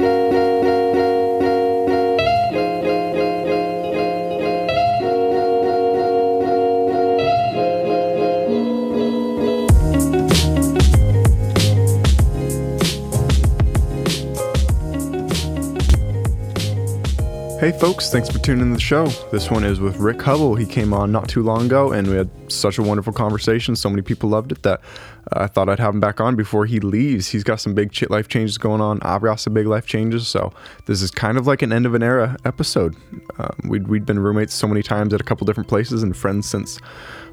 Hey 0.00 0.33
folks, 17.84 18.10
thanks 18.10 18.30
for 18.30 18.38
tuning 18.38 18.62
in 18.62 18.72
the 18.72 18.80
show. 18.80 19.04
This 19.30 19.50
one 19.50 19.62
is 19.62 19.78
with 19.78 19.98
Rick 19.98 20.22
Hubble. 20.22 20.54
He 20.54 20.64
came 20.64 20.94
on 20.94 21.12
not 21.12 21.28
too 21.28 21.42
long 21.42 21.66
ago 21.66 21.92
and 21.92 22.08
we 22.08 22.16
had 22.16 22.30
such 22.50 22.78
a 22.78 22.82
wonderful 22.82 23.12
conversation. 23.12 23.76
So 23.76 23.90
many 23.90 24.00
people 24.00 24.30
loved 24.30 24.52
it 24.52 24.62
that 24.62 24.80
uh, 25.30 25.40
I 25.42 25.48
thought 25.48 25.68
I'd 25.68 25.80
have 25.80 25.92
him 25.92 26.00
back 26.00 26.18
on 26.18 26.34
before 26.34 26.64
he 26.64 26.80
leaves. 26.80 27.28
He's 27.28 27.44
got 27.44 27.60
some 27.60 27.74
big 27.74 27.94
life 28.08 28.28
changes 28.28 28.56
going 28.56 28.80
on. 28.80 29.02
I've 29.02 29.20
got 29.20 29.34
some 29.34 29.52
big 29.52 29.66
life 29.66 29.84
changes. 29.84 30.26
So 30.26 30.50
this 30.86 31.02
is 31.02 31.10
kind 31.10 31.36
of 31.36 31.46
like 31.46 31.60
an 31.60 31.74
end 31.74 31.84
of 31.84 31.94
an 31.94 32.02
era 32.02 32.38
episode. 32.46 32.96
Um, 33.36 33.54
we'd, 33.68 33.86
we'd 33.86 34.06
been 34.06 34.18
roommates 34.18 34.54
so 34.54 34.66
many 34.66 34.82
times 34.82 35.12
at 35.12 35.20
a 35.20 35.24
couple 35.24 35.46
different 35.46 35.68
places 35.68 36.02
and 36.02 36.16
friends 36.16 36.48
since 36.48 36.78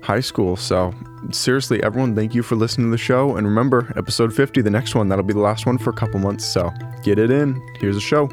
high 0.02 0.20
school. 0.20 0.58
So 0.58 0.94
seriously, 1.32 1.82
everyone, 1.82 2.14
thank 2.14 2.36
you 2.36 2.44
for 2.44 2.58
listening 2.58 2.88
to 2.88 2.92
the 2.92 2.98
show. 2.98 3.38
And 3.38 3.48
remember, 3.48 3.94
episode 3.96 4.34
50, 4.34 4.64
the 4.64 4.70
next 4.70 4.96
one, 4.96 5.08
that'll 5.08 5.24
be 5.24 5.34
the 5.34 5.40
last 5.40 5.66
one 5.66 5.78
for 5.78 5.92
a 5.92 5.96
couple 5.96 6.20
months. 6.20 6.46
So 6.46 6.74
get 7.04 7.20
it 7.20 7.32
in. 7.32 7.66
Here's 7.80 7.96
the 7.96 8.02
show. 8.02 8.30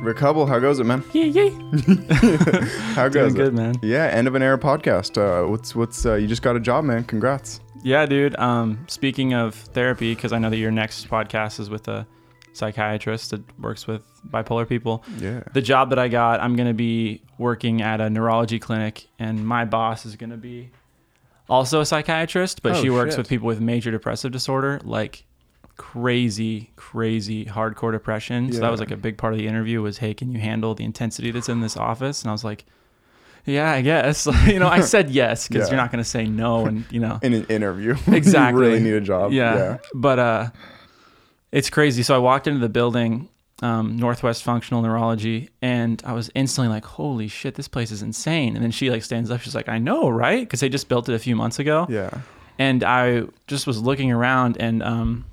Rick 0.00 0.18
Hubble, 0.20 0.46
how 0.46 0.58
goes 0.58 0.78
it, 0.78 0.84
man? 0.84 1.02
Yeah, 1.12 1.24
yeah. 1.24 1.48
How 2.94 3.08
Doing 3.08 3.26
goes 3.26 3.34
good, 3.34 3.48
it? 3.48 3.54
man. 3.54 3.74
Yeah, 3.82 4.04
end 4.06 4.28
of 4.28 4.34
an 4.34 4.42
era 4.42 4.58
podcast. 4.58 5.18
Uh, 5.18 5.48
what's 5.48 5.74
what's 5.74 6.06
uh, 6.06 6.14
you 6.14 6.26
just 6.28 6.40
got 6.42 6.56
a 6.56 6.60
job, 6.60 6.84
man? 6.84 7.04
Congrats. 7.04 7.60
Yeah, 7.82 8.06
dude. 8.06 8.36
Um, 8.38 8.84
speaking 8.88 9.34
of 9.34 9.54
therapy, 9.54 10.14
because 10.14 10.32
I 10.32 10.38
know 10.38 10.50
that 10.50 10.56
your 10.56 10.70
next 10.70 11.08
podcast 11.08 11.58
is 11.60 11.68
with 11.68 11.88
a 11.88 12.06
psychiatrist 12.52 13.30
that 13.30 13.42
works 13.60 13.86
with 13.86 14.02
bipolar 14.30 14.68
people. 14.68 15.04
Yeah. 15.18 15.42
The 15.52 15.62
job 15.62 15.90
that 15.90 15.98
I 15.98 16.08
got, 16.08 16.40
I'm 16.40 16.56
going 16.56 16.68
to 16.68 16.74
be 16.74 17.22
working 17.36 17.82
at 17.82 18.00
a 18.00 18.08
neurology 18.08 18.58
clinic, 18.58 19.06
and 19.18 19.46
my 19.46 19.64
boss 19.64 20.06
is 20.06 20.16
going 20.16 20.30
to 20.30 20.36
be 20.36 20.70
also 21.48 21.80
a 21.80 21.86
psychiatrist, 21.86 22.62
but 22.62 22.76
Oh, 22.76 22.82
she 22.82 22.90
works 22.90 23.12
shit. 23.14 23.18
with 23.18 23.28
people 23.28 23.46
with 23.46 23.60
major 23.60 23.90
depressive 23.90 24.32
disorder, 24.32 24.80
like 24.84 25.24
crazy, 25.78 26.70
crazy 26.76 27.46
hardcore 27.46 27.92
depression. 27.92 28.52
So 28.52 28.60
that 28.60 28.70
was 28.70 28.80
like 28.80 28.90
a 28.90 28.96
big 28.96 29.16
part 29.16 29.32
of 29.32 29.38
the 29.38 29.46
interview 29.46 29.80
was, 29.80 29.96
hey, 29.98 30.12
can 30.12 30.30
you 30.30 30.38
handle 30.38 30.74
the 30.74 30.84
intensity 30.84 31.30
that's 31.30 31.48
in 31.48 31.60
this 31.62 31.76
office? 31.78 32.20
And 32.22 32.28
I 32.28 32.32
was 32.32 32.44
like, 32.44 32.66
yeah, 33.46 33.70
I 33.72 33.80
guess. 33.80 34.26
you 34.46 34.58
know, 34.58 34.68
I 34.68 34.80
said 34.80 35.08
yes 35.08 35.48
because 35.48 35.68
Yeah. 35.68 35.72
you're 35.74 35.82
not 35.82 35.90
going 35.90 36.04
to 36.04 36.08
say 36.10 36.26
no, 36.26 36.66
and 36.66 36.84
you 36.90 37.00
know, 37.00 37.18
In 37.22 37.32
an 37.32 37.46
interview. 37.46 37.96
exactly 38.08 38.60
you 38.66 38.70
really 38.72 38.80
need 38.84 38.92
a 38.92 39.00
job. 39.00 39.32
yeah. 39.32 39.78
but 39.94 40.18
uh 40.18 40.48
it's 41.50 41.70
crazy 41.70 42.02
so 42.02 42.14
i 42.14 42.18
walked 42.18 42.46
into 42.46 42.60
the 42.60 42.68
building 42.68 43.26
um, 43.62 43.96
northwest 43.96 44.42
functional 44.42 44.82
neurology 44.82 45.48
and 45.62 46.02
i 46.04 46.12
was 46.12 46.30
instantly 46.34 46.68
like 46.68 46.84
holy 46.84 47.26
shit 47.26 47.54
this 47.54 47.66
place 47.68 47.90
is 47.90 48.02
insane 48.02 48.54
and 48.54 48.62
then 48.62 48.70
she 48.70 48.90
like 48.90 49.02
stands 49.02 49.30
up 49.30 49.40
she's 49.40 49.54
like 49.54 49.66
i 49.66 49.78
know 49.78 50.10
right 50.10 50.40
because 50.40 50.60
they 50.60 50.68
just 50.68 50.90
built 50.90 51.08
it 51.08 51.14
a 51.14 51.18
few 51.18 51.34
months 51.34 51.58
ago 51.58 51.86
Yeah. 51.88 52.10
Yeah. 52.12 52.20
and 52.58 52.84
i 52.84 53.22
just 53.46 53.66
was 53.66 53.80
looking 53.80 54.12
around 54.12 54.58
and 54.60 54.82
um 54.82 55.24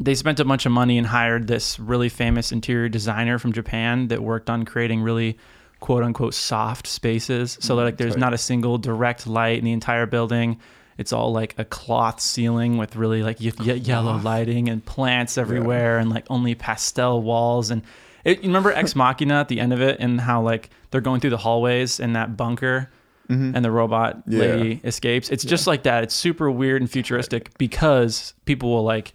they 0.00 0.14
spent 0.14 0.40
a 0.40 0.44
bunch 0.44 0.66
of 0.66 0.72
money 0.72 0.98
and 0.98 1.06
hired 1.06 1.46
this 1.46 1.78
really 1.78 2.08
famous 2.08 2.52
interior 2.52 2.88
designer 2.88 3.38
from 3.38 3.52
Japan 3.52 4.08
that 4.08 4.22
worked 4.22 4.48
on 4.48 4.64
creating 4.64 5.02
really 5.02 5.38
quote 5.80 6.02
unquote 6.02 6.34
soft 6.34 6.86
spaces. 6.86 7.58
So 7.60 7.76
that 7.76 7.82
like 7.82 7.96
there's 7.96 8.14
tight. 8.14 8.20
not 8.20 8.34
a 8.34 8.38
single 8.38 8.78
direct 8.78 9.26
light 9.26 9.58
in 9.58 9.64
the 9.64 9.72
entire 9.72 10.06
building. 10.06 10.58
It's 10.98 11.12
all 11.12 11.32
like 11.32 11.54
a 11.58 11.64
cloth 11.64 12.20
ceiling 12.20 12.76
with 12.76 12.96
really 12.96 13.22
like 13.22 13.40
ye- 13.40 13.52
ye- 13.60 13.72
oh. 13.72 13.74
yellow 13.74 14.16
lighting 14.18 14.68
and 14.68 14.84
plants 14.84 15.38
everywhere 15.38 15.98
and 15.98 16.10
like 16.10 16.26
only 16.28 16.54
pastel 16.54 17.22
walls 17.22 17.70
and 17.70 17.82
it, 18.24 18.38
you 18.42 18.48
remember 18.48 18.72
Ex 18.72 18.96
Machina 18.96 19.34
at 19.34 19.48
the 19.48 19.60
end 19.60 19.72
of 19.72 19.80
it 19.80 20.00
and 20.00 20.20
how 20.20 20.42
like 20.42 20.70
they're 20.90 21.00
going 21.00 21.20
through 21.20 21.30
the 21.30 21.36
hallways 21.36 22.00
in 22.00 22.14
that 22.14 22.36
bunker 22.36 22.90
mm-hmm. 23.30 23.54
and 23.54 23.64
the 23.64 23.70
robot 23.70 24.22
Yeah. 24.26 24.40
lady 24.40 24.80
escapes. 24.84 25.30
It's 25.30 25.44
just 25.44 25.66
like 25.66 25.84
that. 25.84 26.02
It's 26.02 26.14
super 26.14 26.50
weird 26.50 26.82
and 26.82 26.90
futuristic 26.90 27.56
because 27.58 28.34
people 28.44 28.70
will 28.70 28.82
like 28.82 29.14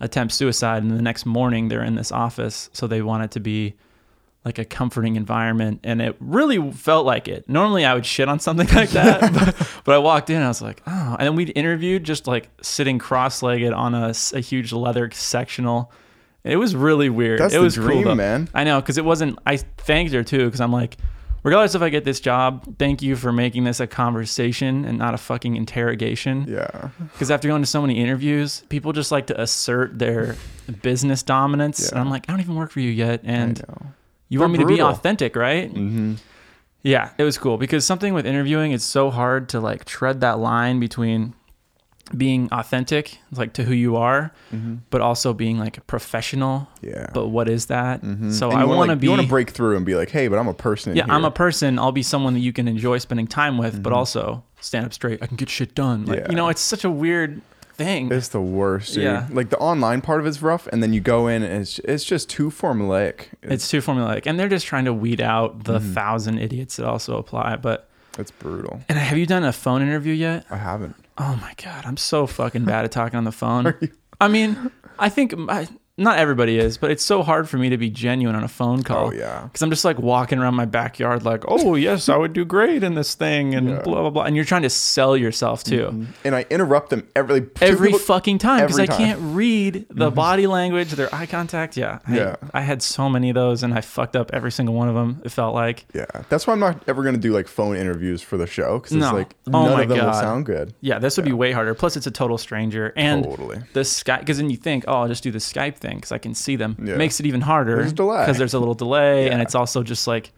attempt 0.00 0.34
suicide 0.34 0.82
and 0.82 0.92
the 0.92 1.02
next 1.02 1.24
morning 1.26 1.68
they're 1.68 1.82
in 1.82 1.94
this 1.94 2.12
office 2.12 2.68
so 2.72 2.86
they 2.86 3.00
want 3.02 3.22
it 3.24 3.30
to 3.30 3.40
be 3.40 3.74
like 4.44 4.58
a 4.58 4.64
comforting 4.64 5.16
environment 5.16 5.80
and 5.82 6.00
it 6.00 6.14
really 6.20 6.70
felt 6.72 7.06
like 7.06 7.26
it 7.28 7.48
normally 7.48 7.84
i 7.84 7.94
would 7.94 8.04
shit 8.06 8.28
on 8.28 8.38
something 8.38 8.66
like 8.74 8.90
that 8.90 9.20
but, 9.32 9.70
but 9.84 9.94
i 9.94 9.98
walked 9.98 10.28
in 10.30 10.36
and 10.36 10.44
i 10.44 10.48
was 10.48 10.60
like 10.62 10.82
oh 10.86 11.16
and 11.18 11.26
then 11.26 11.34
we'd 11.34 11.52
interviewed 11.56 12.04
just 12.04 12.26
like 12.26 12.48
sitting 12.62 12.98
cross-legged 12.98 13.72
on 13.72 13.94
a, 13.94 14.12
a 14.34 14.40
huge 14.40 14.72
leather 14.72 15.10
sectional 15.12 15.90
it 16.44 16.56
was 16.56 16.76
really 16.76 17.08
weird 17.08 17.40
That's 17.40 17.54
it 17.54 17.58
the 17.58 17.64
was 17.64 17.76
cool 17.76 17.86
dream, 17.86 18.04
though. 18.04 18.14
man. 18.14 18.48
i 18.54 18.64
know 18.64 18.80
because 18.80 18.98
it 18.98 19.04
wasn't 19.04 19.38
i 19.46 19.56
thanked 19.56 20.12
her 20.12 20.22
too 20.22 20.44
because 20.44 20.60
i'm 20.60 20.72
like 20.72 20.96
regardless 21.46 21.74
if 21.74 21.80
i 21.82 21.88
get 21.88 22.04
this 22.04 22.20
job 22.20 22.76
thank 22.78 23.00
you 23.00 23.16
for 23.16 23.32
making 23.32 23.64
this 23.64 23.80
a 23.80 23.86
conversation 23.86 24.84
and 24.84 24.98
not 24.98 25.14
a 25.14 25.16
fucking 25.18 25.56
interrogation 25.56 26.44
Yeah. 26.48 26.90
because 27.12 27.30
after 27.30 27.48
going 27.48 27.62
to 27.62 27.66
so 27.66 27.80
many 27.80 27.98
interviews, 28.00 28.62
people 28.68 28.92
just 28.92 29.10
like 29.12 29.28
to 29.28 29.40
assert 29.40 29.98
their 29.98 30.36
business 30.82 31.22
dominance. 31.22 31.80
Yeah. 31.80 31.88
And 31.92 32.00
I'm 32.00 32.10
like, 32.10 32.24
I 32.28 32.32
don't 32.32 32.40
even 32.40 32.56
work 32.56 32.70
for 32.72 32.80
you 32.80 32.90
yet. 32.90 33.20
And 33.24 33.58
you 34.28 34.38
They're 34.38 34.48
want 34.48 34.58
me 34.58 34.64
to 34.64 34.66
be 34.66 34.82
authentic, 34.82 35.36
right? 35.36 35.72
Mm-hmm. 35.72 36.14
Yeah, 36.82 37.10
it 37.18 37.24
was 37.24 37.38
cool 37.38 37.56
because 37.56 37.84
something 37.84 38.14
with 38.14 38.26
interviewing, 38.26 38.72
it's 38.72 38.84
so 38.84 39.10
hard 39.10 39.48
to 39.50 39.60
like 39.60 39.84
tread 39.84 40.20
that 40.20 40.38
line 40.38 40.80
between 40.80 41.34
being 42.16 42.48
authentic, 42.52 43.18
like 43.32 43.52
to 43.54 43.64
who 43.64 43.74
you 43.74 43.96
are, 43.96 44.32
Mm-hmm. 44.54 44.76
but 44.90 45.00
also 45.00 45.32
being 45.34 45.58
like 45.58 45.76
a 45.76 45.80
professional. 45.82 46.68
Yeah. 46.82 47.08
But 47.12 47.28
what 47.28 47.48
is 47.48 47.66
that? 47.66 48.02
Mhm. 48.02 48.32
So 48.32 48.50
I 48.50 48.64
wanna, 48.64 48.92
like, 48.92 49.00
be. 49.00 49.06
You 49.06 49.10
want 49.10 49.22
to 49.22 49.28
break 49.28 49.50
through 49.50 49.76
and 49.76 49.84
be 49.84 49.94
like, 49.96 50.10
hey, 50.10 50.28
but 50.28 50.38
I'm 50.38 50.48
a 50.48 50.54
person. 50.54 50.94
yeah, 50.94 51.06
I'm 51.08 51.24
a 51.24 51.30
person. 51.30 51.78
I'll 51.78 51.92
be 51.92 52.02
someone 52.04 52.34
that 52.34 52.40
you 52.40 52.52
can 52.52 52.68
enjoy 52.68 52.98
spending 52.98 53.26
time 53.26 53.58
with, 53.58 53.82
but 53.82 53.92
Mhm. 53.92 53.96
also 53.96 54.44
stand 54.60 54.86
up 54.86 54.92
straight. 54.92 55.20
I 55.22 55.26
can 55.26 55.36
get 55.36 55.48
shit 55.50 55.74
done. 55.74 56.06
Like, 56.06 56.20
Yeah. 56.20 56.26
You 56.30 56.36
know, 56.36 56.48
it's 56.48 56.60
such 56.60 56.84
a 56.84 56.90
weird 56.90 57.42
thing. 57.74 58.10
It's 58.12 58.28
the 58.28 58.40
worst, 58.40 58.94
dude. 58.94 59.02
Yeah. 59.04 59.26
Like 59.30 59.50
the 59.50 59.58
online 59.58 60.00
part 60.00 60.20
of 60.20 60.26
it's 60.26 60.40
rough, 60.40 60.66
and 60.68 60.82
then 60.82 60.92
you 60.92 61.00
go 61.00 61.26
in 61.26 61.42
and 61.42 61.60
it's 61.62 61.78
it's 61.80 62.04
just 62.04 62.30
too 62.30 62.50
formulaic. 62.50 63.26
It's 63.42 63.68
too 63.68 63.80
formulaic, 63.80 64.22
and 64.26 64.38
they're 64.38 64.48
just 64.48 64.64
trying 64.66 64.84
to 64.86 64.94
weed 64.94 65.20
out 65.20 65.64
the 65.64 65.78
Mhm. 65.80 65.92
thousand 65.94 66.38
idiots 66.38 66.76
that 66.76 66.86
also 66.86 67.18
apply. 67.18 67.56
But 67.56 67.88
it's 68.18 68.30
brutal. 68.30 68.80
and 68.88 68.96
have 68.96 69.18
you 69.18 69.26
done 69.26 69.44
a 69.44 69.52
phone 69.52 69.82
interview 69.82 70.14
yet? 70.14 70.46
I 70.50 70.56
haven't. 70.56 70.94
Oh 71.18 71.38
my 71.40 71.54
god, 71.62 71.84
I'm 71.86 71.96
so 71.96 72.26
fucking 72.26 72.64
bad 72.64 72.84
at 72.84 72.92
talking 72.92 73.16
on 73.16 73.24
the 73.24 73.32
phone. 73.32 73.74
I 74.20 74.28
mean, 74.28 74.70
I 74.98 75.08
think 75.08 75.34
I, 75.48 75.68
not 75.98 76.18
everybody 76.18 76.58
is, 76.58 76.76
but 76.78 76.90
it's 76.90 77.04
so 77.04 77.22
hard 77.22 77.48
for 77.48 77.56
me 77.58 77.70
to 77.70 77.78
be 77.78 77.88
genuine 77.88 78.36
on 78.36 78.44
a 78.44 78.48
phone 78.48 78.82
call. 78.82 79.08
Oh 79.08 79.12
yeah. 79.12 79.42
Because 79.44 79.62
I'm 79.62 79.70
just 79.70 79.84
like 79.84 79.98
walking 79.98 80.38
around 80.38 80.54
my 80.54 80.64
backyard, 80.66 81.24
like, 81.24 81.44
oh 81.48 81.74
yes, 81.74 82.08
I 82.08 82.16
would 82.16 82.32
do 82.32 82.44
great 82.44 82.82
in 82.82 82.94
this 82.94 83.14
thing, 83.14 83.54
and 83.54 83.68
Yeah. 83.68 83.80
blah 83.82 84.02
blah 84.02 84.10
blah. 84.10 84.22
And 84.24 84.36
you're 84.36 84.44
trying 84.44 84.62
to 84.62 84.70
sell 84.70 85.16
yourself 85.16 85.64
too. 85.64 85.88
Mhm. 85.92 86.06
And 86.24 86.34
I 86.34 86.44
interrupt 86.50 86.90
them 86.90 87.06
every 87.14 87.42
two 87.42 87.50
Every 87.60 87.88
people- 87.88 88.00
fucking 88.00 88.38
time 88.38 88.62
because 88.62 88.78
I. 88.80 88.86
Mm-hmm. 88.86 88.96
can't 88.96 89.20
read 89.22 89.86
the 89.90 90.10
body 90.10 90.46
language, 90.46 90.92
their 90.92 91.12
eye 91.14 91.26
contact. 91.26 91.76
Yeah, 91.76 91.98
I, 92.06 92.14
Yeah. 92.16 92.36
I 92.54 92.60
had 92.62 92.82
so 92.82 93.08
many 93.10 93.30
of 93.30 93.34
those, 93.34 93.62
and 93.62 93.74
I 93.74 93.80
fucked 93.80 94.16
up 94.16 94.30
every 94.32 94.52
single 94.52 94.74
one 94.74 94.88
of 94.88 94.94
them. 94.94 95.20
It 95.24 95.30
felt 95.30 95.54
like. 95.54 95.86
Yeah, 95.94 96.06
that's 96.28 96.46
why 96.46 96.52
I'm 96.52 96.60
not 96.60 96.82
ever 96.86 97.02
gonna 97.02 97.16
do 97.18 97.32
like 97.32 97.48
phone 97.48 97.76
interviews 97.76 98.22
for 98.22 98.36
the 98.36 98.46
show 98.46 98.78
because 98.78 98.92
it's 98.92 99.00
No. 99.04 99.12
like 99.12 99.34
Oh 99.52 99.64
none 99.64 99.80
of 99.80 99.88
them 99.88 100.04
will 100.06 100.12
sound 100.14 100.46
good. 100.46 100.72
Yeah, 100.80 100.98
this 100.98 101.16
would 101.16 101.24
be 101.26 101.32
way 101.32 101.52
harder. 101.52 101.74
Plus, 101.74 101.96
it's 101.96 102.06
a 102.06 102.10
total 102.10 102.38
stranger, 102.38 102.92
and 102.96 103.24
totally. 103.24 103.58
the 103.72 103.80
Skype. 103.80 104.20
Because 104.20 104.36
then 104.38 104.50
you 104.50 104.56
think, 104.56 104.84
oh, 104.88 104.98
I'll 105.02 105.08
just 105.08 105.22
do 105.22 105.30
the 105.30 105.38
Skype 105.38 105.76
thing 105.76 105.85
because 105.94 106.10
I 106.12 106.18
can 106.18 106.34
see 106.34 106.56
them. 106.56 106.76
Yeah. 106.82 106.96
Makes 106.96 107.20
it 107.20 107.26
even 107.26 107.40
harder. 107.40 107.76
There's 107.76 107.92
delay. 107.92 108.24
because 108.24 108.36
there's 108.38 108.54
a 108.54 108.58
little 108.58 108.74
delay, 108.74 109.30
and 109.30 109.40
it's 109.40 109.54
also 109.54 109.82
just 109.84 110.06
like 110.06 110.32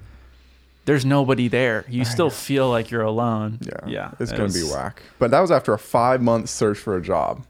there's 0.85 1.05
nobody 1.05 1.49
there. 1.49 1.85
You 1.89 2.05
still 2.05 2.31
feel 2.31 2.69
like 2.71 2.91
you're 2.91 3.03
alone. 3.03 3.59
Yeah, 3.63 3.73
yeah. 3.87 4.11
it's 4.21 4.33
it 4.33 4.37
gonna 4.37 4.53
be 4.53 4.63
whack. 4.63 5.03
But 5.19 5.31
that 5.31 5.41
was 5.41 5.51
after 5.51 5.73
a 5.75 5.79
five 5.79 6.23
month 6.23 6.49
search 6.49 6.79
for 6.79 6.97
a 6.97 7.03
job. 7.03 7.45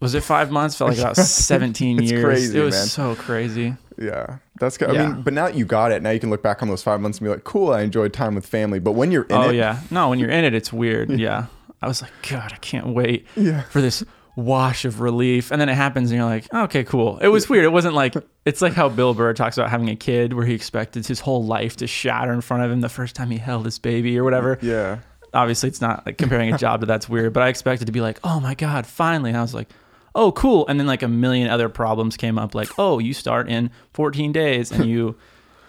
Was 0.00 0.14
it 0.14 0.22
five 0.22 0.50
months? 0.52 0.76
Felt 0.76 0.90
like 0.90 0.98
about 0.98 1.16
17 1.16 1.98
It's 1.98 2.10
years. 2.10 2.24
crazy, 2.24 2.58
it 2.58 2.62
was 2.62 2.74
man. 2.74 2.86
so 2.86 3.14
crazy. 3.16 3.74
Yeah, 4.00 4.38
that's 4.60 4.78
good. 4.78 4.90
I 4.90 4.92
Yeah. 4.92 5.08
mean, 5.08 5.22
but 5.22 5.32
now 5.32 5.46
that 5.46 5.56
you 5.56 5.64
got 5.64 5.90
it, 5.90 6.02
now 6.02 6.10
you 6.10 6.20
can 6.20 6.30
look 6.30 6.42
back 6.42 6.62
on 6.62 6.68
those 6.68 6.84
five 6.84 7.00
months 7.00 7.18
and 7.18 7.24
be 7.26 7.30
like, 7.30 7.42
"Cool, 7.42 7.72
I 7.72 7.80
enjoyed 7.82 8.12
time 8.12 8.36
with 8.36 8.46
family." 8.46 8.78
But 8.78 8.92
when 8.92 9.10
you're 9.10 9.24
in 9.24 9.36
oh 9.36 9.50
it, 9.50 9.56
yeah. 9.56 9.80
No, 9.90 10.08
when 10.08 10.20
you're 10.20 10.30
in 10.30 10.44
it, 10.44 10.54
it's 10.54 10.72
weird. 10.72 11.10
Yeah. 11.18 11.46
I 11.80 11.86
was 11.86 12.02
like, 12.02 12.10
God, 12.28 12.52
I 12.52 12.56
can't 12.56 12.88
wait 12.88 13.24
yeah, 13.36 13.62
for 13.62 13.80
this 13.80 14.02
wash 14.38 14.84
of 14.84 15.00
relief. 15.00 15.50
And 15.50 15.60
then 15.60 15.68
it 15.68 15.74
happens, 15.74 16.10
and 16.10 16.18
you're 16.18 16.28
like, 16.28 16.52
okay, 16.54 16.84
cool. 16.84 17.18
It 17.18 17.28
was 17.28 17.48
weird. 17.48 17.64
It 17.64 17.72
wasn't 17.72 17.94
like 17.94 18.14
it's 18.44 18.62
like 18.62 18.72
how 18.72 18.88
Bill 18.88 19.12
Burr 19.12 19.34
talks 19.34 19.58
about 19.58 19.68
having 19.70 19.90
a 19.90 19.96
kid, 19.96 20.32
where 20.32 20.46
he 20.46 20.54
expected 20.54 21.06
his 21.06 21.20
whole 21.20 21.44
life 21.44 21.76
to 21.78 21.86
shatter 21.86 22.32
in 22.32 22.40
front 22.40 22.62
of 22.62 22.70
him 22.70 22.80
the 22.80 22.88
first 22.88 23.16
time 23.16 23.30
he 23.30 23.38
held 23.38 23.64
his 23.64 23.78
baby 23.78 24.18
or 24.18 24.24
whatever. 24.24 24.58
yeah, 24.62 25.00
Obviously, 25.34 25.68
it's 25.68 25.80
not 25.80 26.06
like 26.06 26.16
comparing 26.16 26.54
a 26.54 26.58
job 26.58 26.80
to 26.80 26.86
that's 26.86 27.08
weird, 27.08 27.32
but 27.34 27.42
I 27.42 27.48
expected 27.48 27.86
to 27.86 27.92
be 27.92 28.00
like, 28.00 28.18
oh 28.24 28.40
my 28.40 28.54
God, 28.54 28.86
finally. 28.86 29.28
And 29.30 29.36
I 29.36 29.42
was 29.42 29.52
like, 29.52 29.68
oh, 30.14 30.32
cool. 30.32 30.66
And 30.68 30.80
then 30.80 30.86
like 30.86 31.02
a 31.02 31.08
million 31.08 31.50
other 31.50 31.68
problems 31.68 32.16
came 32.16 32.38
up, 32.38 32.54
like, 32.54 32.70
oh, 32.78 32.98
you 32.98 33.12
start 33.12 33.48
in 33.48 33.70
14 33.92 34.32
days 34.32 34.72
and 34.72 34.86
you. 34.86 35.16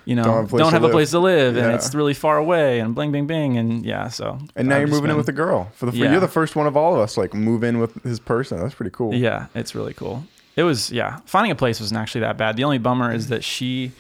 You 0.10 0.16
know, 0.16 0.24
Don't 0.24 0.34
have 0.34 0.46
a 0.46 0.50
place 0.50 0.62
have, 0.72 0.72
to 0.72 0.78
a 0.78 0.88
live. 0.88 0.92
place 0.92 1.12
to 1.12 1.20
live, 1.20 1.56
and 1.56 1.68
Yeah. 1.68 1.76
it's 1.76 1.94
really 1.94 2.16
far 2.16 2.38
away, 2.38 2.80
and 2.80 2.96
bling, 2.96 3.12
bing, 3.12 3.28
bing, 3.28 3.58
and 3.58 3.86
yeah. 3.86 4.08
So 4.08 4.40
And 4.56 4.68
now 4.68 4.76
I've 4.78 4.82
you're 4.82 4.88
moving 4.88 5.12
in 5.12 5.18
with 5.18 5.30
a 5.30 5.32
girl. 5.34 5.70
For 5.76 5.86
the 5.86 5.96
Yeah. 5.96 6.10
you're 6.12 6.20
the 6.20 6.28
first 6.28 6.56
one 6.56 6.66
of 6.66 6.76
all 6.76 6.96
of 6.96 7.00
us 7.00 7.16
like 7.16 7.36
move 7.36 7.64
in 7.64 7.78
with 7.80 8.02
his 8.04 8.20
person. 8.20 8.60
That's 8.60 8.74
pretty 8.74 8.90
cool. 8.90 9.14
Yeah, 9.14 9.46
it's 9.54 9.76
really 9.76 9.94
cool. 9.94 10.24
It 10.56 10.64
was 10.64 10.90
yeah. 10.92 11.20
Finding 11.26 11.52
a 11.52 11.56
place 11.56 11.80
wasn't 11.80 12.00
actually 12.02 12.22
that 12.22 12.38
bad. 12.38 12.56
The 12.58 12.64
only 12.64 12.80
bummer 12.80 13.14
is 13.14 13.28
that 13.28 13.44
she 13.44 13.92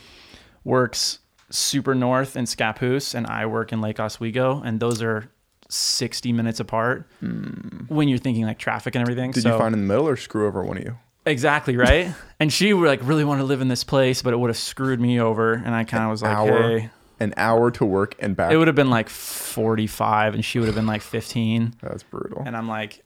works 0.63 1.19
super 1.51 1.93
north 1.93 2.35
in 2.35 2.45
Scappoose 2.45 3.13
and 3.13 3.27
I 3.27 3.45
work 3.45 3.71
in 3.71 3.79
Lake 3.79 3.99
Oswego, 3.99 4.63
and 4.65 4.79
those 4.79 5.03
are 5.03 5.29
sixty 5.69 6.33
minutes 6.33 6.59
apart. 6.59 7.05
Hmm. 7.19 7.85
When 7.87 8.07
you're 8.07 8.17
thinking 8.17 8.45
like 8.45 8.57
traffic 8.57 8.95
and 8.95 9.03
everything. 9.03 9.29
Did 9.29 9.43
so, 9.43 9.51
you 9.53 9.59
find 9.59 9.75
in 9.75 9.81
the 9.81 9.87
middle 9.87 10.07
or 10.07 10.17
screw 10.17 10.47
over 10.47 10.63
one 10.63 10.77
of 10.77 10.83
you? 10.83 10.97
Exactly 11.25 11.77
right? 11.77 12.13
and 12.39 12.51
she 12.51 12.73
like 12.73 12.99
really 13.03 13.23
wanted 13.23 13.41
to 13.41 13.45
live 13.45 13.61
in 13.61 13.67
this 13.67 13.83
place, 13.83 14.21
but 14.21 14.33
it 14.33 14.37
would 14.37 14.49
have 14.49 14.57
screwed 14.57 14.99
me 14.99 15.19
over, 15.19 15.53
and 15.53 15.73
I 15.73 15.83
kind 15.83 16.03
of 16.03 16.09
was 16.11 16.21
like, 16.21 16.35
hour 16.35 16.79
hey. 16.79 16.89
An 17.21 17.33
hour 17.35 17.69
to 17.71 17.83
work 17.83 18.15
and 18.19 18.33
back. 18.33 18.53
It 18.53 18.55
would 18.55 18.67
have 18.67 18.77
been 18.77 18.89
like 18.89 19.09
45 19.09 20.35
and 20.35 20.45
she 20.45 20.57
would 20.57 20.67
have 20.67 20.75
been 20.75 20.85
like 20.87 21.01
15. 21.01 21.73
That's 21.81 22.01
brutal. 22.01 22.43
And 22.45 22.55
I'm 22.55 22.69
like, 22.69 23.03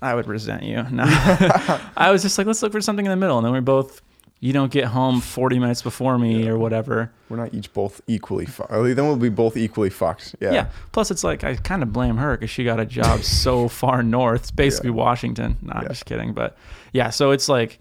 I 0.00 0.14
would 0.14 0.28
resent 0.28 0.62
you. 0.62 0.84
No. 0.92 1.04
I 1.96 2.10
was 2.12 2.22
just 2.22 2.38
like, 2.38 2.46
let's 2.46 2.62
look 2.62 2.70
for 2.70 2.80
something 2.80 3.04
in 3.04 3.10
the 3.10 3.16
middle. 3.16 3.36
And 3.36 3.44
then 3.44 3.52
we 3.52 3.58
both, 3.58 4.00
you 4.40 4.52
don't 4.52 4.70
get 4.70 4.84
home 4.86 5.20
40 5.20 5.58
minutes 5.58 5.82
before 5.82 6.16
me 6.18 6.48
or 6.48 6.56
whatever. 6.56 7.10
We're 7.28 7.38
not 7.38 7.52
each 7.54 7.72
both 7.72 8.00
equally 8.06 8.46
fucked. 8.46 8.70
Then 8.70 8.96
we'll 9.06 9.16
be 9.16 9.28
both 9.28 9.56
equally 9.56 9.90
fucked. 9.90 10.36
Yeah. 10.40 10.52
Yeah. 10.52 10.68
Plus, 10.92 11.10
it's 11.10 11.24
like, 11.24 11.42
I 11.42 11.56
kind 11.56 11.82
of 11.82 11.92
blame 11.92 12.16
her 12.18 12.36
because 12.36 12.48
she 12.50 12.62
got 12.64 12.78
a 12.78 12.86
job 12.86 13.22
so 13.24 13.66
far 13.68 14.02
north. 14.02 14.42
It's 14.42 14.50
basically 14.52 14.90
Washington. 14.90 15.56
No, 15.62 15.72
I'm 15.74 15.82
Yeah. 15.82 15.88
just 15.88 16.04
kidding. 16.06 16.34
But 16.34 16.56
yeah, 16.92 17.10
so 17.10 17.32
it's 17.32 17.48
like 17.48 17.80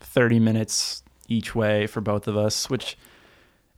30 0.00 0.38
minutes 0.38 1.02
each 1.26 1.54
way 1.54 1.86
for 1.88 2.00
both 2.00 2.28
of 2.28 2.36
us, 2.36 2.70
which 2.70 2.96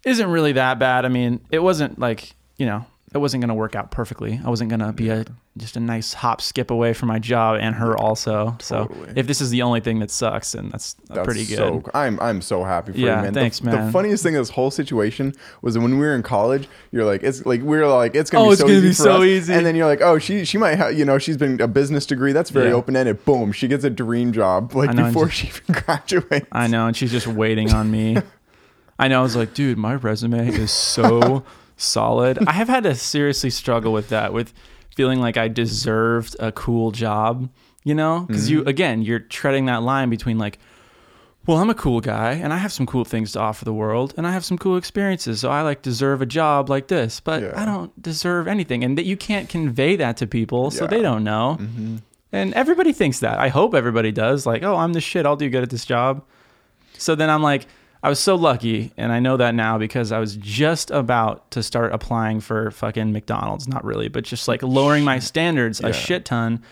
isn't 0.04 0.28
really 0.30 0.52
that 0.52 0.78
bad. 0.78 1.04
I 1.04 1.08
mean, 1.08 1.40
it 1.50 1.60
wasn't 1.60 1.98
like, 1.98 2.34
you 2.58 2.66
know, 2.66 2.84
it 3.12 3.18
wasn't 3.18 3.40
going 3.40 3.48
to 3.48 3.54
work 3.54 3.74
out 3.74 3.90
perfectly. 3.90 4.40
I 4.44 4.48
wasn't 4.50 4.70
going 4.70 4.80
to 4.80 4.92
be 4.92 5.08
a 5.08 5.24
just 5.58 5.76
a 5.76 5.80
nice 5.80 6.12
hop 6.14 6.40
skip 6.40 6.70
away 6.70 6.92
from 6.92 7.08
my 7.08 7.18
job 7.18 7.58
and 7.60 7.74
her 7.74 7.96
also. 7.96 8.56
So 8.60 8.88
if 9.16 9.26
this 9.26 9.40
is 9.40 9.50
the 9.50 9.62
only 9.62 9.80
thing 9.80 9.98
that 9.98 10.10
sucks, 10.12 10.52
then 10.52 10.68
that's, 10.68 10.94
uh, 11.10 11.14
That's 11.16 11.24
pretty 11.26 11.44
good. 11.44 11.56
So, 11.56 11.82
I'm 11.92 12.20
I'm 12.20 12.40
so 12.40 12.62
happy 12.62 12.92
for 12.92 12.98
Yeah, 12.98 13.16
you, 13.16 13.22
man. 13.24 13.32
The- 13.32 13.40
thanks, 13.40 13.58
the, 13.58 13.64
man. 13.66 13.90
funniest 13.92 14.22
thing 14.22 14.36
of 14.36 14.40
this 14.42 14.50
whole 14.50 14.70
situation 14.70 15.34
was 15.60 15.74
that 15.74 15.80
when 15.80 15.98
we 15.98 16.06
were 16.06 16.14
in 16.14 16.22
college, 16.22 16.68
you're 16.92 17.04
like, 17.04 17.24
it's 17.24 17.44
like 17.44 17.62
we 17.62 17.78
are 17.78 17.88
like, 17.88 18.14
it's 18.14 18.30
gonna 18.30 18.44
Oh, 18.44 18.48
be 18.48 18.52
it's 18.52 18.60
so 18.60 18.66
gonna 18.68 18.78
easy 18.78 18.88
be 18.88 18.94
so 18.94 19.22
easy. 19.24 19.52
And 19.54 19.66
then 19.66 19.74
you're 19.74 19.86
like, 19.88 20.02
oh, 20.02 20.18
she 20.20 20.44
she 20.44 20.56
might 20.56 20.76
have, 20.76 20.96
you 20.96 21.04
know, 21.04 21.18
she's 21.18 21.36
been 21.36 21.60
a 21.60 21.68
business 21.68 22.06
degree. 22.06 22.32
That's 22.32 22.50
very 22.50 22.68
Yeah. 22.68 22.74
open 22.74 22.94
ended. 22.94 23.24
Boom, 23.24 23.50
she 23.50 23.66
gets 23.66 23.82
a 23.82 23.90
dream 23.90 24.32
job 24.32 24.72
like 24.74 24.94
know, 24.94 25.06
before 25.06 25.28
she 25.28 25.48
even 25.48 25.82
graduates. 25.84 26.46
I 26.52 26.68
know, 26.68 26.86
and 26.86 26.96
she's 26.96 27.10
just 27.10 27.26
waiting 27.26 27.72
on 27.72 27.90
me. 27.90 28.18
I 29.00 29.08
know. 29.08 29.18
I 29.18 29.22
was 29.22 29.34
like, 29.34 29.52
dude, 29.54 29.78
my 29.78 29.94
resume 29.94 30.46
is 30.48 30.70
so 30.70 31.42
solid. 31.80 32.38
I 32.46 32.52
have 32.52 32.68
had 32.68 32.84
to 32.84 32.94
seriously 33.14 33.50
struggle 33.50 33.92
with 33.92 34.08
that, 34.10 34.32
with 34.32 34.52
feeling 34.94 35.20
like 35.20 35.36
I 35.36 35.48
deserved 35.48 36.36
a 36.38 36.52
cool 36.52 36.90
job, 36.90 37.48
you 37.84 37.94
know? 37.94 38.20
Because 38.20 38.50
you, 38.50 38.60
mm-hmm. 38.60 38.68
again, 38.68 39.02
you're 39.02 39.18
treading 39.18 39.66
that 39.66 39.82
line 39.82 40.10
between 40.10 40.38
like, 40.38 40.58
well, 41.46 41.58
I'm 41.58 41.70
a 41.70 41.74
cool 41.74 42.00
guy 42.00 42.32
and 42.32 42.52
I 42.52 42.58
have 42.58 42.72
some 42.72 42.86
cool 42.86 43.04
things 43.04 43.32
to 43.32 43.40
offer 43.40 43.64
the 43.64 43.72
world 43.72 44.12
and 44.16 44.26
I 44.26 44.32
have 44.32 44.44
some 44.44 44.58
cool 44.58 44.76
experiences. 44.76 45.40
So 45.40 45.50
I 45.50 45.62
like 45.62 45.82
deserve 45.82 46.20
a 46.20 46.26
job 46.26 46.68
like 46.68 46.88
this, 46.88 47.18
but 47.20 47.42
Yeah. 47.42 47.52
I 47.56 47.64
don't 47.64 48.00
deserve 48.00 48.46
anything. 48.46 48.84
And 48.84 48.98
that 48.98 49.04
you 49.04 49.16
can't 49.16 49.48
convey 49.48 49.96
that 49.96 50.18
to 50.18 50.26
people. 50.26 50.70
So 50.70 50.84
Yeah. 50.84 50.90
they 50.90 51.02
don't 51.02 51.24
know. 51.24 51.56
Mm-hmm. 51.58 51.96
And 52.32 52.54
everybody 52.54 52.92
thinks 52.92 53.20
that. 53.20 53.38
I 53.38 53.48
hope 53.48 53.74
everybody 53.74 54.12
does. 54.12 54.46
Like, 54.46 54.62
oh, 54.62 54.76
I'm 54.76 54.92
the 54.92 55.00
shit. 55.00 55.26
I'll 55.26 55.36
do 55.36 55.48
good 55.48 55.62
at 55.62 55.70
this 55.70 55.84
job. 55.84 56.22
So 56.98 57.14
then 57.14 57.30
I'm 57.30 57.42
like, 57.42 57.66
I 58.02 58.08
was 58.08 58.18
so 58.18 58.34
lucky, 58.34 58.92
and 58.96 59.12
I 59.12 59.20
know 59.20 59.36
that 59.36 59.54
now 59.54 59.76
because 59.76 60.10
I 60.10 60.18
was 60.20 60.36
just 60.36 60.90
about 60.90 61.50
to 61.50 61.62
start 61.62 61.92
applying 61.92 62.40
for 62.40 62.70
fucking 62.70 63.12
McDonald's. 63.12 63.68
Not 63.68 63.84
really, 63.84 64.08
but 64.08 64.24
just 64.24 64.48
like 64.48 64.62
lowering 64.62 65.04
my 65.04 65.18
standards 65.18 65.80
Yeah. 65.80 65.88
a 65.88 65.92
shit 65.92 66.24
ton 66.24 66.62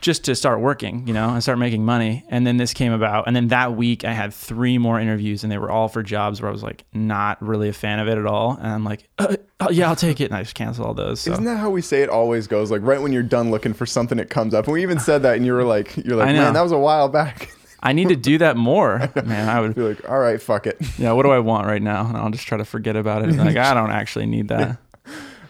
just 0.00 0.24
to 0.24 0.34
start 0.34 0.58
working, 0.60 1.06
you 1.06 1.14
know, 1.14 1.28
and 1.28 1.40
start 1.42 1.58
making 1.60 1.84
money. 1.84 2.24
And 2.28 2.44
then 2.44 2.56
this 2.56 2.74
came 2.74 2.92
about. 2.92 3.28
And 3.28 3.36
then 3.36 3.48
that 3.48 3.76
week 3.76 4.04
I 4.04 4.12
had 4.12 4.34
three 4.34 4.76
more 4.78 4.98
interviews, 4.98 5.44
and 5.44 5.52
they 5.52 5.58
were 5.58 5.70
all 5.70 5.88
for 5.88 6.02
jobs 6.02 6.40
where 6.40 6.48
I 6.48 6.52
was 6.52 6.62
like 6.62 6.84
not 6.92 7.40
really 7.40 7.68
a 7.68 7.72
fan 7.72 7.98
of 8.00 8.08
it 8.08 8.18
at 8.18 8.26
all. 8.26 8.56
And 8.58 8.66
I'm 8.66 8.82
like, 8.84 9.06
uh, 9.18 9.36
oh, 9.60 9.70
yeah, 9.70 9.88
I'll 9.88 9.94
take 9.94 10.20
it. 10.20 10.24
And 10.24 10.34
I 10.34 10.42
just 10.42 10.54
cancel 10.56 10.86
all 10.86 10.94
those. 10.94 11.20
So. 11.20 11.32
Isn't 11.32 11.44
that 11.44 11.58
how 11.58 11.70
we 11.70 11.82
say 11.82 12.02
it 12.02 12.08
always 12.08 12.46
goes? 12.48 12.70
Like 12.70 12.80
right 12.82 13.00
when 13.00 13.12
you're 13.12 13.22
done 13.22 13.50
looking 13.52 13.74
for 13.74 13.86
something, 13.86 14.18
it 14.18 14.28
comes 14.30 14.54
up. 14.54 14.64
And 14.64 14.72
we 14.72 14.82
even 14.82 14.98
said 14.98 15.22
that, 15.22 15.36
and 15.36 15.46
you 15.46 15.52
were 15.52 15.64
like, 15.64 15.96
you're 15.98 16.16
like, 16.16 16.34
man, 16.34 16.54
that 16.54 16.62
was 16.62 16.72
a 16.72 16.78
while 16.78 17.08
back. 17.08 17.50
I 17.82 17.92
need 17.92 18.08
to 18.10 18.16
do 18.16 18.38
that 18.38 18.56
more, 18.56 19.10
man. 19.24 19.48
I 19.48 19.60
would 19.60 19.76
you're 19.76 19.88
like, 19.88 20.08
all 20.08 20.18
right, 20.18 20.40
fuck 20.40 20.66
it. 20.66 20.76
Yeah, 20.98 21.12
what 21.12 21.24
do 21.24 21.30
I 21.30 21.40
want 21.40 21.66
right 21.66 21.82
now? 21.82 22.06
And 22.06 22.16
I'll 22.16 22.30
just 22.30 22.46
try 22.46 22.58
to 22.58 22.64
forget 22.64 22.94
about 22.96 23.22
it. 23.28 23.34
Like 23.34 23.56
I 23.56 23.74
don't 23.74 23.90
actually 23.90 24.26
need 24.26 24.48
that. 24.48 24.78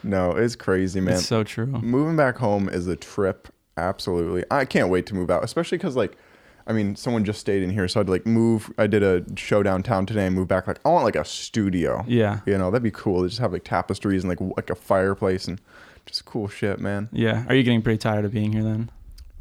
No, 0.05 0.33
it's 0.33 0.57
crazy, 0.57 1.01
man. 1.01 1.15
It's 1.15 1.27
so 1.27 1.45
true. 1.45 1.67
moving 1.67 2.17
back 2.17 2.37
home 2.37 2.69
is 2.69 2.89
a 2.89 2.97
trip 2.97 3.47
absolutely 3.77 4.45
i 4.51 4.65
can't 4.67 4.91
wait 4.91 5.07
to 5.07 5.15
move 5.15 5.31
out 5.31 5.43
especially 5.43 5.79
because 5.79 5.97
like 5.97 6.19
i 6.67 6.73
mean 6.75 6.95
someone 6.95 7.25
just 7.25 7.41
stayed 7.41 7.63
in 7.63 7.71
here 7.71 7.89
so 7.89 8.01
i'd 8.01 8.09
like 8.09 8.27
move 8.27 8.71
i 8.77 8.87
did 8.87 9.03
a 9.03 9.25
show 9.35 9.63
downtown 9.63 10.05
today 10.05 10.27
and 10.27 10.35
move 10.37 10.47
back 10.47 10.67
like 10.67 10.79
i 10.85 10.91
want 10.91 11.05
like 11.05 11.17
a 11.17 11.25
studio 11.25 12.05
Yeah. 12.07 12.41
you 12.45 12.59
know 12.59 12.71
that'd 12.71 12.83
be 12.83 12.91
cool 12.91 13.23
to 13.23 13.29
just 13.31 13.41
have 13.41 13.51
like 13.51 13.65
tapestries 13.65 14.25
and 14.25 14.29
like 14.29 14.41
like 14.59 14.69
a 14.69 14.75
fireplace 14.75 15.49
and 15.49 15.59
just 16.05 16.27
cool 16.27 16.49
shit 16.49 16.81
man 16.81 17.09
Yeah. 17.13 17.45
Are 17.49 17.55
you 17.55 17.63
getting 17.63 17.81
pretty 17.81 17.97
tired 17.99 18.27
of 18.27 18.33
being 18.33 18.53
here 18.53 18.63
then? 18.63 18.91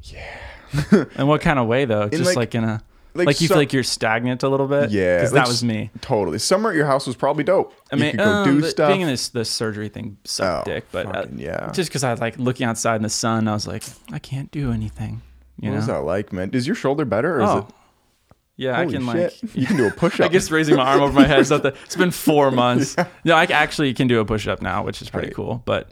Yeah. 0.03 0.23
in 1.17 1.27
what 1.27 1.41
kind 1.41 1.59
of 1.59 1.67
way 1.67 1.85
though? 1.85 2.09
Just 2.09 2.25
like- 2.25 2.35
like, 2.37 2.55
in 2.55 2.63
a 2.63 2.81
like 3.13 3.27
like, 3.27 3.41
you 3.41 3.47
some- 3.47 3.55
feel 3.55 3.61
like 3.61 3.73
you're 3.73 3.83
stagnant 3.83 4.41
a 4.43 4.47
little 4.49 4.67
bit. 4.67 4.89
yeah 4.91 5.17
Because 5.17 5.33
like 5.33 5.43
that 5.43 5.47
was 5.49 5.63
me. 5.63 5.89
totally 5.99 6.39
summer 6.39 6.69
at 6.69 6.75
your 6.77 6.85
house 6.85 7.05
was 7.05 7.15
probably 7.17 7.43
dope 7.43 7.73
I 7.91 7.95
mean, 7.97 8.05
you 8.05 8.11
could 8.11 8.19
go 8.19 8.25
um, 8.31 8.47
do 8.55 8.61
the- 8.61 8.69
stuff 8.69 8.89
being 8.89 9.01
in 9.01 9.07
this 9.07 9.27
the 9.29 9.43
surgery 9.43 9.89
thing 9.89 10.17
sucked 10.23 10.67
Oh, 10.67 10.71
dick, 10.71 10.85
but 10.93 11.05
uh, 11.07 11.13
fucking 11.13 11.39
yeah. 11.39 11.71
just 11.73 11.89
because 11.89 12.03
I 12.05 12.11
was 12.11 12.21
like 12.21 12.37
looking 12.39 12.65
outside 12.65 12.95
in 12.95 13.01
the 13.03 13.09
sun, 13.09 13.47
I 13.49 13.53
was 13.53 13.67
like, 13.67 13.83
I 14.13 14.19
can't 14.19 14.49
do 14.51 14.71
anything. 14.71 15.21
You 15.59 15.69
what 15.69 15.71
know? 15.71 15.77
was 15.77 15.87
that 15.87 15.99
like 16.03 16.31
man 16.31 16.51
is 16.53 16.65
your 16.65 16.75
shoulder 16.75 17.03
better 17.05 17.39
or 17.39 17.43
is 17.43 17.49
oh. 17.49 17.57
it 17.57 17.65
Yeah, 18.55 18.75
holy 18.77 18.87
I 18.95 18.97
can 18.99 19.05
shit 19.11 19.43
like. 19.43 19.55
you 19.55 19.65
can 19.65 19.75
do 19.75 19.87
a 19.87 19.91
push-up 20.03 20.29
I 20.29 20.31
guess 20.31 20.49
raising 20.49 20.77
my 20.77 20.83
arm 20.83 21.01
over 21.01 21.11
my 21.19 21.27
head. 21.27 21.39
is 21.39 21.49
not 21.51 21.65
It's 21.65 21.97
been 21.97 22.11
four 22.11 22.49
months. 22.63 22.95
No, 23.25 23.35
I 23.35 23.43
actually 23.43 23.93
can 23.93 24.07
do 24.07 24.21
a 24.21 24.25
push 24.25 24.47
up 24.47 24.61
now, 24.61 24.83
which 24.85 25.01
is 25.01 25.09
pretty 25.09 25.27
Right. 25.27 25.35
cool. 25.35 25.61
But 25.65 25.91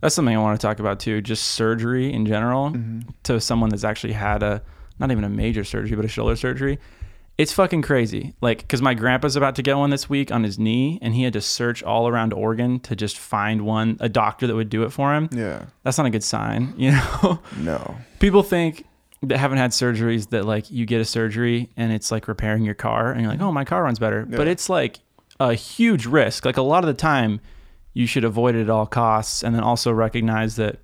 that's 0.00 0.14
something 0.14 0.34
I 0.36 0.40
want 0.40 0.60
to 0.60 0.66
talk 0.66 0.78
about 0.78 1.00
too. 1.00 1.20
Just 1.20 1.44
surgery 1.44 2.12
in 2.12 2.26
general 2.26 2.70
Mm-hmm. 2.70 3.08
to 3.24 3.40
someone 3.40 3.70
that's 3.70 3.84
actually 3.84 4.12
had 4.14 4.42
a 4.42 4.62
not 4.98 5.10
even 5.10 5.24
a 5.24 5.28
major 5.30 5.64
surgery, 5.64 5.96
but 5.96 6.04
a 6.04 6.08
shoulder 6.08 6.36
surgery. 6.36 6.78
It's 7.38 7.54
fucking 7.54 7.80
crazy. 7.80 8.34
Like, 8.42 8.58
because 8.58 8.82
my 8.82 8.92
grandpa's 8.92 9.34
about 9.34 9.54
to 9.56 9.62
get 9.62 9.78
one 9.78 9.88
this 9.88 10.10
week 10.10 10.30
on 10.30 10.42
his 10.42 10.58
knee, 10.58 10.98
and 11.00 11.14
he 11.14 11.22
had 11.22 11.32
to 11.32 11.40
search 11.40 11.82
all 11.82 12.06
around 12.06 12.34
Oregon 12.34 12.80
to 12.80 12.94
just 12.94 13.16
find 13.16 13.62
one, 13.62 13.96
a 14.00 14.10
doctor 14.10 14.46
that 14.46 14.54
would 14.54 14.68
do 14.68 14.82
it 14.82 14.90
for 14.92 15.14
him. 15.14 15.30
yeah 15.32 15.64
That's 15.82 15.96
not 15.96 16.06
a 16.06 16.10
good 16.10 16.22
sign, 16.24 16.74
you 16.76 16.90
know? 16.92 17.40
no 17.56 17.96
people 18.18 18.42
think 18.42 18.84
that 19.22 19.38
haven't 19.38 19.56
had 19.56 19.70
surgeries 19.70 20.28
that 20.30 20.44
like 20.44 20.70
you 20.70 20.84
get 20.84 21.00
a 21.00 21.04
surgery 21.06 21.70
and 21.78 21.92
it's 21.92 22.10
like 22.10 22.28
repairing 22.28 22.62
your 22.64 22.74
car 22.74 23.10
and 23.12 23.22
you're 23.22 23.30
like, 23.30 23.40
oh, 23.40 23.52
my 23.52 23.64
car 23.64 23.82
runs 23.84 23.98
better. 23.98 24.26
But 24.26 24.46
it's 24.48 24.68
like 24.68 24.98
a 25.38 25.54
huge 25.54 26.04
risk. 26.04 26.44
Like 26.44 26.58
a 26.58 26.62
lot 26.62 26.84
of 26.84 26.88
the 26.88 26.94
time, 26.94 27.40
you 27.92 28.06
should 28.06 28.24
avoid 28.24 28.54
it 28.54 28.62
at 28.62 28.70
all 28.70 28.86
costs 28.86 29.42
and 29.42 29.54
then 29.54 29.62
also 29.62 29.92
recognize 29.92 30.56
that 30.56 30.78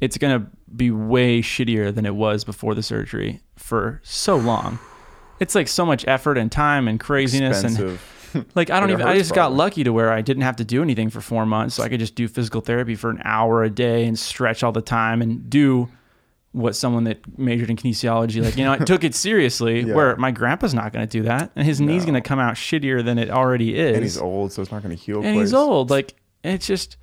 it's 0.00 0.18
going 0.18 0.40
to 0.40 0.46
be 0.74 0.90
way 0.90 1.40
shittier 1.40 1.94
than 1.94 2.04
it 2.04 2.14
was 2.14 2.44
before 2.44 2.74
the 2.74 2.82
surgery 2.82 3.40
for 3.56 4.00
so 4.02 4.36
long. 4.36 4.78
It's 5.40 5.54
like 5.54 5.68
so 5.68 5.86
much 5.86 6.06
effort 6.08 6.38
and 6.38 6.50
time 6.50 6.88
and 6.88 6.98
craziness 6.98 7.62
and 7.62 7.98
like 8.54 8.70
I 8.70 8.80
don't 8.80 8.90
even. 8.90 9.06
I 9.06 9.16
just 9.16 9.34
got 9.34 9.52
lucky 9.52 9.84
to 9.84 9.92
where 9.92 10.12
I 10.12 10.20
didn't 10.20 10.42
have 10.42 10.56
to 10.56 10.64
do 10.64 10.82
anything 10.82 11.10
for 11.10 11.20
four 11.20 11.46
months, 11.46 11.74
so 11.74 11.82
I 11.82 11.88
could 11.88 12.00
just 12.00 12.14
do 12.14 12.28
physical 12.28 12.60
therapy 12.60 12.94
for 12.94 13.10
an 13.10 13.20
hour 13.24 13.62
a 13.62 13.70
day 13.70 14.04
and 14.04 14.18
stretch 14.18 14.62
all 14.62 14.72
the 14.72 14.82
time 14.82 15.22
and 15.22 15.48
do 15.48 15.88
what 16.56 16.74
someone 16.74 17.04
that 17.04 17.18
majored 17.38 17.68
in 17.70 17.76
kinesiology, 17.76 18.42
like 18.42 18.56
you 18.56 18.64
know, 18.64 18.72
I 18.72 18.78
took 18.78 19.04
it 19.04 19.14
seriously. 19.14 19.80
Yeah. 19.86 19.94
Where 19.94 20.16
my 20.16 20.30
grandpa's 20.30 20.72
not 20.74 20.92
going 20.92 21.06
to 21.06 21.10
do 21.18 21.24
that, 21.24 21.50
and 21.54 21.66
his 21.66 21.80
knee's 21.80 22.04
going 22.04 22.14
to 22.14 22.20
come 22.22 22.38
out 22.38 22.54
shittier 22.54 23.04
than 23.04 23.18
it 23.18 23.30
already 23.30 23.78
is. 23.78 23.94
and 23.94 24.02
he's 24.02 24.18
old 24.18 24.52
so 24.52 24.62
it's 24.62 24.72
not 24.72 24.82
going 24.82 24.96
to 24.96 25.00
heal 25.02 25.16
And 25.16 25.34
quick. 25.36 25.42
he's 25.44 25.54
old. 25.54 25.90
Like 25.90 26.14
it's 26.42 26.66
just. 26.66 26.96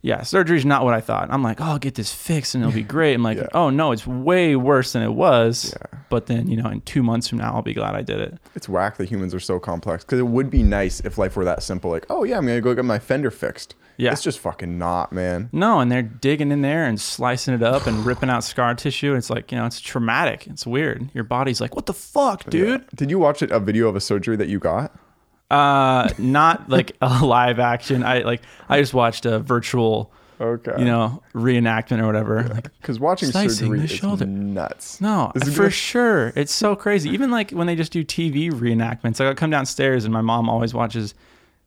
Yeah, 0.00 0.22
surgery's 0.22 0.64
not 0.64 0.84
what 0.84 0.94
I 0.94 1.00
thought. 1.00 1.28
I'm 1.30 1.42
like, 1.42 1.60
oh, 1.60 1.64
I'll 1.64 1.78
get 1.78 1.96
this 1.96 2.12
fixed 2.14 2.54
and 2.54 2.62
it'll 2.62 2.74
be 2.74 2.82
great. 2.96 3.14
I'm 3.14 3.22
like, 3.22 3.38
Yeah. 3.38 3.48
oh 3.52 3.70
no, 3.70 3.90
it's 3.92 4.06
way 4.06 4.54
worse 4.54 4.92
than 4.92 5.02
it 5.02 5.12
was. 5.12 5.74
Yeah. 5.74 5.98
But 6.08 6.26
then, 6.26 6.48
you 6.48 6.56
know, 6.56 6.68
in 6.70 6.80
two 6.82 7.02
months 7.02 7.28
from 7.28 7.38
now, 7.38 7.52
I'll 7.54 7.62
be 7.62 7.74
glad 7.74 7.94
I 7.96 8.02
did 8.02 8.20
it. 8.20 8.38
It's 8.54 8.68
whack 8.68 8.96
that 8.98 9.08
humans 9.08 9.34
are 9.34 9.40
so 9.40 9.58
complex 9.58 10.04
because 10.04 10.20
it 10.20 10.26
would 10.28 10.50
be 10.50 10.62
nice 10.62 11.00
if 11.00 11.18
life 11.18 11.36
were 11.36 11.44
that 11.44 11.62
simple. 11.62 11.90
Like, 11.90 12.06
oh 12.10 12.22
yeah, 12.24 12.38
I'm 12.38 12.46
gonna 12.46 12.60
go 12.60 12.74
get 12.74 12.84
my 12.84 12.98
fender 13.00 13.30
fixed. 13.30 13.74
Yeah. 14.00 14.12
it's 14.12 14.22
just 14.22 14.38
fucking 14.38 14.78
not, 14.78 15.12
man. 15.12 15.48
No, 15.52 15.80
and 15.80 15.90
they're 15.90 16.02
digging 16.04 16.52
in 16.52 16.62
there 16.62 16.84
and 16.84 17.00
slicing 17.00 17.52
it 17.52 17.64
up 17.64 17.88
and 17.88 18.06
ripping 18.06 18.30
out 18.30 18.44
scar 18.44 18.72
tissue. 18.76 19.16
It's 19.16 19.28
like, 19.28 19.50
you 19.50 19.58
know, 19.58 19.66
it's 19.66 19.80
traumatic. 19.80 20.46
It's 20.46 20.64
weird. 20.64 21.10
Your 21.14 21.24
body's 21.24 21.60
like, 21.60 21.74
what 21.74 21.86
the 21.86 21.92
fuck, 21.94 22.48
dude? 22.48 22.82
Yeah. 22.82 22.86
Did 22.94 23.10
you 23.10 23.18
watch 23.18 23.42
it, 23.42 23.50
a 23.50 23.58
video 23.58 23.88
of 23.88 23.96
a 23.96 24.00
surgery 24.00 24.36
that 24.36 24.46
you 24.48 24.60
got? 24.60 24.94
Uh, 25.50 26.08
not 26.18 26.68
like 26.68 26.96
a 27.00 27.24
live 27.24 27.58
action. 27.58 28.02
I 28.02 28.20
like, 28.20 28.42
I 28.68 28.80
just 28.80 28.92
watched 28.92 29.24
a 29.26 29.38
virtual, 29.38 30.12
Okay. 30.40 30.74
you 30.78 30.84
know, 30.84 31.22
reenactment 31.34 32.00
or 32.02 32.06
whatever. 32.06 32.42
Like, 32.44 32.64
because 32.80 33.00
watching 33.00 33.30
surgery 33.30 33.78
the 33.78 33.84
is 33.84 33.90
shoulder. 33.90 34.26
nuts. 34.26 35.00
no, 35.00 35.32
is 35.34 35.44
for 35.54 35.56
gonna- 35.62 35.70
sure. 35.70 36.32
It's 36.36 36.52
so 36.52 36.76
crazy. 36.76 37.08
Even 37.10 37.30
like 37.30 37.50
when 37.52 37.66
they 37.66 37.76
just 37.76 37.92
do 37.92 38.04
TV 38.04 38.50
reenactments, 38.52 39.20
like 39.20 39.28
I'll 39.28 39.34
come 39.34 39.50
downstairs 39.50 40.04
and 40.04 40.12
my 40.12 40.20
mom 40.20 40.48
always 40.50 40.74
watches 40.74 41.14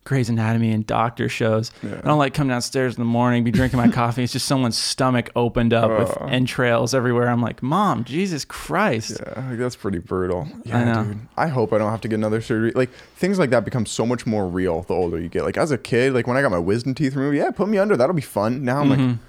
Grey's 0.03 0.29
Anatomy 0.29 0.71
and 0.71 0.85
doctor 0.85 1.29
shows. 1.29 1.71
I 1.83 1.87
don't 2.01 2.17
like 2.17 2.33
come 2.33 2.47
downstairs 2.47 2.95
in 2.95 3.01
the 3.01 3.05
morning, 3.05 3.43
be 3.43 3.51
drinking 3.51 3.77
my 3.77 3.87
coffee. 3.91 4.23
It's 4.23 4.33
just 4.33 4.47
someone's 4.47 4.77
stomach 4.77 5.29
opened 5.35 5.73
up 5.73 5.91
with 5.99 6.17
entrails 6.31 6.95
everywhere. 6.95 7.29
I'm 7.29 7.41
like, 7.41 7.61
Mom, 7.61 8.03
Jesus 8.03 8.43
Christ. 8.43 9.21
Yeah, 9.25 9.49
like, 9.49 9.59
that's 9.59 9.75
pretty 9.75 9.99
brutal. 9.99 10.47
Yeah, 10.63 10.83
know. 10.85 11.03
dude. 11.03 11.19
I 11.37 11.47
hope 11.47 11.71
I 11.71 11.77
don't 11.77 11.91
have 11.91 12.01
to 12.01 12.07
get 12.07 12.15
another 12.15 12.41
surgery. 12.41 12.71
Like 12.73 12.89
things 13.15 13.37
like 13.37 13.51
that 13.51 13.63
become 13.63 13.85
so 13.85 14.05
much 14.05 14.25
more 14.25 14.47
real 14.47 14.81
the 14.83 14.93
older 14.95 15.19
you 15.19 15.29
get. 15.29 15.43
Like 15.43 15.57
as 15.57 15.69
a 15.71 15.77
kid, 15.77 16.13
like 16.13 16.25
when 16.25 16.35
I 16.35 16.41
got 16.41 16.49
my 16.51 16.57
wisdom 16.59 16.95
teeth 16.95 17.15
removed, 17.15 17.37
yeah, 17.37 17.51
put 17.51 17.69
me 17.69 17.77
under. 17.77 17.95
That'll 17.95 18.15
be 18.15 18.21
fun. 18.21 18.63
Now 18.65 18.81
I'm 18.81 18.89
Mm-hmm. 18.89 19.07
like, 19.11 19.19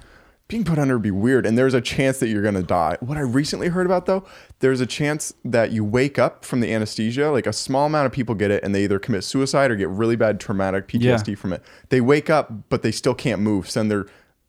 being 0.49 0.63
put 0.65 0.77
under 0.77 0.95
would 0.95 1.01
be 1.03 1.09
weird, 1.11 1.45
and 1.45 1.57
there's 1.57 1.73
a 1.73 1.81
chance 1.81 2.19
that 2.19 2.27
you're 2.27 2.43
gonna 2.43 2.61
die. 2.63 2.97
What 2.99 3.17
I 3.17 3.21
recently 3.21 3.69
heard 3.69 3.85
about 3.85 4.05
though, 4.05 4.25
there's 4.59 4.81
a 4.81 4.85
chance 4.85 5.33
that 5.45 5.71
you 5.71 5.83
wake 5.83 6.19
up 6.19 6.43
from 6.45 6.59
the 6.59 6.71
anesthesia. 6.73 7.31
Like 7.31 7.47
a 7.47 7.53
small 7.53 7.85
amount 7.87 8.05
of 8.07 8.11
people 8.11 8.35
get 8.35 8.51
it, 8.51 8.63
and 8.63 8.75
they 8.75 8.83
either 8.83 8.99
commit 8.99 9.23
suicide 9.23 9.71
or 9.71 9.75
get 9.75 9.89
really 9.89 10.15
bad 10.15 10.39
traumatic 10.39 10.87
PTSD 10.87 11.37
from 11.37 11.53
it. 11.53 11.63
They 11.89 12.01
wake 12.01 12.29
up, 12.29 12.69
but 12.69 12.81
they 12.83 12.91
still 12.91 13.15
can't 13.15 13.41
move. 13.41 13.69
So 13.69 13.79
then 13.79 13.87
they're 13.89 14.05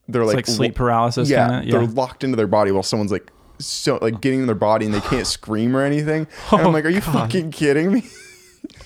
they're 0.08 0.22
It's 0.22 0.28
like, 0.28 0.36
like 0.36 0.46
sleep 0.46 0.74
paralysis. 0.74 1.30
yeah, 1.30 1.60
kinda. 1.60 1.72
they're 1.72 1.86
locked 1.86 2.24
into 2.24 2.36
their 2.36 2.46
body 2.48 2.70
while 2.72 2.82
someone's 2.82 3.12
like 3.12 3.30
so 3.58 3.98
like 4.02 4.20
getting 4.20 4.40
in 4.40 4.46
their 4.46 4.54
body 4.56 4.84
and 4.84 4.92
they 4.92 5.00
can't 5.00 5.26
scream 5.26 5.76
or 5.76 5.82
anything. 5.82 6.26
And 6.50 6.60
I'm 6.60 6.66
Oh, 6.66 6.70
like, 6.70 6.84
are 6.84 6.90
you 6.90 7.00
God. 7.00 7.12
fucking 7.12 7.52
kidding 7.52 7.92
me? 7.92 8.04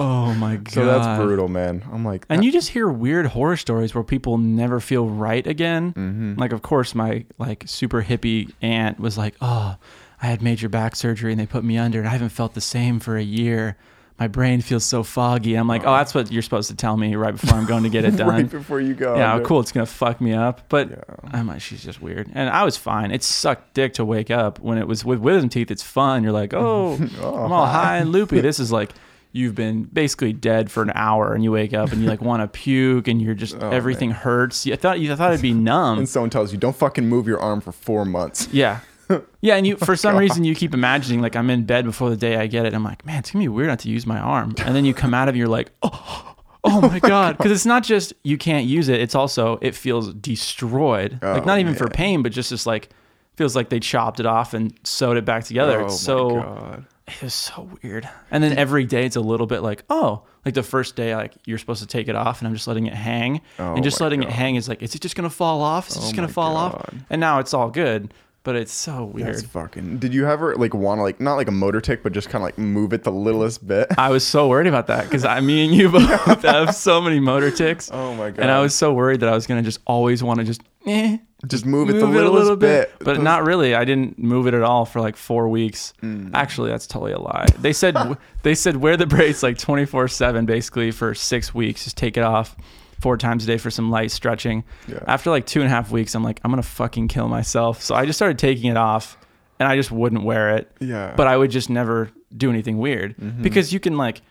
Oh 0.00 0.34
my 0.34 0.56
god. 0.56 0.68
So 0.72 0.84
that's 0.84 1.22
brutal, 1.22 1.48
man. 1.48 1.82
I'm 1.92 2.04
like, 2.04 2.24
And 2.28 2.44
you 2.44 2.52
just 2.52 2.68
hear 2.70 2.88
weird 2.88 3.26
horror 3.26 3.56
stories 3.56 3.94
where 3.94 4.04
people 4.04 4.38
never 4.38 4.80
feel 4.80 5.06
right 5.08 5.46
again. 5.46 5.92
Mm-hmm. 5.92 6.34
Like, 6.38 6.52
of 6.52 6.62
course, 6.62 6.94
my 6.94 7.24
like 7.38 7.64
super 7.66 8.02
hippie 8.02 8.52
aunt 8.62 8.98
was 9.00 9.16
like, 9.18 9.34
"Oh, 9.40 9.76
I 10.22 10.26
had 10.26 10.42
major 10.42 10.68
back 10.68 10.96
surgery 10.96 11.32
and 11.32 11.40
they 11.40 11.46
put 11.46 11.64
me 11.64 11.78
under, 11.78 11.98
and 12.00 12.08
I 12.08 12.12
haven't 12.12 12.30
felt 12.30 12.54
the 12.54 12.60
same 12.60 13.00
for 13.00 13.16
a 13.16 13.22
year. 13.22 13.76
My 14.20 14.26
brain 14.26 14.60
feels 14.62 14.84
so 14.84 15.02
foggy." 15.04 15.54
I'm 15.54 15.68
like, 15.68 15.82
"Oh, 15.84 15.92
that's 15.92 16.12
what 16.14 16.30
you're 16.32 16.42
supposed 16.42 16.68
to 16.70 16.76
tell 16.76 16.96
me 16.96 17.14
right 17.14 17.34
before 17.36 17.56
I'm 17.56 17.66
going 17.66 17.84
to 17.84 17.88
get 17.88 18.04
it 18.04 18.16
done." 18.16 18.28
right 18.28 18.50
before 18.50 18.80
you 18.80 18.94
go. 18.94 19.16
yeah, 19.16 19.34
under. 19.34 19.44
cool. 19.46 19.60
It's 19.60 19.70
gonna 19.72 19.86
fuck 19.86 20.20
me 20.20 20.32
up, 20.32 20.68
but 20.68 20.90
Yeah. 20.90 20.96
I'm 21.32 21.46
like, 21.46 21.60
she's 21.60 21.82
just 21.84 22.02
weird, 22.02 22.28
and 22.34 22.50
I 22.50 22.64
was 22.64 22.76
fine. 22.76 23.10
It 23.12 23.22
sucked 23.22 23.74
dick 23.74 23.94
to 23.94 24.04
wake 24.04 24.30
up 24.30 24.58
when 24.60 24.76
it 24.78 24.86
was 24.88 25.04
with 25.04 25.18
wisdom 25.20 25.48
teeth. 25.48 25.70
It's 25.70 25.82
fun. 25.84 26.22
You're 26.24 26.32
like, 26.32 26.52
oh, 26.56 26.94
I'm 26.96 27.52
all 27.52 27.66
high 27.66 27.98
and 27.98 28.10
loopy. 28.10 28.40
This 28.40 28.58
is 28.58 28.72
like 28.72 28.90
you've 29.38 29.54
been 29.54 29.84
basically 29.84 30.32
dead 30.32 30.70
for 30.70 30.82
an 30.82 30.92
hour, 30.94 31.32
and 31.32 31.44
you 31.44 31.52
wake 31.52 31.72
up 31.72 31.92
and 31.92 32.02
you 32.02 32.08
like 32.08 32.20
want 32.20 32.42
to 32.42 32.48
puke, 32.48 33.08
and 33.08 33.22
you're 33.22 33.34
just 33.34 33.56
Oh, 33.60 33.70
everything 33.70 34.10
hurts. 34.10 34.66
You 34.66 34.76
thought 34.76 35.00
you 35.00 35.14
thought 35.14 35.32
it'd 35.32 35.42
be 35.42 35.54
numb. 35.54 35.98
And 35.98 36.08
someone 36.08 36.30
tells 36.30 36.52
you, 36.52 36.58
don't 36.58 36.76
fucking 36.76 37.08
move 37.08 37.26
your 37.26 37.40
arm 37.40 37.60
for 37.60 37.72
four 37.72 38.04
months. 38.04 38.48
Yeah. 38.52 38.80
Yeah, 39.40 39.56
and 39.56 39.66
you 39.66 39.76
for 39.76 39.96
some 39.96 40.16
reason 40.16 40.44
you 40.44 40.54
keep 40.54 40.74
imagining 40.74 41.22
like 41.22 41.34
I'm 41.34 41.48
in 41.48 41.64
bed 41.64 41.86
before 41.86 42.10
the 42.10 42.16
day 42.16 42.36
I 42.36 42.46
get 42.46 42.66
it. 42.66 42.74
I'm 42.74 42.84
like, 42.84 43.06
man, 43.06 43.20
it's 43.20 43.30
gonna 43.30 43.42
be 43.42 43.48
weird 43.48 43.68
not 43.68 43.78
to 43.78 43.88
use 43.88 44.04
my 44.06 44.18
arm. 44.18 44.54
And 44.58 44.76
then 44.76 44.84
you 44.84 44.92
come 44.92 45.14
out 45.14 45.30
of 45.30 45.34
it, 45.34 45.38
you're 45.38 45.48
like, 45.48 45.70
oh, 45.82 45.90
oh, 46.26 46.34
oh 46.64 46.80
my 46.82 46.98
god, 46.98 47.38
because 47.38 47.50
it's 47.50 47.64
not 47.64 47.82
just 47.84 48.12
you 48.22 48.36
can't 48.36 48.66
use 48.66 48.88
it. 48.90 49.00
It's 49.00 49.14
also 49.14 49.58
it 49.62 49.74
feels 49.74 50.12
destroyed. 50.12 51.20
Oh, 51.22 51.32
like 51.32 51.42
Oh, 51.42 51.46
not 51.46 51.58
even 51.58 51.74
for 51.74 51.88
pain, 51.88 52.22
but 52.22 52.32
just 52.32 52.50
just 52.50 52.66
like 52.66 52.90
feels 53.36 53.56
like 53.56 53.70
they 53.70 53.80
chopped 53.80 54.20
it 54.20 54.26
off 54.26 54.52
and 54.52 54.78
sewed 54.84 55.16
it 55.16 55.24
back 55.24 55.44
together. 55.44 55.80
Oh 55.80 55.84
it's 55.86 55.94
my 55.94 56.12
so 56.12 56.30
God. 56.42 56.86
It 57.08 57.22
was 57.22 57.34
so 57.34 57.68
weird. 57.82 58.08
And 58.30 58.42
then 58.42 58.56
every 58.56 58.84
day 58.84 59.04
it's 59.04 59.16
a 59.16 59.20
little 59.20 59.46
bit 59.46 59.60
like, 59.60 59.84
oh, 59.90 60.22
like 60.44 60.54
the 60.54 60.62
first 60.62 60.96
day, 60.96 61.14
like 61.16 61.34
you're 61.44 61.58
supposed 61.58 61.80
to 61.80 61.86
take 61.86 62.08
it 62.08 62.14
off, 62.14 62.40
and 62.40 62.48
I'm 62.48 62.54
just 62.54 62.66
letting 62.66 62.86
it 62.86 62.94
hang. 62.94 63.40
Oh 63.58 63.74
and 63.74 63.82
just 63.84 64.00
my 64.00 64.06
letting 64.06 64.22
it 64.22 64.30
hang 64.30 64.54
is 64.56 64.68
like, 64.68 64.82
is 64.82 64.94
it 64.94 65.00
just 65.02 65.16
gonna 65.16 65.30
fall 65.30 65.60
off? 65.60 65.88
Is 65.88 65.96
it 65.96 65.98
Oh 65.98 66.02
just 66.02 66.14
gonna 66.14 66.28
my 66.28 66.32
fall 66.32 66.56
off? 66.56 66.94
And 67.10 67.20
now 67.20 67.38
it's 67.38 67.52
all 67.52 67.70
good, 67.70 68.14
but 68.44 68.56
it's 68.56 68.72
so 68.72 69.04
weird. 69.04 69.28
That's 69.28 69.42
fucking. 69.42 69.98
Did 69.98 70.14
you 70.14 70.26
ever 70.26 70.54
like 70.56 70.72
want 70.72 70.98
to 70.98 71.02
like 71.02 71.20
not 71.20 71.34
like 71.34 71.48
a 71.48 71.52
motor 71.52 71.80
tick, 71.80 72.02
but 72.02 72.12
just 72.12 72.28
kind 72.30 72.42
of 72.42 72.46
like 72.46 72.56
move 72.56 72.92
it 72.92 73.02
the 73.04 73.12
littlest 73.12 73.66
bit? 73.66 73.88
I 73.98 74.10
was 74.10 74.26
so 74.26 74.48
worried 74.48 74.66
about 74.68 74.86
that 74.86 75.04
because 75.04 75.24
I, 75.24 75.40
me 75.40 75.66
and 75.66 75.74
you 75.74 75.88
both 75.90 76.42
have 76.42 76.74
so 76.74 77.00
many 77.00 77.20
motor 77.20 77.50
ticks. 77.50 77.90
Oh 77.92 78.14
my 78.14 78.30
god! 78.30 78.40
And 78.40 78.50
I 78.50 78.60
was 78.60 78.74
so 78.74 78.92
worried 78.92 79.20
that 79.20 79.28
I 79.28 79.34
was 79.34 79.46
gonna 79.46 79.62
just 79.62 79.80
always 79.86 80.22
want 80.22 80.38
to 80.40 80.44
just 80.44 80.62
eh, 80.86 81.18
just 81.46 81.64
move 81.64 81.88
it 81.88 81.94
the 81.94 82.06
move 82.06 82.16
it 82.16 82.24
a 82.26 82.30
little 82.30 82.56
bit, 82.56 82.98
bit, 82.98 83.04
but 83.04 83.20
not 83.22 83.44
really. 83.44 83.74
I 83.74 83.84
didn't 83.84 84.18
move 84.18 84.46
it 84.48 84.54
at 84.54 84.62
all 84.62 84.84
for 84.84 85.00
like 85.00 85.16
four 85.16 85.48
weeks. 85.48 85.92
Mm. 86.02 86.30
Actually, 86.34 86.70
that's 86.70 86.86
totally 86.86 87.12
a 87.12 87.18
lie. 87.20 87.46
They 87.60 87.72
said 87.72 87.96
they 88.42 88.54
said 88.54 88.76
wear 88.76 88.96
the 88.96 89.06
brace 89.06 89.42
like 89.42 89.56
twenty 89.58 89.84
four 89.86 90.08
seven 90.08 90.46
basically 90.46 90.90
for 90.90 91.14
six 91.14 91.54
weeks. 91.54 91.84
Just 91.84 91.96
take 91.96 92.16
it 92.16 92.24
off 92.24 92.56
four 93.00 93.16
times 93.16 93.44
a 93.44 93.46
day 93.46 93.56
for 93.58 93.70
some 93.70 93.90
light 93.90 94.10
stretching. 94.10 94.64
Yeah. 94.88 94.98
After 95.06 95.30
like 95.30 95.46
two 95.46 95.60
and 95.60 95.66
a 95.66 95.70
half 95.70 95.92
weeks, 95.92 96.14
I'm 96.16 96.24
like 96.24 96.40
I'm 96.42 96.50
gonna 96.50 96.62
fucking 96.62 97.06
kill 97.08 97.28
myself. 97.28 97.82
So 97.82 97.94
I 97.94 98.04
just 98.04 98.18
started 98.18 98.38
taking 98.38 98.70
it 98.70 98.76
off, 98.76 99.16
and 99.60 99.68
I 99.68 99.76
just 99.76 99.92
wouldn't 99.92 100.24
wear 100.24 100.56
it. 100.56 100.70
Yeah. 100.80 101.14
But 101.16 101.28
I 101.28 101.36
would 101.36 101.52
just 101.52 101.70
never 101.70 102.10
do 102.36 102.50
anything 102.50 102.78
weird 102.78 103.16
Mm-hmm. 103.16 103.42
because 103.42 103.72
you 103.72 103.78
can 103.78 103.96
like 103.96 104.22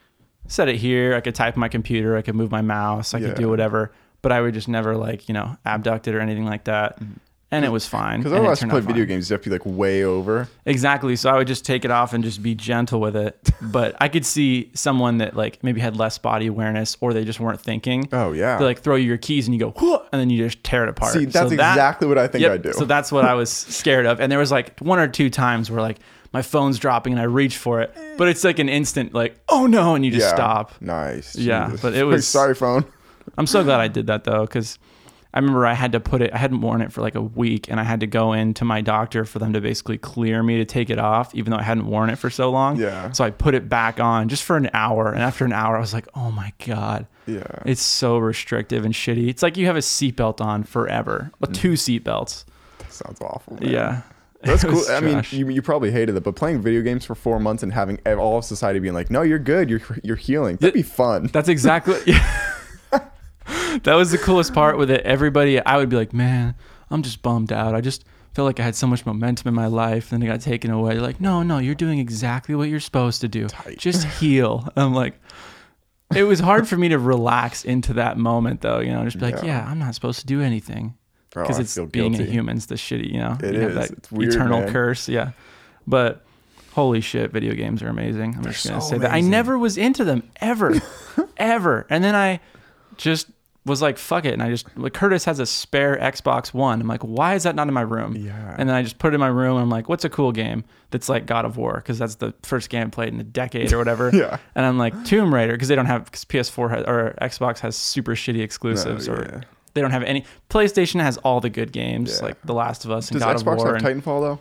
set 0.47 0.67
it 0.67 0.75
here. 0.75 1.15
I 1.15 1.21
could 1.21 1.35
type 1.35 1.55
my 1.55 1.69
computer. 1.69 2.17
I 2.17 2.21
could 2.21 2.35
move 2.35 2.51
my 2.51 2.61
mouse. 2.61 3.13
I 3.13 3.21
could 3.21 3.35
do 3.35 3.47
whatever. 3.49 3.93
But 4.27 4.33
I 4.33 4.41
would 4.41 4.53
just 4.53 4.67
never 4.67 4.97
like 4.97 5.29
you 5.29 5.33
know 5.33 5.55
abduct 5.65 6.09
it 6.09 6.13
or 6.13 6.19
anything 6.19 6.43
like 6.45 6.65
that. 6.65 6.99
Mm-hmm. 6.99 7.13
And 7.49 7.63
it 7.63 7.69
was 7.71 7.87
fine. 7.87 8.19
Because 8.19 8.33
otherwise, 8.33 8.59
to 8.59 8.67
play 8.67 8.81
video 8.81 9.03
fine. 9.03 9.07
games, 9.07 9.29
you 9.29 9.33
have 9.35 9.41
to 9.43 9.49
be 9.49 9.55
like 9.55 9.65
way 9.65 10.03
over. 10.03 10.49
Exactly. 10.65 11.15
So 11.15 11.29
I 11.29 11.37
would 11.37 11.47
just 11.47 11.63
take 11.63 11.85
it 11.85 11.91
off 11.91 12.11
and 12.11 12.21
just 12.21 12.43
be 12.43 12.53
gentle 12.55 12.99
with 12.99 13.15
it. 13.15 13.39
But 13.61 13.95
I 14.01 14.09
could 14.09 14.25
see 14.25 14.69
someone 14.73 15.19
that 15.19 15.33
like 15.37 15.63
maybe 15.63 15.79
had 15.79 15.95
less 15.95 16.17
body 16.17 16.47
awareness 16.47 16.97
or 16.99 17.13
they 17.13 17.23
just 17.23 17.39
weren't 17.39 17.61
thinking. 17.61 18.09
Oh 18.11 18.33
yeah. 18.33 18.57
They 18.57 18.65
like 18.65 18.81
throw 18.81 18.95
you 18.95 19.07
your 19.07 19.17
keys 19.17 19.47
and 19.47 19.53
you 19.55 19.61
go, 19.61 19.71
"Whoa," 19.71 20.05
and 20.11 20.19
then 20.19 20.29
you 20.29 20.43
just 20.43 20.61
tear 20.61 20.83
it 20.83 20.89
apart. 20.89 21.13
See, 21.13 21.23
So 21.23 21.29
that's 21.47 21.55
that- 21.55 21.71
exactly 21.71 22.05
what 22.09 22.17
I 22.17 22.27
think 22.27 22.41
Yep. 22.41 22.51
I 22.51 22.57
do. 22.57 22.73
So 22.73 22.83
that's 22.83 23.13
what 23.13 23.23
I 23.23 23.33
was 23.33 23.49
scared 23.79 24.05
of. 24.05 24.19
And 24.19 24.29
there 24.29 24.39
was 24.39 24.51
like 24.51 24.77
one 24.81 24.99
or 24.99 25.07
two 25.07 25.29
times 25.29 25.71
where 25.71 25.81
like 25.81 25.99
my 26.33 26.41
phone's 26.41 26.77
dropping 26.79 27.13
and 27.13 27.21
I 27.21 27.25
reach 27.25 27.55
for 27.57 27.79
it, 27.79 27.95
but 28.17 28.27
it's 28.27 28.43
like 28.43 28.59
an 28.59 28.67
instant 28.67 29.13
like, 29.13 29.39
oh 29.47 29.67
no, 29.67 29.95
and 29.95 30.03
you 30.03 30.11
just 30.11 30.27
yeah. 30.27 30.35
stop. 30.35 30.73
Nice. 30.81 31.35
Yeah, 31.37 31.67
Jesus. 31.67 31.81
but 31.81 31.93
it 31.93 32.03
was- 32.11 32.27
sorry, 32.27 32.55
phone. 32.55 32.83
I'm 33.37 33.47
so 33.47 33.63
glad 33.63 33.79
I 33.79 33.87
did 33.87 34.07
that 34.07 34.23
though, 34.23 34.41
because 34.41 34.77
I 35.33 35.39
remember 35.39 35.65
I 35.65 35.73
had 35.73 35.91
to 35.91 35.99
put 35.99 36.21
it. 36.21 36.33
I 36.33 36.37
hadn't 36.37 36.61
worn 36.61 36.81
it 36.81 36.91
for 36.91 37.01
like 37.01 37.15
a 37.15 37.21
week, 37.21 37.69
and 37.69 37.79
I 37.79 37.83
had 37.83 37.99
to 37.99 38.07
go 38.07 38.33
in 38.33 38.53
to 38.55 38.65
my 38.65 38.81
doctor 38.81 39.25
for 39.25 39.39
them 39.39 39.53
to 39.53 39.61
basically 39.61 39.97
clear 39.97 40.41
me 40.41 40.57
to 40.57 40.65
take 40.65 40.89
it 40.89 40.99
off, 40.99 41.35
even 41.35 41.51
though 41.51 41.57
I 41.57 41.63
hadn't 41.63 41.85
worn 41.85 42.09
it 42.09 42.17
for 42.17 42.29
so 42.29 42.49
long. 42.49 42.77
Yeah. 42.77 43.11
So 43.11 43.23
I 43.23 43.29
put 43.29 43.53
it 43.53 43.69
back 43.69 43.99
on 43.99 44.29
just 44.29 44.43
for 44.43 44.57
an 44.57 44.69
hour, 44.73 45.11
and 45.11 45.21
after 45.21 45.45
an 45.45 45.53
hour, 45.53 45.77
I 45.77 45.79
was 45.79 45.93
like, 45.93 46.07
oh 46.15 46.31
my 46.31 46.53
god. 46.65 47.07
Yeah. 47.25 47.43
It's 47.65 47.81
so 47.81 48.17
restrictive 48.17 48.85
and 48.85 48.93
shitty. 48.93 49.27
It's 49.27 49.43
like 49.43 49.57
you 49.57 49.65
have 49.65 49.75
a 49.75 49.79
seatbelt 49.79 50.39
on 50.41 50.63
forever, 50.63 51.31
or 51.41 51.49
mm. 51.49 51.53
two 51.53 51.73
seatbelts. 51.73 52.45
Sounds 52.89 53.21
awful. 53.21 53.57
Man. 53.57 53.69
Yeah. 53.69 54.01
That's 54.41 54.63
cool. 54.63 54.83
I 54.89 55.01
mean, 55.01 55.23
you, 55.31 55.49
you 55.49 55.61
probably 55.61 55.91
hated 55.91 56.15
it, 56.15 56.23
but 56.23 56.35
playing 56.35 56.61
video 56.61 56.81
games 56.81 57.05
for 57.05 57.15
four 57.15 57.39
months 57.39 57.63
and 57.63 57.73
having 57.73 57.99
all 58.07 58.37
of 58.37 58.45
society 58.45 58.79
being 58.79 58.93
like, 58.93 59.11
"No, 59.11 59.21
you're 59.21 59.39
good. 59.39 59.69
You're 59.69 59.81
you're 60.03 60.15
healing." 60.15 60.57
That'd 60.57 60.73
be 60.73 60.83
fun. 60.83 61.29
That's 61.33 61.49
exactly. 61.49 61.99
that 63.83 63.95
was 63.95 64.11
the 64.11 64.17
coolest 64.17 64.53
part 64.53 64.77
with 64.77 64.89
it. 64.91 65.01
Everybody, 65.01 65.59
I 65.63 65.77
would 65.77 65.89
be 65.89 65.95
like, 65.95 66.13
man, 66.13 66.55
I'm 66.89 67.03
just 67.03 67.21
bummed 67.21 67.51
out. 67.51 67.75
I 67.75 67.81
just 67.81 68.05
felt 68.33 68.45
like 68.45 68.59
I 68.59 68.63
had 68.63 68.75
so 68.75 68.87
much 68.87 69.05
momentum 69.05 69.47
in 69.47 69.53
my 69.55 69.67
life, 69.67 70.11
and 70.11 70.21
then 70.21 70.29
it 70.29 70.31
got 70.31 70.41
taken 70.41 70.69
away. 70.71 70.93
They're 70.93 71.01
like, 71.01 71.19
no, 71.21 71.43
no, 71.43 71.57
you're 71.57 71.75
doing 71.75 71.99
exactly 71.99 72.55
what 72.55 72.69
you're 72.69 72.79
supposed 72.79 73.21
to 73.21 73.27
do. 73.27 73.47
Just 73.77 74.03
heal. 74.05 74.67
I'm 74.75 74.93
like, 74.93 75.15
it 76.15 76.23
was 76.23 76.39
hard 76.39 76.67
for 76.67 76.77
me 76.77 76.89
to 76.89 76.99
relax 76.99 77.65
into 77.65 77.93
that 77.93 78.17
moment, 78.17 78.61
though. 78.61 78.79
You 78.79 78.91
know, 78.91 79.03
just 79.05 79.17
be 79.19 79.25
like, 79.25 79.35
Yeah. 79.43 79.63
yeah, 79.63 79.67
I'm 79.69 79.79
not 79.79 79.95
supposed 79.95 80.19
to 80.21 80.25
do 80.25 80.41
anything 80.41 80.95
Oh, 81.35 81.41
because 81.41 81.59
it's 81.59 81.73
feel 81.75 81.85
being 81.87 82.13
a 82.15 82.17
guilty. 82.19 82.31
human's 82.31 82.67
the 82.67 82.75
shitty. 82.75 83.11
You 83.11 83.19
know, 83.19 83.37
It 83.43 83.53
you 83.55 83.59
have 83.61 83.69
is. 83.71 83.75
that 83.75 83.91
It's 83.97 84.11
weird, 84.11 84.33
eternal 84.33 84.59
man. 84.61 84.71
curse. 84.71 85.07
Yeah, 85.09 85.31
but. 85.85 86.23
Holy 86.73 87.01
shit, 87.01 87.31
video 87.31 87.55
games 87.55 87.81
are 87.81 87.87
amazing. 87.87 88.35
I'm 88.37 88.43
just 88.43 88.67
gonna 88.67 88.79
so 88.81 88.89
say 88.91 88.97
that. 88.99 89.11
I 89.11 89.19
never 89.19 89.57
was 89.57 89.79
into 89.79 90.03
them 90.03 90.21
ever. 90.39 90.75
ever. 91.37 91.87
And 91.89 92.03
then 92.03 92.13
I 92.13 92.39
just 92.97 93.25
was 93.67 93.81
like, 93.81 93.97
fuck 93.97 94.25
it. 94.25 94.33
And 94.33 94.41
I 94.41 94.49
just 94.49 94.65
like 94.77 94.93
Curtis 94.93 95.25
has 95.25 95.39
a 95.39 95.45
spare 95.45 95.97
Xbox 95.97 96.53
One. 96.53 96.81
I'm 96.81 96.87
like, 96.87 97.01
why 97.01 97.35
is 97.35 97.43
that 97.43 97.55
not 97.55 97.67
in 97.67 97.73
my 97.73 97.81
room? 97.81 98.15
Yeah. 98.15 98.55
And 98.57 98.67
then 98.67 98.75
I 98.75 98.81
just 98.83 98.97
put 98.99 99.13
it 99.13 99.15
in 99.15 99.19
my 99.19 99.27
room 99.27 99.53
and 99.57 99.63
I'm 99.63 99.69
like, 99.69 99.87
what's 99.89 100.05
a 100.05 100.09
cool 100.09 100.31
game 100.31 100.63
that's 100.91 101.09
like 101.09 101.25
God 101.25 101.45
of 101.45 101.57
War? 101.57 101.75
Because 101.75 101.99
that's 101.99 102.15
the 102.15 102.33
first 102.43 102.69
game 102.69 102.87
I 102.87 102.89
played 102.89 103.13
in 103.13 103.19
a 103.19 103.23
decade 103.23 103.71
or 103.73 103.77
whatever. 103.77 104.09
Yeah. 104.13 104.37
And 104.55 104.65
I'm 104.65 104.77
like, 104.77 105.05
Tomb 105.05 105.33
Raider, 105.33 105.53
because 105.53 105.67
they 105.67 105.75
don't 105.75 105.85
have 105.85 106.11
cause 106.11 106.25
PS4 106.25 106.69
has, 106.71 106.83
or 106.85 107.15
Xbox 107.21 107.59
has 107.59 107.75
super 107.75 108.15
shitty 108.15 108.41
exclusives 108.41 109.07
No, 109.07 109.13
or 109.13 109.43
they 109.73 109.81
don't 109.81 109.91
have 109.91 110.03
any. 110.03 110.23
PlayStation 110.49 111.01
has 111.01 111.17
all 111.17 111.39
the 111.39 111.49
good 111.49 111.71
games 111.71 112.17
Yeah. 112.19 112.25
like 112.27 112.41
The 112.43 112.53
Last 112.53 112.85
of 112.85 112.91
Us 112.91 113.11
and 113.11 113.19
Does 113.19 113.23
God 113.23 113.35
Xbox 113.37 113.51
of 113.53 113.57
War. 113.59 113.75
have 113.75 113.85
and- 113.85 114.03
Titanfall 114.03 114.21
though? 114.21 114.39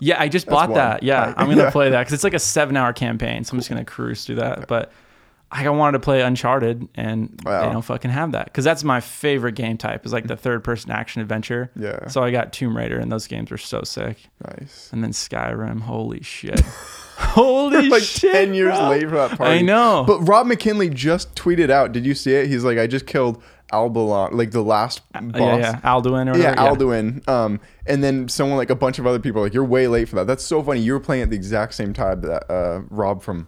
yeah, 0.00 0.20
I 0.20 0.26
just 0.28 0.46
bought 0.48 0.70
one. 0.70 0.78
that. 0.78 1.02
Yeah. 1.04 1.32
I'm 1.36 1.48
gonna 1.48 1.62
Yeah. 1.64 1.70
play 1.70 1.90
that 1.90 2.00
because 2.00 2.12
it's 2.14 2.24
like 2.24 2.34
a 2.34 2.38
seven 2.40 2.76
hour 2.76 2.92
campaign, 2.92 3.44
so 3.44 3.52
I'm 3.52 3.58
just 3.60 3.68
gonna 3.68 3.84
cruise 3.84 4.24
through 4.24 4.36
that. 4.36 4.66
But 4.66 4.90
I 5.54 5.68
wanted 5.68 5.92
to 5.92 6.00
play 6.00 6.22
Uncharted, 6.22 6.88
and 6.94 7.38
Wow. 7.44 7.66
they 7.66 7.72
don't 7.74 7.82
fucking 7.82 8.10
have 8.10 8.32
that 8.32 8.46
because 8.46 8.64
that's 8.64 8.82
my 8.84 9.00
favorite 9.00 9.54
game 9.54 9.76
type. 9.76 10.06
Is 10.06 10.12
like 10.12 10.26
the 10.26 10.36
third 10.36 10.64
person 10.64 10.90
action 10.90 11.20
adventure. 11.20 11.70
Yeah. 11.76 12.08
So 12.08 12.22
I 12.22 12.30
got 12.30 12.54
Tomb 12.54 12.74
Raider, 12.74 12.98
and 12.98 13.12
those 13.12 13.26
games 13.26 13.50
were 13.50 13.58
so 13.58 13.82
sick. 13.82 14.16
Nice. 14.58 14.88
And 14.92 15.04
then 15.04 15.10
Skyrim, 15.12 15.80
holy 15.82 16.22
shit, 16.22 16.58
holy 17.16 17.88
like 17.88 18.02
shit, 18.02 18.32
ten 18.32 18.54
years 18.54 18.76
bro. 18.78 18.88
late 18.90 19.02
for 19.08 19.16
that 19.16 19.36
party. 19.38 19.58
I 19.58 19.60
know. 19.62 20.04
But 20.06 20.20
Rob 20.20 20.46
McElhenney 20.46 20.92
just 20.92 21.34
tweeted 21.34 21.70
out. 21.70 21.92
Did 21.92 22.06
you 22.06 22.14
see 22.14 22.32
it? 22.34 22.46
He's 22.48 22.64
like, 22.64 22.78
I 22.78 22.86
just 22.86 23.06
killed 23.06 23.42
Albalon, 23.72 24.32
like 24.32 24.50
the 24.50 24.62
last 24.62 25.00
boss. 25.12 25.22
Uh, 25.34 25.38
yeah, 25.38 25.56
yeah, 25.58 25.80
Alduin 25.80 26.34
or 26.34 26.38
Yeah, 26.38 26.50
whatever. 26.62 26.76
Alduin. 26.86 27.28
Um, 27.28 27.60
and 27.86 28.02
then 28.02 28.28
someone 28.28 28.56
like 28.58 28.70
a 28.70 28.74
bunch 28.74 28.98
of 28.98 29.06
other 29.06 29.18
people 29.18 29.40
are 29.40 29.44
like, 29.44 29.54
you're 29.54 29.64
way 29.64 29.86
late 29.88 30.08
for 30.08 30.16
that. 30.16 30.26
That's 30.26 30.44
so 30.44 30.62
funny. 30.62 30.80
You 30.80 30.92
were 30.92 31.00
playing 31.00 31.22
at 31.22 31.30
the 31.30 31.36
exact 31.36 31.74
same 31.74 31.92
time 31.92 32.20
that 32.22 32.50
uh, 32.52 32.82
Rob 32.90 33.22
from 33.22 33.46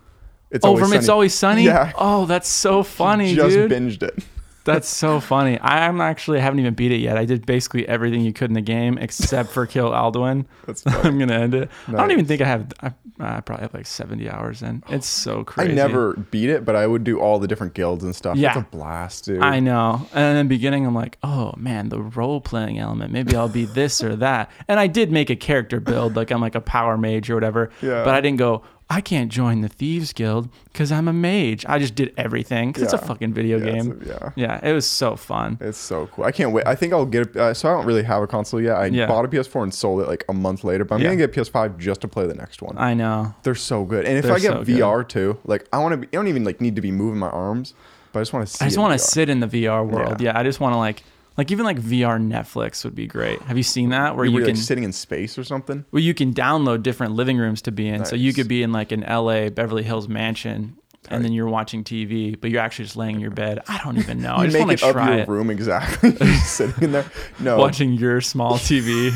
It's 0.54 0.64
Oh, 0.64 0.68
Always 0.70 0.84
from 0.88 0.92
It's 0.98 1.08
Always 1.08 1.34
Sunny. 1.34 1.64
Yeah. 1.64 1.92
Oh, 1.96 2.24
that's 2.26 2.48
so 2.48 2.82
funny, 2.82 3.34
just 3.34 3.54
dude. 3.54 3.70
binged 3.70 4.02
it. 4.02 4.24
That's 4.64 4.88
so 4.88 5.20
funny. 5.32 5.58
I'm 5.60 6.00
actually 6.00 6.40
haven't 6.40 6.60
even 6.60 6.72
beat 6.74 6.90
it 6.92 7.00
yet. 7.00 7.18
I 7.18 7.26
did 7.26 7.44
basically 7.44 7.86
everything 7.86 8.22
you 8.22 8.32
could 8.32 8.48
in 8.50 8.54
the 8.54 8.62
game 8.62 8.96
except 8.96 9.50
for 9.50 9.66
kill 9.66 9.90
Alduin. 9.90 10.46
That's 10.66 10.82
funny. 10.84 10.96
I'm 11.06 11.18
gonna 11.18 11.34
end 11.34 11.54
it. 11.54 11.68
I 11.88 11.92
don't 11.92 12.12
even 12.12 12.24
think 12.24 12.40
I 12.40 12.46
have. 12.46 12.72
I, 12.80 12.92
I 13.20 13.40
probably 13.42 13.62
have 13.62 13.74
like 13.74 13.86
70 13.86 14.28
hours 14.30 14.62
in. 14.62 14.82
It's 14.88 15.06
so 15.06 15.44
crazy. 15.44 15.72
I 15.72 15.74
never 15.74 16.14
beat 16.14 16.48
it, 16.48 16.64
but 16.64 16.74
I 16.76 16.86
would 16.86 17.04
do 17.04 17.20
all 17.20 17.38
the 17.38 17.46
different 17.46 17.74
guilds 17.74 18.04
and 18.04 18.16
stuff. 18.16 18.36
Yeah. 18.38 18.58
It's 18.58 18.66
a 18.66 18.70
blast, 18.70 19.26
dude. 19.26 19.40
I 19.42 19.60
know. 19.60 20.08
And 20.14 20.38
in 20.38 20.46
the 20.46 20.48
beginning, 20.48 20.86
I'm 20.86 20.94
like, 20.94 21.18
oh 21.22 21.52
man, 21.58 21.90
the 21.90 22.00
role 22.00 22.40
playing 22.40 22.78
element. 22.78 23.12
Maybe 23.12 23.36
I'll 23.36 23.48
be 23.50 23.66
this 23.66 24.02
or 24.02 24.16
that. 24.16 24.50
And 24.66 24.80
I 24.80 24.86
did 24.86 25.12
make 25.12 25.28
a 25.30 25.36
character 25.36 25.78
build, 25.78 26.16
like 26.16 26.30
I'm 26.30 26.40
like 26.40 26.54
a 26.54 26.60
power 26.62 26.96
mage 26.96 27.28
or 27.28 27.34
whatever. 27.34 27.70
Yeah. 27.82 28.02
But 28.02 28.14
I 28.14 28.22
didn't 28.22 28.38
go. 28.38 28.62
I 28.90 29.00
can't 29.00 29.32
join 29.32 29.62
the 29.62 29.68
thieves 29.68 30.12
guild 30.12 30.48
because 30.72 30.92
I'm 30.92 31.08
a 31.08 31.12
mage. 31.12 31.64
I 31.66 31.78
just 31.78 31.94
did 31.94 32.12
everything 32.18 32.68
because 32.68 32.82
it's 32.82 32.92
a 32.92 32.98
fucking 32.98 33.32
video 33.32 33.58
Yeah, 33.58 33.72
game. 33.72 34.00
a- 34.02 34.06
yeah. 34.06 34.30
yeah, 34.36 34.60
it 34.68 34.72
was 34.74 34.86
so 34.86 35.16
fun. 35.16 35.56
It's 35.60 35.78
so 35.78 36.06
cool. 36.08 36.24
I 36.26 36.32
can't 36.32 36.52
wait. 36.52 36.66
I 36.66 36.74
think 36.74 36.92
I'll 36.92 37.06
get 37.06 37.28
it. 37.28 37.36
Uh, 37.36 37.54
so 37.54 37.68
I 37.70 37.72
don't 37.72 37.86
really 37.86 38.02
have 38.02 38.22
a 38.22 38.26
console 38.26 38.60
yet. 38.60 38.76
I 38.76 38.86
Yeah. 38.86 39.06
bought 39.06 39.24
a 39.24 39.28
PS4 39.28 39.62
and 39.62 39.72
sold 39.72 40.02
it 40.02 40.06
like 40.08 40.24
a 40.28 40.34
month 40.34 40.64
later, 40.64 40.84
but 40.84 40.96
I'm 40.96 41.00
Yeah. 41.00 41.08
gonna 41.08 41.16
get 41.16 41.32
PS5 41.32 41.78
just 41.78 42.02
to 42.02 42.08
play 42.08 42.26
the 42.26 42.34
next 42.34 42.60
one. 42.60 42.76
I 42.76 42.92
know. 42.94 43.34
They're 43.42 43.54
so 43.54 43.84
good. 43.84 44.04
And 44.04 44.18
if 44.18 44.24
They're 44.26 44.34
I 44.34 44.38
get 44.38 44.52
so 44.52 44.58
good. 44.64 44.66
VR 44.76 45.02
too, 45.02 45.38
like 45.46 45.66
I 45.72 45.78
want 45.78 46.00
to. 46.02 46.06
I 46.06 46.10
don't 46.12 46.28
even 46.28 46.44
like 46.44 46.60
need 46.60 46.76
to 46.76 46.82
be 46.82 46.92
moving 46.92 47.18
my 47.18 47.30
arms, 47.30 47.72
but 48.12 48.20
I 48.20 48.22
just 48.22 48.34
want 48.34 48.46
to 48.46 48.52
see. 48.54 48.64
I 48.64 48.68
just 48.68 48.78
want 48.78 48.92
to 48.92 48.98
sit 48.98 49.30
in 49.30 49.40
the 49.40 49.46
VR 49.48 49.82
world. 49.84 50.20
Yeah. 50.20 50.32
Yeah, 50.34 50.38
I 50.38 50.42
just 50.42 50.60
want 50.60 50.74
to 50.74 50.78
like, 50.78 51.02
like 51.36 51.50
even 51.50 51.64
like 51.64 51.78
VR 51.78 52.20
Netflix 52.20 52.84
would 52.84 52.94
be 52.94 53.06
great. 53.06 53.40
Have 53.42 53.56
you 53.56 53.62
seen 53.62 53.90
that 53.90 54.16
where 54.16 54.24
you 54.24 54.32
you 54.32 54.44
can 54.44 54.54
like 54.54 54.56
sitting 54.56 54.84
in 54.84 54.92
space 54.92 55.38
or 55.38 55.44
something? 55.44 55.84
well 55.90 56.02
you 56.02 56.14
can 56.14 56.32
download 56.32 56.82
different 56.82 57.14
living 57.14 57.38
rooms 57.38 57.62
to 57.62 57.72
be 57.72 57.88
in. 57.88 58.04
So 58.04 58.16
you 58.16 58.32
could 58.32 58.48
be 58.48 58.62
in 58.62 58.72
like 58.72 58.92
an 58.92 59.00
LA 59.00 59.50
Beverly 59.50 59.82
Hills 59.82 60.08
mansion. 60.08 60.76
And 61.10 61.24
then 61.24 61.32
you're 61.32 61.48
watching 61.48 61.84
TV, 61.84 62.40
but 62.40 62.50
you're 62.50 62.60
actually 62.62 62.86
just 62.86 62.96
laying 62.96 63.16
in 63.16 63.20
your 63.20 63.30
bed. 63.30 63.60
I 63.68 63.78
don't 63.84 63.98
even 63.98 64.22
know. 64.22 64.36
I 64.36 64.44
just 64.46 64.54
make 64.54 64.66
want 64.66 64.72
it 64.72 64.82
up 64.82 64.94
your 64.96 65.18
it. 65.18 65.28
room 65.28 65.50
exactly. 65.50 66.16
Sitting 66.44 66.82
in 66.84 66.92
there. 66.92 67.04
No, 67.40 67.58
Watching 67.58 67.92
your 67.92 68.20
small 68.20 68.54
TV. 68.58 69.10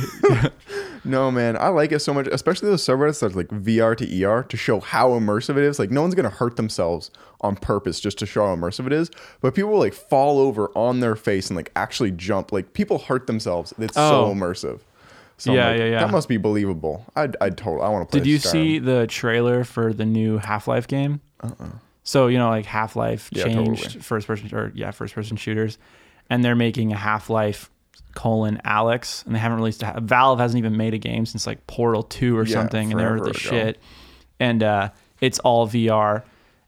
no, 1.04 1.30
man. 1.30 1.56
I 1.56 1.68
like 1.68 1.92
it 1.92 2.00
so 2.00 2.12
much, 2.12 2.26
especially 2.26 2.68
those 2.68 2.84
subreddits 2.84 3.20
that's 3.20 3.34
like 3.34 3.48
VR 3.48 3.96
to 3.96 4.24
ER 4.24 4.42
to 4.42 4.56
show 4.56 4.80
how 4.80 5.10
immersive 5.10 5.56
it 5.56 5.64
is. 5.64 5.78
Like 5.78 5.90
no 5.90 6.02
one's 6.02 6.14
gonna 6.14 6.28
hurt 6.30 6.56
themselves 6.56 7.10
on 7.40 7.56
purpose 7.56 8.00
just 8.00 8.18
to 8.18 8.26
show 8.26 8.46
how 8.46 8.54
immersive 8.56 8.86
it 8.86 8.92
is. 8.92 9.10
But 9.40 9.54
people 9.54 9.70
will 9.70 9.78
like 9.78 9.94
fall 9.94 10.38
over 10.40 10.70
on 10.74 11.00
their 11.00 11.16
face 11.16 11.48
and 11.48 11.56
like 11.56 11.70
actually 11.76 12.10
jump. 12.10 12.52
Like 12.52 12.72
people 12.74 12.98
hurt 12.98 13.26
themselves. 13.26 13.72
It's 13.78 13.94
so 13.94 14.26
Oh. 14.26 14.34
immersive. 14.34 14.80
So 15.40 15.52
Yeah, 15.52 15.68
like, 15.70 15.78
yeah, 15.78 15.84
yeah. 15.86 16.00
That 16.00 16.10
must 16.10 16.28
be 16.28 16.36
believable. 16.36 17.06
I'd, 17.14 17.36
I'd 17.40 17.56
totally. 17.56 17.82
I 17.82 17.88
want 17.90 18.08
to 18.08 18.10
play. 18.10 18.20
Did 18.20 18.28
you 18.28 18.38
Skyrim. 18.38 18.50
see 18.50 18.78
the 18.80 19.06
trailer 19.06 19.62
for 19.64 19.92
the 19.92 20.04
new 20.04 20.38
Half 20.38 20.66
Life 20.66 20.88
game? 20.88 21.20
Uh-uh. 21.42 21.68
So 22.04 22.26
you 22.28 22.38
know, 22.38 22.48
like 22.48 22.64
Half 22.66 22.96
Life 22.96 23.28
Yeah, 23.32 23.44
changed 23.44 23.82
totally. 23.84 24.00
first 24.02 24.26
person 24.26 24.54
or 24.54 24.72
yeah, 24.74 24.90
first 24.90 25.14
person 25.14 25.36
shooters, 25.36 25.78
and 26.30 26.44
they're 26.44 26.56
making 26.56 26.92
a 26.92 26.96
Half 26.96 27.28
Life 27.30 27.70
colon 28.14 28.60
Alyx, 28.64 29.24
and 29.26 29.34
they 29.34 29.38
haven't 29.38 29.58
released 29.58 29.82
a 29.82 30.00
Valve 30.00 30.38
hasn't 30.40 30.58
even 30.58 30.76
made 30.76 30.94
a 30.94 30.98
game 30.98 31.26
since 31.26 31.46
like 31.46 31.66
Portal 31.66 32.02
Two 32.02 32.36
or 32.36 32.44
Yeah, 32.44 32.54
something, 32.54 32.90
and 32.90 32.98
they 33.00 33.04
were 33.04 33.18
forever 33.18 33.32
the 33.32 33.38
shit. 33.38 33.80
And 34.40 34.62
uh, 34.62 34.90
it's 35.20 35.38
all 35.40 35.68
VR, 35.68 36.22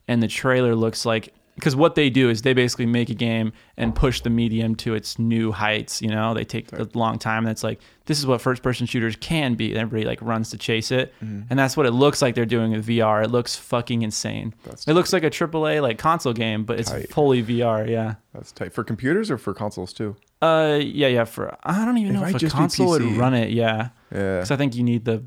and 0.08 0.22
the 0.22 0.28
trailer 0.28 0.74
looks 0.74 1.06
like 1.06 1.32
because 1.54 1.74
what 1.76 1.94
they 1.94 2.10
do 2.10 2.30
is 2.30 2.42
they 2.42 2.52
basically 2.54 2.86
make 2.86 3.10
a 3.10 3.14
game 3.14 3.52
and 3.76 3.94
push 3.94 4.20
the 4.22 4.30
medium 4.30 4.74
to 4.76 4.94
its 4.94 5.18
new 5.18 5.52
heights. 5.52 6.00
You 6.02 6.08
know, 6.08 6.34
they 6.34 6.44
take 6.44 6.72
a 6.72 6.86
long 6.94 7.18
time, 7.18 7.44
and 7.46 7.50
it's 7.52 7.62
like 7.64 7.80
this 8.10 8.18
is 8.18 8.26
what 8.26 8.40
first 8.40 8.60
person 8.64 8.88
shooters 8.88 9.14
can 9.14 9.54
be. 9.54 9.68
And 9.70 9.78
everybody 9.78 10.04
like 10.04 10.20
runs 10.20 10.50
to 10.50 10.58
chase 10.58 10.90
it, 10.90 11.14
Mm-hmm. 11.22 11.42
and 11.48 11.56
that's 11.58 11.76
what 11.76 11.86
it 11.86 11.92
looks 11.92 12.20
like 12.20 12.34
they're 12.34 12.44
doing 12.44 12.72
with 12.72 12.84
VR. 12.88 13.22
It 13.24 13.30
looks 13.30 13.54
fucking 13.54 14.02
insane. 14.02 14.52
That's 14.64 14.84
it 14.88 14.94
looks 14.94 15.12
like 15.12 15.22
a 15.22 15.30
AAA 15.30 15.80
like 15.80 15.96
console 15.98 16.32
game, 16.32 16.64
but 16.64 16.80
it's 16.80 16.90
Tight. 16.90 17.10
fully 17.12 17.40
VR. 17.44 17.88
Yeah. 17.88 18.16
That's 18.34 18.50
tight 18.50 18.72
for 18.72 18.82
computers 18.82 19.30
or 19.30 19.38
for 19.38 19.54
consoles 19.54 19.92
too. 19.92 20.16
Uh, 20.42 20.78
yeah, 20.82 21.06
yeah. 21.06 21.24
For 21.24 21.56
I 21.62 21.84
don't 21.84 21.98
even 21.98 22.16
It 22.16 22.18
know 22.18 22.26
if 22.26 22.42
a 22.42 22.48
console 22.50 22.88
would 22.90 23.02
run 23.16 23.34
it. 23.34 23.50
Yeah, 23.50 23.90
Yeah. 24.12 24.36
because 24.38 24.50
I 24.50 24.56
think 24.56 24.74
you 24.74 24.82
need 24.82 25.04
the 25.04 25.22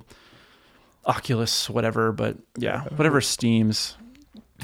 Oculus, 1.05 1.69
whatever. 1.69 2.11
But 2.11 2.37
yeah, 2.57 2.83
whatever 2.95 3.21
Steam's 3.21 3.97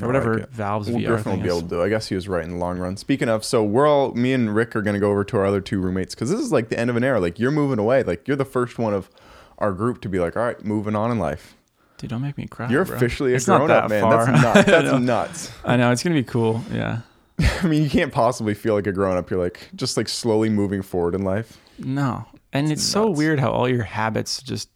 or 0.01 0.07
whatever 0.07 0.39
like. 0.39 0.49
Valve's 0.49 0.89
Well, 0.89 0.99
VR 0.99 1.07
Griffin 1.07 1.31
will 1.31 1.37
thing 1.37 1.43
be 1.43 1.49
able 1.49 1.61
to 1.61 1.67
do. 1.67 1.81
I 1.81 1.89
guess 1.89 2.07
he 2.07 2.15
was 2.15 2.27
right 2.27 2.43
in 2.43 2.51
the 2.51 2.57
long 2.57 2.77
run. 2.79 2.97
Speaking 2.97 3.29
of, 3.29 3.43
so 3.43 3.63
we're 3.63 3.87
all 3.87 4.13
me 4.13 4.33
and 4.33 4.53
Rick 4.53 4.75
are 4.75 4.81
gonna 4.81 4.99
go 4.99 5.11
over 5.11 5.23
to 5.23 5.37
our 5.37 5.45
other 5.45 5.61
two 5.61 5.79
roommates 5.79 6.15
because 6.15 6.29
this 6.29 6.39
is 6.39 6.51
like 6.51 6.69
the 6.69 6.79
end 6.79 6.89
of 6.89 6.95
an 6.95 7.03
era. 7.03 7.19
Like 7.19 7.39
you're 7.39 7.51
moving 7.51 7.79
away. 7.79 8.03
Like 8.03 8.27
you're 8.27 8.37
the 8.37 8.45
first 8.45 8.77
one 8.77 8.93
of 8.93 9.09
our 9.57 9.71
group 9.71 10.01
to 10.01 10.09
be 10.09 10.19
like, 10.19 10.35
all 10.35 10.43
right, 10.43 10.63
moving 10.63 10.95
on 10.95 11.11
in 11.11 11.19
life. 11.19 11.55
Dude, 11.97 12.09
don't 12.09 12.21
make 12.21 12.37
me 12.37 12.47
cry. 12.47 12.69
You're 12.69 12.85
bro. 12.85 12.95
officially 12.95 13.33
a 13.33 13.35
It's 13.35 13.47
not 13.47 13.57
grown 13.57 13.71
up, 13.71 13.89
man. 13.89 14.01
far. 14.01 14.25
That's 14.25 14.41
nuts. 14.43 14.57
I 14.57 14.71
That's 14.71 14.91
know. 14.91 14.97
nuts. 14.97 15.51
I 15.65 15.75
know 15.77 15.91
it's 15.91 16.01
gonna 16.01 16.15
be 16.15 16.23
cool. 16.23 16.63
Yeah. 16.71 17.01
I 17.61 17.67
mean, 17.67 17.83
you 17.83 17.89
can't 17.89 18.11
possibly 18.11 18.53
feel 18.53 18.73
like 18.73 18.87
a 18.87 18.91
grown 18.91 19.17
up. 19.17 19.29
You're 19.29 19.39
like 19.39 19.69
just 19.75 19.97
like 19.97 20.07
slowly 20.07 20.49
moving 20.49 20.81
forward 20.81 21.15
in 21.15 21.23
life. 21.23 21.57
No, 21.77 22.25
and 22.51 22.71
it's, 22.71 22.83
so 22.83 23.09
weird 23.09 23.39
how 23.39 23.51
all 23.51 23.69
your 23.69 23.83
habits 23.83 24.41
just 24.41 24.69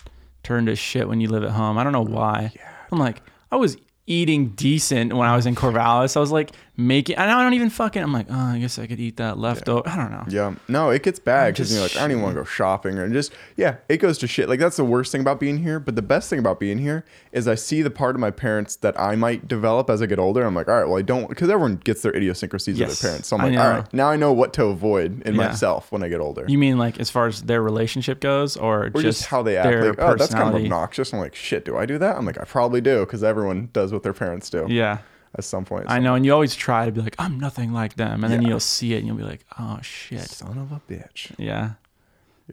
turn 0.44 0.66
to 0.68 0.76
shit 0.76 1.08
when 1.08 1.20
you 1.20 1.28
live 1.28 1.44
at 1.44 1.52
home. 1.52 1.78
I 1.78 1.84
don't 1.84 1.94
know 1.94 2.08
oh, 2.08 2.16
why. 2.16 2.54
I'm 2.92 3.00
like, 3.00 3.22
I 3.52 3.56
was 3.56 3.78
eating 4.08 4.50
decent 4.50 5.14
when 5.14 5.28
I 5.28 5.36
was 5.36 5.46
in 5.46 5.56
Corvallis. 5.56 6.18
I 6.18 6.20
was 6.20 6.32
like 6.32 6.52
making, 6.76 7.16
and 7.16 7.30
I 7.30 7.44
don't 7.44 7.54
even 7.54 7.70
fucking. 7.70 8.02
I'm 8.02 8.14
like, 8.14 8.28
oh, 8.30 8.34
I 8.36 8.60
guess 8.60 8.80
I 8.80 8.88
could 8.88 9.00
eat 9.00 9.18
that 9.18 9.38
leftover. 9.38 9.88
I 9.88 9.96
don't 9.96 10.12
know. 10.12 10.26
Yeah, 10.28 10.56
no, 10.68 10.90
it 10.90 11.04
gets 11.04 11.20
bad 11.20 11.54
because 11.54 11.72
you're 11.72 11.82
like, 11.82 11.96
I 11.96 12.02
don't 12.02 12.12
even 12.12 12.24
want 12.24 12.36
to 12.36 12.42
go 12.42 12.46
shopping 12.46 12.98
or 12.98 13.08
just 13.10 13.32
yeah, 13.56 13.78
it 13.90 13.98
goes 13.98 14.18
to 14.20 14.28
shit. 14.28 14.50
Like 14.50 14.60
that's 14.60 14.78
the 14.78 14.86
worst 14.86 15.12
thing 15.12 15.22
about 15.22 15.40
being 15.40 15.60
here. 15.60 15.80
But 15.80 15.96
the 15.96 16.02
best 16.02 16.30
thing 16.30 16.40
about 16.40 16.60
being 16.60 16.80
here 16.80 17.06
is 17.32 17.48
I 17.48 17.56
see 17.56 17.82
the 17.82 17.92
part 17.92 18.16
of 18.16 18.20
my 18.20 18.32
parents 18.32 18.76
that 18.78 19.00
I 19.00 19.16
might 19.16 19.48
develop 19.48 19.90
as 19.90 20.02
I 20.02 20.06
get 20.06 20.20
older. 20.20 20.44
I'm 20.44 20.56
like, 20.56 20.68
all 20.68 20.76
right, 20.80 20.88
well, 20.88 20.98
I 20.98 21.04
don't 21.04 21.30
because 21.30 21.50
everyone 21.50 21.78
gets 21.78 22.02
their 22.02 22.16
idiosyncrasies 22.16 22.80
of 22.80 22.88
their 22.88 22.96
parents. 23.10 23.28
So 23.28 23.38
I'm 23.38 23.44
like, 23.44 23.60
all 23.60 23.70
right, 23.70 23.94
now 23.94 24.10
I 24.10 24.16
know 24.16 24.34
what 24.34 24.54
to 24.54 24.66
avoid 24.66 25.22
in 25.24 25.36
Yeah. 25.36 25.48
myself 25.48 25.92
when 25.92 26.04
I 26.04 26.10
get 26.10 26.20
older. 26.22 26.46
You 26.48 26.58
mean 26.58 26.78
like 26.78 27.00
as 27.00 27.10
far 27.10 27.28
as 27.28 27.44
their 27.44 27.62
relationship 27.62 28.20
goes, 28.20 28.58
or, 28.58 28.86
or 28.94 29.02
just, 29.02 29.26
how 29.26 29.44
they 29.44 29.58
act. 29.58 29.68
their 29.70 29.90
Like, 29.92 30.00
oh, 30.02 30.16
that's 30.16 30.34
kind 30.34 30.56
of 30.56 30.62
obnoxious. 30.62 31.14
I'm 31.14 31.20
like, 31.20 31.36
shit, 31.36 31.66
do 31.66 31.78
I 31.78 31.86
do 31.86 31.98
that? 32.00 32.18
I'm 32.18 32.26
like, 32.26 32.40
I 32.40 32.46
probably 32.46 32.82
do 32.82 33.02
because 33.02 33.24
everyone 33.24 33.70
does 33.74 33.92
what 33.94 34.04
their 34.04 34.14
parents 34.14 34.50
do 34.50 34.66
Yeah, 34.70 35.00
at 35.38 35.44
some 35.44 35.66
point. 35.66 35.86
I 35.88 36.00
know. 36.00 36.16
And 36.16 36.26
you 36.26 36.34
always 36.34 36.56
try 36.56 36.86
to 36.86 36.92
be 36.92 37.02
like, 37.02 37.16
I'm 37.20 37.40
nothing 37.40 37.74
like 37.74 37.96
them, 37.96 38.24
and 38.24 38.32
then 38.32 38.42
you'll 38.44 38.60
see 38.60 38.94
it 38.94 38.98
and 38.98 39.08
you'll 39.08 39.18
be 39.18 39.24
like, 39.24 39.46
oh 39.60 39.80
shit. 39.82 40.22
Son 40.22 40.58
of 40.58 40.72
a 40.72 40.82
bitch. 40.92 41.32
Yeah. 41.38 41.74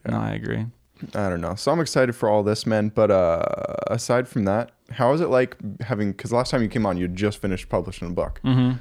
No, 0.06 0.16
I 0.18 0.30
agree. 0.30 0.66
I 1.14 1.28
don't 1.28 1.40
know. 1.40 1.54
So 1.54 1.72
I'm 1.72 1.80
excited 1.80 2.14
for 2.14 2.28
all 2.28 2.42
this, 2.42 2.66
man. 2.66 2.90
But 2.90 3.10
uh, 3.10 3.42
aside 3.88 4.28
from 4.28 4.44
that, 4.44 4.72
how 4.90 5.12
is 5.12 5.20
it 5.20 5.28
like 5.28 5.56
having? 5.80 6.12
Because 6.12 6.32
last 6.32 6.50
time 6.50 6.62
you 6.62 6.68
came 6.68 6.86
on, 6.86 6.96
you 6.96 7.08
just 7.08 7.38
finished 7.38 7.68
publishing 7.68 8.08
a 8.08 8.12
book. 8.12 8.40
Mm-hmm. 8.44 8.76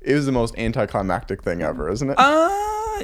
It 0.00 0.14
was 0.14 0.26
the 0.26 0.32
most 0.32 0.56
anticlimactic 0.58 1.42
thing 1.42 1.62
ever, 1.62 1.90
isn't 1.90 2.10
it? 2.10 2.18
Uh, 2.18 2.48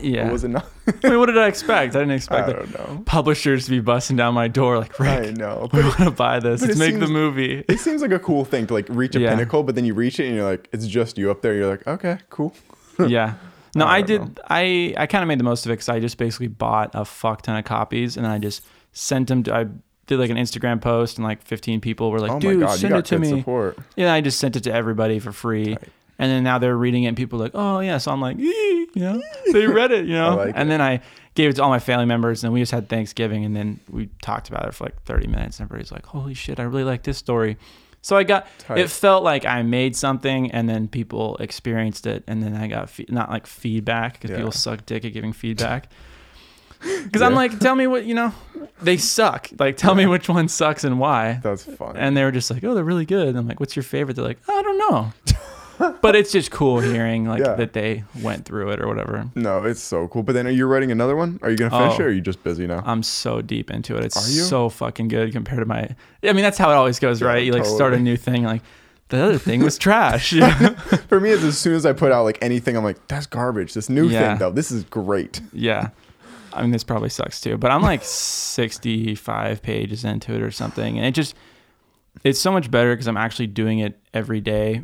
yeah. 0.02 0.28
Or 0.28 0.32
was 0.32 0.44
it 0.44 0.48
not? 0.48 0.66
I 1.04 1.08
mean, 1.10 1.18
what 1.18 1.26
did 1.26 1.38
I 1.38 1.46
expect? 1.46 1.94
I 1.96 2.00
didn't 2.00 2.12
expect 2.14 2.46
that 2.48 2.56
don't 2.56 2.72
know. 2.72 3.02
publishers 3.06 3.64
to 3.66 3.70
be 3.70 3.80
busting 3.80 4.16
down 4.16 4.34
my 4.34 4.48
door 4.48 4.78
like, 4.78 4.98
Rick, 4.98 5.28
I 5.28 5.30
know. 5.30 5.68
we 5.72 5.82
want 5.82 5.96
to 5.98 6.10
buy 6.10 6.40
this. 6.40 6.62
Let's 6.62 6.76
make 6.78 6.98
the 6.98 7.06
movie. 7.06 7.64
it 7.68 7.78
seems 7.80 8.02
like 8.02 8.12
a 8.12 8.18
cool 8.18 8.44
thing 8.44 8.66
to 8.68 8.74
like 8.74 8.86
reach 8.88 9.14
a 9.16 9.20
Yeah. 9.20 9.30
pinnacle, 9.30 9.62
but 9.62 9.74
then 9.74 9.84
you 9.84 9.94
reach 9.94 10.18
it 10.20 10.26
and 10.26 10.34
you're 10.36 10.44
like, 10.48 10.68
it's 10.72 10.86
just 10.86 11.18
you 11.18 11.30
up 11.30 11.42
there. 11.42 11.54
You're 11.54 11.68
like, 11.70 11.86
okay, 11.86 12.18
cool. 12.30 12.54
yeah. 13.06 13.34
No, 13.74 13.84
I 13.86 13.96
I, 13.98 14.02
did. 14.02 14.20
know. 14.22 14.42
I 14.48 14.94
I 14.96 15.06
kind 15.06 15.22
of 15.22 15.28
made 15.28 15.38
the 15.38 15.44
most 15.44 15.64
of 15.64 15.70
it 15.70 15.74
because 15.74 15.88
I 15.88 16.00
just 16.00 16.18
basically 16.18 16.48
bought 16.48 16.90
a 16.94 17.04
fuck 17.04 17.42
ton 17.42 17.56
of 17.56 17.64
copies 17.64 18.16
and 18.16 18.26
I 18.26 18.38
just 18.38 18.64
sent 18.92 19.28
them. 19.28 19.44
To, 19.44 19.54
I 19.54 19.66
did 20.06 20.18
like 20.18 20.30
an 20.30 20.36
Instagram 20.36 20.80
post 20.80 21.18
and 21.18 21.24
like 21.24 21.40
15 21.42 21.80
people 21.80 22.10
were 22.10 22.18
like, 22.18 22.32
oh 22.32 22.34
my 22.34 22.40
"Dude, 22.40 22.60
god, 22.60 22.72
you 22.72 22.78
send 22.78 22.96
it 22.96 23.04
to 23.04 23.18
me." 23.20 23.28
support. 23.28 23.78
Yeah, 23.94 24.12
I 24.12 24.20
just 24.22 24.40
sent 24.40 24.56
it 24.56 24.64
to 24.64 24.72
everybody 24.72 25.20
for 25.20 25.30
free. 25.30 25.76
Tight. 25.76 25.88
And 26.20 26.30
then 26.30 26.44
now 26.44 26.58
they're 26.58 26.76
reading 26.76 27.04
it 27.04 27.08
and 27.08 27.16
people 27.16 27.40
are 27.40 27.44
like, 27.44 27.52
oh, 27.54 27.80
yeah. 27.80 27.96
So 27.98 28.12
I'm 28.12 28.20
like, 28.20 28.38
you 28.38 28.86
know, 28.94 29.20
they 29.52 29.66
read 29.66 29.90
it, 29.90 30.04
you 30.06 30.12
know. 30.14 30.36
like 30.44 30.52
and 30.54 30.70
then 30.70 30.80
I 30.80 31.00
gave 31.34 31.48
it 31.50 31.54
to 31.56 31.62
all 31.62 31.70
my 31.70 31.78
family 31.78 32.04
members 32.06 32.44
and 32.44 32.52
we 32.52 32.60
just 32.60 32.72
had 32.72 32.88
Thanksgiving 32.88 33.44
and 33.44 33.56
then 33.56 33.80
we 33.88 34.10
talked 34.22 34.48
about 34.50 34.66
it 34.68 34.74
for 34.74 34.84
like 34.84 35.02
30 35.04 35.26
minutes. 35.28 35.58
And 35.58 35.66
everybody's 35.66 35.90
like, 35.90 36.04
holy 36.06 36.34
shit, 36.34 36.60
I 36.60 36.64
really 36.64 36.84
like 36.84 37.02
this 37.04 37.16
story. 37.18 37.56
So 38.02 38.16
I 38.16 38.22
got, 38.24 38.46
Tight. 38.58 38.78
it 38.78 38.90
felt 38.90 39.24
like 39.24 39.44
I 39.46 39.62
made 39.62 39.96
something 39.96 40.50
and 40.52 40.68
then 40.68 40.88
people 40.88 41.36
experienced 41.38 42.06
it. 42.06 42.22
And 42.26 42.42
then 42.42 42.54
I 42.54 42.66
got, 42.68 42.90
fe- 42.90 43.06
not 43.08 43.30
like 43.30 43.46
feedback 43.46 44.14
because 44.14 44.30
Yeah. 44.30 44.36
people 44.36 44.52
suck 44.52 44.84
dick 44.86 45.04
at 45.04 45.12
giving 45.14 45.32
feedback. 45.32 45.90
Because 47.04 47.20
I'm 47.20 47.34
like, 47.34 47.58
tell 47.58 47.74
me 47.74 47.86
what, 47.86 48.06
you 48.06 48.14
know, 48.14 48.32
they 48.80 48.96
suck. 48.96 49.50
Like, 49.58 49.76
tell 49.76 49.94
me 49.94 50.06
which 50.06 50.30
one 50.30 50.48
sucks 50.48 50.82
and 50.82 50.98
why 50.98 51.38
That's 51.42 51.64
fun. 51.64 51.98
and 51.98 52.16
they 52.16 52.24
were 52.24 52.32
just 52.32 52.50
like, 52.50 52.64
"Oh, 52.64 52.74
they're 52.74 52.82
really 52.82 53.04
good." 53.04 53.36
I'm 53.36 53.46
like, 53.46 53.60
"What's 53.60 53.76
your 53.76 53.82
favorite?" 53.82 54.14
They're 54.14 54.24
like, 54.24 54.38
"I 54.48 54.62
don't 54.62 54.78
know," 54.78 55.12
but 56.02 56.14
it's 56.16 56.30
just 56.32 56.50
cool 56.50 56.80
hearing 56.80 57.24
like 57.26 57.40
Yeah. 57.40 57.54
that 57.54 57.72
they 57.72 58.04
went 58.22 58.44
through 58.44 58.70
it 58.70 58.80
or 58.80 58.86
whatever. 58.88 59.28
no, 59.34 59.64
it's 59.64 59.80
so 59.80 60.08
cool. 60.08 60.22
But 60.22 60.32
then, 60.34 60.46
are 60.46 60.50
you 60.50 60.66
writing 60.66 60.90
another 60.90 61.16
one? 61.16 61.38
Are 61.42 61.50
you 61.50 61.56
gonna 61.56 61.70
finish 61.70 61.92
Oh. 61.92 61.94
it? 61.94 62.00
or 62.04 62.08
Are 62.08 62.12
you 62.12 62.20
just 62.20 62.42
busy 62.44 62.66
now? 62.66 62.82
I'm 62.86 63.02
so 63.02 63.40
deep 63.42 63.70
into 63.70 63.96
it. 63.96 64.04
It's 64.04 64.20
so 64.48 64.68
fucking 64.68 65.08
good 65.08 65.32
compared 65.32 65.60
to 65.60 65.66
my. 65.66 65.88
I 66.22 66.32
mean, 66.32 66.42
that's 66.42 66.58
how 66.58 66.70
it 66.70 66.74
always 66.74 66.98
goes, 66.98 67.20
Yeah, 67.20 67.28
right? 67.28 67.44
You 67.44 67.52
like 67.52 67.64
start 67.64 67.94
a 67.94 67.98
new 67.98 68.16
thing, 68.16 68.44
like 68.44 68.62
the 69.08 69.22
other 69.22 69.38
thing 69.38 69.62
was 69.62 69.76
trash. 69.86 70.30
For 71.08 71.18
me, 71.20 71.30
it's 71.30 71.42
as 71.42 71.58
soon 71.58 71.74
as 71.74 71.84
I 71.86 71.92
put 71.92 72.12
out 72.12 72.24
like 72.24 72.38
anything, 72.42 72.76
I'm 72.76 72.84
like, 72.84 73.08
that's 73.08 73.26
garbage. 73.26 73.74
This 73.74 73.88
new 73.88 74.06
Yeah. 74.08 74.30
thing 74.30 74.38
though, 74.38 74.50
this 74.50 74.70
is 74.70 74.84
great. 74.84 75.40
yeah. 75.52 75.88
I 76.52 76.62
mean, 76.62 76.72
this 76.72 76.82
probably 76.82 77.10
sucks 77.10 77.40
too, 77.40 77.56
but 77.56 77.70
I'm 77.70 77.80
like 77.82 78.02
65 78.02 79.62
pages 79.62 80.04
into 80.04 80.34
it 80.34 80.42
or 80.42 80.50
something, 80.50 80.96
and 80.98 81.06
it 81.06 81.12
just 81.12 81.34
it's 82.24 82.40
so 82.40 82.50
much 82.50 82.70
better 82.70 82.92
because 82.92 83.06
I'm 83.06 83.16
actually 83.16 83.46
doing 83.46 83.78
it 83.78 83.98
every 84.12 84.40
day 84.40 84.82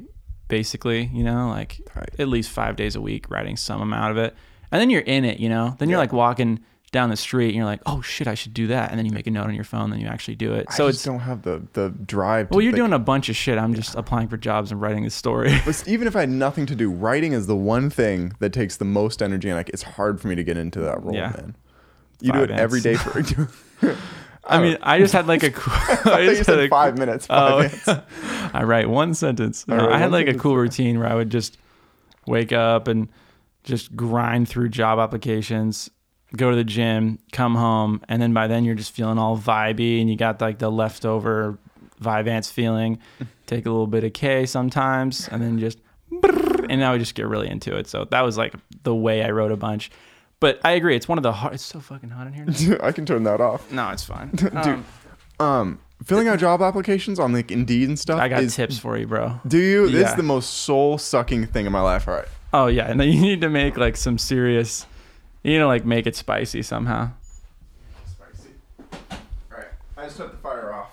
basically, 0.49 1.11
you 1.13 1.25
know, 1.25 1.49
like 1.49 1.81
Tight. 1.93 2.11
at 2.19 2.29
least 2.29 2.51
five 2.51 2.77
days 2.77 2.97
a 2.97 3.01
week, 3.01 3.31
writing 3.31 3.57
some 3.57 3.81
amount 3.81 4.13
of 4.13 4.19
it. 4.19 4.35
And 4.73 4.81
then 4.81 4.91
you're 4.91 5.01
in 5.03 5.25
it, 5.25 5.39
you 5.41 5.49
know. 5.49 5.75
Then 5.79 5.89
you're 5.89 5.97
Yeah. 5.97 6.01
like 6.01 6.13
walking 6.13 6.61
down 6.93 7.11
the 7.11 7.17
street 7.17 7.49
and 7.49 7.57
you're 7.57 7.65
like, 7.65 7.81
oh 7.85 8.01
shit, 8.01 8.27
I 8.27 8.35
should 8.35 8.55
do 8.55 8.69
that. 8.69 8.91
And 8.91 8.99
then 8.99 9.05
you 9.07 9.13
make 9.13 9.27
a 9.27 9.31
note 9.31 9.47
on 9.49 9.55
your 9.55 9.65
phone, 9.65 9.91
then 9.91 10.01
you 10.01 10.07
actually 10.07 10.37
do 10.37 10.55
it. 10.55 10.71
So 10.73 10.87
I 10.87 10.89
it's 10.89 10.99
just 10.99 11.05
don't 11.07 11.19
have 11.21 11.43
the 11.43 11.63
the 11.75 11.91
drive. 11.91 12.49
To, 12.49 12.55
well, 12.57 12.63
you're 12.63 12.73
like- 12.73 12.79
doing 12.81 12.93
a 12.93 12.99
bunch 12.99 13.29
of 13.29 13.37
shit. 13.37 13.59
I'm 13.59 13.75
just 13.75 13.95
applying 13.97 14.29
for 14.29 14.37
jobs 14.37 14.71
and 14.73 14.81
writing 14.81 15.03
this 15.05 15.15
story. 15.15 15.53
But 15.65 15.87
even 15.87 16.07
if 16.07 16.17
I 16.17 16.21
had 16.21 16.31
nothing 16.31 16.65
to 16.67 16.75
do, 16.77 16.91
writing 16.91 17.33
is 17.33 17.47
the 17.47 17.57
one 17.57 17.91
thing 17.91 18.33
that 18.39 18.53
takes 18.53 18.77
the 18.77 18.85
most 18.85 19.23
energy, 19.23 19.49
and 19.49 19.57
like 19.57 19.69
it's 19.71 19.83
hard 19.83 20.21
for 20.21 20.29
me 20.29 20.37
to 20.37 20.45
get 20.45 20.57
into 20.57 20.81
that 20.81 21.03
role, 21.03 21.15
Yeah. 21.15 21.31
man. 21.37 21.57
You 22.21 22.33
do 22.33 22.39
Five 22.39 22.51
it 22.51 22.59
every 22.59 22.81
day 22.81 22.97
minutes. 23.15 23.33
for. 23.33 23.49
I 24.49 24.61
mean, 24.61 24.75
oh. 24.77 24.79
I 24.83 24.99
just 24.99 25.13
had 25.13 25.27
like 25.27 25.43
a 25.43 25.51
cool. 25.53 25.73
I 25.75 26.19
I 26.21 26.25
just 26.27 26.39
had 26.39 26.47
said 26.47 26.59
a- 26.61 26.69
five 26.69 26.99
minutes. 26.99 27.27
Five 27.27 27.53
Oh, 27.53 27.59
minutes. 27.59 27.89
I 28.55 28.63
write 28.65 28.89
one 28.89 29.15
sentence. 29.15 29.65
I 29.69 29.77
No, 29.77 29.91
I 29.91 29.99
had 29.99 30.13
like 30.13 30.29
a 30.29 30.35
cool 30.35 30.57
routine 30.57 30.99
where 30.99 31.09
I 31.09 31.15
would 31.15 31.31
just 31.31 31.59
wake 32.27 32.53
up 32.53 32.89
and 32.89 33.09
just 33.65 33.95
grind 33.97 34.49
through 34.49 34.69
job 34.69 34.99
applications, 34.99 35.91
go 36.37 36.51
to 36.51 36.57
the 36.57 36.65
gym, 36.65 37.19
come 37.33 37.55
home, 37.57 38.01
and 38.09 38.23
then 38.23 38.33
by 38.33 38.47
then 38.47 38.65
you're 38.65 38.75
just 38.77 38.93
feeling 38.93 39.19
all 39.19 39.37
vibey 39.37 40.01
and 40.01 40.09
you 40.09 40.17
got 40.17 40.41
like 40.41 40.59
the 40.59 40.71
leftover 40.71 41.59
Vyvanse 42.03 42.53
feeling. 42.53 42.99
Take 43.47 43.65
a 43.67 43.71
little 43.71 43.87
bit 43.87 44.05
of 44.05 44.13
K 44.13 44.45
sometimes, 44.47 45.29
and 45.29 45.41
then 45.43 45.59
just 45.59 45.79
and 46.69 46.85
I 46.85 46.91
would 46.93 47.01
just 47.01 47.15
get 47.15 47.27
really 47.27 47.49
into 47.49 47.77
it. 47.77 47.87
So 47.89 48.05
that 48.11 48.21
was 48.21 48.37
like 48.37 48.55
the 48.83 48.95
way 48.95 49.23
I 49.25 49.31
wrote 49.31 49.51
a 49.51 49.57
bunch. 49.57 49.91
But 50.40 50.61
I 50.64 50.72
agree, 50.72 50.94
it's 50.96 51.09
one 51.09 51.18
of 51.18 51.22
the 51.22 51.33
hard. 51.33 51.55
It's 51.55 51.64
so 51.64 51.81
fucking 51.81 52.11
hot 52.11 52.27
in 52.27 52.33
here. 52.35 52.79
I 52.83 52.92
can 52.92 53.07
turn 53.07 53.22
that 53.25 53.40
off. 53.40 53.70
No, 53.72 53.88
it's 53.90 54.05
fine. 54.05 54.29
Dude, 54.35 54.55
Um, 54.55 54.85
Um, 55.40 55.81
filling 56.05 56.29
out 56.29 56.38
job 56.38 56.61
applications 56.62 57.18
on 57.18 57.33
like 57.33 57.51
Indeed 57.51 57.88
and 57.88 57.99
stuff. 57.99 58.20
I 58.20 58.29
got 58.29 58.42
is, 58.42 58.55
tips 58.55 58.79
for 58.79 58.99
you, 58.99 59.07
bro. 59.07 59.40
Do 59.46 59.59
you? 59.59 59.87
This 59.88 60.03
Yeah. 60.03 60.11
is 60.11 60.14
the 60.16 60.22
most 60.22 60.51
soul 60.51 60.99
sucking 60.99 61.46
thing 61.46 61.64
in 61.66 61.72
my 61.72 61.81
life. 61.81 62.07
All 62.07 62.14
right. 62.14 62.29
Oh 62.53 62.66
yeah, 62.66 62.90
and 62.90 63.01
then 63.01 63.09
you 63.09 63.20
need 63.20 63.40
to 63.40 63.49
make 63.49 63.77
like 63.77 63.96
some 63.96 64.18
serious, 64.18 64.87
you 65.42 65.53
need 65.53 65.59
to 65.59 65.66
like 65.66 65.85
make 65.87 66.07
it 66.07 66.14
spicy 66.16 66.62
somehow. 66.62 67.11
Spicy. 68.07 68.51
All 68.92 69.59
right. 69.59 69.66
I 69.96 70.05
just 70.05 70.16
took 70.18 70.33
the 70.33 70.37
fire 70.38 70.72
off. 70.72 70.92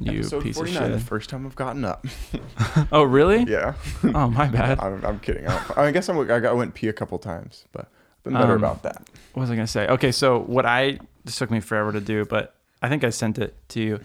You 0.00 0.20
Episode 0.20 0.42
piece 0.42 0.56
of 0.56 0.66
49, 0.66 0.90
the 0.92 0.98
shit. 0.98 1.06
first 1.06 1.30
time 1.30 1.46
I've 1.46 1.54
gotten 1.56 1.84
up. 1.84 2.04
Oh 2.92 3.02
really? 3.02 3.42
yeah. 3.44 3.74
Oh 4.14 4.28
my 4.30 4.46
bad. 4.48 4.80
I'm, 4.80 5.04
I'm 5.04 5.18
kidding. 5.20 5.46
I, 5.46 5.62
don't- 5.66 5.78
I 5.78 5.90
guess 5.90 6.08
I'm, 6.08 6.18
I, 6.18 6.24
got, 6.24 6.44
I 6.46 6.52
went 6.52 6.74
pee 6.74 6.88
a 6.88 6.92
couple 6.92 7.18
times, 7.18 7.66
but 7.72 7.88
been 8.24 8.34
better 8.34 8.52
Um, 8.52 8.58
about 8.58 8.82
that. 8.84 9.02
What 9.34 9.40
was 9.42 9.50
I 9.50 9.54
gonna 9.56 9.66
say? 9.66 9.86
Okay, 9.88 10.12
so 10.12 10.38
what 10.40 10.66
I 10.66 10.98
this 11.24 11.36
took 11.36 11.50
me 11.50 11.60
forever 11.60 11.92
to 11.92 12.00
do, 12.00 12.24
but 12.24 12.54
I 12.82 12.88
think 12.88 13.04
I 13.04 13.10
sent 13.10 13.38
it 13.38 13.54
to 13.70 13.80
you 13.80 14.00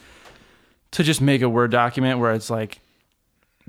to 0.92 1.04
just 1.04 1.20
make 1.22 1.42
a 1.42 1.50
Word 1.50 1.72
document 1.72 2.20
where 2.20 2.32
it's 2.34 2.50
like 2.50 2.80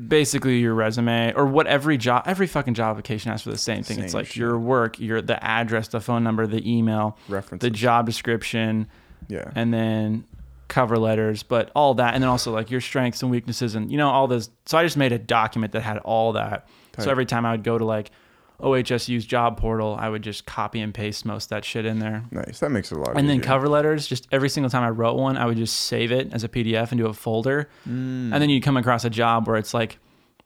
basically 0.07 0.59
your 0.61 0.75
resume 0.75 1.33
or 1.35 1.45
what 1.47 1.67
every 1.67 1.97
job 1.99 2.23
every 2.27 2.47
fucking 2.47 2.75
job 2.75 2.91
application 2.93 3.33
asks 3.33 3.43
for 3.43 3.51
the 3.51 3.59
same 3.59 3.83
thing. 3.83 3.99
it's 3.99 4.15
like 4.15 4.27
shit. 4.27 4.37
your 4.37 4.59
work, 4.59 5.01
your 5.01 5.21
the 5.21 5.43
address, 5.43 5.89
the 5.89 6.01
phone 6.01 6.23
number, 6.23 6.47
the 6.47 6.63
email, 6.71 7.19
reference, 7.29 7.63
the 7.63 7.71
job 7.71 8.07
description, 8.07 8.87
Yeah. 9.29 9.51
and 9.57 9.75
then 9.75 10.25
cover 10.69 10.99
letters, 10.99 11.43
but 11.43 11.71
all 11.75 11.95
that, 11.95 12.15
and 12.15 12.23
then 12.23 12.29
also 12.29 12.53
like 12.53 12.71
your 12.71 12.81
strengths 12.83 13.23
and 13.23 13.31
weaknesses, 13.31 13.75
and 13.75 13.91
you 13.91 13.97
know 13.99 14.09
all 14.11 14.29
this. 14.29 14.51
So 14.67 14.79
I 14.79 14.85
just 14.85 14.97
made 14.97 15.13
a 15.13 15.19
document 15.19 15.73
that 15.73 15.81
had 15.83 15.99
all 15.99 16.33
that. 16.35 16.69
Tight. 16.93 17.05
So 17.05 17.11
every 17.11 17.27
time 17.27 17.45
I 17.45 17.53
would 17.53 17.65
go 17.65 17.77
to 17.79 17.85
like 17.85 18.11
OHSU's 18.61 19.25
job 19.25 19.57
portal, 19.57 19.97
I 19.99 20.09
would 20.09 20.23
just 20.23 20.45
copy 20.45 20.81
and 20.81 20.93
paste 20.93 21.25
most 21.25 21.45
of 21.45 21.51
that 21.51 21.65
shit 21.65 21.87
in 21.87 22.01
there. 22.01 22.25
Nice. 22.33 22.59
That 22.59 22.71
makes 22.71 22.91
it 22.91 22.99
a 22.99 23.01
lot 23.01 23.17
And 23.17 23.29
then 23.29 23.41
cover 23.41 23.69
letters, 23.69 24.09
just 24.09 24.27
every 24.33 24.49
single 24.49 24.69
time 24.69 24.83
I 24.83 24.91
wrote 24.91 25.17
one, 25.17 25.37
I 25.37 25.47
would 25.47 25.57
just 25.57 25.81
save 25.81 26.11
it 26.11 26.33
as 26.33 26.43
a 26.43 26.49
PDF 26.49 26.91
into 26.91 27.07
a 27.07 27.15
folder. 27.15 27.69
Mm. 27.89 28.33
And 28.33 28.35
then 28.35 28.51
you'd 28.51 28.65
come 28.65 28.77
across 28.77 29.05
a 29.05 29.11
job 29.11 29.47
where 29.47 29.57
it's 29.57 29.75
like 29.75 29.99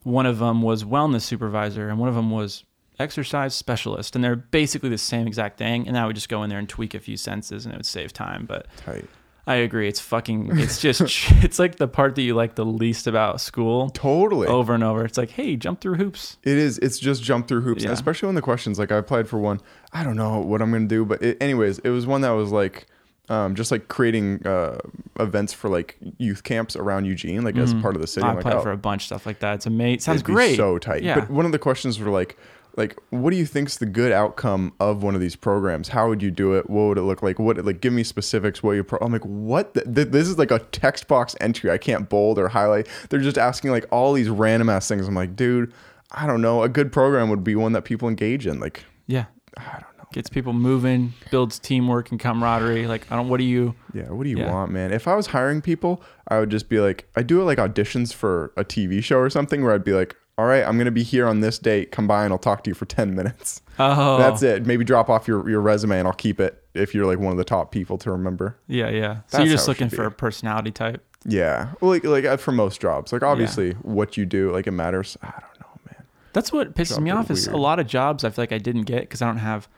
one 0.03 0.27
of 0.27 0.39
them 0.39 0.61
was 0.61 0.85
wellness 0.85 1.23
supervisor 1.23 1.89
and 1.89 1.99
one 1.99 2.09
of 2.09 2.15
them 2.15 2.31
was 2.31 2.65
exercise 2.99 3.55
specialist. 3.55 4.15
And 4.15 4.23
they're 4.23 4.37
basically 4.37 4.91
the 4.91 4.99
same 4.99 5.27
exact 5.27 5.57
thing. 5.57 5.89
And 5.89 5.97
I 5.97 6.07
would 6.07 6.15
just 6.15 6.29
go 6.29 6.43
in 6.43 6.51
there 6.51 6.59
and 6.59 6.69
tweak 6.69 6.95
a 6.95 7.01
few 7.01 7.17
sentences 7.17 7.65
and 7.65 7.75
it 7.75 7.79
would 7.79 7.87
save 7.87 8.13
time. 8.13 8.45
But 8.45 8.67
Tight. 8.77 9.07
I 9.47 9.57
agree. 9.57 9.89
It's 9.89 9.99
fucking, 9.99 10.51
it's 10.59 10.81
just, 10.81 11.01
it's 11.43 11.59
like 11.59 11.77
the 11.77 11.89
part 11.89 12.15
that 12.15 12.23
you 12.23 12.35
like 12.35 12.55
the 12.55 12.65
least 12.65 13.07
about 13.09 13.41
school 13.41 13.91
Totally. 13.91 14.47
over 14.47 14.73
and 14.73 14.85
over. 14.85 15.05
It's 15.05 15.19
like, 15.19 15.31
hey, 15.31 15.57
jump 15.57 15.81
through 15.81 15.97
hoops. 15.97 16.39
It 16.45 16.57
is. 16.57 16.79
It's 16.79 16.99
just 16.99 17.23
jump 17.25 17.49
through 17.49 17.63
hoops, 17.63 17.83
Yeah. 17.83 17.91
especially 17.91 18.27
when 18.27 18.37
the 18.37 18.43
questions. 18.43 18.79
Like 18.79 18.93
I 18.93 18.97
applied 18.97 19.29
for 19.29 19.39
one. 19.39 19.61
I 19.93 20.05
don't 20.05 20.17
know 20.17 20.39
what 20.39 20.63
I'm 20.63 20.71
gonna 20.71 20.87
do, 20.87 21.05
but 21.05 21.23
it, 21.23 21.39
anyways, 21.43 21.81
it 21.81 21.91
was 21.91 22.07
one 22.07 22.21
that 22.21 22.31
was 22.31 22.53
like, 22.53 22.87
um, 23.29 23.55
just 23.55 23.71
like 23.71 23.89
creating 23.89 24.47
uh, 24.47 24.79
events 25.19 25.53
for 25.53 25.69
like 25.69 25.97
youth 26.19 26.45
camps 26.45 26.77
around 26.77 27.07
Eugene, 27.07 27.43
like 27.43 27.57
as 27.57 27.73
part 27.75 27.95
of 27.95 28.01
the 28.01 28.07
city. 28.07 28.25
I 28.27 28.31
like, 28.31 28.41
applied 28.41 28.55
oh, 28.57 28.63
for 28.63 28.73
a 28.73 28.77
bunch 28.77 29.03
of 29.03 29.07
stuff 29.07 29.27
like 29.27 29.41
that. 29.41 29.55
It's 29.55 29.67
amazing. 29.67 30.01
Sounds 30.01 30.17
it'd 30.17 30.27
be 30.27 30.33
great. 30.35 30.57
so 30.57 30.79
tight. 30.79 31.03
Yeah. 31.03 31.21
But 31.21 31.31
one 31.31 31.47
of 31.47 31.53
the 31.53 31.59
questions 31.59 31.99
were 31.99 32.11
like, 32.11 32.37
like, 32.77 32.99
what 33.11 33.31
do 33.31 33.37
you 33.37 33.45
think's 33.47 33.77
the 33.77 33.87
good 33.87 34.13
outcome 34.13 34.73
of 34.81 35.03
one 35.03 35.15
of 35.15 35.21
these 35.21 35.37
programs? 35.37 35.89
How 35.89 36.09
would 36.09 36.23
you 36.23 36.31
do 36.31 36.55
it? 36.55 36.71
What 36.71 36.85
would 36.89 36.99
it 36.99 37.03
look 37.03 37.23
like? 37.23 37.39
What 37.39 37.63
like 37.65 37.81
give 37.81 37.93
me 37.93 38.03
specifics? 38.03 38.63
What 38.63 38.73
you? 38.73 38.85
Pro-? 38.85 38.99
I'm 39.01 39.13
like, 39.13 39.25
what? 39.25 39.75
The, 39.75 39.83
th- 39.85 40.09
this 40.09 40.29
is 40.29 40.39
like 40.39 40.51
a 40.51 40.59
text 40.59 41.09
box 41.09 41.37
entry. 41.41 41.71
I 41.71 41.79
can't 41.79 42.09
bold 42.09 42.39
or 42.39 42.49
highlight. 42.49 42.89
They're 43.11 43.21
just 43.21 43.39
asking 43.39 43.71
like 43.73 43.87
all 43.91 44.13
these 44.13 44.29
random 44.31 44.69
ass 44.71 44.89
things. 44.89 45.07
I'm 45.07 45.15
like, 45.15 45.37
dude, 45.37 45.73
I 46.13 46.27
don't 46.27 46.41
know. 46.43 46.63
A 46.63 46.69
good 46.69 46.93
program 46.93 47.29
would 47.31 47.45
be 47.45 47.55
one 47.57 47.73
that 47.73 47.83
people 47.85 48.09
engage 48.09 48.47
in. 48.47 48.59
Like, 48.61 48.85
yeah. 49.07 49.27
I 49.59 49.63
don't 49.73 49.99
know. 49.99 50.05
gets 50.13 50.31
people 50.31 50.53
moving, 50.55 51.13
builds 51.31 51.59
teamwork 51.59 52.11
and 52.11 52.19
camaraderie. 52.19 52.87
Like, 52.87 53.11
I 53.13 53.17
don't. 53.17 53.29
What 53.29 53.37
do 53.39 53.45
you? 53.45 53.75
Yeah, 53.93 54.11
what 54.11 54.25
do 54.25 54.31
you 54.31 54.39
Yeah. 54.39 54.51
want, 54.53 54.71
man? 54.73 54.93
If 54.93 55.07
I 55.07 55.15
was 55.15 55.27
hiring 55.27 55.61
people, 55.61 56.03
I 56.29 56.39
would 56.41 56.51
just 56.51 56.69
be 56.71 56.81
like, 56.81 57.07
I 57.17 57.23
do 57.23 57.41
it 57.43 57.45
like 57.45 57.59
auditions 57.59 58.15
for 58.15 58.53
a 58.57 58.65
TV 58.65 59.03
show 59.05 59.19
or 59.19 59.29
something 59.29 59.63
where 59.63 59.75
I'd 59.75 59.85
be 59.85 59.93
like, 59.93 60.17
all 60.39 60.47
right, 60.47 60.65
I'm 60.65 60.79
gonna 60.79 60.91
be 60.91 61.03
here 61.03 61.27
on 61.27 61.41
this 61.41 61.59
date. 61.59 61.93
Come 61.93 62.07
by 62.07 62.25
and 62.25 62.33
I'll 62.33 62.39
talk 62.39 62.65
to 62.65 62.71
you 62.71 62.75
for 62.75 62.87
ten 62.87 63.15
minutes. 63.15 63.61
Oh, 63.79 64.19
That's 64.19 64.43
it. 64.43 64.67
Maybe 64.67 64.85
drop 64.85 65.09
off 65.09 65.27
your, 65.27 65.49
your 65.49 65.61
resume 65.61 65.99
and 65.99 66.07
I'll 66.07 66.15
keep 66.15 66.41
it 66.41 66.63
if 66.75 66.95
you're 66.95 67.07
like 67.07 67.19
one 67.19 67.33
of 67.33 67.39
the 67.39 67.45
top 67.45 67.73
people 67.73 67.99
to 67.99 68.11
remember. 68.11 68.59
Yeah, 68.67 68.91
yeah. 68.91 69.15
So 69.15 69.39
That's 69.39 69.45
you're 69.45 69.55
just 69.55 69.69
looking 69.69 69.89
for 69.89 70.05
a 70.05 70.11
personality 70.11 70.71
type. 70.71 71.03
Yeah. 71.25 71.73
Well, 71.81 71.91
like 71.91 72.05
like 72.05 72.25
uh, 72.25 72.37
for 72.37 72.53
most 72.53 72.81
jobs, 72.81 73.13
like 73.13 73.23
obviously 73.23 73.73
what 73.83 74.17
you 74.17 74.27
do, 74.27 74.53
like 74.53 74.67
it 74.67 74.73
matters. 74.73 75.17
I 75.23 75.31
don't 75.31 75.61
know, 75.61 75.81
man. 75.87 76.05
That's 76.33 76.53
what 76.53 76.75
pisses 76.75 76.91
Jobs 76.91 77.01
me 77.01 77.11
are 77.11 77.19
off. 77.19 77.31
Is 77.31 77.47
a 77.47 77.51
weird. 77.51 77.61
lot 77.61 77.79
of 77.79 77.87
jobs 77.87 78.25
I 78.25 78.31
feel 78.31 78.43
like 78.43 78.53
I 78.53 78.59
didn't 78.59 78.83
get 78.83 79.01
because 79.03 79.23
I 79.23 79.27
don't 79.27 79.39
have 79.39 79.69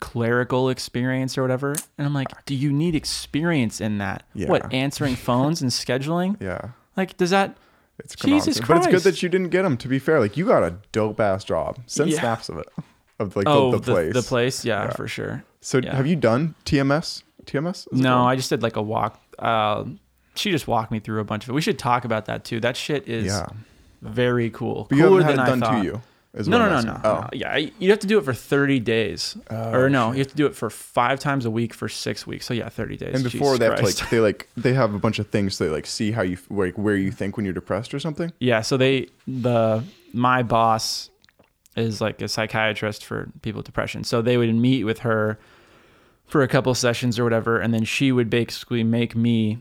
clerical 0.00 0.68
experience 0.68 1.38
or 1.38 1.42
whatever. 1.42 1.76
And 1.98 2.06
I'm 2.06 2.14
like, 2.14 2.28
do 2.46 2.54
you 2.54 2.72
need 2.72 2.94
experience 2.94 3.80
in 3.80 3.98
that? 3.98 4.24
Yeah. 4.34 4.48
What 4.48 4.72
answering 4.72 5.16
phones 5.16 5.62
and 5.62 5.70
scheduling? 5.70 6.36
Yeah. 6.46 6.70
Like, 6.96 7.16
does 7.16 7.30
that? 7.30 7.56
It's 7.98 8.14
Jesus 8.14 8.60
conniving. 8.60 8.66
But 8.84 8.94
it's 8.94 9.04
good 9.04 9.12
that 9.12 9.22
you 9.22 9.28
didn't 9.28 9.48
get 9.48 9.62
them. 9.62 9.76
To 9.78 9.88
be 9.88 9.98
fair, 9.98 10.20
like 10.20 10.36
you 10.36 10.46
got 10.46 10.62
a 10.62 10.76
dope 10.92 11.20
ass 11.20 11.44
job. 11.44 11.78
Send 11.86 12.10
Yeah. 12.10 12.20
snaps 12.20 12.48
of 12.48 12.58
it, 12.58 12.68
of 13.18 13.36
like 13.36 13.46
oh, 13.48 13.72
the, 13.72 13.78
the 13.78 13.92
place. 13.92 14.14
The, 14.14 14.22
place. 14.22 14.64
Yeah, 14.64 14.84
Yeah. 14.84 14.90
for 14.90 15.08
sure. 15.08 15.44
So 15.60 15.78
yeah. 15.78 15.94
have 15.96 16.06
you 16.06 16.16
done 16.16 16.54
TMS? 16.64 17.22
TMS? 17.46 17.90
No. 17.92 18.24
I 18.24 18.36
just 18.36 18.50
did 18.50 18.62
like 18.62 18.76
a 18.76 18.82
walk. 18.82 19.20
Uh, 19.38 19.84
she 20.34 20.50
just 20.50 20.68
walked 20.68 20.90
me 20.92 21.00
through 21.00 21.20
a 21.20 21.24
bunch 21.24 21.44
of 21.44 21.50
it. 21.50 21.52
We 21.54 21.62
should 21.62 21.78
talk 21.78 22.04
about 22.04 22.26
that 22.26 22.44
too. 22.44 22.60
That 22.60 22.76
shit 22.76 23.08
is 23.08 23.26
yeah. 23.26 23.46
very 24.02 24.50
cool. 24.50 24.86
But 24.90 24.98
Cooler 24.98 25.22
than 25.22 25.38
it 25.38 25.42
I 25.42 25.46
done 25.46 25.60
thought. 25.60 25.78
to 25.78 25.84
you. 25.84 26.02
No, 26.44 26.58
no, 26.58 26.68
no, 26.68 26.80
no, 26.80 27.00
no. 27.02 27.28
Yeah, 27.32 27.56
you 27.56 27.90
have 27.90 28.00
to 28.00 28.06
do 28.06 28.18
it 28.18 28.24
for 28.24 28.34
30 28.34 28.80
days. 28.80 29.36
Oh, 29.50 29.72
or 29.72 29.88
no, 29.88 30.10
shit. 30.10 30.16
you 30.16 30.20
have 30.20 30.30
to 30.30 30.36
do 30.36 30.46
it 30.46 30.54
for 30.54 30.68
five 30.68 31.18
times 31.18 31.46
a 31.46 31.50
week 31.50 31.72
for 31.72 31.88
six 31.88 32.26
weeks. 32.26 32.44
So 32.44 32.52
yeah, 32.52 32.68
30 32.68 32.96
days. 32.98 33.14
And 33.14 33.24
before 33.24 33.56
Jesus 33.56 33.58
they 33.58 33.64
have 33.66 33.78
to 33.78 33.84
like 33.84 34.10
they 34.10 34.20
like 34.20 34.48
they 34.56 34.72
have 34.74 34.94
a 34.94 34.98
bunch 34.98 35.18
of 35.18 35.28
things 35.28 35.56
to 35.58 35.70
like 35.70 35.86
see 35.86 36.10
how 36.10 36.22
you 36.22 36.36
like 36.50 36.76
where 36.76 36.96
you 36.96 37.10
think 37.10 37.36
when 37.36 37.44
you're 37.44 37.54
depressed 37.54 37.94
or 37.94 37.98
something. 37.98 38.32
yeah, 38.38 38.60
so 38.60 38.76
they 38.76 39.08
the 39.26 39.82
my 40.12 40.42
boss 40.42 41.10
is 41.76 42.00
like 42.00 42.20
a 42.20 42.28
psychiatrist 42.28 43.04
for 43.04 43.30
people 43.42 43.60
with 43.60 43.66
depression. 43.66 44.04
So 44.04 44.22
they 44.22 44.36
would 44.36 44.54
meet 44.54 44.84
with 44.84 45.00
her 45.00 45.38
for 46.26 46.42
a 46.42 46.48
couple 46.48 46.74
sessions 46.74 47.18
or 47.18 47.24
whatever, 47.24 47.58
and 47.60 47.72
then 47.72 47.84
she 47.84 48.12
would 48.12 48.28
basically 48.28 48.82
make 48.82 49.14
me 49.14 49.58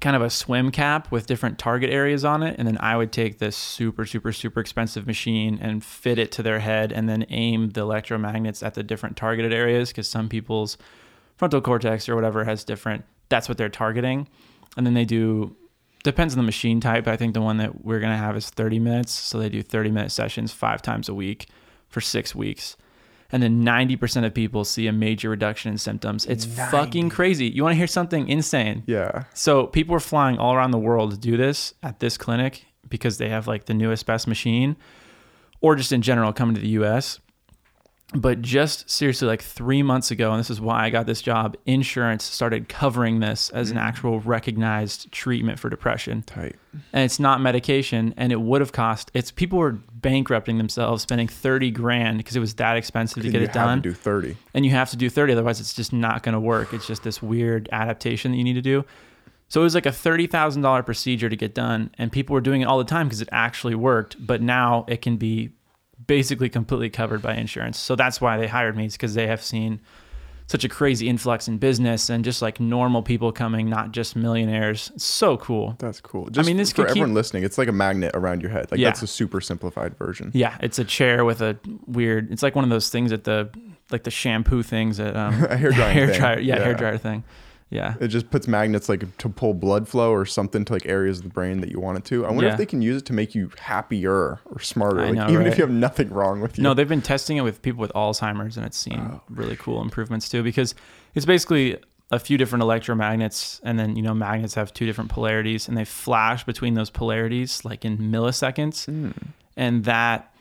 kind 0.00 0.16
of 0.16 0.22
a 0.22 0.30
swim 0.30 0.70
cap 0.70 1.10
with 1.10 1.26
different 1.26 1.58
target 1.58 1.90
areas 1.90 2.24
on 2.24 2.42
it, 2.42 2.56
and 2.58 2.66
then 2.66 2.78
I 2.78 2.96
would 2.96 3.12
take 3.12 3.38
this 3.38 3.56
super 3.56 4.04
super 4.04 4.32
super 4.32 4.60
expensive 4.60 5.06
machine 5.06 5.58
and 5.60 5.84
fit 5.84 6.18
it 6.18 6.32
to 6.32 6.42
their 6.42 6.60
head, 6.60 6.92
and 6.92 7.08
then 7.08 7.26
aim 7.28 7.70
the 7.70 7.82
electromagnets 7.82 8.64
at 8.64 8.74
the 8.74 8.82
different 8.82 9.16
targeted 9.16 9.52
areas 9.52 9.90
because 9.90 10.08
some 10.08 10.28
people's 10.28 10.76
frontal 11.36 11.60
cortex 11.60 12.08
or 12.08 12.14
whatever 12.14 12.44
has 12.44 12.64
different. 12.64 13.04
That's 13.28 13.48
what 13.48 13.58
they're 13.58 13.68
targeting, 13.68 14.28
and 14.76 14.86
then 14.86 14.94
they 14.94 15.04
do 15.04 15.56
depends 16.02 16.34
on 16.34 16.38
the 16.38 16.44
machine 16.44 16.80
type. 16.80 17.08
I 17.08 17.16
think 17.16 17.34
the 17.34 17.40
one 17.40 17.56
that 17.56 17.84
we're 17.84 18.00
gonna 18.00 18.16
have 18.16 18.36
is 18.36 18.48
30 18.50 18.78
minutes, 18.78 19.12
so 19.12 19.38
they 19.38 19.48
do 19.48 19.62
30 19.62 19.90
minute 19.90 20.12
sessions 20.12 20.52
five 20.52 20.80
times 20.80 21.08
a 21.08 21.14
week 21.14 21.48
for 21.88 22.00
six 22.00 22.34
weeks. 22.34 22.76
And 23.32 23.42
then 23.42 23.64
90% 23.64 24.24
of 24.24 24.34
people 24.34 24.64
see 24.64 24.86
a 24.86 24.92
major 24.92 25.30
reduction 25.30 25.72
in 25.72 25.78
symptoms. 25.78 26.26
It's 26.26 26.44
fucking 26.44 27.10
crazy. 27.10 27.46
You 27.46 27.62
want 27.62 27.72
to 27.72 27.76
hear 27.76 27.86
something 27.86 28.28
insane? 28.28 28.84
Yeah. 28.86 29.24
So 29.34 29.66
people 29.66 29.94
are 29.96 30.00
flying 30.00 30.38
all 30.38 30.54
around 30.54 30.70
the 30.70 30.78
world 30.78 31.10
to 31.10 31.16
do 31.16 31.36
this 31.36 31.74
at 31.82 31.98
this 32.00 32.16
clinic 32.16 32.66
because 32.88 33.18
they 33.18 33.28
have 33.28 33.48
like 33.48 33.64
the 33.64 33.74
newest 33.74 34.06
best 34.06 34.28
machine 34.28 34.76
or 35.60 35.74
just 35.74 35.90
in 35.92 36.02
general 36.02 36.32
coming 36.32 36.54
to 36.54 36.60
the 36.60 36.68
US. 36.68 37.18
But 38.14 38.40
just 38.40 38.88
seriously, 38.88 39.26
like 39.26 39.42
three 39.42 39.82
months 39.82 40.12
ago, 40.12 40.30
and 40.30 40.38
this 40.38 40.48
is 40.48 40.60
why 40.60 40.84
I 40.84 40.90
got 40.90 41.06
this 41.06 41.20
job, 41.20 41.56
insurance 41.66 42.22
started 42.22 42.68
covering 42.68 43.18
this 43.18 43.50
as 43.50 43.72
an 43.72 43.76
mm. 43.76 43.82
actual 43.82 44.20
recognized 44.20 45.10
treatment 45.10 45.58
for 45.58 45.68
depression. 45.68 46.22
Tight. 46.22 46.54
And 46.92 47.04
it's 47.04 47.18
not 47.18 47.40
medication, 47.40 48.14
and 48.16 48.30
it 48.30 48.40
would 48.40 48.60
have 48.60 48.70
cost. 48.70 49.10
It's 49.12 49.32
people 49.32 49.58
were 49.58 49.72
bankrupting 49.72 50.56
themselves, 50.56 51.02
spending 51.02 51.26
thirty 51.26 51.72
grand 51.72 52.18
because 52.18 52.36
it 52.36 52.40
was 52.40 52.54
that 52.54 52.76
expensive 52.76 53.24
to 53.24 53.30
get 53.30 53.42
it 53.42 53.52
done 53.52 53.82
to 53.82 53.88
do 53.88 53.94
thirty. 53.94 54.36
and 54.54 54.64
you 54.64 54.70
have 54.70 54.90
to 54.90 54.96
do 54.96 55.10
30 55.10 55.32
otherwise 55.32 55.60
it's 55.60 55.74
just 55.74 55.92
not 55.92 56.22
going 56.22 56.32
to 56.32 56.40
work 56.40 56.72
it's 56.72 56.86
just 56.86 57.02
this 57.02 57.22
weird 57.22 57.68
adaptation 57.72 58.30
that 58.30 58.38
you 58.38 58.44
need 58.44 58.54
to 58.54 58.62
do 58.62 58.84
so 59.48 59.60
it 59.60 59.64
was 59.64 59.74
like 59.74 59.86
a 59.86 59.90
$30000 59.90 60.84
procedure 60.84 61.28
to 61.28 61.36
get 61.36 61.54
done 61.54 61.90
and 61.98 62.10
people 62.10 62.34
were 62.34 62.40
doing 62.40 62.62
it 62.62 62.64
all 62.64 62.78
the 62.78 62.84
time 62.84 63.06
because 63.06 63.20
it 63.20 63.28
actually 63.32 63.74
worked 63.74 64.16
but 64.24 64.40
now 64.42 64.84
it 64.88 65.02
can 65.02 65.16
be 65.16 65.50
basically 66.06 66.48
completely 66.48 66.90
covered 66.90 67.20
by 67.22 67.34
insurance 67.34 67.78
so 67.78 67.96
that's 67.96 68.20
why 68.20 68.36
they 68.36 68.46
hired 68.46 68.76
me 68.76 68.84
it's 68.84 68.94
because 68.96 69.14
they 69.14 69.26
have 69.26 69.42
seen 69.42 69.80
such 70.48 70.62
a 70.62 70.68
crazy 70.68 71.08
influx 71.08 71.48
in 71.48 71.58
business 71.58 72.08
and 72.08 72.24
just 72.24 72.40
like 72.40 72.60
normal 72.60 73.02
people 73.02 73.32
coming 73.32 73.68
not 73.68 73.90
just 73.90 74.14
millionaires 74.14 74.92
it's 74.94 75.04
so 75.04 75.36
cool 75.38 75.74
That's 75.80 76.00
cool. 76.00 76.26
Just 76.30 76.46
I 76.46 76.48
mean, 76.48 76.56
this 76.56 76.70
for 76.70 76.76
could 76.76 76.82
keep- 76.84 76.90
everyone 77.02 77.14
listening, 77.14 77.42
it's 77.42 77.58
like 77.58 77.66
a 77.66 77.72
magnet 77.72 78.12
around 78.14 78.42
your 78.42 78.52
head. 78.52 78.70
Like 78.70 78.78
Yeah. 78.78 78.90
that's 78.90 79.02
a 79.02 79.08
super 79.08 79.40
simplified 79.40 79.98
version. 79.98 80.30
yeah 80.34 80.56
it's 80.60 80.78
a 80.78 80.84
chair 80.84 81.24
with 81.24 81.40
a 81.42 81.58
weird 81.86 82.30
it's 82.30 82.44
like 82.44 82.54
one 82.54 82.62
of 82.62 82.70
those 82.70 82.88
things 82.90 83.10
at 83.12 83.24
the 83.24 83.50
like 83.90 84.04
the 84.04 84.10
shampoo 84.12 84.62
things 84.62 85.00
at 85.00 85.16
um 85.16 85.34
A 85.50 85.56
hair 85.56 85.72
drying 85.72 85.94
hair 85.98 86.12
dryer 86.12 86.38
yeah, 86.38 86.62
hair 86.62 86.74
dryer 86.74 86.98
thing 86.98 87.24
yeah 87.70 87.94
It 88.00 88.08
just 88.08 88.30
puts 88.30 88.46
magnets 88.46 88.88
like 88.88 89.16
to 89.18 89.28
pull 89.28 89.54
blood 89.54 89.88
flow 89.88 90.12
or 90.12 90.24
something 90.26 90.64
to 90.66 90.72
like 90.72 90.86
areas 90.86 91.18
of 91.18 91.24
the 91.24 91.30
brain 91.30 91.60
that 91.62 91.70
you 91.70 91.80
want 91.80 91.98
it 91.98 92.04
to. 92.06 92.24
I 92.24 92.28
wonder 92.30 92.46
Yeah. 92.46 92.52
if 92.52 92.58
they 92.58 92.66
can 92.66 92.80
use 92.82 92.98
it 93.02 93.06
to 93.06 93.12
make 93.12 93.34
you 93.34 93.50
happier 93.58 94.38
or 94.44 94.60
smarter. 94.60 95.00
I 95.00 95.06
Like 95.06 95.14
know, 95.14 95.24
even 95.28 95.38
right? 95.38 95.46
if 95.48 95.58
you 95.58 95.62
have 95.64 95.70
nothing 95.74 96.08
wrong 96.10 96.40
with 96.40 96.58
you. 96.58 96.62
No, 96.64 96.74
they've 96.74 96.88
been 96.88 97.02
testing 97.02 97.36
it 97.36 97.42
with 97.42 97.62
people 97.62 97.80
with 97.80 97.92
Alzheimer's, 97.94 98.56
and 98.56 98.64
it's 98.64 98.78
seen 98.78 99.00
Oh. 99.00 99.20
really 99.28 99.56
cool 99.56 99.82
improvements 99.82 100.28
too. 100.28 100.42
Because 100.42 100.74
it's 101.14 101.26
basically 101.26 101.76
a 102.12 102.20
few 102.20 102.38
different 102.38 102.62
electromagnets, 102.62 103.60
and 103.64 103.78
then 103.78 103.96
you 103.96 104.02
know 104.02 104.14
magnets 104.14 104.54
have 104.54 104.72
two 104.72 104.86
different 104.86 105.10
polarities, 105.10 105.66
and 105.68 105.76
they 105.76 105.84
flash 105.84 106.44
between 106.44 106.74
those 106.74 106.88
polarities 106.90 107.64
like 107.64 107.84
in 107.84 107.98
milliseconds, 107.98 108.86
Hmm. 108.86 109.10
and 109.56 109.84
that 109.84 110.32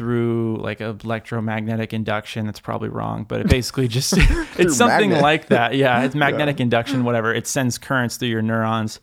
through 0.00 0.56
like 0.62 0.80
electromagnetic 0.80 1.92
induction 1.92 2.46
that's 2.46 2.58
probably 2.58 2.88
wrong 2.88 3.22
but 3.28 3.42
it 3.42 3.48
basically 3.50 3.86
just 3.86 4.14
it's 4.58 4.74
something 4.78 5.10
magnet. 5.10 5.20
like 5.20 5.48
that. 5.48 5.74
Yeah 5.74 6.02
it's 6.04 6.14
magnetic 6.26 6.58
induction 6.58 7.04
whatever. 7.04 7.34
It 7.34 7.46
sends 7.46 7.76
currents 7.76 8.16
through 8.16 8.28
your 8.28 8.40
neurons 8.40 8.98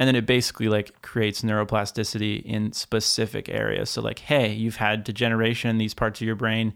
and 0.00 0.08
then 0.08 0.16
it 0.16 0.26
basically 0.26 0.68
like 0.68 1.00
creates 1.00 1.42
neuroplasticity 1.42 2.42
in 2.42 2.72
specific 2.72 3.48
areas. 3.48 3.88
So 3.88 4.02
like 4.02 4.18
hey 4.18 4.52
you've 4.52 4.76
had 4.76 5.04
degeneration 5.04 5.70
in 5.70 5.78
these 5.78 5.94
parts 5.94 6.20
of 6.20 6.26
your 6.26 6.34
brain 6.34 6.74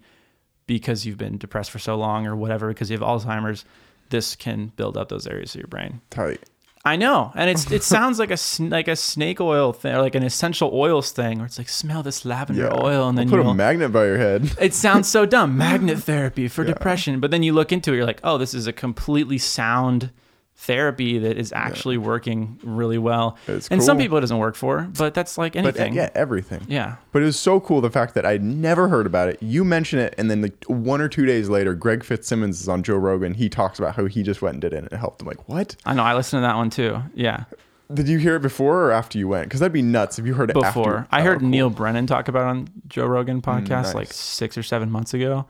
because 0.68 1.04
you've 1.04 1.18
been 1.18 1.36
depressed 1.36 1.72
for 1.72 1.80
so 1.80 1.96
long 1.96 2.24
or 2.24 2.36
whatever 2.36 2.68
because 2.68 2.88
you 2.88 2.96
have 2.96 3.04
alzheimer's 3.04 3.64
this 4.10 4.36
can 4.36 4.68
build 4.76 4.96
up 4.96 5.08
those 5.08 5.26
areas 5.26 5.56
of 5.56 5.60
your 5.60 5.66
brain. 5.66 6.00
Tight. 6.10 6.40
I 6.86 6.94
know, 6.96 7.32
and 7.34 7.50
it's 7.50 7.70
it 7.72 7.82
sounds 7.82 8.18
like 8.20 8.30
a 8.30 8.38
like 8.60 8.86
a 8.86 8.94
snake 8.96 9.40
oil 9.40 9.72
thing, 9.72 9.94
or 9.94 10.00
like 10.02 10.14
an 10.14 10.22
essential 10.22 10.70
oils 10.72 11.10
thing, 11.10 11.38
where 11.38 11.46
it's 11.46 11.58
like 11.58 11.68
smell 11.68 12.02
this 12.04 12.24
lavender 12.24 12.62
Yeah. 12.72 12.80
oil, 12.80 13.08
and 13.08 13.16
We'll 13.18 13.24
then 13.26 13.28
put 13.28 13.42
you 13.44 13.50
a 13.50 13.54
magnet 13.54 13.92
by 13.92 14.04
your 14.06 14.18
head. 14.18 14.52
it 14.60 14.72
sounds 14.72 15.08
so 15.08 15.26
dumb. 15.26 15.58
Magnet 15.66 15.98
therapy 15.98 16.46
for 16.48 16.62
depression. 16.64 17.18
But 17.18 17.32
then 17.32 17.42
you 17.42 17.52
look 17.52 17.72
into 17.72 17.92
it, 17.92 17.96
you're 17.96 18.06
like, 18.06 18.20
oh, 18.22 18.38
this 18.38 18.54
is 18.54 18.66
a 18.68 18.72
completely 18.72 19.36
sound 19.38 20.10
therapy 20.58 21.18
that 21.18 21.36
is 21.36 21.52
actually 21.52 21.98
working 21.98 22.58
really 22.62 22.98
well. 22.98 23.36
It's 23.46 23.68
and 23.68 23.82
some 23.82 23.98
people 23.98 24.16
it 24.18 24.22
doesn't 24.22 24.38
work 24.38 24.54
for, 24.56 24.88
but 24.96 25.12
that's 25.14 25.36
like 25.36 25.52
But 25.52 25.58
anything. 25.64 25.92
yeah, 25.94 26.08
everything. 26.14 26.62
yeah. 26.66 26.96
But 27.12 27.22
it 27.22 27.26
was 27.26 27.38
so 27.38 27.60
cool 27.60 27.80
the 27.80 27.90
fact 27.90 28.14
that 28.14 28.24
I'd 28.24 28.42
never 28.42 28.88
heard 28.88 29.06
about 29.06 29.28
it. 29.28 29.42
You 29.42 29.64
mention 29.64 29.98
it, 29.98 30.14
and 30.16 30.30
then 30.30 30.40
like 30.42 30.64
one 30.66 31.00
or 31.00 31.08
two 31.08 31.26
days 31.26 31.48
later, 31.48 31.74
Greg 31.74 32.02
Fitzsimmons 32.02 32.60
is 32.60 32.68
on 32.68 32.82
Joe 32.82 32.96
Rogan. 32.96 33.34
He 33.34 33.48
talks 33.48 33.78
about 33.78 33.96
how 33.96 34.06
he 34.06 34.22
just 34.22 34.40
went 34.42 34.54
and 34.54 34.60
did 34.62 34.72
it 34.72 34.78
and 34.78 34.86
it 34.86 34.92
helped 34.96 35.20
him. 35.20 35.28
Like, 35.28 35.48
what? 35.48 35.76
I 35.84 35.92
know. 35.94 36.02
I 36.02 36.14
listened 36.14 36.38
to 36.40 36.46
that 36.46 36.56
one 36.56 36.70
too. 36.70 37.02
Yeah. 37.14 37.44
Did 37.92 38.08
you 38.08 38.18
hear 38.18 38.34
it 38.34 38.42
before 38.42 38.82
or 38.86 38.90
after 38.92 39.16
you 39.18 39.28
went? 39.28 39.44
Because 39.44 39.60
that'd 39.60 39.72
be 39.72 39.82
nuts 39.82 40.18
if 40.18 40.26
you 40.26 40.34
heard 40.34 40.50
it 40.50 40.56
after. 40.56 40.80
Before. 40.80 41.06
I 41.12 41.20
Oh, 41.20 41.24
heard 41.24 41.38
cool. 41.40 41.48
Mm, 41.48 41.50
Neal 41.52 41.70
Brennan 41.70 42.06
talk 42.08 42.26
about 42.28 42.40
it 42.42 42.48
on 42.48 42.68
Joe 42.88 43.06
Rogan 43.06 43.40
podcast 43.42 43.94
like 43.94 44.08
nice. 44.08 44.16
six 44.16 44.58
or 44.58 44.64
seven 44.64 44.90
months 44.90 45.14
ago. 45.14 45.46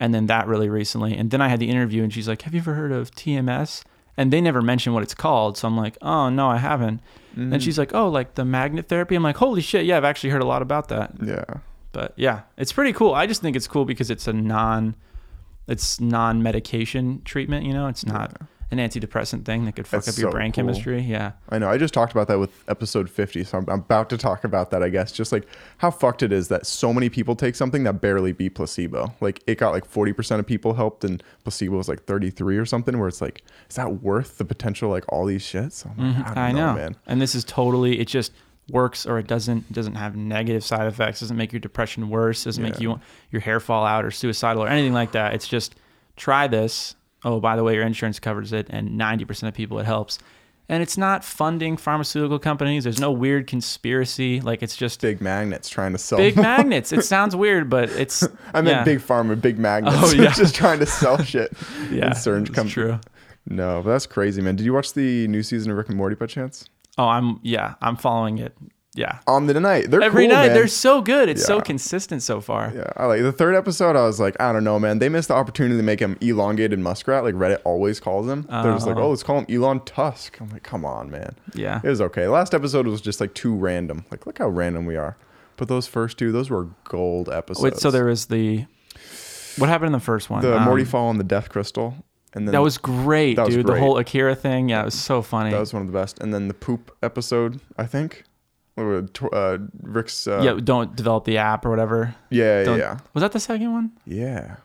And 0.00 0.12
then 0.12 0.26
that 0.26 0.46
really 0.48 0.68
recently. 0.68 1.16
And 1.16 1.30
then 1.30 1.40
I 1.40 1.48
had 1.48 1.60
the 1.60 1.70
interview 1.70 2.02
and 2.02 2.12
she's 2.12 2.28
like, 2.28 2.42
Have 2.42 2.52
you 2.54 2.60
ever 2.60 2.74
heard 2.74 2.92
of 2.92 3.10
TMS? 3.12 3.84
And 4.18 4.32
they 4.32 4.40
never 4.40 4.60
mention 4.60 4.92
what 4.92 5.02
it's 5.02 5.14
called. 5.14 5.56
So 5.56 5.68
I'm 5.68 5.76
like, 5.76 5.96
Oh, 6.02 6.28
no, 6.28 6.48
I 6.48 6.58
haven't. 6.58 7.00
Mm. 7.36 7.54
And 7.54 7.62
she's 7.62 7.78
like, 7.78 7.94
Oh, 7.94 8.08
like 8.08 8.34
the 8.34 8.44
magnet 8.44 8.88
therapy? 8.88 9.14
I'm 9.14 9.22
like, 9.22 9.36
Holy 9.36 9.62
shit. 9.62 9.86
Yeah, 9.86 9.96
I've 9.96 10.04
actually 10.04 10.30
heard 10.30 10.42
a 10.42 10.46
lot 10.46 10.60
about 10.60 10.88
that. 10.88 11.12
Yeah. 11.22 11.44
But 11.92 12.12
yeah, 12.16 12.42
it's 12.56 12.72
pretty 12.72 12.92
cool. 12.92 13.14
I 13.14 13.26
just 13.26 13.40
think 13.40 13.56
it's 13.56 13.68
cool 13.68 13.84
because 13.84 14.10
it's 14.10 14.28
a 14.28 14.32
non, 14.32 14.96
it's 15.66 16.00
non 16.00 16.42
medication 16.42 17.22
treatment. 17.24 17.64
You 17.64 17.72
know, 17.72 17.86
it's 17.86 18.04
not 18.04 18.36
an 18.70 18.76
antidepressant 18.78 19.44
thing 19.46 19.64
that 19.64 19.74
could 19.76 19.86
fuck 19.86 20.04
That's 20.04 20.16
up 20.18 20.20
your 20.20 20.30
so 20.30 20.32
brain 20.36 20.52
cool. 20.52 20.64
chemistry. 20.64 21.00
Yeah. 21.00 21.32
I 21.48 21.58
know. 21.58 21.70
I 21.70 21.78
just 21.78 21.94
talked 21.94 22.12
about 22.12 22.28
that 22.28 22.38
with 22.38 22.50
episode 22.68 23.08
50, 23.08 23.44
so 23.44 23.58
I'm, 23.58 23.64
I'm 23.68 23.78
about 23.80 24.10
to 24.10 24.18
talk 24.18 24.44
about 24.44 24.70
that, 24.72 24.82
I 24.82 24.90
guess. 24.90 25.10
Just 25.10 25.32
like 25.32 25.46
how 25.78 25.90
fucked 25.90 26.22
it 26.22 26.32
is 26.32 26.48
that 26.48 26.66
so 26.66 26.92
many 26.92 27.08
people 27.08 27.34
take 27.34 27.54
something 27.54 27.84
that 27.84 28.00
barely 28.02 28.32
beat 28.32 28.50
placebo. 28.54 29.14
Like 29.22 29.42
it 29.46 29.56
got 29.56 29.70
like 29.70 29.90
40% 29.90 30.38
of 30.38 30.46
people 30.46 30.74
helped, 30.74 31.02
and 31.04 31.22
placebo 31.44 31.78
was 31.78 31.88
like 31.88 32.04
33 32.04 32.58
or 32.58 32.66
something, 32.66 32.98
where 32.98 33.08
it's 33.08 33.22
like, 33.22 33.42
is 33.70 33.76
that 33.76 34.02
worth 34.02 34.36
the 34.36 34.44
potential, 34.44 34.90
like 34.90 35.04
all 35.10 35.24
these 35.24 35.42
shits? 35.42 35.86
Like, 35.86 35.98
I, 35.98 36.02
don't 36.02 36.14
Mm-hmm. 36.24 36.38
I 36.38 36.52
know, 36.52 36.74
man. 36.74 36.96
And 37.06 37.22
this 37.22 37.34
is 37.34 37.44
totally 37.44 37.98
it 38.00 38.08
just 38.08 38.32
works 38.70 39.06
or 39.06 39.18
it 39.18 39.26
doesn't 39.26 39.64
it 39.70 39.72
doesn't 39.72 39.94
have 39.94 40.14
negative 40.14 40.62
side 40.62 40.86
effects, 40.86 41.20
doesn't 41.20 41.38
make 41.38 41.52
your 41.54 41.60
depression 41.60 42.10
worse, 42.10 42.44
doesn't 42.44 42.62
make 42.62 42.74
Yeah. 42.74 42.80
you 42.90 43.00
your 43.30 43.40
hair 43.40 43.60
fall 43.60 43.86
out 43.86 44.04
or 44.04 44.10
suicidal 44.10 44.62
or 44.62 44.68
anything 44.68 44.92
like 44.92 45.12
that. 45.12 45.32
It's 45.32 45.48
just 45.48 45.74
try 46.16 46.46
this. 46.48 46.94
Oh, 47.24 47.40
by 47.40 47.56
the 47.56 47.64
way, 47.64 47.74
your 47.74 47.84
insurance 47.84 48.20
covers 48.20 48.52
it 48.52 48.68
and 48.70 48.90
90% 48.90 49.48
of 49.48 49.54
people 49.54 49.78
it 49.78 49.86
helps. 49.86 50.18
And 50.70 50.82
it's 50.82 50.98
not 50.98 51.24
funding 51.24 51.78
pharmaceutical 51.78 52.38
companies. 52.38 52.84
There's 52.84 53.00
no 53.00 53.10
weird 53.10 53.46
conspiracy. 53.46 54.40
Like 54.40 54.62
it's 54.62 54.76
just 54.76 55.00
Big 55.00 55.20
magnets 55.22 55.68
trying 55.70 55.92
to 55.92 55.98
sell. 55.98 56.18
big 56.18 56.36
magnets. 56.36 56.92
It 56.92 57.04
sounds 57.04 57.34
weird, 57.34 57.70
but 57.70 57.88
it's 57.92 58.22
I 58.52 58.60
meant 58.60 58.76
yeah. 58.76 58.84
big 58.84 58.98
pharma, 58.98 59.40
big 59.40 59.56
oh, 59.58 59.62
magnets. 59.62 59.96
Oh, 59.98 60.12
yeah. 60.12 60.30
just 60.36 60.54
trying 60.54 60.78
to 60.80 60.86
sell 60.86 61.16
shit. 61.24 61.52
Yeah, 61.90 62.08
Insurance 62.08 62.50
it's 62.50 62.56
com- 62.56 62.68
true. 62.68 63.00
No, 63.48 63.80
but 63.82 63.92
that's 63.92 64.06
crazy, 64.06 64.42
man. 64.42 64.56
Did 64.56 64.66
you 64.66 64.74
watch 64.74 64.92
the 64.92 65.26
new 65.28 65.42
season 65.42 65.70
of 65.70 65.78
Rick 65.78 65.88
and 65.88 65.96
Morty 65.96 66.16
by 66.16 66.26
chance? 66.26 66.68
Oh, 66.98 67.08
I'm 67.08 67.40
yeah, 67.42 67.74
I'm 67.80 67.96
following 67.96 68.36
it. 68.36 68.54
Yeah. 68.98 69.18
On 69.26 69.46
the 69.46 69.58
night. 69.60 69.90
They're 69.90 70.02
Every 70.02 70.26
cool, 70.26 70.34
night 70.34 70.46
man. 70.48 70.54
they're 70.54 70.66
so 70.66 71.00
good. 71.00 71.28
It's 71.28 71.44
so 71.44 71.60
consistent 71.60 72.22
so 72.22 72.40
far. 72.40 72.72
Yeah, 72.74 72.90
I 72.96 73.06
like 73.06 73.22
the 73.22 73.32
third 73.32 73.54
episode. 73.54 73.94
I 73.96 74.02
was 74.04 74.18
like, 74.18 74.34
I 74.40 74.52
don't 74.52 74.64
know, 74.64 74.78
man. 74.78 74.98
They 74.98 75.08
missed 75.08 75.28
the 75.28 75.34
opportunity 75.34 75.76
to 75.76 75.82
make 75.82 76.00
him 76.00 76.16
elongated 76.20 76.78
muskrat, 76.80 77.22
like 77.24 77.34
Reddit 77.34 77.58
always 77.64 78.00
calls 78.00 78.26
him. 78.26 78.42
They're 78.50 78.72
just 78.72 78.86
like, 78.86 78.96
Oh. 78.96 79.02
oh, 79.04 79.10
let's 79.10 79.22
call 79.22 79.38
him 79.38 79.46
Elon 79.48 79.80
Tusk. 79.84 80.40
I'm 80.40 80.50
like, 80.50 80.64
come 80.64 80.84
on, 80.84 81.10
man. 81.10 81.36
Yeah. 81.54 81.80
It 81.84 81.88
was 81.88 82.00
okay. 82.00 82.26
Last 82.28 82.54
episode 82.54 82.86
was 82.86 83.00
just 83.00 83.20
like 83.20 83.34
too 83.34 83.54
random. 83.54 84.04
Like, 84.10 84.26
look 84.26 84.38
how 84.38 84.48
random 84.48 84.84
we 84.84 84.96
are. 84.96 85.16
But 85.56 85.68
those 85.68 85.86
first 85.86 86.18
two, 86.18 86.32
those 86.32 86.50
were 86.50 86.68
gold 86.84 87.28
episodes. 87.28 87.62
Wait, 87.64 87.76
so 87.76 87.90
there 87.90 88.04
was 88.06 88.26
the 88.26 88.64
what 89.58 89.68
happened 89.68 89.86
in 89.88 89.92
the 89.92 90.00
first 90.00 90.30
one? 90.30 90.42
the 90.42 90.56
Um, 90.56 90.64
Morty 90.64 90.84
fall 90.84 91.10
and 91.10 91.18
the 91.18 91.24
Death 91.24 91.48
Crystal, 91.48 91.94
and 92.32 92.46
then 92.46 92.52
That 92.52 92.62
was 92.62 92.78
great, 92.78 93.34
That 93.36 93.46
was 93.46 93.54
dude. 93.56 93.66
great. 93.66 93.74
The 93.74 93.80
whole 93.80 93.98
Akira 93.98 94.34
thing. 94.36 94.68
Yeah, 94.68 94.82
it 94.82 94.84
was 94.84 94.94
so 94.94 95.20
funny. 95.22 95.50
that 95.50 95.58
was 95.60 95.72
one 95.72 95.82
of 95.82 95.88
the 95.88 95.98
best. 95.98 96.20
And 96.20 96.32
then 96.32 96.46
the 96.48 96.54
poop 96.54 96.96
episode, 97.02 97.60
I 97.76 97.86
think. 97.86 98.22
Uh, 98.78 99.58
Rick's. 99.82 100.26
Uh, 100.26 100.40
yeah, 100.42 100.58
don't 100.62 100.94
develop 100.96 101.24
the 101.24 101.38
app 101.38 101.64
or 101.66 101.70
whatever. 101.70 102.14
yeah, 102.30 102.64
Don't- 102.64 102.78
yeah, 102.78 102.98
Was 103.14 103.22
that 103.22 103.32
the 103.32 103.40
second 103.40 103.72
one? 103.72 103.92
yeah. 104.06 104.56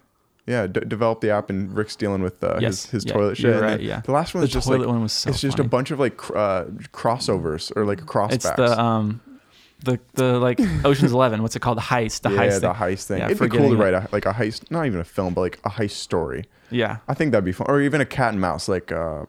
Yeah, 0.46 0.68
d- 0.68 0.82
develop 0.86 1.22
the 1.22 1.30
app 1.30 1.50
and 1.50 1.74
Rick's 1.74 1.96
dealing 1.96 2.22
with 2.22 2.44
uh, 2.44 2.58
Yes, 2.60 2.84
his, 2.88 2.92
his 2.92 3.06
yeah, 3.06 3.14
toilet 3.14 3.38
shit. 3.38 3.62
right, 3.62 3.80
yeah. 3.80 4.02
The 4.02 4.12
last 4.12 4.34
one 4.34 4.42
The 4.42 4.48
is 4.48 4.52
just 4.54 4.68
toilet 4.68 4.80
like 4.82 4.88
one 4.90 5.02
was 5.04 5.14
so 5.14 5.30
it's 5.30 5.40
just 5.40 5.56
funny. 5.56 5.68
a 5.68 5.70
bunch 5.70 5.90
of 5.92 6.00
like 6.02 6.18
cr- 6.18 6.38
uh, 6.38 6.66
crossovers 6.92 7.72
or 7.78 7.86
like 7.86 8.02
crossbacks. 8.02 8.34
It's 8.34 8.50
the 8.52 8.78
um 8.78 9.22
the 9.86 10.02
the 10.16 10.40
like 10.40 10.60
Ocean's 10.86 11.14
Eleven. 11.14 11.42
What's 11.44 11.56
it 11.56 11.62
called? 11.62 11.78
The 11.78 11.82
heist. 11.84 12.24
The 12.24 12.30
heist. 12.30 12.36
yeah, 12.36 12.42
heist. 12.42 12.54
the 12.56 12.60
thing. 12.60 12.74
heist 12.74 13.04
thing. 13.06 13.18
Yeah, 13.20 13.26
It'd 13.30 13.40
be 13.52 13.58
cool 13.58 13.70
to 13.70 13.78
write 13.78 13.94
a, 13.94 14.10
like 14.12 14.26
a 14.26 14.34
heist, 14.34 14.70
not 14.70 14.86
even 14.86 15.00
a 15.00 15.06
film, 15.06 15.34
but 15.34 15.40
like 15.42 15.60
a 15.64 15.70
heist 15.70 15.92
story. 15.92 16.44
Yeah. 16.70 16.98
I 17.08 17.14
think 17.14 17.32
that'd 17.32 17.46
be 17.46 17.54
fun, 17.54 17.68
or 17.70 17.80
even 17.82 18.02
a 18.02 18.06
cat 18.06 18.34
and 18.34 18.42
mouse, 18.42 18.68
like 18.68 18.92
uh, 18.92 19.24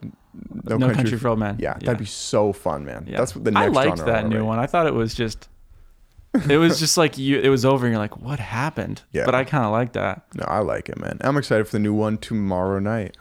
No, 0.65 0.79
Country, 0.93 1.19
for 1.19 1.29
Old 1.29 1.39
Men. 1.39 1.57
Yeah, 1.59 1.75
that'd 1.75 1.99
be 1.99 2.05
so 2.05 2.53
fun, 2.53 2.85
man. 2.85 3.05
Yeah. 3.07 3.19
That's 3.19 3.35
what 3.35 3.45
the 3.45 3.51
I 3.57 3.65
next 3.67 3.75
liked 3.77 3.99
genre 3.99 4.13
that 4.13 4.29
new 4.29 4.45
one. 4.45 4.59
I 4.59 4.67
thought 4.67 4.87
it 4.87 4.95
was 4.95 5.15
just. 5.15 5.49
It 6.49 6.57
was 6.57 6.81
just 6.81 6.97
like 6.97 7.17
you. 7.17 7.39
It 7.39 7.49
was 7.49 7.65
over, 7.65 7.87
and 7.87 7.93
you're 7.93 8.01
like, 8.03 8.17
"What 8.21 8.41
happened?" 8.41 9.03
Yeah. 9.13 9.25
But 9.25 9.37
I 9.37 9.45
kind 9.45 9.65
of 9.65 9.71
like 9.71 9.93
that. 9.93 10.23
No, 10.35 10.45
I 10.49 10.59
like 10.61 10.89
it, 10.89 10.99
man. 10.99 11.19
I'm 11.21 11.37
excited 11.37 11.65
for 11.67 11.73
the 11.73 11.79
new 11.79 11.95
one 11.95 12.19
tomorrow 12.19 12.81
night. 12.81 13.17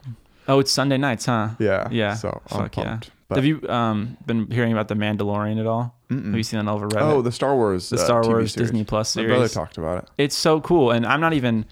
Oh, 0.48 0.60
it's 0.60 0.72
Sunday 0.72 0.98
nights, 0.98 1.28
huh? 1.28 1.50
Yeah, 1.60 1.88
Yeah. 1.92 2.16
So 2.16 2.42
I'm 2.52 2.62
Fuck 2.64 2.78
yeah. 2.78 2.84
pumped. 2.84 3.12
But, 3.30 3.36
Have 3.38 3.46
you 3.46 3.62
um 3.70 4.18
been 4.26 4.50
hearing 4.50 4.72
about 4.72 4.88
the 4.88 4.96
Mandalorian 4.96 5.60
at 5.60 5.68
all? 5.68 5.96
Have 6.10 6.36
you 6.36 6.44
seen 6.44 6.64
that 6.64 6.72
over 6.72 6.88
Reddit? 6.88 7.02
oh, 7.02 7.22
the 7.22 7.32
Star 7.32 7.56
Wars, 7.56 7.90
the 7.90 7.96
uh, 7.98 8.04
Star 8.04 8.22
TV 8.24 8.28
Wars 8.28 8.54
series. 8.54 8.70
Disney 8.70 8.84
Plus 8.84 9.10
series. 9.10 9.30
My 9.30 9.36
brother 9.36 9.50
talked 9.54 9.78
about 9.78 10.04
it. 10.04 10.10
it's 10.18 10.36
so 10.36 10.60
cool, 10.62 10.90
and 10.92 11.06
I'm 11.06 11.22
not 11.22 11.34
even. 11.34 11.66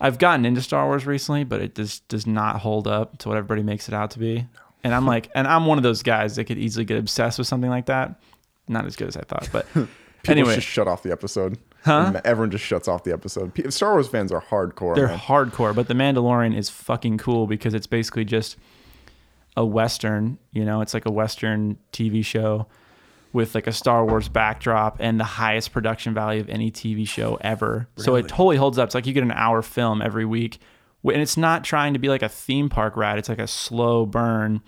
I've 0.00 0.18
gotten 0.18 0.44
into 0.46 0.60
Star 0.62 0.86
Wars 0.86 1.06
recently, 1.06 1.44
but 1.44 1.60
it 1.62 1.74
just 1.74 2.06
does 2.08 2.26
not 2.26 2.60
hold 2.60 2.86
up 2.86 3.18
to 3.18 3.28
what 3.28 3.36
everybody 3.38 3.62
makes 3.62 3.88
it 3.88 3.94
out 3.94 4.10
to 4.12 4.18
be. 4.18 4.46
And 4.86 4.94
I'm 4.94 5.04
like, 5.04 5.28
and 5.34 5.48
I'm 5.48 5.66
one 5.66 5.78
of 5.78 5.82
those 5.82 6.04
guys 6.04 6.36
that 6.36 6.44
could 6.44 6.58
easily 6.58 6.84
get 6.84 6.96
obsessed 6.96 7.38
with 7.38 7.48
something 7.48 7.68
like 7.68 7.86
that. 7.86 8.20
Not 8.68 8.86
as 8.86 8.94
good 8.94 9.08
as 9.08 9.16
I 9.16 9.22
thought, 9.22 9.48
but 9.50 9.66
People 9.74 9.88
anyway, 10.30 10.54
just 10.54 10.68
shut 10.68 10.86
off 10.86 11.02
the 11.02 11.10
episode. 11.10 11.58
Huh? 11.84 12.20
Everyone 12.24 12.52
just 12.52 12.64
shuts 12.64 12.86
off 12.86 13.02
the 13.02 13.12
episode. 13.12 13.52
P- 13.52 13.68
Star 13.72 13.94
Wars 13.94 14.06
fans 14.06 14.30
are 14.30 14.40
hardcore. 14.40 14.94
They're 14.94 15.08
man. 15.08 15.18
hardcore, 15.18 15.74
but 15.74 15.88
The 15.88 15.94
Mandalorian 15.94 16.56
is 16.56 16.70
fucking 16.70 17.18
cool 17.18 17.48
because 17.48 17.74
it's 17.74 17.88
basically 17.88 18.24
just 18.24 18.56
a 19.56 19.66
western. 19.66 20.38
You 20.52 20.64
know, 20.64 20.82
it's 20.82 20.94
like 20.94 21.04
a 21.04 21.10
western 21.10 21.78
TV 21.92 22.24
show 22.24 22.68
with 23.32 23.56
like 23.56 23.66
a 23.66 23.72
Star 23.72 24.06
Wars 24.06 24.28
backdrop 24.28 24.98
and 25.00 25.18
the 25.18 25.24
highest 25.24 25.72
production 25.72 26.14
value 26.14 26.40
of 26.40 26.48
any 26.48 26.70
TV 26.70 27.08
show 27.08 27.38
ever. 27.40 27.88
So 27.96 28.14
it 28.14 28.28
totally 28.28 28.56
holds 28.56 28.78
up. 28.78 28.86
It's 28.86 28.94
like 28.94 29.04
you 29.04 29.12
get 29.12 29.24
an 29.24 29.32
hour 29.32 29.62
film 29.62 30.00
every 30.00 30.24
week, 30.24 30.60
and 31.10 31.22
it's 31.22 31.36
not 31.36 31.64
trying 31.64 31.92
to 31.92 31.98
be 31.98 32.08
like 32.08 32.22
a 32.22 32.28
theme 32.28 32.68
park 32.68 32.96
ride. 32.96 33.18
It's 33.18 33.28
like 33.28 33.38
a 33.38 33.46
slow 33.46 34.06
burn 34.06 34.60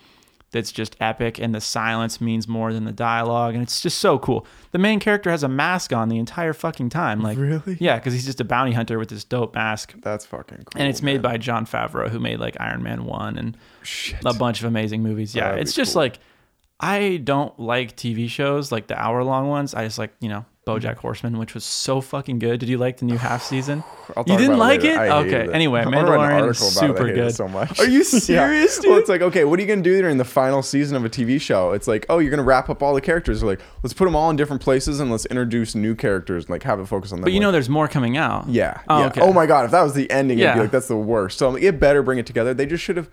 that's 0.51 0.72
just 0.72 0.96
epic, 0.98 1.38
and 1.38 1.55
the 1.55 1.61
silence 1.61 2.22
means 2.22 2.48
more 2.48 2.72
than 2.72 2.85
the 2.85 2.92
dialogue, 2.92 3.53
and 3.53 3.62
it's 3.62 3.83
just 3.83 3.98
so 3.98 4.18
cool. 4.18 4.46
The 4.72 4.79
main 4.79 4.98
character 4.98 5.31
has 5.31 5.42
a 5.42 5.48
mask 5.48 5.92
on 5.92 6.09
the 6.09 6.16
entire 6.18 6.55
fucking 6.55 6.88
time. 6.88 7.20
Like, 7.20 7.37
Really? 7.37 7.77
Yeah, 7.79 7.96
because 7.98 8.14
he's 8.14 8.24
just 8.24 8.40
a 8.40 8.44
bounty 8.44 8.72
hunter 8.72 8.98
with 8.98 9.11
this 9.11 9.24
dope 9.24 9.55
mask 9.55 9.92
That's 10.01 10.24
fucking 10.24 10.57
cool. 10.64 10.81
and 10.81 10.88
it's 10.88 11.03
made 11.03 11.20
man. 11.22 11.33
by 11.33 11.37
Jon 11.37 11.66
Favreau, 11.66 12.09
who 12.09 12.18
made 12.18 12.40
like 12.40 12.57
Iron 12.61 12.83
Man 12.83 13.05
One 13.05 13.37
and 13.37 13.59
Shit. 13.83 14.20
a 14.24 14.33
bunch 14.33 14.61
of 14.61 14.64
amazing 14.66 15.03
movies. 15.03 15.35
Yeah, 15.35 15.48
That'd 15.51 15.61
it's 15.62 15.74
just 15.74 15.92
cool. 15.92 16.03
like 16.03 16.18
I 16.81 17.20
don't 17.22 17.59
like 17.61 17.96
TV 17.96 18.29
shows 18.31 18.72
like 18.72 18.87
the 18.87 18.98
hour 18.98 19.22
long 19.24 19.48
ones. 19.48 19.74
I 19.74 19.85
just 19.85 19.98
like 19.98 20.14
you 20.20 20.29
know 20.31 20.46
BoJack 20.68 20.96
Horseman, 20.96 21.38
which 21.38 21.54
was 21.54 21.64
so 21.64 22.00
fucking 22.00 22.38
good. 22.38 22.61
Did 22.61 22.68
you 22.68 22.76
like 22.78 22.98
the 22.98 23.04
new 23.07 23.16
half 23.16 23.42
season? 23.52 23.83
You 24.26 24.37
didn't 24.37 24.59
like 24.59 24.85
it? 24.85 24.96
I 24.96 25.22
hated 25.22 25.35
Okay. 25.46 25.52
Anyway, 25.52 25.81
I 25.83 25.85
wanna 25.87 25.96
Mandalorian 25.98 26.50
is 26.50 26.61
it. 26.61 26.64
Super 26.70 27.09
it 27.09 27.14
good. 27.14 27.35
So 27.35 27.48
much. 27.48 27.78
Are 27.81 27.87
you 27.88 27.98
Yeah. 28.12 28.18
serious, 28.20 28.81
Well, 28.85 28.98
it's 28.98 29.09
like 29.09 29.22
okay, 29.22 29.44
what 29.44 29.59
are 29.59 29.62
you 29.62 29.68
gonna 29.68 29.83
do 29.83 30.00
during 30.00 30.18
the 30.18 30.24
final 30.24 30.62
season 30.62 30.96
of 30.96 31.04
a 31.04 31.09
TV 31.11 31.40
show? 31.40 31.72
It's 31.72 31.88
like 31.88 32.04
oh, 32.09 32.18
you're 32.18 32.31
gonna 32.31 32.42
wrap 32.42 32.68
up 32.68 32.83
all 32.83 32.94
the 32.94 33.00
characters. 33.00 33.42
Like 33.42 33.61
let's 33.83 33.94
put 33.94 34.04
them 34.04 34.14
all 34.14 34.31
in 34.31 34.37
different 34.37 34.62
places 34.62 35.00
and 35.00 35.11
let's 35.11 35.26
introduce 35.26 35.74
new 35.74 35.94
characters 35.94 36.44
and 36.44 36.50
like 36.50 36.62
have 36.64 36.81
it 36.81 36.87
focus 36.87 37.12
on 37.12 37.18
them. 37.18 37.24
But 37.24 37.33
you 37.33 37.38
like, 37.40 37.42
know, 37.46 37.52
there's 37.52 37.68
more 37.68 37.88
coming 37.88 38.16
out. 38.16 38.48
Yeah. 38.48 38.81
Oh, 38.88 39.00
yeah. 39.00 39.07
okay. 39.07 39.20
Oh 39.20 39.33
my 39.33 39.46
god, 39.46 39.64
if 39.64 39.70
that 39.70 39.83
was 39.83 39.94
the 39.94 40.11
ending, 40.11 40.38
it'd 40.38 40.52
be 40.52 40.57
Yeah. 40.57 40.62
like 40.62 40.70
that's 40.70 40.88
the 40.88 40.96
worst. 40.96 41.38
So 41.38 41.48
I'm 41.48 41.54
like, 41.54 41.62
it 41.62 41.81
better 41.81 42.02
bring 42.02 42.18
it 42.18 42.26
together. 42.26 42.52
They 42.54 42.66
just 42.66 42.83
should 42.85 42.96
have. 42.96 43.09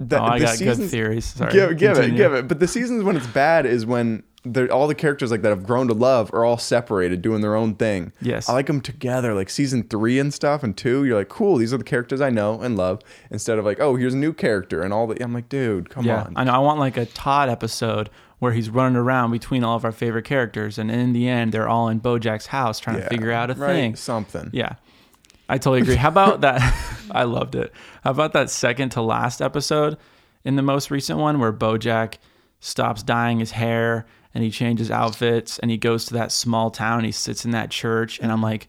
The, 0.00 0.20
Oh, 0.20 0.24
I 0.24 0.38
the 0.38 0.44
got 0.44 0.58
good 0.58 0.90
theories. 0.90 1.24
Sorry. 1.26 1.52
Give, 1.52 1.76
give 1.78 1.98
it, 1.98 2.16
give 2.16 2.34
it. 2.34 2.48
But 2.48 2.58
the 2.60 2.68
seasons 2.68 3.04
when 3.04 3.16
it's 3.16 3.26
bad 3.28 3.64
is 3.66 3.86
when 3.86 4.24
all 4.70 4.86
the 4.86 4.94
characters 4.94 5.30
like 5.30 5.40
that 5.42 5.48
have 5.50 5.64
grown 5.64 5.88
to 5.88 5.94
love 5.94 6.30
are 6.34 6.44
all 6.44 6.58
separated, 6.58 7.22
doing 7.22 7.40
their 7.40 7.54
own 7.54 7.74
thing. 7.76 8.12
Yes. 8.20 8.48
I 8.48 8.52
like 8.52 8.66
them 8.66 8.80
together, 8.80 9.32
like 9.34 9.48
season 9.48 9.84
three 9.84 10.18
and 10.18 10.34
stuff, 10.34 10.62
and 10.62 10.76
two. 10.76 11.04
You're 11.04 11.16
like, 11.18 11.28
cool. 11.30 11.56
These 11.56 11.72
are 11.72 11.78
the 11.78 11.84
characters 11.84 12.20
I 12.20 12.30
know 12.30 12.60
and 12.60 12.76
love. 12.76 13.00
Instead 13.30 13.58
of 13.58 13.64
like, 13.64 13.80
oh, 13.80 13.96
here's 13.96 14.14
a 14.14 14.18
new 14.18 14.32
character 14.34 14.82
and 14.82 14.92
all 14.92 15.06
the. 15.06 15.22
I'm 15.22 15.32
like, 15.32 15.48
dude, 15.48 15.88
come 15.90 16.04
Yeah, 16.04 16.24
on. 16.24 16.34
I 16.36 16.44
know. 16.44 16.52
I 16.52 16.58
want 16.58 16.78
like 16.80 16.96
a 16.96 17.06
Todd 17.06 17.48
episode 17.48 18.10
where 18.40 18.52
he's 18.52 18.68
running 18.68 18.96
around 18.96 19.30
between 19.30 19.64
all 19.64 19.76
of 19.76 19.84
our 19.86 19.92
favorite 19.92 20.24
characters, 20.26 20.76
and 20.76 20.90
in 20.90 21.12
the 21.14 21.26
end, 21.28 21.52
they're 21.52 21.68
all 21.68 21.88
in 21.88 22.00
BoJack's 22.00 22.48
house 22.48 22.78
trying 22.78 22.96
to 23.00 23.08
figure 23.08 23.30
out 23.32 23.50
a 23.50 23.54
right? 23.54 23.68
thing. 23.72 23.96
Something. 23.96 24.50
Yeah. 24.52 24.74
I 25.48 25.58
totally 25.58 25.82
agree. 25.82 25.96
How 25.96 26.08
about 26.08 26.40
that? 26.42 26.60
I 27.10 27.24
loved 27.24 27.54
it. 27.54 27.72
How 28.02 28.10
about 28.10 28.32
that 28.32 28.50
second 28.50 28.90
to 28.90 29.02
last 29.02 29.40
episode 29.40 29.96
in 30.44 30.56
the 30.56 30.62
most 30.62 30.90
recent 30.90 31.18
one 31.18 31.38
where 31.38 31.52
Bojack 31.52 32.14
stops 32.60 33.02
dyeing 33.02 33.38
his 33.38 33.52
hair 33.52 34.06
and 34.34 34.42
he 34.42 34.50
changes 34.50 34.90
outfits 34.90 35.58
and 35.58 35.70
he 35.70 35.76
goes 35.76 36.06
to 36.06 36.14
that 36.14 36.32
small 36.32 36.70
town 36.70 36.98
and 36.98 37.06
he 37.06 37.12
sits 37.12 37.44
in 37.44 37.50
that 37.52 37.70
church 37.70 38.18
and 38.18 38.30
I'm 38.32 38.38
mm-hmm. 38.38 38.44
like, 38.44 38.68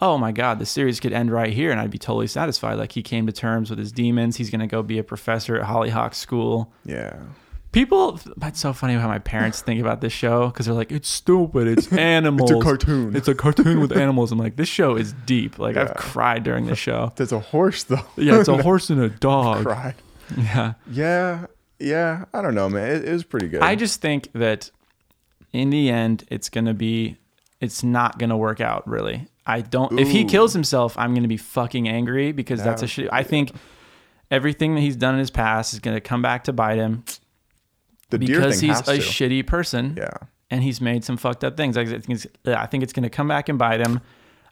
oh 0.00 0.16
my 0.16 0.32
God, 0.32 0.58
the 0.58 0.66
series 0.66 0.98
could 0.98 1.12
end 1.12 1.30
right 1.30 1.52
here 1.52 1.70
and 1.70 1.80
I'd 1.80 1.90
be 1.90 1.98
totally 1.98 2.26
satisfied. 2.26 2.74
Like 2.74 2.92
he 2.92 3.02
came 3.02 3.26
to 3.26 3.32
terms 3.32 3.68
with 3.68 3.78
his 3.78 3.92
demons. 3.92 4.36
He's 4.36 4.50
going 4.50 4.60
to 4.60 4.66
go 4.66 4.82
be 4.82 4.98
a 4.98 5.04
professor 5.04 5.56
at 5.56 5.66
Hollyhock 5.66 6.14
School. 6.14 6.72
Yeah. 6.84 7.18
People, 7.72 8.18
that's 8.36 8.58
so 8.58 8.72
funny 8.72 8.94
how 8.94 9.06
my 9.06 9.20
parents 9.20 9.60
think 9.62 9.80
about 9.80 10.00
this 10.00 10.12
show 10.12 10.48
because 10.48 10.66
they're 10.66 10.74
like, 10.74 10.90
it's 10.90 11.08
stupid. 11.08 11.68
It's 11.68 11.92
animals. 11.92 12.50
It's 12.50 12.60
a 12.60 12.62
cartoon. 12.64 13.14
It's 13.14 13.28
a 13.28 13.34
cartoon 13.34 13.78
with 13.80 13.92
animals. 13.96 14.32
I'm 14.32 14.38
like, 14.38 14.56
this 14.56 14.68
show 14.68 14.96
is 14.96 15.12
deep. 15.24 15.58
Like, 15.58 15.76
Yeah. 15.76 15.82
I've 15.82 15.94
cried 15.94 16.42
during 16.42 16.66
this 16.66 16.78
show. 16.78 17.12
There's 17.16 17.30
a 17.30 17.38
horse 17.38 17.84
though. 17.84 18.04
Yeah, 18.16 18.40
it's 18.40 18.48
a 18.48 18.60
horse 18.60 18.90
and 18.90 19.00
a 19.00 19.08
dog. 19.08 19.64
Cried. 19.66 19.94
Yeah. 20.36 20.74
Yeah. 20.90 21.46
Yeah. 21.78 22.24
I 22.34 22.42
don't 22.42 22.56
know, 22.56 22.68
man. 22.68 22.90
It, 22.90 23.04
it 23.04 23.12
was 23.12 23.22
pretty 23.24 23.46
good. 23.48 23.62
I 23.62 23.76
just 23.76 24.00
think 24.00 24.32
that 24.32 24.70
in 25.52 25.70
the 25.70 25.90
end, 25.90 26.24
it's 26.28 26.48
going 26.48 26.66
to 26.66 26.74
be, 26.74 27.18
it's 27.60 27.84
not 27.84 28.18
going 28.18 28.30
to 28.30 28.36
work 28.36 28.60
out 28.60 28.86
really. 28.88 29.28
I 29.46 29.60
don't, 29.60 29.98
if 29.98 30.08
he 30.10 30.24
kills 30.24 30.52
himself, 30.52 30.98
I'm 30.98 31.12
going 31.12 31.22
to 31.22 31.28
be 31.28 31.36
fucking 31.36 31.88
angry 31.88 32.32
because 32.32 32.62
that's 32.62 32.82
a 32.82 32.86
shit. 32.88 33.08
I 33.12 33.22
think 33.22 33.52
everything 34.30 34.74
that 34.74 34.80
he's 34.80 34.96
done 34.96 35.14
in 35.14 35.20
his 35.20 35.30
past 35.30 35.72
is 35.72 35.78
going 35.80 35.96
to 35.96 36.00
come 36.00 36.20
back 36.22 36.44
to 36.44 36.52
bite 36.52 36.76
him 36.78 37.04
the 38.10 38.18
because 38.18 38.60
he's 38.60 38.80
a 38.80 38.84
to. 38.84 38.92
shitty 38.98 39.46
person. 39.46 39.94
Yeah. 39.96 40.10
and 40.50 40.62
he's 40.62 40.80
made 40.80 41.04
some 41.04 41.16
fucked 41.16 41.44
up 41.44 41.56
things. 41.56 41.76
I 41.76 41.84
think 41.84 42.10
it's, 42.10 42.26
I 42.46 42.66
think 42.66 42.82
it's 42.82 42.92
going 42.92 43.04
to 43.04 43.10
come 43.10 43.28
back 43.28 43.48
and 43.48 43.58
bite 43.58 43.80
him. 43.80 44.00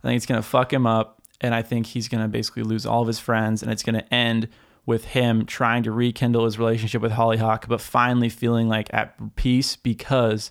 I 0.02 0.08
think 0.08 0.16
it's 0.16 0.26
going 0.26 0.40
to 0.40 0.46
fuck 0.46 0.72
him 0.72 0.86
up, 0.86 1.20
and 1.40 1.54
I 1.54 1.62
think 1.62 1.86
he's 1.86 2.08
going 2.08 2.22
to 2.22 2.28
basically 2.28 2.62
lose 2.62 2.86
all 2.86 3.02
of 3.02 3.08
his 3.08 3.18
friends, 3.18 3.62
and 3.62 3.72
it's 3.72 3.82
going 3.82 3.96
to 3.96 4.14
end 4.14 4.48
with 4.86 5.06
him 5.06 5.44
trying 5.44 5.82
to 5.82 5.92
rekindle 5.92 6.44
his 6.44 6.58
relationship 6.58 7.02
with 7.02 7.12
Hollyhock, 7.12 7.68
but 7.68 7.80
finally 7.80 8.28
feeling 8.30 8.68
like 8.68 8.88
at 8.94 9.36
peace 9.36 9.76
because 9.76 10.50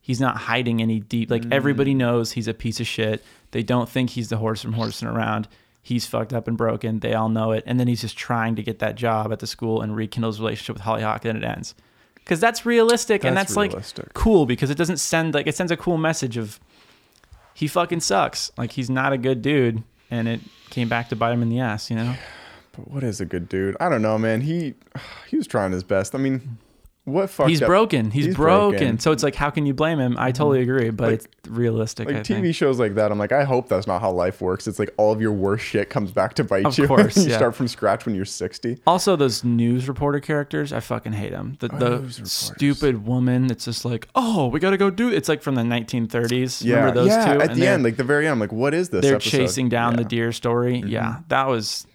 he's 0.00 0.20
not 0.20 0.36
hiding 0.38 0.80
any 0.80 1.00
deep. 1.00 1.30
Like 1.30 1.42
mm. 1.42 1.52
everybody 1.52 1.92
knows 1.92 2.32
he's 2.32 2.48
a 2.48 2.54
piece 2.54 2.80
of 2.80 2.86
shit. 2.86 3.22
They 3.50 3.62
don't 3.62 3.88
think 3.88 4.10
he's 4.10 4.30
the 4.30 4.38
horse 4.38 4.62
from 4.62 4.72
horsing 4.72 5.08
around. 5.08 5.48
He's 5.82 6.06
fucked 6.06 6.32
up 6.32 6.48
and 6.48 6.56
broken. 6.56 7.00
They 7.00 7.14
all 7.14 7.28
know 7.28 7.52
it, 7.52 7.62
and 7.66 7.78
then 7.78 7.88
he's 7.88 8.00
just 8.00 8.16
trying 8.16 8.56
to 8.56 8.62
get 8.62 8.78
that 8.78 8.94
job 8.94 9.32
at 9.32 9.40
the 9.40 9.46
school 9.46 9.82
and 9.82 9.94
rekindle 9.94 10.30
his 10.30 10.40
relationship 10.40 10.76
with 10.76 10.82
Hollyhock, 10.82 11.24
and 11.24 11.36
it 11.36 11.44
ends. 11.44 11.74
Because 12.28 12.40
that's 12.40 12.66
realistic, 12.66 13.24
and 13.24 13.34
That's 13.34 13.54
that's 13.54 13.72
realistic. 13.72 14.04
like 14.08 14.12
cool 14.12 14.44
because 14.44 14.68
it 14.68 14.76
doesn't 14.76 14.98
send 14.98 15.32
like 15.32 15.46
it 15.46 15.56
sends 15.56 15.72
a 15.72 15.78
cool 15.78 15.96
message 15.96 16.36
of 16.36 16.60
he 17.54 17.66
fucking 17.66 18.00
sucks. 18.00 18.52
Like 18.58 18.72
he's 18.72 18.90
not 18.90 19.14
a 19.14 19.16
good 19.16 19.40
dude, 19.40 19.82
and 20.10 20.28
it 20.28 20.40
came 20.68 20.90
back 20.90 21.08
to 21.08 21.16
bite 21.16 21.32
him 21.32 21.40
in 21.40 21.48
the 21.48 21.58
ass. 21.60 21.88
You 21.88 21.96
know? 21.96 22.14
But 22.72 22.90
what 22.90 23.02
is 23.02 23.22
a 23.22 23.24
good 23.24 23.48
dude? 23.48 23.78
I 23.80 23.88
don't 23.88 24.02
know, 24.02 24.18
man. 24.18 24.42
He 24.42 24.74
he 25.28 25.38
was 25.38 25.46
trying 25.46 25.72
his 25.72 25.82
best. 25.82 26.14
I 26.14 26.18
mean, 26.18 26.58
what 27.12 27.30
fucked 27.30 27.50
he's 27.50 27.62
up- 27.62 27.66
broken. 27.66 28.10
He's, 28.10 28.26
he's 28.26 28.34
broken. 28.36 28.70
broken. 28.70 28.88
Mm-hmm. 28.94 29.00
So 29.00 29.12
it's 29.12 29.22
like, 29.22 29.34
how 29.34 29.50
can 29.50 29.66
you 29.66 29.74
blame 29.74 29.98
him? 29.98 30.16
I 30.18 30.32
totally 30.32 30.60
agree, 30.62 30.90
but 30.90 31.10
Like- 31.10 31.14
it's 31.14 31.28
realistic. 31.48 32.06
Like 32.08 32.16
I 32.16 32.20
TV 32.20 32.42
think. 32.42 32.54
shows 32.54 32.78
like 32.78 32.94
that, 32.96 33.10
I'm 33.10 33.18
like, 33.18 33.32
I 33.32 33.44
hope 33.44 33.68
that's 33.68 33.86
not 33.86 34.00
how 34.00 34.10
life 34.10 34.40
works. 34.40 34.66
It's 34.66 34.78
like 34.78 34.92
all 34.96 35.12
of 35.12 35.20
your 35.20 35.32
worst 35.32 35.64
shit 35.64 35.90
comes 35.90 36.12
back 36.12 36.34
to 36.34 36.44
bite 36.44 36.66
Of 36.66 36.78
you. 36.78 36.86
course, 36.88 37.16
you 37.16 37.30
yeah. 37.30 37.36
start 37.36 37.54
from 37.54 37.68
scratch 37.68 38.06
when 38.06 38.14
you're 38.14 38.24
60. 38.24 38.78
Also, 38.86 39.16
those 39.16 39.44
news 39.44 39.88
reporter 39.88 40.20
characters, 40.20 40.72
I 40.72 40.80
fucking 40.80 41.12
hate 41.12 41.32
them. 41.32 41.56
The, 41.60 41.68
Oh, 41.72 41.98
the 41.98 42.26
stupid 42.26 43.06
woman 43.06 43.46
that's 43.46 43.64
just 43.64 43.84
like, 43.84 44.08
oh, 44.14 44.48
we 44.48 44.60
got 44.60 44.70
to 44.70 44.76
go 44.76 44.90
do. 44.90 45.08
It's 45.10 45.28
like 45.28 45.42
from 45.42 45.54
the 45.54 45.62
1930s. 45.62 46.64
Yeah, 46.64 46.76
Remember 46.76 47.00
those 47.00 47.08
yeah. 47.08 47.34
two? 47.34 47.40
At 47.40 47.50
And 47.50 47.60
the 47.60 47.66
end, 47.66 47.82
like 47.82 47.96
the 47.96 48.04
very 48.04 48.26
end, 48.26 48.32
I'm 48.32 48.40
like, 48.40 48.52
what 48.52 48.74
is 48.74 48.88
this? 48.90 49.02
they're 49.02 49.16
episode? 49.16 49.30
chasing 49.30 49.68
down 49.68 49.94
the 49.96 49.98
Yeah. 50.02 50.04
Mm-hmm. 50.04 50.08
deer 50.08 50.32
story. 50.32 50.82
Yeah, 50.86 51.16
that 51.28 51.46
was 51.48 51.86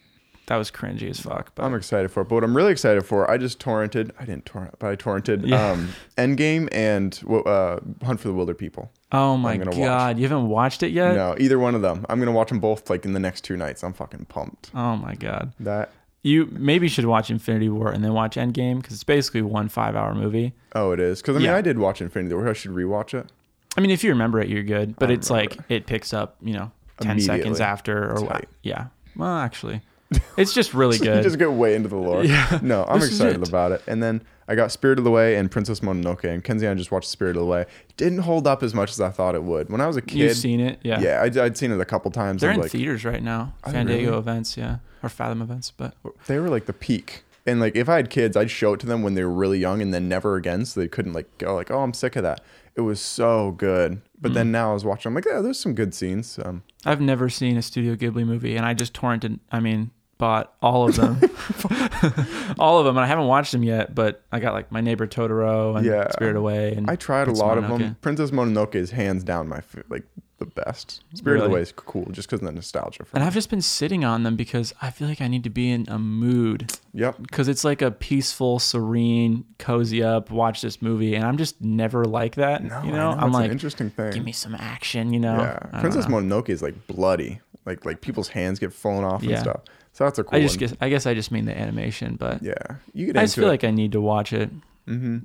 that 0.47 0.57
was 0.57 0.69
cringy 0.71 1.09
as 1.09 1.19
fuck. 1.19 1.53
But 1.55 1.63
I'm 1.63 1.73
excited 1.73 2.09
for 2.11 2.21
it. 2.21 2.25
But 2.29 2.35
what 2.35 2.43
I'm 2.43 2.55
really 2.55 2.71
excited 2.71 3.05
for, 3.05 3.29
I 3.31 3.37
just 3.37 3.59
torrented. 3.59 4.11
I 4.19 4.25
didn't 4.25 4.45
torrent, 4.45 4.75
but 4.79 4.87
I 4.89 4.95
torrented 4.95 5.47
Yeah. 5.47 5.71
um, 5.71 5.89
Endgame 6.17 6.67
and 6.71 7.19
uh, 7.29 7.79
Hunt 8.05 8.19
for 8.19 8.27
the 8.27 8.33
Wilderpeople. 8.33 8.89
oh 9.11 9.37
my 9.37 9.57
gonna 9.57 9.71
watch. 9.71 9.79
god, 9.79 10.17
you 10.19 10.27
haven't 10.27 10.47
watched 10.49 10.83
it 10.83 10.91
yet? 10.91 11.15
no, 11.15 11.35
either 11.39 11.57
one 11.59 11.75
of 11.75 11.81
them. 11.81 12.05
I'm 12.09 12.19
gonna 12.19 12.31
watch 12.31 12.49
them 12.49 12.59
both 12.59 12.89
like 12.89 13.05
in 13.05 13.13
the 13.13 13.19
next 13.19 13.41
two 13.41 13.55
nights. 13.57 13.83
I'm 13.83 13.93
fucking 13.93 14.25
pumped. 14.25 14.71
Oh 14.75 14.95
my 14.97 15.15
god. 15.15 15.53
That 15.59 15.91
You 16.23 16.47
maybe 16.51 16.87
should 16.87 17.05
watch 17.05 17.29
Infinity 17.29 17.69
War 17.69 17.91
and 17.91 18.03
then 18.03 18.13
watch 18.13 18.35
Endgame 18.35 18.77
because 18.81 18.93
it's 18.95 19.03
basically 19.03 19.41
one 19.43 19.69
five 19.69 19.95
hour 19.95 20.13
movie. 20.13 20.53
oh, 20.75 20.91
it 20.91 20.99
is 20.99 21.21
because 21.21 21.35
I 21.35 21.39
mean 21.39 21.45
Yeah. 21.47 21.55
I 21.57 21.61
did 21.61 21.77
watch 21.79 22.01
Infinity 22.01 22.35
War. 22.35 22.49
I 22.49 22.53
should 22.53 22.71
rewatch 22.71 23.13
it. 23.13 23.31
I 23.77 23.81
mean, 23.81 23.89
if 23.91 24.03
you 24.03 24.11
remember 24.11 24.39
it, 24.39 24.49
you're 24.49 24.61
good. 24.63 24.97
But 24.99 25.09
it's 25.09 25.29
like 25.31 25.57
it 25.67 25.85
picks 25.87 26.13
up, 26.13 26.35
you 26.43 26.53
know, 26.53 26.71
ten 26.99 27.19
seconds 27.19 27.59
after 27.59 28.11
or 28.15 28.23
what? 28.23 28.45
Yeah. 28.61 28.87
Well, 29.15 29.35
actually, 29.37 29.81
it's 30.37 30.53
just 30.53 30.73
really 30.73 30.97
good. 30.97 31.05
you 31.07 31.13
good. 31.15 31.23
just 31.23 31.39
get 31.39 31.51
way 31.51 31.75
into 31.75 31.89
the 31.89 31.97
lore. 31.97 32.23
Yeah. 32.23 32.59
No, 32.61 32.85
I'm 32.85 32.97
excited 33.01 33.41
it. 33.41 33.47
about 33.49 33.71
it. 33.71 33.81
And 33.87 34.01
then 34.01 34.23
I 34.47 34.55
got 34.55 34.71
Spirit 34.71 34.97
of 34.97 35.05
the 35.05 35.09
Away 35.09 35.35
and 35.35 35.49
Princess 35.49 35.79
Mononoke, 35.81 36.25
and 36.25 36.43
Kenzie 36.43 36.65
and 36.65 36.75
I 36.75 36.77
just 36.77 36.91
watched 36.91 37.09
Spirit 37.09 37.37
of 37.37 37.41
the 37.41 37.45
Away. 37.47 37.65
Didn't 37.97 38.19
hold 38.19 38.45
up 38.47 38.61
as 38.63 38.73
much 38.73 38.91
as 38.91 38.99
I 39.01 39.09
thought 39.09 39.35
it 39.35 39.43
would. 39.43 39.69
When 39.69 39.81
I 39.81 39.87
was 39.87 39.95
a 39.97 40.01
kid, 40.01 40.17
You've 40.17 40.35
seen 40.37 40.59
it, 40.59 40.79
yeah. 40.83 40.99
yeah, 40.99 41.21
I'd, 41.21 41.37
I'd 41.37 41.57
seen 41.57 41.71
it 41.71 41.79
a 41.79 41.85
couple 41.85 42.11
times. 42.11 42.41
They're 42.41 42.51
in 42.51 42.59
like, 42.59 42.71
theaters 42.71 43.05
right 43.05 43.23
now. 43.23 43.53
Are 43.63 43.71
they 43.71 43.77
Fandango 43.79 44.03
really? 44.09 44.17
events, 44.19 44.57
yeah, 44.57 44.77
or 45.01 45.09
Fathom 45.09 45.41
events. 45.41 45.71
But 45.71 45.95
they 46.27 46.39
were 46.39 46.49
like 46.49 46.65
the 46.65 46.73
peak. 46.73 47.23
And 47.45 47.59
like 47.59 47.75
if 47.75 47.89
I 47.89 47.97
had 47.97 48.09
kids, 48.09 48.37
I'd 48.37 48.49
show 48.51 48.73
it 48.73 48.79
to 48.81 48.85
them 48.85 49.01
when 49.03 49.15
they 49.15 49.23
were 49.23 49.33
really 49.33 49.59
young 49.59 49.81
and 49.81 49.93
then 49.93 50.07
never 50.07 50.37
again 50.37 50.63
so 50.65 50.79
they 50.79 50.87
couldn't 50.87 51.11
like 51.11 51.37
go 51.37 51.53
like, 51.53 51.69
"Oh, 51.69 51.79
I'm 51.81 51.93
sick 51.93 52.15
of 52.15 52.23
that." 52.23 52.39
It 52.75 52.81
was 52.81 53.01
so 53.01 53.51
good. 53.51 54.01
But 54.19 54.31
Mm. 54.31 54.35
then 54.35 54.51
now 54.53 54.71
I 54.71 54.73
was 54.73 54.85
watching 54.85 55.09
I'm 55.09 55.13
like, 55.15 55.25
"Yeah, 55.25 55.41
there's 55.41 55.59
some 55.59 55.75
good 55.75 55.93
scenes." 55.93 56.39
Um, 56.41 56.63
I've 56.85 57.01
never 57.01 57.27
seen 57.29 57.57
a 57.57 57.61
Studio 57.61 57.95
Ghibli 57.95 58.25
movie, 58.25 58.55
and 58.55 58.65
I 58.65 58.73
just 58.73 58.93
torrented. 58.93 59.39
I 59.51 59.59
mean, 59.59 59.91
bought 60.17 60.53
all 60.61 60.87
of 60.87 60.95
them, 60.95 61.19
all 62.59 62.79
of 62.79 62.85
them, 62.85 62.97
and 62.97 63.03
I 63.03 63.07
haven't 63.07 63.27
watched 63.27 63.51
them 63.51 63.63
yet. 63.63 63.93
But 63.95 64.23
I 64.31 64.39
got 64.39 64.53
like 64.53 64.71
My 64.71 64.81
Neighbor 64.81 65.07
Totoro 65.07 65.75
and 65.77 65.85
Yeah. 65.85 66.09
Spirit 66.11 66.35
Away, 66.35 66.73
and 66.75 66.89
I 66.89 66.95
tried 66.95 67.23
a 67.23 67.25
Princess 67.25 67.41
lot 67.41 67.57
of 67.57 67.67
them. 67.67 67.95
Princess 68.01 68.31
Mononoke 68.31 68.75
is 68.75 68.91
hands 68.91 69.23
down 69.23 69.47
my 69.47 69.61
like 69.89 70.03
the 70.39 70.45
best. 70.45 71.03
Spirit 71.13 71.41
Really? 71.41 71.53
Way 71.53 71.61
is 71.61 71.71
cool 71.71 72.05
just 72.11 72.27
because 72.27 72.41
of 72.41 72.47
the 72.47 72.51
nostalgia. 72.51 73.05
For 73.05 73.15
And 73.15 73.23
me. 73.23 73.27
I've 73.27 73.33
just 73.33 73.49
been 73.49 73.61
sitting 73.61 74.03
on 74.03 74.23
them 74.23 74.35
because 74.35 74.73
I 74.81 74.89
feel 74.89 75.07
like 75.07 75.21
I 75.21 75.27
need 75.27 75.43
to 75.45 75.49
be 75.49 75.69
in 75.71 75.85
a 75.87 75.97
mood 75.99 76.71
Yep. 76.93 77.21
because 77.21 77.47
it's 77.47 77.63
like 77.63 77.81
a 77.81 77.91
peaceful, 77.91 78.59
serene, 78.59 79.45
cozy 79.57 80.03
up, 80.03 80.31
watch 80.31 80.61
this 80.61 80.81
movie, 80.81 81.15
and 81.15 81.23
I'm 81.25 81.37
just 81.37 81.61
never 81.61 82.03
like 82.05 82.35
that. 82.35 82.63
No, 82.63 82.81
you 82.83 82.91
I 82.91 82.95
know, 82.95 83.09
I'm 83.11 83.17
it's 83.17 83.25
an 83.27 83.31
like, 83.33 83.51
interesting 83.51 83.89
thing. 83.89 84.11
give 84.11 84.23
me 84.25 84.31
some 84.33 84.55
action. 84.55 85.13
You 85.13 85.19
know, 85.19 85.37
yeah, 85.37 85.79
Princess 85.79 86.07
know. 86.09 86.17
Mononoke 86.17 86.49
is 86.49 86.61
like 86.61 86.87
bloody, 86.87 87.39
like 87.65 87.85
like 87.85 88.01
people's 88.01 88.29
hands 88.29 88.59
get 88.59 88.73
fallen 88.73 89.03
off 89.05 89.23
and 89.23 89.37
stuff. 89.39 89.61
So 89.93 90.03
that's 90.03 90.19
a 90.19 90.23
cool 90.23 90.37
I 90.37 90.41
just 90.41 90.55
one. 90.55 90.59
guess 90.67 90.77
I 90.81 90.89
guess 90.89 91.05
I 91.05 91.13
just 91.13 91.31
mean 91.31 91.45
the 91.45 91.57
animation, 91.57 92.15
but 92.15 92.41
yeah, 92.43 92.53
you 92.93 93.05
get 93.07 93.17
I 93.17 93.21
just 93.21 93.35
feel 93.35 93.45
it. 93.45 93.49
like 93.49 93.63
I 93.63 93.71
need 93.71 93.91
to 93.93 94.01
watch 94.01 94.33
it. 94.33 94.49
hmm 94.87 95.19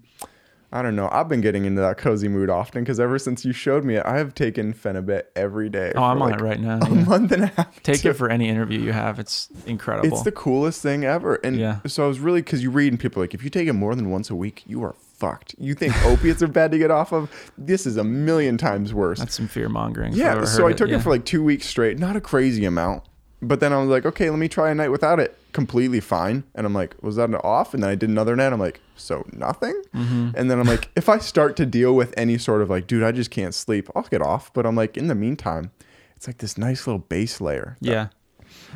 I 0.71 0.83
don't 0.83 0.95
know. 0.97 1.09
I've 1.11 1.31
been 1.31 1.41
getting 1.41 1.65
into 1.65 1.81
that 1.81 1.97
cozy 1.97 2.29
mood 2.29 2.51
often 2.51 2.85
because 2.85 3.01
ever 3.01 3.19
since 3.19 3.43
you 3.43 3.55
showed 3.55 3.85
me 3.87 3.95
it, 3.97 4.05
I 4.05 4.19
have 4.19 4.35
taken 4.35 4.75
Phenibut 4.75 5.23
every 5.35 5.71
day. 5.71 5.95
Oh, 5.97 6.03
I'm 6.03 6.19
for 6.19 6.25
on 6.25 6.35
it 6.35 6.41
right 6.43 6.61
now. 6.61 6.79
A 6.83 6.91
yeah. 6.95 7.05
month 7.05 7.33
and 7.33 7.45
a 7.45 7.47
half. 7.47 7.83
Take 7.83 8.03
to- 8.03 8.11
it 8.11 8.17
for 8.17 8.29
any 8.29 8.51
interview 8.51 8.79
you 8.79 8.93
have. 8.93 9.19
It's 9.19 9.49
incredible. 9.65 10.09
It's 10.09 10.25
the 10.25 10.33
coolest 10.33 10.83
thing 10.83 11.05
ever. 11.05 11.37
And 11.37 11.57
Yeah. 11.57 11.79
so 11.87 12.05
I 12.05 12.07
was 12.07 12.21
really 12.21 12.43
because 12.43 12.63
you 12.63 12.71
read 12.71 12.93
and 12.93 13.01
people 13.01 13.23
are 13.23 13.25
like 13.25 13.33
if 13.33 13.43
you 13.43 13.49
take 13.49 13.67
it 13.67 13.73
more 13.73 13.95
than 13.95 14.11
once 14.11 14.29
a 14.29 14.35
week, 14.35 14.63
you 14.67 14.83
are 14.85 14.95
fucked. 15.15 15.55
You 15.57 15.73
think 15.75 15.97
opiates 16.05 16.43
are 16.43 16.49
bad 16.49 16.71
to 16.73 16.79
get 16.79 16.91
off 16.91 17.15
of? 17.15 17.31
This 17.57 17.87
is 17.87 17.97
a 17.97 18.05
million 18.05 18.59
times 18.59 18.93
worse. 18.93 19.21
That's 19.21 19.35
some 19.37 19.49
fear 19.49 19.71
mongering. 19.71 20.13
yeah. 20.13 20.45
So 20.45 20.67
I 20.67 20.75
took 20.75 20.91
yeah. 20.91 20.97
it 20.97 21.03
for 21.03 21.09
like 21.09 21.25
two 21.25 21.43
weeks 21.43 21.65
straight. 21.67 21.99
Not 21.99 22.15
a 22.15 22.21
crazy 22.21 22.67
amount. 22.67 23.05
But 23.41 23.61
then 23.61 23.73
I 23.73 23.79
was 23.79 23.89
like, 23.89 24.05
okay, 24.05 24.31
let 24.31 24.39
me 24.39 24.49
try 24.49 24.71
a 24.71 24.75
night 24.75 24.89
without 24.89 25.21
it. 25.21 25.39
Completely 25.53 26.01
fine. 26.01 26.43
And 26.57 26.67
I'm 26.67 26.75
like, 26.75 26.97
was 27.03 27.17
that 27.17 27.29
an 27.29 27.37
off? 27.37 27.73
And 27.73 27.83
then 27.83 27.91
I 27.91 27.95
did 27.95 28.09
another 28.11 28.35
night. 28.35 28.53
I'm 28.53 28.59
like, 28.59 28.81
so 28.97 29.25
nothing? 29.33 29.81
Mm-hmm. 29.95 30.31
And 30.35 30.51
then 30.51 30.59
I'm 30.59 30.67
like, 30.67 30.91
if 30.97 31.09
I 31.09 31.19
start 31.19 31.57
to 31.59 31.67
deal 31.67 31.95
with 31.95 32.13
any 32.17 32.37
sort 32.37 32.63
of 32.63 32.71
like, 32.71 32.87
dude, 32.89 33.05
I 33.05 33.13
just 33.13 33.31
can't 33.31 33.55
sleep, 33.55 33.89
I'll 33.95 34.03
get 34.03 34.23
off. 34.23 34.53
But 34.53 34.67
I'm 34.67 34.75
like, 34.75 34.97
in 34.97 35.07
the 35.07 35.15
meantime, 35.15 35.71
it's 36.17 36.27
like 36.27 36.39
this 36.39 36.59
nice 36.59 36.87
little 36.87 36.99
base 36.99 37.41
layer. 37.41 37.77
that- 37.81 37.89
Yeah. 37.89 38.09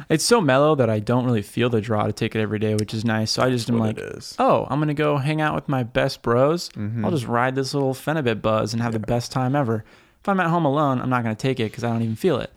It's 0.08 0.24
so 0.24 0.40
mellow 0.40 0.74
that 0.76 0.88
I 0.88 1.00
don't 1.00 1.24
really 1.24 1.42
feel 1.42 1.68
the 1.68 1.80
draw 1.80 2.06
to 2.06 2.12
take 2.12 2.34
it 2.36 2.40
every 2.40 2.58
day, 2.58 2.74
which 2.74 2.94
is 2.94 3.04
nice. 3.04 3.30
So 3.32 3.42
I 3.42 3.50
just 3.50 3.68
am 3.68 3.78
like, 3.78 3.98
oh, 4.38 4.66
I'm 4.70 4.78
gonna 4.78 4.94
go 4.94 5.16
hang 5.16 5.40
out 5.40 5.54
with 5.54 5.68
my 5.68 5.82
best 5.82 6.22
bros. 6.22 6.68
Mhm. 6.70 7.04
I'll 7.04 7.10
just 7.10 7.26
ride 7.26 7.54
this 7.56 7.74
little 7.74 7.94
Phenibut 7.94 8.40
buzz 8.42 8.72
and 8.72 8.82
have 8.82 8.92
the 8.92 8.98
best 9.00 9.32
time 9.32 9.56
ever. 9.56 9.84
If 10.22 10.28
I'm 10.28 10.38
at 10.38 10.46
home 10.46 10.64
alone, 10.64 11.00
I'm 11.00 11.10
not 11.10 11.24
gonna 11.24 11.34
take 11.34 11.58
it 11.58 11.64
because 11.64 11.82
I 11.82 11.88
don't 11.90 12.00
even 12.02 12.14
feel 12.14 12.38
it. 12.38 12.52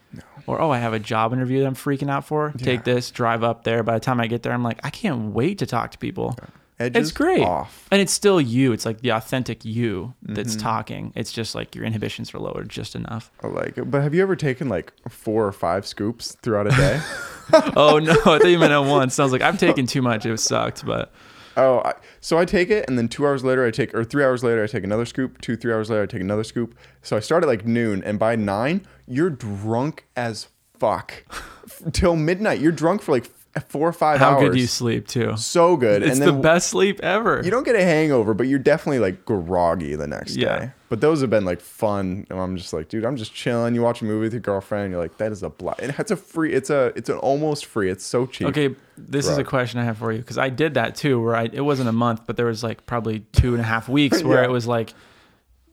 Or 0.46 0.62
oh, 0.62 0.70
I 0.70 0.78
have 0.78 0.94
a 0.94 1.00
job 1.00 1.34
interview 1.34 1.62
that 1.62 1.66
I'm 1.66 1.74
freaking 1.74 2.12
out 2.12 2.26
for. 2.28 2.54
Take 2.58 2.84
this, 2.84 3.10
drive 3.10 3.44
up 3.44 3.64
there. 3.64 3.82
By 3.82 3.96
the 3.96 4.00
time 4.00 4.20
I 4.20 4.28
get 4.28 4.44
there, 4.44 4.54
I'm 4.54 4.62
like, 4.64 4.80
I 4.84 4.92
can't 4.92 5.34
wait 5.34 5.58
to 5.60 5.66
talk 5.66 5.90
to 5.92 5.98
people. 5.98 6.38
Edges 6.78 7.12
great. 7.12 7.42
Off. 7.42 7.88
And 7.90 8.02
it's 8.02 8.12
still 8.12 8.40
you. 8.40 8.72
It's 8.74 8.86
like 8.86 9.00
the 9.02 9.10
authentic 9.14 9.66
you 9.66 10.14
that's 10.22 10.56
Mhm. 10.56 10.62
talking. 10.62 11.14
It's 11.16 11.32
just 11.32 11.56
like 11.56 11.74
your 11.74 11.86
inhibitions 11.86 12.34
are 12.36 12.40
lowered 12.40 12.70
just 12.70 12.96
enough. 12.96 13.32
I 13.42 13.48
like 13.48 13.78
it. 13.78 13.90
But 13.90 14.04
have 14.04 14.14
you 14.14 14.22
ever 14.22 14.36
taken 14.36 14.68
like 14.70 14.94
four 15.10 15.48
or 15.48 15.52
five 15.54 15.88
scoops 15.88 16.36
throughout 16.44 16.68
a 16.68 16.72
day? 16.72 17.02
oh 17.76 17.98
no, 17.98 18.12
I 18.12 18.38
thought 18.40 18.46
you 18.50 18.60
meant 18.60 18.74
at 18.74 18.80
once. 18.80 19.18
I 19.18 19.24
was 19.24 19.32
like, 19.32 19.42
I've 19.42 19.58
taken 19.58 19.88
too 19.88 20.02
much. 20.04 20.26
It 20.26 20.38
sucked, 20.38 20.86
but 20.86 21.12
oh, 21.58 21.80
I, 21.80 21.94
so 22.22 22.38
I 22.38 22.46
take 22.46 22.70
it, 22.70 22.86
and 22.88 22.98
then 22.98 23.08
two 23.08 23.26
hours 23.26 23.44
later, 23.44 23.66
I 23.66 23.72
take, 23.72 23.94
or 23.94 24.04
three 24.04 24.24
hours 24.24 24.44
later, 24.44 24.64
I 24.64 24.68
take 24.68 24.84
another 24.84 25.06
scoop. 25.06 25.42
Two, 25.42 25.56
three 25.56 25.74
hours 25.74 25.90
later, 25.90 26.04
I 26.04 26.06
take 26.06 26.22
another 26.22 26.44
scoop. 26.44 26.76
So 27.02 27.18
I 27.18 27.20
start 27.20 27.44
at 27.44 27.48
like 27.48 27.66
noon, 27.66 28.04
and 28.04 28.20
by 28.20 28.36
nine, 28.36 28.86
you're 29.08 29.30
drunk 29.30 30.06
as 30.16 30.48
fuck 30.78 31.26
till 31.94 32.16
midnight. 32.16 32.60
You're 32.60 32.72
drunk 32.72 33.02
for 33.02 33.12
like 33.12 33.26
four 33.70 33.88
or 33.88 33.94
five 33.94 34.20
how 34.20 34.32
hours. 34.32 34.42
How 34.44 34.50
good 34.50 34.60
you 34.60 34.68
sleep 34.68 35.08
too. 35.08 35.36
So 35.38 35.78
good. 35.78 36.04
It's 36.04 36.20
the 36.20 36.34
best 36.34 36.70
sleep 36.70 37.00
ever. 37.02 37.42
You 37.44 37.52
don't 37.52 37.64
get 37.64 37.76
a 37.76 37.84
hangover, 37.84 38.34
but 38.34 38.48
you're 38.48 38.60
definitely 38.60 39.00
like 39.00 39.26
groggy 39.26 39.96
the 39.96 40.08
next 40.08 40.36
Yeah. 40.36 40.60
day. 40.60 40.72
But 40.90 41.02
those 41.02 41.22
have 41.22 41.30
been 41.30 41.46
like 41.46 41.62
fun. 41.62 42.28
And 42.30 42.40
I'm 42.40 42.58
just 42.58 42.72
like, 42.74 42.90
dude, 42.90 43.06
I'm 43.06 43.16
just 43.18 43.34
chilling. 43.34 43.74
You 43.76 43.82
watch 43.82 44.02
a 44.02 44.06
movie 44.06 44.22
with 44.24 44.34
your 44.34 44.42
girlfriend, 44.42 44.92
you're 44.92 45.02
like, 45.02 45.18
that 45.18 45.32
is 45.32 45.42
a 45.44 45.50
blast. 45.50 45.80
And 45.82 45.94
it's 45.98 46.12
a 46.12 46.16
free. 46.16 46.54
It's 46.54 46.70
a. 46.70 46.94
It's 46.96 47.10
an 47.10 47.18
almost 47.18 47.66
free. 47.66 47.90
It's 47.90 48.06
so 48.06 48.26
cheap. 48.26 48.48
Okay, 48.48 48.76
this 48.98 49.28
is 49.28 49.38
a 49.38 49.44
question 49.44 49.80
I 49.80 49.84
have 49.86 49.98
for 49.98 50.12
you 50.12 50.20
because 50.20 50.38
I 50.38 50.50
did 50.50 50.76
that 50.76 50.96
too. 50.96 51.22
Where 51.22 51.36
I 51.36 51.50
it 51.52 51.62
wasn't 51.62 51.90
a 51.90 51.94
month, 51.94 52.22
but 52.28 52.38
there 52.38 52.46
was 52.46 52.64
like 52.64 52.86
probably 52.86 53.20
two 53.32 53.54
and 53.54 53.62
a 53.62 53.66
half 53.66 53.88
weeks 53.90 54.22
where 54.24 54.40
Yeah. 54.42 54.46
it 54.50 54.52
was 54.52 54.68
like 54.68 54.94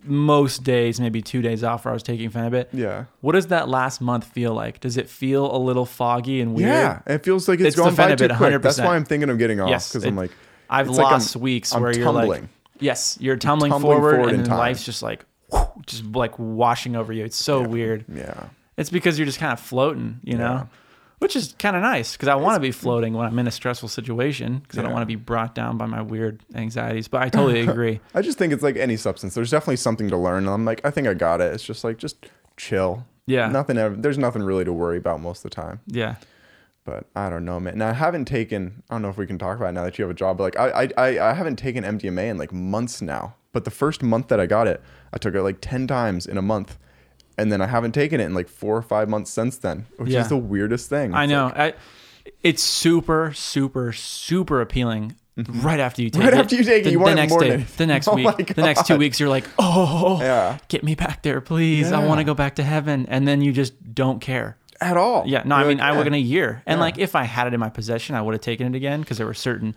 most 0.04 0.64
days, 0.64 1.00
maybe 1.00 1.22
two 1.22 1.42
days 1.42 1.62
off, 1.64 1.84
where 1.84 1.92
I 1.92 1.94
was 1.94 2.02
taking 2.02 2.30
Phenibut. 2.30 2.66
Yeah. 2.72 3.04
What 3.20 3.32
does 3.32 3.48
that 3.48 3.68
last 3.68 4.00
month 4.00 4.24
feel 4.24 4.52
like? 4.54 4.80
Does 4.80 4.96
it 4.96 5.08
feel 5.08 5.54
a 5.54 5.58
little 5.58 5.86
foggy 5.86 6.40
and 6.40 6.54
weird? 6.54 6.68
Yeah, 6.68 7.00
it 7.06 7.24
feels 7.24 7.48
like 7.48 7.60
it's, 7.60 7.68
It's 7.68 7.76
gone 7.76 7.94
by 7.94 8.14
too 8.14 8.28
quick. 8.28 8.60
That's 8.62 8.78
100%. 8.78 8.84
why 8.84 8.96
I'm 8.96 9.04
thinking 9.04 9.30
of 9.30 9.38
getting 9.38 9.60
off 9.60 9.68
because 9.88 10.04
I'm 10.04 10.16
like, 10.16 10.30
I've 10.68 10.88
It's 10.88 10.96
like 10.98 11.04
I'm- 11.06 11.12
lost 11.14 11.36
weeks 11.36 11.72
I'm 11.74 11.82
where 11.82 11.92
you're 11.96 12.10
like, 12.10 12.22
tumbling. 12.28 12.48
yes, 12.80 13.16
you're 13.20 13.36
tumbling, 13.36 13.70
tumbling 13.72 13.96
forward, 13.98 14.14
forward 14.16 14.34
and 14.34 14.48
life's 14.48 14.84
just 14.84 15.02
like, 15.02 15.24
whew, 15.50 15.66
just 15.86 16.04
like 16.04 16.38
washing 16.38 16.96
over 16.96 17.12
you. 17.12 17.24
It's 17.24 17.36
so 17.36 17.62
weird. 17.62 18.04
yeah, 18.12 18.44
It's 18.76 18.90
because 18.90 19.18
you're 19.18 19.26
just 19.26 19.38
kind 19.38 19.52
of 19.52 19.60
floating, 19.60 20.20
you 20.24 20.36
know, 20.38 20.44
Yeah. 20.52 20.66
Which 21.22 21.36
is 21.36 21.54
kind 21.56 21.76
of 21.76 21.82
nice 21.82 22.14
because 22.14 22.26
I 22.26 22.34
want 22.34 22.56
to 22.56 22.60
be 22.60 22.72
floating 22.72 23.14
when 23.14 23.24
I'm 23.24 23.38
in 23.38 23.46
a 23.46 23.52
stressful 23.52 23.88
situation 23.88 24.58
because 24.58 24.80
I 24.80 24.82
don't 24.82 24.90
want 24.90 25.02
to 25.02 25.06
be 25.06 25.14
brought 25.14 25.54
down 25.54 25.78
by 25.78 25.86
my 25.86 26.02
weird 26.02 26.42
anxieties. 26.52 27.06
But 27.06 27.22
I 27.22 27.28
totally 27.28 27.60
agree. 27.68 28.00
I 28.12 28.22
just 28.22 28.38
think 28.38 28.52
it's 28.52 28.64
like 28.64 28.76
any 28.76 28.96
substance. 28.96 29.34
There's 29.34 29.52
definitely 29.52 29.76
something 29.76 30.08
to 30.08 30.16
learn. 30.16 30.46
And 30.46 30.52
I'm 30.52 30.64
like, 30.64 30.80
I 30.84 30.90
think 30.90 31.06
I 31.06 31.14
got 31.14 31.40
it. 31.40 31.54
It's 31.54 31.62
just 31.62 31.84
like, 31.84 31.98
just 31.98 32.26
chill. 32.56 33.06
Yeah. 33.26 33.46
Nothing. 33.46 33.78
Ever, 33.78 33.94
there's 33.94 34.18
nothing 34.18 34.42
really 34.42 34.64
to 34.64 34.72
worry 34.72 34.98
about 34.98 35.20
most 35.20 35.44
of 35.44 35.50
the 35.50 35.54
time. 35.54 35.78
Yeah. 35.86 36.16
But 36.84 37.06
I 37.14 37.30
don't 37.30 37.44
know, 37.44 37.60
man. 37.60 37.78
Now 37.78 37.90
I 37.90 37.92
haven't 37.92 38.24
taken. 38.24 38.82
I 38.90 38.94
don't 38.94 39.02
know 39.02 39.08
if 39.08 39.16
we 39.16 39.28
can 39.28 39.38
talk 39.38 39.56
about 39.58 39.68
it 39.68 39.72
now 39.72 39.84
that 39.84 39.98
you 39.98 40.02
have 40.02 40.10
a 40.10 40.14
job. 40.14 40.38
But 40.38 40.56
like 40.56 40.58
I, 40.58 40.82
I, 40.82 40.88
I, 40.96 41.30
I 41.30 41.34
haven't 41.34 41.54
taken 41.54 41.84
MDMA 41.84 42.30
in 42.30 42.36
like 42.36 42.52
months 42.52 43.00
now. 43.00 43.36
But 43.52 43.64
the 43.64 43.70
first 43.70 44.02
month 44.02 44.26
that 44.26 44.40
I 44.40 44.46
got 44.46 44.66
it, 44.66 44.82
I 45.12 45.18
took 45.18 45.36
it 45.36 45.42
like 45.42 45.58
ten 45.60 45.86
times 45.86 46.26
in 46.26 46.36
a 46.36 46.42
month, 46.42 46.78
and 47.42 47.52
then 47.52 47.60
I 47.60 47.66
haven't 47.66 47.92
taken 47.92 48.20
it 48.20 48.24
in 48.24 48.34
like 48.34 48.48
four 48.48 48.76
or 48.76 48.82
five 48.82 49.08
months 49.08 49.30
since 49.30 49.56
then, 49.58 49.86
which 49.96 50.10
Yeah. 50.10 50.20
is 50.22 50.28
the 50.28 50.36
weirdest 50.36 50.88
thing. 50.88 51.12
I 51.14 51.26
know. 51.26 51.46
like- 51.46 51.58
I, 51.58 52.30
it's 52.42 52.62
super, 52.62 53.32
super, 53.34 53.92
super 53.92 54.60
appealing. 54.60 55.16
Right 55.36 55.80
after 55.80 56.02
you 56.02 56.10
take 56.10 56.20
Mm-hmm. 56.20 56.28
Right 56.28 56.34
it, 56.38 56.40
after 56.40 56.56
you 56.56 56.62
take 56.64 56.80
it, 56.82 56.84
the, 56.84 56.90
you 56.90 56.98
want 57.00 57.12
the 57.12 57.22
next 57.22 57.30
more 57.30 57.40
day, 57.40 57.56
the 57.78 57.86
next 57.86 58.06
Oh 58.10 58.14
week, 58.14 58.54
the 58.54 58.62
next 58.62 58.86
two 58.86 58.96
weeks, 58.98 59.18
you're 59.18 59.30
like, 59.30 59.46
oh, 59.58 60.18
yeah, 60.20 60.58
get 60.68 60.84
me 60.84 60.94
back 60.94 61.22
there, 61.22 61.40
please. 61.40 61.90
I 61.90 62.04
want 62.06 62.18
to 62.20 62.24
go 62.24 62.34
back 62.34 62.56
to 62.56 62.62
heaven, 62.62 63.06
and 63.08 63.26
then 63.26 63.40
you 63.40 63.50
just 63.52 63.94
don't 63.94 64.20
care. 64.20 64.56
at 64.80 64.96
all. 64.98 65.24
Yeah, 65.26 65.42
no, 65.46 65.54
I 65.56 65.60
You're 65.60 65.68
mean, 65.70 65.78
like, 65.78 65.92
I 65.94 65.98
yeah. 65.98 66.06
in 66.06 66.14
a 66.14 66.18
year, 66.18 66.62
and 66.66 66.76
Yeah. 66.78 66.82
like 66.82 66.98
if 66.98 67.14
I 67.16 67.22
had 67.24 67.46
it 67.46 67.54
in 67.54 67.60
my 67.60 67.70
possession, 67.70 68.14
I 68.14 68.20
would 68.22 68.34
have 68.34 68.40
taken 68.42 68.66
it 68.66 68.76
again 68.76 69.00
because 69.00 69.16
there 69.16 69.26
were 69.26 69.32
certain 69.34 69.74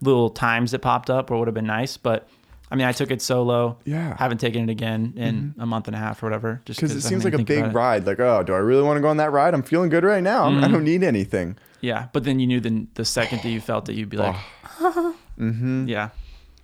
little 0.00 0.30
times 0.30 0.70
that 0.70 0.78
popped 0.80 1.10
up 1.10 1.28
where 1.28 1.36
it 1.36 1.40
would 1.40 1.48
have 1.48 1.54
been 1.54 1.66
nice. 1.66 1.96
But 1.98 2.26
I 2.74 2.76
mean, 2.76 2.88
I 2.88 2.92
took 2.92 3.12
it 3.12 3.22
solo. 3.22 3.78
Yeah. 3.84 4.16
haven't 4.18 4.38
taken 4.38 4.68
it 4.68 4.72
again 4.72 5.12
in 5.16 5.54
a 5.60 5.64
month 5.64 5.86
and 5.86 5.94
a 5.94 5.98
half 6.00 6.20
or 6.20 6.26
whatever. 6.26 6.60
Just 6.64 6.80
because 6.80 6.90
it 6.96 7.02
seems 7.02 7.24
like 7.24 7.32
a 7.34 7.38
big 7.44 7.72
ride. 7.72 8.04
Like, 8.04 8.18
oh, 8.18 8.42
do 8.42 8.52
I 8.52 8.56
really 8.58 8.82
want 8.82 8.96
to 8.96 9.00
go 9.00 9.06
on 9.06 9.18
that 9.18 9.30
ride? 9.30 9.54
I'm 9.54 9.62
feeling 9.62 9.90
good 9.90 10.02
right 10.02 10.24
now. 10.24 10.48
Mm-hmm. 10.50 10.64
I 10.64 10.66
don't 10.68 10.82
need 10.82 11.04
anything. 11.04 11.56
Yeah, 11.82 12.08
but 12.12 12.24
then 12.24 12.40
you 12.40 12.48
knew 12.48 12.58
the 12.58 12.88
the 12.94 13.04
second 13.04 13.42
that 13.42 13.48
you 13.48 13.60
felt 13.70 13.88
it, 13.88 13.94
you'd 13.94 14.08
be 14.08 14.16
like, 14.16 14.34
Mm-hmm. 15.38 15.86
yeah, 15.86 16.08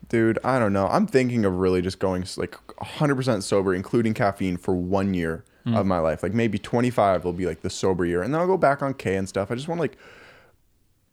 Dude, 0.09 0.41
I 0.43 0.59
don't 0.59 0.73
know. 0.73 0.89
I'm 0.89 1.07
thinking 1.07 1.45
of 1.45 1.55
really 1.59 1.81
just 1.81 2.01
going 2.01 2.25
like 2.37 2.57
100% 2.83 3.43
sober, 3.45 3.73
including 3.73 4.13
caffeine, 4.13 4.57
for 4.57 4.75
one 4.75 5.15
year 5.15 5.45
Hmm. 5.65 5.77
of 5.77 5.87
my 5.87 5.99
life. 6.01 6.25
Like 6.25 6.35
maybe 6.35 6.59
25 6.59 7.25
will 7.25 7.33
be 7.35 7.47
like 7.47 7.61
the 7.61 7.71
sober 7.71 8.05
year, 8.05 8.21
and 8.23 8.35
then 8.35 8.41
I'll 8.41 8.49
go 8.49 8.57
back 8.57 8.83
on 8.83 8.95
K 8.95 9.15
and 9.15 9.29
stuff. 9.29 9.53
I 9.53 9.55
just 9.55 9.69
want 9.69 9.79
to 9.79 9.83
like 9.83 9.97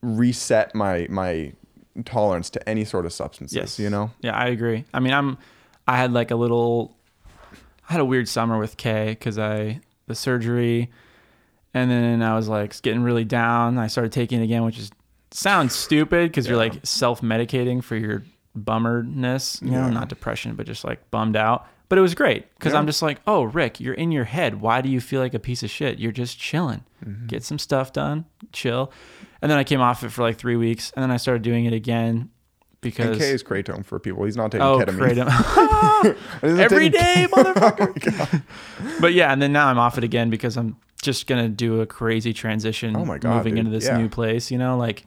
reset 0.02 0.74
my 0.74 1.06
my 1.10 1.54
tolerance 2.04 2.50
to 2.52 2.70
any 2.70 2.86
sort 2.86 3.06
of 3.06 3.14
substances. 3.14 3.56
yes, 3.56 3.80
You 3.80 3.90
know? 3.90 4.12
yeah, 4.22 4.36
I 4.36 4.48
agree. 4.48 4.86
I 4.94 5.00
mean, 5.00 5.14
I'm 5.14 5.38
I 5.88 5.98
had 5.98 6.12
like 6.14 6.32
a 6.32 6.36
little, 6.36 6.96
I 7.90 7.94
had 7.94 8.02
a 8.02 8.06
weird 8.06 8.28
summer 8.28 8.58
with 8.60 8.78
K 8.78 9.10
because 9.10 9.38
I 9.40 9.80
the 10.08 10.16
surgery, 10.16 10.90
and 11.74 11.90
then 11.92 12.22
I 12.22 12.36
was 12.36 12.48
like 12.48 12.82
getting 12.82 13.04
really 13.04 13.26
down. 13.26 13.78
I 13.78 13.88
started 13.88 14.12
taking 14.12 14.42
it 14.42 14.44
again, 14.44 14.64
which 14.64 14.78
is 14.80 14.92
sounds 15.32 15.74
stupid 15.76 16.30
because 16.30 16.48
you're 16.48 16.58
like 16.58 16.86
self 16.86 17.22
medicating 17.22 17.84
for 17.84 17.96
your 17.96 18.24
bummerness, 18.56 19.60
you 19.62 19.72
know, 19.72 19.90
not 19.90 20.10
depression, 20.10 20.56
but 20.56 20.66
just 20.66 20.84
like 20.84 21.10
bummed 21.12 21.36
out. 21.36 21.66
But 21.90 21.98
it 21.98 22.02
was 22.02 22.16
great 22.16 22.54
because 22.56 22.74
Yeah. 22.74 22.80
I'm 22.80 22.86
just 22.86 23.02
like, 23.02 23.22
oh, 23.28 23.44
Rick, 23.44 23.80
you're 23.80 23.94
in 23.94 24.12
your 24.12 24.26
head. 24.26 24.60
Why 24.60 24.82
do 24.82 24.90
you 24.90 25.00
feel 25.00 25.22
like 25.22 25.34
a 25.34 25.40
piece 25.40 25.64
of 25.64 25.70
shit? 25.70 26.00
You're 26.00 26.12
just 26.12 26.38
chilling. 26.38 26.84
Mm-hmm. 27.06 27.28
Get 27.28 27.44
some 27.44 27.58
stuff 27.60 27.94
done, 27.94 28.26
chill. 28.52 28.92
And 29.42 29.52
then 29.52 29.58
I 29.58 29.64
came 29.64 29.82
off 29.82 30.04
it 30.04 30.10
for 30.10 30.22
like 30.24 30.38
three 30.38 30.56
weeks, 30.56 30.92
and 30.96 31.04
then 31.04 31.12
I 31.12 31.18
started 31.18 31.42
doing 31.44 31.66
it 31.66 31.74
again 31.74 32.30
because 32.82 33.08
And 33.08 33.20
K 33.20 33.30
is 33.32 33.44
kratom 33.44 33.86
for 33.86 34.00
people. 34.00 34.24
He's 34.26 34.38
not 34.38 34.52
taking 34.52 34.66
oh, 34.66 34.80
ketamine. 34.80 35.16
kratom 35.16 36.18
every 36.60 36.90
taking- 36.90 36.92
day, 36.92 37.28
oh 37.34 37.44
motherfucker. 37.44 38.44
but 39.02 39.14
yeah, 39.14 39.32
and 39.32 39.42
then 39.42 39.52
now 39.54 39.68
I'm 39.68 39.78
off 39.80 39.98
it 39.98 40.04
again 40.04 40.30
because 40.30 40.58
I'm 40.58 40.78
just 41.02 41.28
gonna 41.28 41.50
do 41.50 41.82
a 41.82 41.86
crazy 41.86 42.34
transition. 42.34 42.96
Oh 42.96 43.06
my 43.06 43.18
God, 43.18 43.38
moving 43.38 43.54
dude. 43.56 43.60
into 43.66 43.72
this 43.72 43.86
Yeah. 43.86 43.98
new 43.98 44.10
place. 44.10 44.50
You 44.52 44.58
know, 44.58 44.78
like, 44.78 45.06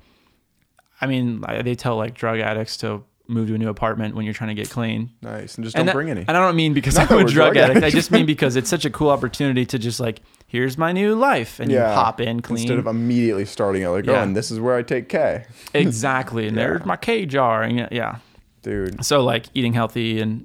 I 1.01 1.07
mean, 1.07 1.43
they 1.63 1.75
tell 1.75 1.97
like 1.97 2.15
drug 2.15 2.39
addicts 2.41 2.77
to 2.79 3.03
move 3.27 3.49
to 3.49 3.55
a 3.55 3.59
new 3.59 3.69
apartment 3.69 4.15
when 4.17 4.25
you're 4.25 4.35
trying 4.35 4.55
to 4.55 4.61
get 4.61 4.69
clean. 4.71 5.11
Nice. 5.23 5.55
And 5.57 5.65
just 5.65 5.77
and 5.77 5.81
don't 5.83 5.87
that- 5.87 5.95
bring 5.95 6.11
any. 6.11 6.25
And 6.27 6.37
I 6.37 6.41
don't 6.41 6.57
mean 6.57 6.75
because 6.75 6.97
Not 6.97 7.11
I'm 7.13 7.19
a 7.19 7.25
drug 7.25 7.55
drug 7.55 7.57
addict. 7.57 7.85
I 7.85 7.91
just 7.91 8.11
mean 8.11 8.27
because 8.27 8.57
it's 8.57 8.69
such 8.69 8.85
a 8.85 8.91
cool 8.91 9.11
opportunity 9.11 9.65
to 9.67 9.79
just 9.79 10.01
like, 10.01 10.21
here's 10.51 10.77
my 10.77 10.91
new 10.91 11.15
life, 11.15 11.61
and 11.61 11.71
you 11.71 11.79
hop 11.81 12.21
in 12.21 12.43
clean. 12.43 12.59
Instead 12.63 12.79
of 12.79 12.87
immediately 12.89 13.45
starting 13.45 13.83
it 13.83 13.89
like, 13.89 14.05
Yeah. 14.05 14.19
oh, 14.19 14.23
and 14.25 14.37
this 14.37 14.51
is 14.51 14.59
where 14.59 14.77
I 14.77 14.83
take 14.83 15.09
K. 15.09 15.45
exactly, 15.75 16.49
and 16.49 16.57
Yeah. 16.57 16.65
there's 16.67 16.85
my 16.85 16.97
K 16.97 17.25
jar, 17.25 17.63
and 17.63 17.79
yeah, 17.79 17.89
yeah. 17.93 18.17
Dude. 18.63 19.05
So 19.05 19.23
like 19.23 19.47
eating 19.55 19.73
healthy 19.73 20.21
and 20.21 20.45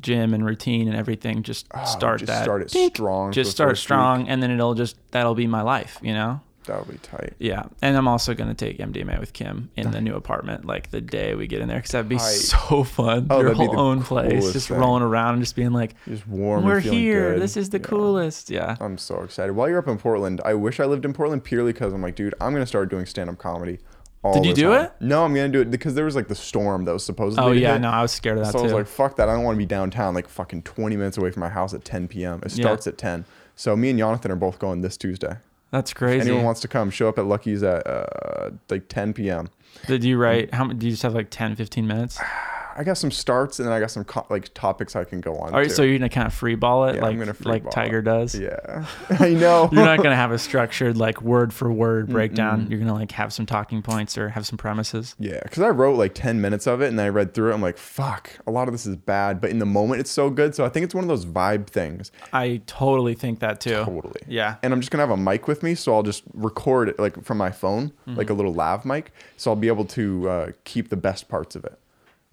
gym 0.00 0.32
and 0.34 0.44
routine 0.46 0.86
and 0.88 0.96
everything, 0.96 1.42
just 1.42 1.66
Oh, 1.74 1.84
start 1.84 2.20
just 2.20 2.28
that. 2.28 2.44
start 2.44 2.62
it 2.62 2.70
strong. 2.70 3.32
Just 3.32 3.50
start 3.50 3.70
first 3.70 3.80
week. 3.82 3.86
strong, 3.86 4.28
and 4.28 4.42
then 4.42 4.50
it'll 4.50 4.74
just 4.74 4.96
that'll 5.10 5.34
be 5.34 5.46
my 5.46 5.62
life, 5.62 5.98
you 6.02 6.14
know. 6.14 6.40
That'll 6.66 6.84
be 6.84 6.98
tight. 6.98 7.32
Yeah, 7.38 7.64
and 7.82 7.96
I'm 7.96 8.06
also 8.06 8.34
gonna 8.34 8.54
take 8.54 8.78
MDMA 8.78 9.18
with 9.18 9.32
Kim 9.32 9.70
in 9.76 9.90
the 9.90 10.00
new 10.00 10.14
apartment, 10.14 10.66
like 10.66 10.90
the 10.90 11.00
day 11.00 11.34
we 11.34 11.46
get 11.46 11.60
in 11.62 11.68
there, 11.68 11.78
because 11.78 11.92
that'd 11.92 12.08
be 12.08 12.16
Tight. 12.16 12.22
so 12.22 12.84
fun. 12.84 13.26
Oh, 13.30 13.40
Your 13.40 13.44
that'd 13.54 13.58
be 13.58 13.64
whole 13.66 13.74
the 13.74 13.80
own 13.80 14.02
place, 14.02 14.30
coolest 14.32 14.52
just 14.52 14.68
thing. 14.68 14.78
rolling 14.78 15.02
around 15.02 15.34
and 15.34 15.42
just 15.42 15.56
being 15.56 15.72
like, 15.72 15.94
Just 16.06 16.28
warm. 16.28 16.64
"We're 16.64 16.80
feeling 16.82 16.98
here. 16.98 17.32
good. 17.32 17.42
This 17.42 17.56
is 17.56 17.70
the 17.70 17.78
Yeah. 17.78 17.84
coolest." 17.84 18.50
Yeah. 18.50 18.76
I'm 18.78 18.98
so 18.98 19.22
excited. 19.22 19.52
While 19.54 19.68
you're 19.70 19.78
up 19.78 19.88
in 19.88 19.96
Portland, 19.98 20.40
I 20.44 20.52
wish 20.54 20.80
I 20.80 20.84
lived 20.84 21.04
in 21.06 21.12
Portland 21.14 21.44
purely 21.44 21.72
because 21.72 21.92
I'm 21.94 22.02
like, 22.02 22.14
dude, 22.14 22.34
I'm 22.40 22.52
gonna 22.52 22.66
start 22.66 22.90
doing 22.90 23.06
stand-up 23.06 23.38
comedy. 23.38 23.78
All 24.22 24.34
Did 24.34 24.44
you 24.44 24.52
the 24.54 24.60
do 24.60 24.68
time. 24.68 24.84
it? 24.84 24.92
No, 25.00 25.24
I'm 25.24 25.32
gonna 25.34 25.48
do 25.48 25.62
it 25.62 25.70
because 25.70 25.94
there 25.94 26.04
was 26.04 26.14
like 26.14 26.28
the 26.28 26.34
storm 26.34 26.84
that 26.84 26.92
was 26.92 27.02
supposedly. 27.04 27.42
Oh 27.42 27.54
to 27.54 27.58
yeah, 27.58 27.72
hit. 27.72 27.80
no, 27.80 27.88
I 27.88 28.02
was 28.02 28.12
scared 28.12 28.36
of 28.36 28.44
that 28.44 28.52
So 28.52 28.58
I 28.58 28.60
too. 28.60 28.64
was 28.64 28.72
like, 28.74 28.86
fuck 28.86 29.16
that. 29.16 29.30
I 29.30 29.34
don't 29.34 29.44
want 29.44 29.54
to 29.56 29.58
be 29.58 29.64
downtown, 29.64 30.14
like 30.14 30.28
fucking 30.28 30.62
20 30.64 30.94
minutes 30.98 31.16
away 31.16 31.30
from 31.30 31.40
my 31.40 31.48
house 31.48 31.72
at 31.72 31.86
10 31.86 32.06
p.m. 32.06 32.40
It 32.44 32.54
Yeah. 32.54 32.64
starts 32.64 32.86
at 32.86 32.98
10. 32.98 33.24
So 33.56 33.74
me 33.76 33.88
and 33.90 33.98
Jonathan 33.98 34.30
are 34.30 34.36
both 34.36 34.58
going 34.58 34.82
this 34.82 34.98
Tuesday. 34.98 35.36
That's 35.70 35.92
crazy. 35.94 36.28
Anyone 36.28 36.44
wants 36.44 36.60
to 36.62 36.68
come, 36.68 36.90
show 36.90 37.08
up 37.08 37.18
at 37.18 37.26
Lucky's 37.26 37.62
at 37.62 37.86
uh, 37.86 38.50
like 38.68 38.88
10 38.88 39.12
p.m. 39.14 39.48
Did 39.86 40.02
you 40.02 40.18
write? 40.18 40.52
How? 40.52 40.66
Do 40.66 40.86
you 40.86 40.92
just 40.92 41.02
have 41.02 41.14
like 41.14 41.30
10, 41.30 41.56
15 41.56 41.86
minutes? 41.86 42.20
I 42.76 42.84
got 42.84 42.96
some 42.98 43.10
starts 43.10 43.58
and 43.58 43.66
then 43.68 43.72
I 43.74 43.80
got 43.80 43.90
some 43.90 44.04
co- 44.04 44.26
like 44.30 44.52
topics 44.54 44.96
I 44.96 45.04
can 45.04 45.20
go 45.20 45.36
on. 45.36 45.52
All 45.52 45.58
right, 45.60 45.68
too. 45.68 45.74
so 45.74 45.82
you're 45.82 45.98
gonna 45.98 46.08
kind 46.08 46.26
of 46.26 46.34
free 46.34 46.54
ball 46.54 46.86
it, 46.86 46.96
Yeah, 46.96 47.02
like 47.02 47.18
gonna 47.18 47.34
like 47.44 47.70
Tiger 47.70 47.98
it. 47.98 48.02
does. 48.02 48.34
yeah, 48.34 48.86
I 49.10 49.30
know. 49.30 49.68
You're 49.72 49.84
not 49.84 49.98
gonna 50.02 50.16
have 50.16 50.32
a 50.32 50.38
structured 50.38 50.96
like 50.96 51.20
word 51.22 51.52
for 51.52 51.70
word 51.72 52.08
breakdown. 52.08 52.66
You're 52.70 52.78
gonna 52.78 52.94
like 52.94 53.12
have 53.12 53.32
some 53.32 53.46
talking 53.46 53.82
points 53.82 54.16
or 54.18 54.28
have 54.30 54.46
some 54.46 54.56
premises. 54.58 55.14
Yeah, 55.18 55.40
because 55.42 55.62
I 55.62 55.68
wrote 55.70 55.96
like 55.98 56.14
10 56.14 56.40
minutes 56.40 56.66
of 56.66 56.80
it 56.82 56.88
and 56.88 57.00
I 57.00 57.08
read 57.08 57.34
through 57.34 57.50
it. 57.50 57.54
I'm 57.54 57.62
like, 57.62 57.78
fuck, 57.78 58.30
a 58.46 58.50
lot 58.50 58.68
of 58.68 58.72
this 58.74 58.86
is 58.86 58.96
bad. 58.96 59.40
But 59.40 59.50
in 59.50 59.58
the 59.58 59.66
moment, 59.66 60.00
it's 60.00 60.10
so 60.10 60.30
good. 60.30 60.54
So 60.54 60.64
I 60.64 60.68
think 60.68 60.84
it's 60.84 60.94
one 60.94 61.04
of 61.04 61.08
those 61.08 61.26
vibe 61.26 61.66
things. 61.66 62.10
I 62.32 62.60
totally 62.66 63.14
think 63.14 63.40
that 63.40 63.60
too. 63.60 63.84
Totally. 63.84 64.20
Yeah. 64.28 64.56
And 64.62 64.72
I'm 64.72 64.80
just 64.80 64.90
going 64.90 64.98
to 64.98 65.06
have 65.08 65.18
a 65.18 65.20
mic 65.20 65.48
with 65.48 65.62
me. 65.62 65.74
So 65.74 65.94
I'll 65.94 66.02
just 66.02 66.22
record 66.34 66.88
it 66.88 66.98
like 66.98 67.22
from 67.24 67.38
my 67.38 67.50
phone, 67.50 67.92
Mm-hmm. 68.06 68.14
like 68.16 68.30
a 68.30 68.34
little 68.34 68.52
lav 68.52 68.84
mic. 68.84 69.12
So 69.36 69.50
I'll 69.50 69.56
be 69.56 69.68
able 69.68 69.84
to 69.86 70.28
uh, 70.28 70.52
keep 70.64 70.88
the 70.88 70.96
best 70.96 71.28
parts 71.28 71.54
of 71.56 71.64
it. 71.64 71.78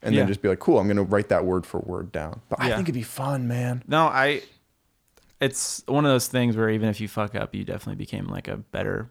And 0.03 0.13
Yeah. 0.13 0.21
then 0.21 0.27
just 0.27 0.41
be 0.41 0.47
like, 0.49 0.59
cool, 0.59 0.79
I'm 0.79 0.85
going 0.87 0.97
to 0.97 1.03
write 1.03 1.29
that 1.29 1.43
word 1.45 1.65
for 1.65 1.79
word 1.79 2.11
down. 2.11 2.41
But 2.49 2.59
I 2.61 2.69
Yeah. 2.69 2.75
think 2.75 2.85
it'd 2.87 2.95
be 2.95 3.01
fun, 3.03 3.47
man. 3.47 3.83
No, 3.87 4.05
I. 4.05 4.41
It's 5.39 5.83
one 5.85 6.03
of 6.03 6.09
those 6.09 6.27
things 6.27 6.57
where 6.57 6.67
even 6.69 6.89
if 6.89 6.99
you 6.99 7.07
fuck 7.07 7.35
up, 7.35 7.53
you 7.53 7.63
definitely 7.63 7.95
became 7.95 8.25
like 8.25 8.47
a 8.47 8.57
better. 8.57 9.09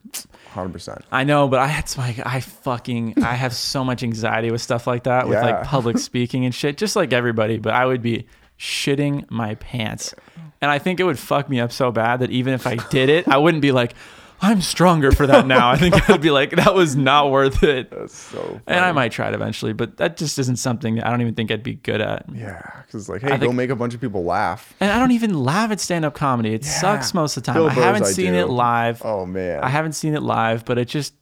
100%. 0.54 1.02
I 1.12 1.22
know, 1.22 1.46
but 1.46 1.60
I 1.60 1.68
had 1.68 1.96
like 1.96 2.18
I 2.26 2.40
fucking 2.40 3.14
I 3.22 3.34
have 3.34 3.54
so 3.54 3.84
much 3.84 4.02
anxiety 4.02 4.50
with 4.50 4.60
stuff 4.60 4.88
like 4.88 5.04
that 5.04 5.28
with 5.28 5.36
Yeah. 5.38 5.42
like 5.44 5.62
public 5.62 5.98
speaking 6.10 6.44
and 6.44 6.52
shit, 6.52 6.78
just 6.78 6.96
like 6.96 7.12
everybody. 7.12 7.58
But 7.58 7.74
I 7.74 7.86
would 7.86 8.02
be 8.02 8.26
shitting 8.58 9.30
my 9.30 9.54
pants, 9.56 10.14
and 10.60 10.68
I 10.68 10.80
think 10.80 10.98
it 10.98 11.04
would 11.04 11.18
fuck 11.18 11.48
me 11.48 11.60
up 11.60 11.70
so 11.70 11.92
bad 11.92 12.18
that 12.20 12.30
even 12.30 12.54
if 12.54 12.66
I 12.66 12.74
did 12.90 13.08
it, 13.08 13.28
I 13.28 13.36
wouldn't 13.38 13.62
be 13.62 13.70
like, 13.70 13.94
I'm 14.40 14.60
stronger 14.60 15.12
for 15.12 15.26
that 15.26 15.46
now. 15.46 15.70
I 15.70 15.76
think 15.76 16.10
I'd 16.10 16.20
be 16.20 16.30
like, 16.30 16.50
that 16.56 16.74
was 16.74 16.94
not 16.96 17.30
worth 17.30 17.62
it. 17.62 17.90
That's 17.90 18.14
so 18.14 18.38
funny. 18.40 18.60
And 18.66 18.84
I 18.84 18.92
might 18.92 19.12
try 19.12 19.28
it 19.28 19.34
eventually, 19.34 19.72
but 19.72 19.96
that 19.96 20.16
just 20.16 20.38
isn't 20.38 20.56
something 20.56 20.96
that 20.96 21.06
I 21.06 21.10
don't 21.10 21.20
even 21.22 21.34
think 21.34 21.50
I'd 21.50 21.62
be 21.62 21.74
good 21.74 22.00
at. 22.00 22.26
Yeah. 22.32 22.60
Because, 22.86 23.08
like, 23.08 23.22
hey, 23.22 23.28
I 23.28 23.36
go 23.38 23.46
think- 23.46 23.54
make 23.54 23.70
a 23.70 23.76
bunch 23.76 23.94
of 23.94 24.00
people 24.00 24.24
laugh. 24.24 24.74
And 24.80 24.90
I 24.90 24.98
don't 24.98 25.12
even 25.12 25.42
laugh 25.42 25.70
at 25.70 25.80
stand 25.80 26.04
up 26.04 26.14
comedy. 26.14 26.52
It 26.54 26.64
sucks 26.64 27.14
most 27.14 27.36
of 27.36 27.42
the 27.42 27.46
time. 27.52 27.54
Bill 27.62 27.68
I 27.70 27.72
haven't 27.72 28.02
Burr's 28.02 28.14
seen 28.14 28.32
do. 28.32 28.38
it 28.40 28.48
live. 28.50 29.02
Oh, 29.04 29.24
man. 29.26 29.62
I 29.64 29.68
haven't 29.68 29.92
seen 29.92 30.14
it 30.14 30.22
live, 30.22 30.64
but 30.64 30.78
it 30.78 30.86
just 30.88 31.14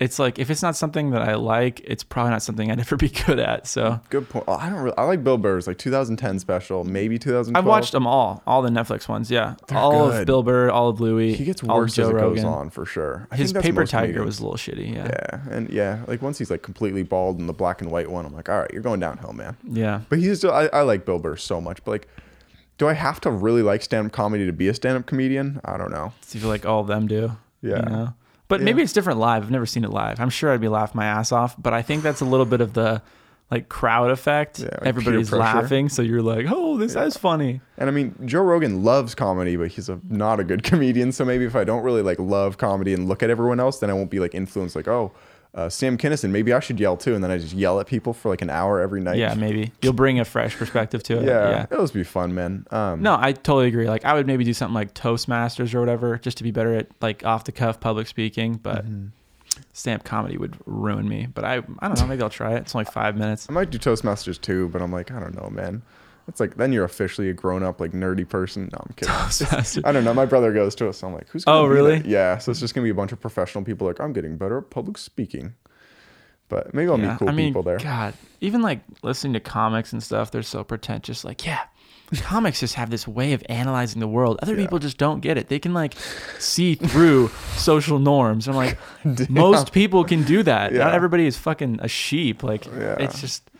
it's 0.00 0.18
like 0.18 0.40
if 0.40 0.50
it's 0.50 0.62
not 0.62 0.74
something 0.74 1.10
that 1.10 1.22
I 1.22 1.34
like, 1.36 1.80
it's 1.84 2.02
probably 2.02 2.30
not 2.30 2.42
something 2.42 2.70
I'd 2.70 2.80
ever 2.80 2.96
be 2.96 3.08
good 3.08 3.38
at. 3.38 3.66
So 3.66 4.00
Good 4.10 4.28
point. 4.28 4.44
Oh, 4.48 4.54
I 4.54 4.68
don't 4.68 4.80
really, 4.80 4.96
I 4.98 5.04
like 5.04 5.22
Bill 5.22 5.38
Burr's 5.38 5.66
like 5.66 5.78
2010 5.78 6.40
special, 6.40 6.82
maybe 6.84 7.18
2012. 7.18 7.56
I've 7.56 7.68
watched 7.68 7.92
them 7.92 8.06
all, 8.06 8.42
all 8.46 8.60
the 8.60 8.70
Netflix 8.70 9.08
ones. 9.08 9.30
Yeah, 9.30 9.54
all 9.72 10.10
of. 10.10 10.26
Bill 10.26 10.42
Burr, 10.42 10.70
all 10.70 10.88
of 10.88 11.00
Louis. 11.00 11.34
He 11.34 11.44
gets 11.44 11.62
all 11.62 11.70
of 11.70 11.76
worse 11.76 11.98
as 11.98 12.08
it 12.08 12.14
Rogan. 12.14 12.34
goes 12.36 12.44
on 12.44 12.70
for 12.70 12.84
sure. 12.84 13.28
I 13.30 13.36
His 13.36 13.52
Paper 13.52 13.86
Tiger 13.86 14.24
was 14.24 14.40
a 14.40 14.42
little 14.42 14.56
shitty. 14.58 14.92
Yeah. 14.94 15.06
Yeah, 15.06 15.40
and 15.50 15.70
yeah, 15.70 16.02
like 16.08 16.22
once 16.22 16.38
he's 16.38 16.50
like 16.50 16.62
completely 16.62 17.02
bald 17.04 17.38
in 17.38 17.46
the 17.46 17.52
black 17.52 17.80
and 17.80 17.90
white 17.90 18.10
one, 18.10 18.26
I'm 18.26 18.34
like, 18.34 18.48
all 18.48 18.58
right, 18.58 18.70
you're 18.72 18.82
going 18.82 19.00
downhill, 19.00 19.32
man. 19.32 19.56
Yeah. 19.64 20.00
But 20.08 20.18
he's 20.18 20.38
still, 20.38 20.52
I, 20.52 20.66
I 20.72 20.82
like 20.82 21.04
Bill 21.06 21.18
Burr 21.20 21.36
so 21.36 21.60
much, 21.60 21.84
but 21.84 21.92
like, 21.92 22.08
do 22.78 22.88
I 22.88 22.94
have 22.94 23.20
to 23.20 23.30
really 23.30 23.62
like 23.62 23.82
stand-up 23.82 24.10
comedy 24.12 24.44
to 24.46 24.52
be 24.52 24.66
a 24.66 24.74
stand-up 24.74 25.06
comedian? 25.06 25.60
I 25.64 25.76
don't 25.76 25.92
know. 25.92 26.12
So 26.22 26.34
you 26.34 26.40
feel 26.40 26.50
like 26.50 26.66
all 26.66 26.80
of 26.80 26.88
them 26.88 27.06
do. 27.06 27.36
Yeah. 27.62 27.76
You 27.76 27.82
know? 27.84 28.14
But 28.48 28.60
maybe 28.60 28.82
it's 28.82 28.92
different 28.92 29.18
live. 29.18 29.42
I've 29.42 29.50
never 29.50 29.66
seen 29.66 29.84
it 29.84 29.90
live. 29.90 30.20
I'm 30.20 30.30
sure 30.30 30.52
I'd 30.52 30.60
be 30.60 30.68
laughing 30.68 30.96
my 30.96 31.06
ass 31.06 31.32
off, 31.32 31.60
but 31.60 31.72
I 31.72 31.82
think 31.82 32.02
that's 32.02 32.20
a 32.20 32.24
little 32.24 32.46
bit 32.46 32.60
of 32.60 32.74
the 32.74 33.02
like 33.50 33.68
crowd 33.68 34.10
effect. 34.10 34.58
Yeah, 34.58 34.66
like 34.66 34.86
Everybody's 34.86 35.32
laughing, 35.32 35.88
so 35.88 36.02
you're 36.02 36.22
like, 36.22 36.46
"Oh, 36.48 36.76
this 36.76 36.94
is 36.94 37.16
funny." 37.16 37.60
And 37.78 37.88
I 37.88 37.92
mean, 37.92 38.14
Joe 38.24 38.42
Rogan 38.42 38.84
loves 38.84 39.14
comedy, 39.14 39.56
but 39.56 39.68
he's 39.68 39.88
a 39.88 40.00
not 40.08 40.40
a 40.40 40.44
good 40.44 40.62
comedian. 40.70 41.12
So 41.12 41.24
maybe 41.24 41.44
if 41.44 41.54
I 41.56 41.64
don't 41.64 41.82
really 41.82 42.02
like 42.02 42.18
love 42.18 42.58
comedy 42.58 42.92
and 42.92 43.08
look 43.08 43.22
at 43.22 43.30
everyone 43.30 43.60
else, 43.60 43.78
then 43.78 43.90
I 43.90 43.92
won't 43.92 44.10
be 44.10 44.20
like 44.20 44.34
influenced. 44.34 44.76
Like, 44.76 44.88
oh, 44.88 45.12
uh, 45.54 45.68
Sam 45.68 45.96
Kinison, 45.96 46.30
maybe 46.30 46.52
I 46.52 46.58
should 46.60 46.80
yell 46.80 46.96
too, 46.96 47.14
and 47.14 47.22
then 47.22 47.30
I 47.30 47.38
just 47.38 47.54
yell 47.54 47.78
at 47.80 47.86
people 47.86 48.12
for 48.12 48.28
like 48.28 48.42
an 48.42 48.50
hour 48.50 48.80
every 48.80 49.00
night. 49.00 49.18
Yeah, 49.18 49.34
maybe 49.34 49.72
you'll 49.82 49.92
bring 49.92 50.18
a 50.18 50.24
fresh 50.24 50.56
perspective 50.56 51.02
to 51.04 51.18
it. 51.18 51.24
yeah, 51.24 51.50
yeah. 51.50 51.66
it'll 51.70 51.84
just 51.84 51.94
be 51.94 52.02
fun, 52.04 52.34
man. 52.34 52.66
Um, 52.70 53.02
No, 53.02 53.16
I 53.18 53.32
totally 53.32 53.68
agree. 53.68 53.86
Like 53.88 54.04
I 54.04 54.14
would 54.14 54.26
maybe 54.26 54.42
do 54.44 54.52
something 54.52 54.74
like 54.74 54.94
Toastmasters 54.94 55.72
or 55.74 55.80
whatever, 55.80 56.18
just 56.18 56.38
to 56.38 56.42
be 56.44 56.50
better 56.50 56.74
at 56.74 56.88
like 57.00 57.24
off 57.24 57.44
the 57.44 57.52
cuff 57.52 57.78
public 57.80 58.06
speaking. 58.08 58.54
But 58.54 58.84
Mm-hmm. 58.84 59.06
stand-up 59.72 60.04
comedy 60.04 60.36
would 60.36 60.56
ruin 60.66 61.08
me. 61.08 61.26
But 61.32 61.44
I, 61.44 61.58
I 61.78 61.86
don't 61.88 61.98
know. 62.00 62.06
Maybe 62.08 62.22
I'll 62.22 62.30
try 62.30 62.54
it. 62.54 62.58
It's 62.62 62.74
only 62.74 62.86
five 62.86 63.16
minutes. 63.16 63.46
I 63.48 63.52
might 63.52 63.70
do 63.70 63.78
Toastmasters 63.78 64.40
too, 64.40 64.68
but 64.70 64.82
I'm 64.82 64.90
like, 64.92 65.12
I 65.12 65.20
don't 65.20 65.34
know, 65.40 65.48
man. 65.50 65.82
It's 66.26 66.40
like 66.40 66.56
then 66.56 66.72
you're 66.72 66.84
officially 66.84 67.28
a 67.28 67.34
grown 67.34 67.62
up, 67.62 67.80
like 67.80 67.92
nerdy 67.92 68.26
person. 68.28 68.70
No, 68.72 68.78
I'm 68.86 68.94
kidding. 68.96 69.82
I 69.84 69.92
don't 69.92 70.04
know. 70.04 70.14
My 70.14 70.24
brother 70.26 70.52
goes 70.52 70.74
to 70.76 70.88
us. 70.88 71.02
I'm 71.02 71.12
like, 71.12 71.28
who's? 71.28 71.44
Gonna 71.44 71.58
Oh, 71.58 71.66
really? 71.66 71.98
there? 72.00 72.10
Yeah. 72.10 72.38
So 72.38 72.50
it's 72.50 72.60
just 72.60 72.74
gonna 72.74 72.84
be 72.84 72.90
a 72.90 72.94
bunch 72.94 73.12
of 73.12 73.20
professional 73.20 73.62
people. 73.64 73.86
Like, 73.86 74.00
I'm 74.00 74.12
getting 74.12 74.36
better 74.36 74.58
at 74.58 74.70
public 74.70 74.96
speaking. 74.98 75.54
But 76.48 76.74
maybe 76.74 76.90
I'll 76.90 76.98
Yeah, 76.98 77.10
meet 77.12 77.18
cool 77.18 77.28
I 77.28 77.32
mean, 77.32 77.48
people 77.50 77.62
there. 77.62 77.78
God, 77.78 78.14
even 78.40 78.62
like 78.62 78.80
listening 79.02 79.32
to 79.32 79.40
comics 79.40 79.92
and 79.92 80.02
stuff, 80.02 80.30
they're 80.30 80.42
so 80.42 80.62
pretentious. 80.62 81.24
Like, 81.24 81.44
yeah, 81.44 81.60
comics 82.22 82.60
just 82.60 82.74
have 82.74 82.90
this 82.90 83.08
way 83.08 83.32
of 83.32 83.42
analyzing 83.48 83.98
the 84.00 84.06
world. 84.08 84.38
Other 84.42 84.54
people 84.54 84.78
just 84.78 84.98
don't 84.98 85.20
get 85.20 85.38
it. 85.38 85.48
They 85.48 85.58
can 85.58 85.72
like 85.72 85.94
see 86.38 86.74
through 86.74 87.28
social 87.56 87.98
norms. 87.98 88.46
I'm 88.46 88.56
like, 88.56 88.78
most 89.30 89.72
people 89.72 90.04
can 90.04 90.22
do 90.22 90.42
that. 90.42 90.72
Yeah. 90.72 90.84
Not 90.84 90.94
everybody 90.94 91.26
is 91.26 91.36
fucking 91.38 91.80
a 91.82 91.88
sheep. 91.88 92.42
Like, 92.42 92.66
Yeah. 92.66 92.96
it's 92.98 93.20
just, 93.20 93.50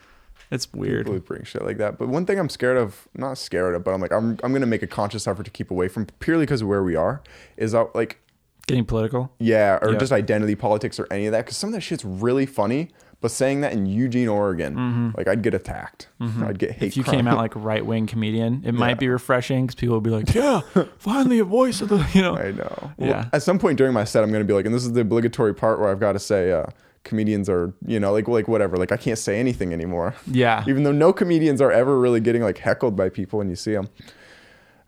it's 0.50 0.72
weird. 0.72 1.06
People 1.06 1.20
bring 1.20 1.44
shit 1.44 1.64
like 1.64 1.78
that. 1.78 1.98
But 1.98 2.08
one 2.08 2.26
thing 2.26 2.38
I'm 2.38 2.48
scared 2.48 2.76
of, 2.76 3.08
not 3.14 3.38
scared 3.38 3.74
of, 3.74 3.84
but 3.84 3.92
I'm 3.92 4.00
like, 4.00 4.12
I'm, 4.12 4.38
I'm 4.42 4.52
gonna 4.52 4.66
make 4.66 4.82
a 4.82 4.86
conscious 4.86 5.26
effort 5.26 5.44
to 5.44 5.50
keep 5.50 5.70
away 5.70 5.88
from 5.88 6.06
purely 6.20 6.42
because 6.44 6.62
of 6.62 6.68
where 6.68 6.82
we 6.82 6.96
are. 6.96 7.22
Is 7.56 7.74
out 7.74 7.94
like, 7.94 8.20
Getting 8.66 8.84
political. 8.86 9.32
yeah, 9.38 9.78
or 9.82 9.92
Yeah. 9.92 9.98
just 9.98 10.12
identity 10.12 10.54
politics 10.54 10.98
or 10.98 11.06
any 11.10 11.26
of 11.26 11.32
that. 11.32 11.44
Because 11.44 11.56
some 11.56 11.68
of 11.68 11.74
that 11.74 11.80
shit's 11.82 12.04
really 12.04 12.46
funny. 12.46 12.90
But 13.20 13.30
saying 13.30 13.62
that 13.62 13.72
in 13.72 13.86
Eugene, 13.86 14.28
Oregon, 14.28 15.14
like 15.16 15.28
I'd 15.28 15.40
get 15.40 15.54
attacked. 15.54 16.08
I'd 16.20 16.58
get 16.58 16.72
hate. 16.72 16.76
Mm-hmm. 16.76 16.84
If 16.84 16.96
you 16.98 17.04
crime. 17.04 17.16
came 17.16 17.28
out 17.28 17.38
like 17.38 17.54
a 17.56 17.58
right 17.58 17.84
wing 17.86 18.06
comedian, 18.06 18.62
it 18.66 18.72
might 18.74 18.98
be 18.98 19.08
refreshing 19.08 19.64
because 19.64 19.76
people 19.76 19.94
would 19.94 20.02
be 20.04 20.10
like, 20.10 20.34
yeah, 20.34 20.60
finally 20.98 21.38
a 21.38 21.44
voice 21.44 21.80
of 21.80 21.88
the, 21.88 22.06
you 22.12 22.20
know. 22.20 22.36
I 22.36 22.50
know. 22.50 22.92
Well, 22.98 23.08
Yeah. 23.08 23.28
At 23.32 23.42
some 23.42 23.58
point 23.58 23.78
during 23.78 23.94
my 23.94 24.04
set, 24.04 24.22
I'm 24.22 24.30
going 24.30 24.42
to 24.42 24.46
be 24.46 24.52
like, 24.52 24.66
and 24.66 24.74
this 24.74 24.84
is 24.84 24.92
the 24.92 25.00
obligatory 25.00 25.54
part 25.54 25.80
where 25.80 25.88
I've 25.88 26.00
got 26.00 26.12
to 26.12 26.18
say, 26.18 26.52
uh, 26.52 26.66
comedians 27.04 27.48
are, 27.48 27.72
you 27.86 28.00
know, 28.00 28.12
like 28.12 28.26
like 28.28 28.48
whatever. 28.48 28.76
Like 28.76 28.92
I 28.92 28.96
can't 28.96 29.18
say 29.18 29.38
anything 29.38 29.72
anymore. 29.72 30.14
Yeah. 30.26 30.64
Even 30.68 30.82
though 30.82 30.92
no 30.92 31.12
comedians 31.12 31.60
are 31.60 31.70
ever 31.70 31.98
really 31.98 32.20
getting 32.20 32.42
like 32.42 32.58
heckled 32.58 32.96
by 32.96 33.08
people 33.08 33.38
when 33.38 33.48
you 33.48 33.56
see 33.56 33.72
them. 33.72 33.88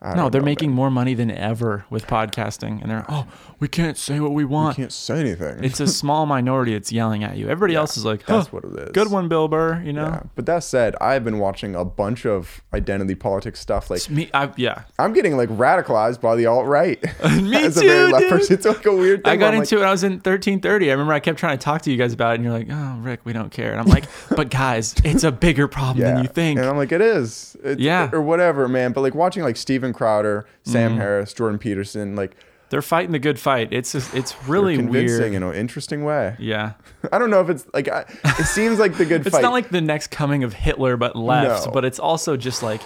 No, 0.03 0.29
they're 0.29 0.43
making 0.43 0.71
more 0.73 0.91
money 0.91 1.15
than 1.15 1.31
ever 1.31 1.85
with 1.91 2.07
podcasting. 2.07 2.81
And 2.81 2.91
they're, 2.91 3.05
oh, 3.09 3.27
we 3.59 3.67
can't 3.67 3.97
say 3.97 4.21
what 4.21 4.33
we 4.33 4.43
You 4.43 4.49
want. 4.49 4.77
can't 4.77 4.93
say 4.93 5.19
anything. 5.21 5.65
It's 5.65 5.81
a 5.81 5.87
small 6.03 6.27
minority 6.27 6.75
that's 6.75 6.93
yelling 6.93 7.25
at 7.25 7.37
you. 7.37 7.49
Everybody 7.49 7.75
else 7.75 7.97
is 7.97 8.05
like, 8.05 8.25
That's 8.27 8.53
what 8.53 8.65
it 8.65 8.73
is. 8.79 8.91
good 8.93 9.11
one, 9.11 9.29
Bill 9.29 9.49
Burr, 9.49 9.83
you 9.83 9.93
know? 9.93 10.05
Yeah. 10.07 10.23
But 10.35 10.47
that 10.47 10.63
said, 10.63 10.95
I've 11.01 11.25
been 11.25 11.39
watching 11.39 11.75
a 11.75 11.85
bunch 11.85 12.25
of 12.27 12.63
identity 12.75 13.15
politics 13.15 13.59
stuff. 13.59 13.91
Like 13.91 13.99
It's 13.99 14.11
me, 14.11 14.31
I, 14.35 14.53
yeah. 14.57 14.83
I'm 14.99 15.13
getting 15.13 15.37
like 15.37 15.49
radicalized 15.49 16.21
by 16.21 16.37
the 16.37 16.47
alt 16.47 16.67
right. 16.67 17.03
Me 17.43 17.57
As 17.65 17.77
a 17.79 17.81
too, 17.81 17.89
very 17.89 18.13
left 18.13 18.29
person, 18.29 18.55
it's 18.55 18.67
like 18.67 18.87
a 18.87 18.95
weird 18.95 19.25
thing. 19.25 19.33
I 19.33 19.37
got 19.37 19.55
into 19.55 19.77
it. 19.77 19.79
When 19.79 19.89
I 19.89 19.93
was 19.93 20.05
in 20.05 20.13
1330. 20.13 20.89
I 20.89 20.93
remember 20.93 21.15
I 21.15 21.21
kept 21.21 21.39
trying 21.39 21.59
to 21.59 21.65
talk 21.65 21.83
to 21.83 21.91
you 21.91 21.97
guys 21.97 22.13
about 22.13 22.33
it, 22.33 22.35
and 22.37 22.45
you're 22.45 22.53
like, 22.53 22.69
"Oh, 22.71 22.99
Rick, 23.01 23.21
we 23.25 23.33
don't 23.33 23.51
care." 23.51 23.73
And 23.73 23.81
I'm 23.81 23.87
like, 23.87 24.05
"But 24.31 24.51
guys, 24.51 24.95
it's 25.05 25.25
a 25.25 25.33
bigger 25.33 25.67
problem 25.69 26.05
yeah. 26.05 26.15
than 26.15 26.23
you 26.23 26.29
think." 26.29 26.59
And 26.59 26.69
I'm 26.69 26.77
like, 26.77 26.93
it 26.93 27.01
is. 27.01 27.57
It's, 27.65 27.81
Yeah. 27.81 28.11
Or 28.13 28.21
whatever, 28.21 28.69
man. 28.69 28.93
But 28.93 29.01
like 29.01 29.15
watching 29.15 29.43
like 29.43 29.57
Steven 29.87 29.95
Crowder, 29.95 30.47
Sam 30.65 30.93
mm-hmm. 30.93 31.01
Harris, 31.01 31.33
Jordan 31.33 31.59
Peterson, 31.59 32.17
like 32.17 32.37
They're 32.71 32.83
fighting 32.83 33.13
the 33.13 33.19
good 33.19 33.39
fight. 33.39 33.73
It's 33.73 33.93
just, 33.93 34.15
it's 34.15 34.35
really 34.49 34.77
convincing 34.77 35.19
weird. 35.19 35.35
in 35.35 35.43
an 35.43 35.55
interesting 35.55 36.05
way. 36.05 36.37
Yeah, 36.39 36.73
I 37.13 37.19
don't 37.19 37.31
know 37.31 37.41
if 37.41 37.51
it's 37.51 37.67
like 37.73 37.89
I, 37.89 38.05
it 38.39 38.47
seems 38.47 38.79
like 38.79 38.97
the 38.97 39.05
good 39.05 39.23
fight. 39.23 39.27
it's 39.27 39.37
fight. 39.37 39.43
not 39.43 39.53
like 39.53 39.71
the 39.71 39.81
next 39.81 40.09
coming 40.09 40.45
of 40.45 40.53
Hitler, 40.53 40.97
but 40.97 41.17
left. 41.17 41.67
No. 41.67 41.73
But 41.73 41.85
it's 41.85 41.99
also 41.99 42.37
just 42.37 42.63
like 42.63 42.83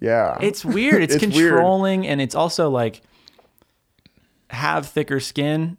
yeah, 0.00 0.38
it's 0.40 0.64
weird. 0.64 1.02
It's, 1.02 1.14
It's 1.22 1.34
weird. 1.34 1.52
controlling, 1.52 2.06
and 2.06 2.20
it's 2.20 2.34
also 2.34 2.70
like 2.70 3.02
have 4.50 4.86
thicker 4.86 5.20
skin 5.20 5.78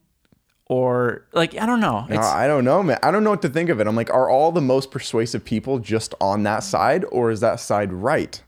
or 0.67 1.27
like 1.33 1.57
I 1.57 1.65
don't 1.65 1.79
know. 1.79 2.05
No, 2.09 2.19
I 2.19 2.47
don't 2.47 2.65
know, 2.65 2.81
man. 2.81 2.97
I 3.03 3.11
don't 3.11 3.23
know 3.23 3.29
what 3.29 3.41
to 3.43 3.49
think 3.49 3.69
of 3.69 3.79
it. 3.79 3.87
I'm 3.87 3.95
like, 3.95 4.09
are 4.11 4.29
all 4.29 4.51
the 4.51 4.61
most 4.61 4.91
persuasive 4.91 5.45
people 5.45 5.79
just 5.79 6.15
on 6.19 6.43
that 6.43 6.63
side, 6.63 7.05
or 7.11 7.31
is 7.31 7.39
that 7.41 7.59
side 7.59 7.93
right? 7.93 8.41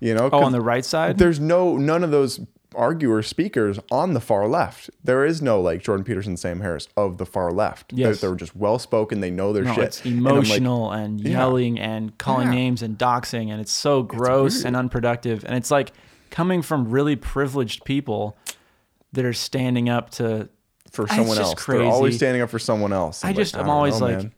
You 0.00 0.14
know, 0.14 0.28
oh, 0.32 0.42
on 0.44 0.52
the 0.52 0.60
right 0.60 0.84
side. 0.84 1.18
there's 1.18 1.40
no 1.40 1.76
none 1.76 2.04
of 2.04 2.10
those 2.10 2.40
arguer 2.74 3.22
speakers 3.22 3.78
on 3.90 4.12
the 4.12 4.20
far 4.20 4.46
left. 4.46 4.90
There 5.02 5.24
is 5.24 5.40
no 5.40 5.60
like 5.62 5.82
Jordan 5.82 6.04
Peterson, 6.04 6.36
Sam 6.36 6.60
Harris 6.60 6.88
of 6.96 7.16
the 7.16 7.24
far 7.24 7.50
left. 7.50 7.92
Yes. 7.94 8.20
They're, 8.20 8.30
they're 8.30 8.36
just 8.36 8.54
well 8.54 8.78
spoken. 8.78 9.20
They 9.20 9.30
know 9.30 9.52
their 9.54 9.64
No, 9.64 9.72
shit. 9.74 9.84
it's 9.84 10.04
And 10.04 10.22
like, 10.22 10.32
emotional 10.34 10.90
and, 10.92 11.18
yelling 11.20 11.78
and 11.80 12.16
calling 12.18 12.48
Yeah. 12.48 12.54
names 12.54 12.82
and 12.82 12.98
doxing, 12.98 13.50
and 13.50 13.60
it's 13.62 13.72
so 13.72 14.02
gross 14.02 14.56
weird. 14.56 14.66
and 14.66 14.76
unproductive. 14.76 15.44
And 15.46 15.54
it's 15.56 15.70
like 15.70 15.92
coming 16.30 16.60
from 16.60 16.90
really 16.90 17.16
privileged 17.16 17.84
people 17.84 18.36
that 19.12 19.24
are 19.24 19.32
standing 19.32 19.88
up 19.88 20.10
to. 20.10 20.50
for 20.92 21.04
It's 21.04 21.14
someone 21.14 21.38
else. 21.38 21.64
They're 21.66 21.82
always 21.84 22.16
standing 22.16 22.42
up 22.42 22.50
for 22.50 22.58
someone 22.58 22.92
else. 22.92 23.24
I 23.24 23.30
I'm 23.30 23.34
just- 23.36 23.54
like, 23.54 23.62
I'm 23.64 23.70
always 23.70 23.98
know, 24.00 24.06
like, 24.06 24.16
man. 24.18 24.32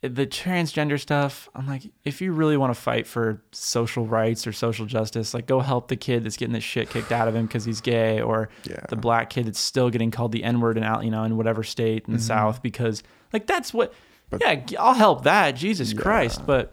The 0.00 0.26
transgender 0.26 0.98
stuff. 1.00 1.48
I'm 1.56 1.66
like, 1.66 1.82
if 2.04 2.20
you 2.20 2.32
really 2.32 2.56
want 2.56 2.72
to 2.72 2.80
fight 2.80 3.06
for 3.06 3.42
social 3.50 4.06
rights 4.06 4.46
or 4.46 4.52
social 4.52 4.86
justice, 4.86 5.34
like 5.34 5.46
go 5.46 5.58
help 5.60 5.88
the 5.88 5.96
kid 5.96 6.22
that's 6.24 6.36
getting 6.36 6.52
the 6.52 6.60
shit 6.60 6.88
kicked 6.90 7.10
out 7.10 7.26
of 7.26 7.34
him 7.34 7.46
because 7.46 7.64
he's 7.64 7.80
gay, 7.80 8.20
or 8.20 8.48
Yeah. 8.64 8.80
the 8.88 8.96
black 8.96 9.28
kid 9.30 9.46
that's 9.46 9.58
still 9.58 9.90
getting 9.90 10.10
called 10.12 10.30
the 10.32 10.44
N 10.44 10.60
word 10.60 10.76
in 10.76 10.84
out, 10.84 11.04
you 11.04 11.10
know, 11.10 11.24
in 11.24 11.36
whatever 11.36 11.62
state 11.64 12.04
Mm-hmm. 12.04 12.12
in 12.12 12.16
the 12.18 12.22
South 12.22 12.62
because 12.62 13.02
like 13.32 13.46
that's 13.48 13.74
what. 13.74 13.92
yeah, 14.40 14.60
I'll 14.78 14.94
help 14.94 15.24
that. 15.24 15.52
Jesus 15.56 15.92
Christ, 15.92 16.46
but 16.46 16.72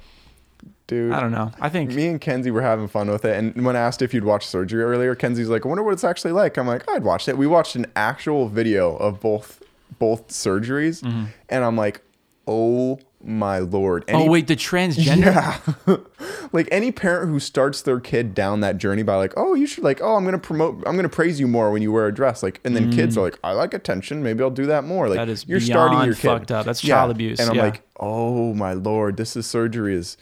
dude. 0.87 1.11
I 1.13 1.19
don't 1.19 1.31
know. 1.31 1.51
I 1.59 1.69
think 1.69 1.91
Me 1.91 2.07
and 2.07 2.21
Kenzie 2.21 2.51
were 2.51 2.61
having 2.61 2.87
fun 2.87 3.09
with 3.09 3.25
it, 3.25 3.35
and 3.37 3.65
when 3.65 3.75
I 3.75 3.79
asked 3.79 4.01
if 4.03 4.13
you'd 4.13 4.23
watched 4.25 4.49
surgery 4.49 4.83
earlier, 4.83 5.15
Kenzie's 5.15 5.49
like, 5.49 5.65
"I 5.65 5.69
wonder 5.69 5.83
what 5.83 5.93
it's 5.93 6.03
actually 6.03 6.33
like." 6.33 6.57
I'm 6.57 6.67
like, 6.67 6.87
"I'd 6.91 7.03
watched 7.03 7.27
it." 7.27 7.37
We 7.37 7.47
watched 7.47 7.75
an 7.75 7.87
actual 7.95 8.49
video 8.49 8.95
of 8.97 9.19
both 9.19 9.63
both 9.97 10.27
surgeries, 10.27 11.01
Mm-hmm. 11.01 11.25
and 11.49 11.63
I'm 11.63 11.75
like, 11.77 12.01
"Oh 12.45 12.99
my 13.25 13.59
lord!" 13.59 14.05
Oh 14.09 14.29
wait, 14.29 14.47
the 14.47 14.55
transgender. 14.55 15.33
Yeah. 15.87 15.97
like 16.51 16.67
any 16.71 16.91
parent 16.91 17.29
who 17.29 17.39
starts 17.39 17.81
their 17.81 17.99
kid 17.99 18.33
down 18.33 18.61
that 18.61 18.77
journey 18.77 19.03
by 19.03 19.15
like, 19.15 19.33
oh, 19.35 19.53
you 19.55 19.67
should 19.67 19.83
like, 19.83 20.01
oh, 20.01 20.15
I'm 20.15 20.23
gonna 20.25 20.37
promote, 20.39 20.83
I'm 20.87 20.95
gonna 20.95 21.09
praise 21.09 21.39
you 21.39 21.47
more 21.47 21.71
when 21.71 21.81
you 21.81 21.91
wear 21.91 22.07
a 22.07 22.13
dress, 22.13 22.41
like, 22.43 22.59
and 22.63 22.75
then 22.75 22.91
kids 22.91 23.17
are 23.17 23.21
like, 23.21 23.37
I 23.43 23.51
like 23.51 23.73
attention, 23.73 24.23
maybe 24.23 24.41
I'll 24.43 24.49
do 24.49 24.65
that 24.67 24.83
more. 24.83 25.07
Like, 25.09 25.15
Mm. 25.17 25.25
That 25.25 25.29
is 25.29 25.47
you're 25.47 25.59
starting 25.59 26.01
your 26.03 26.13
kid. 26.15 26.27
fucked 26.27 26.51
up. 26.51 26.65
That's 26.65 26.81
child 26.81 27.11
abuse, 27.11 27.39
And 27.39 27.49
I'm 27.49 27.55
yeah. 27.55 27.63
like, 27.63 27.81
oh 27.99 28.53
my 28.53 28.73
lord, 28.73 29.17
this 29.17 29.35
is 29.35 29.45
surgery 29.47 29.95
is, 29.95 30.17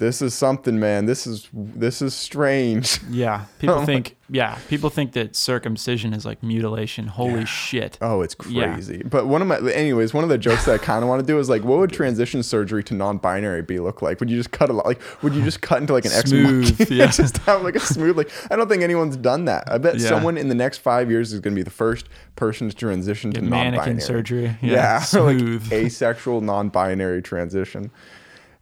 this 0.00 0.20
is 0.20 0.34
something, 0.34 0.80
man. 0.80 1.04
This 1.06 1.26
is 1.26 1.48
this 1.52 2.02
is 2.02 2.14
strange. 2.14 2.98
Yeah, 3.10 3.44
people 3.60 3.84
think. 3.86 4.16
Yeah, 4.32 4.58
people 4.68 4.90
think 4.90 5.12
that 5.14 5.34
circumcision 5.34 6.12
is 6.14 6.24
like 6.24 6.40
mutilation. 6.42 7.08
Holy 7.08 7.44
shit. 7.46 7.98
Oh, 8.00 8.22
it's 8.22 8.36
Yeah. 8.48 8.72
crazy. 8.74 9.02
But 9.02 9.26
one 9.26 9.42
of 9.42 9.48
my, 9.48 9.58
anyways, 9.72 10.14
one 10.14 10.22
of 10.22 10.30
the 10.30 10.38
jokes 10.38 10.66
that 10.66 10.74
I 10.74 10.78
kind 10.78 11.02
of 11.02 11.08
want 11.08 11.20
to 11.20 11.26
do 11.26 11.36
is 11.40 11.48
like, 11.48 11.64
what 11.64 11.78
would 11.80 11.90
transition 11.92 12.44
surgery 12.44 12.84
to 12.84 12.94
non-binary 12.94 13.62
be 13.62 13.80
look 13.80 14.02
like? 14.02 14.20
Would 14.20 14.30
you 14.30 14.36
just 14.36 14.52
cut 14.52 14.70
a 14.70 14.72
lot? 14.72 14.86
Like, 14.86 15.00
would 15.24 15.34
you 15.34 15.42
just 15.42 15.60
cut 15.62 15.80
into 15.80 15.92
like 15.94 16.04
an 16.04 16.12
X 16.12 16.30
Smooth, 16.30 16.90
yeah. 16.92 17.08
just 17.08 17.38
have 17.38 17.62
like 17.62 17.74
a 17.74 17.80
smooth. 17.80 18.16
Like, 18.16 18.30
I 18.52 18.54
don't 18.56 18.68
think 18.68 18.84
anyone's 18.84 19.16
done 19.16 19.46
that. 19.46 19.64
I 19.66 19.78
bet 19.78 19.96
Yeah. 19.98 20.08
someone 20.08 20.36
in 20.38 20.48
the 20.48 20.54
next 20.54 20.78
five 20.78 21.10
years 21.10 21.32
is 21.32 21.40
going 21.40 21.54
to 21.54 21.58
be 21.58 21.64
the 21.64 21.70
first 21.70 22.08
person 22.36 22.68
to 22.70 22.76
transition 22.76 23.32
to 23.32 23.40
non-binary 23.42 24.00
surgery. 24.00 24.56
Yeah, 24.62 24.72
Yeah, 24.72 24.94
like 24.98 25.38
smooth. 25.40 25.72
asexual 25.72 26.40
non-binary 26.40 27.22
transition. 27.22 27.90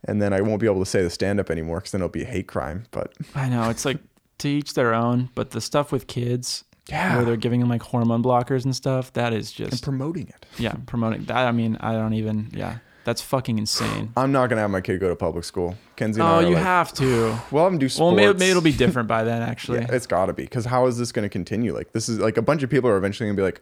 And 0.05 0.23
then 0.23 0.33
I 0.33 0.41
won't 0.41 0.61
be 0.61 0.67
able 0.67 0.79
to 0.81 0.87
say 0.87 1.03
the 1.03 1.11
stand-up 1.11 1.51
anymore 1.51 1.79
because 1.79 1.93
then 1.93 2.01
it'll 2.01 2.09
be 2.09 2.23
a 2.23 2.27
hate 2.27 2.47
crime. 2.47 2.85
But 2.93 3.13
I 3.35 3.49
know 3.49 3.69
it's 3.71 3.85
like 3.85 3.99
to 4.39 4.49
each 4.49 4.75
their 4.75 4.95
own, 4.95 5.31
but 5.35 5.51
the 5.51 5.61
stuff 5.61 5.91
with 5.91 6.07
kids, 6.07 6.65
Yeah. 6.89 7.17
where 7.17 7.25
they're 7.25 7.37
giving 7.37 7.61
them 7.61 7.69
like 7.69 7.83
hormone 7.83 8.23
blockers 8.23 8.65
and 8.65 8.75
stuff, 8.77 9.13
that 9.15 9.33
is 9.33 9.51
just 9.53 9.83
promoting 9.83 10.29
it. 10.29 10.47
yeah, 10.59 10.75
promoting 10.87 11.25
that. 11.25 11.37
I 11.49 11.53
mean, 11.53 11.77
I 11.81 11.93
don't 11.95 12.15
even 12.15 12.49
yeah, 12.53 12.79
that's 13.05 13.21
fucking 13.23 13.59
insane. 13.59 14.13
I'm 14.17 14.31
not 14.31 14.49
gonna 14.49 14.61
have 14.61 14.71
my 14.71 14.81
kid 14.81 15.01
go 15.01 15.09
to 15.09 15.17
public 15.17 15.43
school. 15.45 15.75
Kenzie 15.97 16.21
Oh, 16.21 16.39
you 16.39 16.55
like, 16.55 16.63
have 16.63 16.93
to. 16.95 17.37
We'll 17.51 17.67
him 17.67 17.79
do 17.79 17.89
sports. 17.89 18.01
Well, 18.01 18.13
maybe, 18.13 18.39
maybe 18.39 18.51
it'll 18.51 18.63
be 18.63 18.73
different 18.73 19.09
by 19.09 19.25
then. 19.25 19.43
Actually, 19.51 19.81
Yeah, 19.81 19.89
it's 19.95 20.07
got 20.07 20.27
to 20.27 20.33
be 20.33 20.45
because 20.45 20.67
how 20.67 20.87
is 20.87 20.97
this 20.97 21.11
going 21.11 21.25
to 21.25 21.29
continue? 21.29 21.75
Like 21.75 21.91
this 21.93 22.09
is 22.09 22.21
like 22.21 22.37
a 22.37 22.43
bunch 22.43 22.63
of 22.63 22.71
people 22.71 22.89
are 22.89 22.97
eventually 22.97 23.29
to 23.29 23.35
be 23.35 23.43
like, 23.43 23.61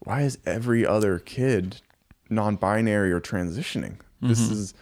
why 0.00 0.22
is 0.22 0.38
every 0.46 0.86
other 0.86 1.18
kid 1.18 1.80
non-binary 2.30 3.10
or 3.12 3.20
transitioning? 3.20 3.96
This 4.22 4.40
Mm-hmm. 4.42 4.52
is 4.52 4.74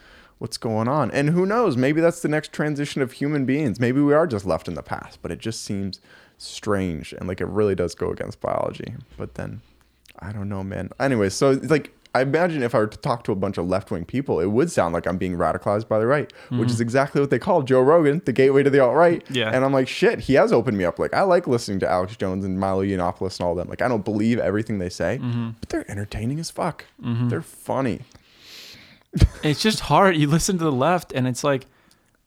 what's 0.43 0.57
going 0.57 0.87
on, 0.89 1.09
and 1.11 1.29
who 1.29 1.45
knows? 1.45 1.77
Maybe 1.77 2.01
that's 2.01 2.19
the 2.21 2.27
next 2.27 2.51
transition 2.51 3.01
of 3.01 3.13
human 3.13 3.45
beings. 3.45 3.79
Maybe 3.79 4.01
we 4.01 4.13
are 4.13 4.27
just 4.27 4.45
left 4.45 4.67
in 4.67 4.73
the 4.73 4.83
past, 4.83 5.19
but 5.21 5.31
it 5.31 5.39
just 5.39 5.63
seems 5.63 6.01
strange 6.37 7.13
and 7.13 7.27
like 7.27 7.39
it 7.39 7.47
really 7.47 7.75
does 7.75 7.95
go 7.95 8.11
against 8.11 8.41
biology. 8.41 8.93
But 9.17 9.35
then, 9.35 9.61
I 10.19 10.31
don't 10.33 10.49
know, 10.49 10.63
man. 10.63 10.89
Anyway, 10.99 11.29
so 11.29 11.51
it's 11.51 11.71
like. 11.71 11.93
I 12.15 12.21
imagine 12.21 12.61
if 12.61 12.75
I 12.75 12.77
were 12.77 12.85
to 12.85 12.97
talk 12.99 13.23
to 13.23 13.31
a 13.31 13.35
bunch 13.35 13.57
of 13.57 13.65
left 13.67 13.89
wing 13.89 14.05
people, 14.05 14.39
it 14.39 14.45
would 14.45 14.71
sound 14.71 14.93
like 14.93 15.07
I'm 15.07 15.17
being 15.17 15.35
radicalized 15.35 15.87
by 15.87 15.97
the 15.97 16.05
right, 16.05 16.31
which 16.51 16.69
is 16.69 16.79
exactly 16.79 17.19
what 17.19 17.31
they 17.31 17.39
call 17.39 17.63
Joe 17.63 17.81
Rogan, 17.81 18.21
the 18.23 18.31
gateway 18.31 18.61
to 18.61 18.69
the 18.69 18.79
alt 18.79 18.93
right. 18.95 19.25
Mm-hmm. 19.25 19.33
Yeah. 19.33 19.49
And 19.51 19.65
I'm 19.65 19.73
like, 19.73 19.87
shit, 19.87 20.19
he 20.19 20.35
has 20.35 20.53
opened 20.53 20.77
me 20.77 20.85
up. 20.85 20.99
Like, 20.99 21.11
I 21.15 21.23
like 21.23 21.47
listening 21.47 21.79
to 21.79 21.89
Alex 21.89 22.15
Jones 22.15 22.45
and 22.45 22.59
Milo 22.59 22.83
Yiannopoulos 22.83 23.39
and 23.39 23.47
all 23.47 23.55
them. 23.55 23.67
Like, 23.67 23.81
I 23.81 23.87
don't 23.87 24.05
believe 24.05 24.37
everything 24.37 24.77
they 24.77 24.89
say, 24.89 25.17
Mm-hmm. 25.23 25.49
but 25.59 25.69
they're 25.69 25.89
entertaining 25.89 26.39
as 26.39 26.51
fuck. 26.51 26.85
They're 26.99 27.41
funny. 27.41 28.01
It's 29.43 29.61
just 29.61 29.79
hard. 29.81 30.15
You 30.17 30.27
listen 30.27 30.57
to 30.57 30.63
the 30.63 30.71
left, 30.71 31.11
and 31.13 31.27
it's 31.27 31.43
like 31.43 31.65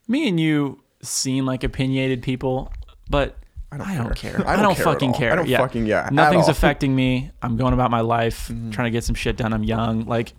me 0.09 0.29
and 0.29 0.39
you 0.39 0.83
seem 1.03 1.47
like 1.47 1.65
opinionated 1.65 2.23
people, 2.23 2.73
but 3.11 3.37
I 3.73 3.77
don't, 3.77 4.15
care. 4.15 4.43
I 4.47 4.57
don't, 4.57 4.75
care 4.75 4.85
fucking 4.85 5.13
care. 5.15 5.33
I 5.33 5.37
don't 5.37 5.49
yeah. 5.49 5.59
fucking- 5.59 5.87
yeah, 5.87 6.09
Nothing's 6.13 6.49
affecting 6.49 6.95
me. 6.95 7.31
I'm 7.43 7.57
going 7.57 7.75
about 7.75 7.91
my 7.91 8.01
life, 8.01 8.47
trying 8.71 8.87
to 8.87 8.91
get 8.91 9.05
some 9.05 9.15
shit 9.15 9.37
done. 9.37 9.53
I'm 9.53 9.65
young, 9.65 10.05
like. 10.07 10.33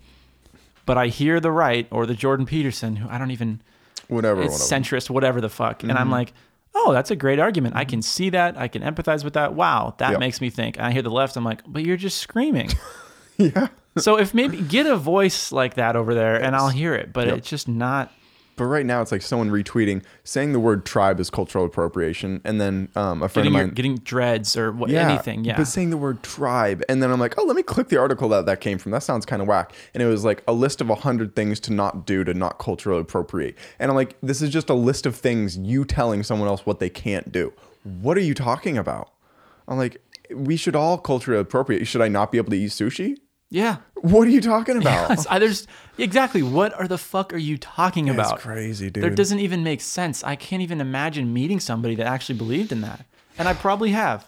But 0.86 0.96
I 0.96 1.08
hear 1.08 1.38
the 1.38 1.52
right 1.52 1.86
or 1.90 2.06
the 2.06 2.14
Jordan 2.14 2.46
Peterson, 2.46 2.96
who 2.96 3.06
I 3.10 3.18
don't 3.18 3.30
even 3.30 3.60
Whatever. 4.08 4.40
it's 4.40 4.52
whatever. 4.70 4.84
centrist, 4.84 5.10
whatever 5.10 5.40
the 5.42 5.50
fuck. 5.50 5.82
And 5.82 5.92
Mm-hmm. 5.92 6.00
I'm 6.00 6.10
like, 6.10 6.32
oh, 6.74 6.92
that's 6.94 7.10
a 7.10 7.16
great 7.16 7.38
argument. 7.38 7.76
I 7.76 7.84
can 7.84 8.00
see 8.00 8.30
that. 8.30 8.56
I 8.56 8.68
can 8.68 8.80
empathize 8.80 9.22
with 9.22 9.34
that. 9.34 9.52
Wow, 9.52 9.94
that 9.98 10.12
Yep. 10.12 10.20
makes 10.20 10.40
me 10.40 10.48
think. 10.48 10.78
And 10.78 10.86
I 10.86 10.92
hear 10.92 11.02
the 11.02 11.10
left. 11.10 11.36
I'm 11.36 11.44
like, 11.44 11.60
but 11.66 11.84
you're 11.84 11.98
just 11.98 12.16
screaming. 12.16 12.70
yeah. 13.36 13.68
So 13.98 14.18
if 14.18 14.34
maybe 14.34 14.60
get 14.60 14.86
a 14.86 14.96
voice 14.96 15.52
like 15.52 15.74
that 15.74 15.96
over 15.96 16.14
there, 16.14 16.36
and 16.42 16.54
I'll 16.56 16.68
hear 16.68 16.94
it. 16.94 17.12
But 17.12 17.26
Yep. 17.28 17.38
it's 17.38 17.48
just 17.48 17.68
not. 17.68 18.12
But 18.56 18.64
right 18.64 18.84
now, 18.84 19.00
it's 19.00 19.12
like 19.12 19.22
someone 19.22 19.50
retweeting 19.50 20.02
saying 20.24 20.52
the 20.52 20.58
word 20.58 20.84
tribe 20.84 21.20
is 21.20 21.30
cultural 21.30 21.64
appropriation. 21.64 22.40
And 22.44 22.60
then 22.60 22.88
um, 22.96 23.22
a 23.22 23.28
friend 23.28 23.44
Getting, 23.44 23.54
of 23.54 23.66
your, 23.66 23.68
getting 23.72 23.98
dreads 23.98 24.56
or 24.56 24.72
what, 24.72 24.90
anything, 24.90 25.44
yeah. 25.44 25.56
But 25.56 25.66
saying 25.66 25.90
the 25.90 25.96
word 25.96 26.24
tribe, 26.24 26.82
and 26.88 27.00
then 27.00 27.12
I'm 27.12 27.20
like, 27.20 27.38
oh, 27.38 27.44
let 27.44 27.54
me 27.54 27.62
click 27.62 27.88
the 27.88 27.98
article 27.98 28.28
that 28.30 28.46
that 28.46 28.60
came 28.60 28.78
from. 28.78 28.90
That 28.90 29.04
sounds 29.04 29.24
kind 29.24 29.40
of 29.40 29.46
whack. 29.46 29.72
And 29.94 30.02
it 30.02 30.06
was 30.06 30.24
like 30.24 30.42
a 30.48 30.52
list 30.52 30.80
of 30.80 30.90
a 30.90 30.96
hundred 30.96 31.36
things 31.36 31.60
to 31.60 31.72
not 31.72 32.04
do 32.04 32.24
to 32.24 32.34
not 32.34 32.58
culturally 32.58 33.00
appropriate. 33.00 33.56
And 33.78 33.92
I'm 33.92 33.96
like, 33.96 34.16
this 34.24 34.42
is 34.42 34.50
just 34.50 34.68
a 34.68 34.74
list 34.74 35.06
of 35.06 35.14
things 35.14 35.56
you 35.56 35.84
telling 35.84 36.24
someone 36.24 36.48
else 36.48 36.66
what 36.66 36.80
they 36.80 36.90
can't 36.90 37.30
do. 37.30 37.52
What 37.84 38.16
are 38.16 38.22
you 38.22 38.34
talking 38.34 38.76
about? 38.76 39.12
I'm 39.68 39.78
like, 39.78 40.02
we 40.34 40.56
should 40.56 40.74
all 40.74 40.98
culturally 40.98 41.40
appropriate. 41.40 41.86
Should 41.86 42.02
I 42.02 42.08
not 42.08 42.32
be 42.32 42.38
able 42.38 42.50
to 42.50 42.58
eat 42.58 42.70
sushi? 42.70 43.18
Yeah. 43.50 43.76
What 43.94 44.28
are 44.28 44.30
you 44.30 44.40
talking 44.40 44.76
about? 44.82 45.10
It's- 45.10 45.26
I- 45.30 45.38
there's 45.38 45.66
exactly 45.96 46.42
what 46.42 46.72
are 46.74 46.86
the 46.88 46.98
fuck 46.98 47.32
are 47.32 47.36
you 47.38 47.56
talking 47.58 48.08
about? 48.08 48.34
It's 48.34 48.42
crazy, 48.42 48.90
dude. 48.90 49.02
There 49.02 49.10
doesn't 49.10 49.40
even 49.40 49.62
make 49.64 49.80
sense. 49.80 50.22
I 50.24 50.36
can't 50.36 50.62
even 50.62 50.80
imagine 50.80 51.32
meeting 51.32 51.60
somebody 51.60 51.94
that 51.96 52.06
actually 52.06 52.38
believed 52.38 52.72
in 52.72 52.80
that, 52.82 53.04
and 53.38 53.48
I 53.48 53.54
probably 53.54 53.90
have. 53.92 54.26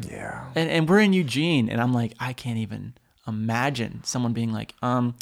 yeah. 0.00 0.44
And 0.54 0.68
and 0.70 0.88
we're 0.88 1.00
in 1.00 1.12
Eugene, 1.12 1.68
and 1.68 1.80
I'm 1.80 1.92
like, 1.92 2.14
I 2.18 2.32
can't 2.32 2.58
even 2.58 2.94
imagine 3.28 4.00
someone 4.04 4.32
being 4.32 4.52
like, 4.52 4.74
um, 4.82 5.14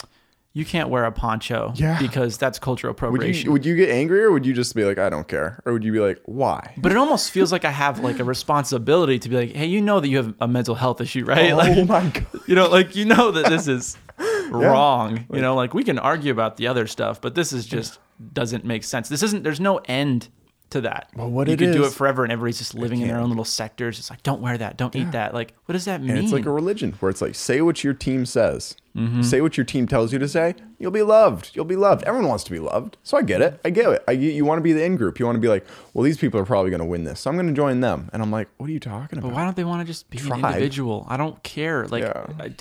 you 0.52 0.64
can't 0.64 0.88
wear 0.88 1.04
a 1.04 1.12
poncho 1.12 1.72
Yeah. 1.76 1.98
because 2.00 2.36
that's 2.36 2.58
cultural 2.58 2.90
Would 2.92 2.96
appropriation. 2.98 3.46
you 3.46 3.52
would 3.52 3.64
you 3.64 3.76
get 3.76 3.88
angry 3.88 4.20
or 4.24 4.32
would 4.32 4.44
you 4.44 4.52
just 4.52 4.74
be 4.74 4.84
like, 4.84 4.98
I 4.98 5.08
don't 5.08 5.28
care? 5.28 5.62
Or 5.64 5.72
would 5.72 5.84
you 5.84 5.92
be 5.92 6.00
like, 6.00 6.20
why? 6.24 6.74
but 6.76 6.90
it 6.90 6.98
almost 6.98 7.30
feels 7.30 7.52
like 7.52 7.64
I 7.64 7.70
have 7.70 8.00
like 8.00 8.18
a 8.18 8.24
responsibility 8.24 9.18
to 9.20 9.28
be 9.28 9.36
like, 9.36 9.52
hey, 9.54 9.66
you 9.66 9.80
know 9.80 10.00
that 10.00 10.08
you 10.08 10.16
have 10.16 10.34
a 10.40 10.48
mental 10.48 10.74
health 10.74 11.00
issue, 11.00 11.24
right? 11.24 11.52
Oh 11.52 11.56
like, 11.56 11.86
my 11.88 12.08
god. 12.08 12.26
you 12.48 12.54
know, 12.56 12.68
like 12.68 12.96
you 12.96 13.04
know 13.04 13.30
that 13.30 13.48
this 13.48 13.68
is 13.68 13.96
wrong. 14.50 15.26
You 15.32 15.40
know, 15.40 15.54
like 15.54 15.74
we 15.74 15.84
can 15.84 15.98
argue 15.98 16.32
about 16.32 16.56
the 16.56 16.66
other 16.66 16.86
stuff, 16.86 17.20
but 17.20 17.34
this 17.34 17.52
is 17.52 17.66
just 17.66 17.98
doesn't 18.32 18.64
make 18.64 18.84
sense. 18.84 19.08
This 19.08 19.22
isn't. 19.22 19.44
There's 19.44 19.60
no 19.60 19.78
end 19.86 20.28
to 20.70 20.80
that. 20.82 21.08
Well, 21.14 21.30
what 21.30 21.48
you 21.48 21.56
could 21.56 21.72
do 21.72 21.84
it 21.84 21.92
forever, 21.92 22.22
and 22.22 22.32
everybody's 22.32 22.58
just 22.58 22.74
living 22.74 23.00
in 23.00 23.08
their 23.08 23.18
own 23.18 23.28
little 23.28 23.44
sectors. 23.44 23.98
It's 23.98 24.10
like, 24.10 24.22
don't 24.22 24.40
wear 24.40 24.56
that, 24.58 24.76
don't 24.76 24.94
eat 24.96 25.12
that. 25.12 25.34
Like, 25.34 25.54
what 25.66 25.74
does 25.74 25.84
that 25.84 26.00
mean? 26.00 26.10
And 26.10 26.18
it's 26.18 26.32
like 26.32 26.46
a 26.46 26.50
religion 26.50 26.92
where 27.00 27.10
it's 27.10 27.20
like, 27.20 27.34
say 27.34 27.60
what 27.60 27.82
your 27.84 27.94
team 27.94 28.26
says. 28.26 28.76
Mm-hmm. 28.96 29.22
Say 29.22 29.40
what 29.40 29.56
your 29.56 29.64
team 29.64 29.86
tells 29.86 30.12
you 30.12 30.18
to 30.18 30.26
say. 30.26 30.54
You'll 30.78 30.90
be 30.90 31.02
loved. 31.02 31.52
You'll 31.54 31.64
be 31.64 31.76
loved. 31.76 32.02
Everyone 32.04 32.28
wants 32.28 32.42
to 32.44 32.50
be 32.50 32.58
loved. 32.58 32.96
So 33.04 33.16
I 33.16 33.22
get 33.22 33.40
it. 33.40 33.60
I 33.64 33.70
get 33.70 33.88
it. 33.88 34.02
I, 34.08 34.12
you, 34.12 34.44
want 34.44 34.58
to 34.58 34.62
be 34.62 34.72
the 34.72 34.82
in 34.84 34.96
group. 34.96 35.20
You 35.20 35.26
want 35.26 35.36
to 35.36 35.40
be 35.40 35.46
like, 35.48 35.64
well, 35.94 36.02
these 36.02 36.18
people 36.18 36.40
are 36.40 36.44
probably 36.44 36.70
going 36.70 36.80
to 36.80 36.86
win 36.86 37.04
this. 37.04 37.20
So 37.20 37.30
I'm 37.30 37.36
going 37.36 37.46
to 37.46 37.52
join 37.52 37.80
them. 37.80 38.10
And 38.12 38.20
I'm 38.20 38.32
like, 38.32 38.48
what 38.56 38.68
are 38.68 38.72
you 38.72 38.80
talking 38.80 39.20
But 39.20 39.28
about? 39.28 39.32
why 39.36 39.44
don't 39.44 39.54
they 39.56 39.64
want 39.64 39.80
to 39.80 39.86
just 39.86 40.10
be 40.10 40.18
an 40.18 40.32
individual? 40.32 41.06
I 41.08 41.16
don't 41.16 41.40
care. 41.44 41.86
Like, 41.86 42.02
Yeah. 42.02 42.26
I 42.38 42.52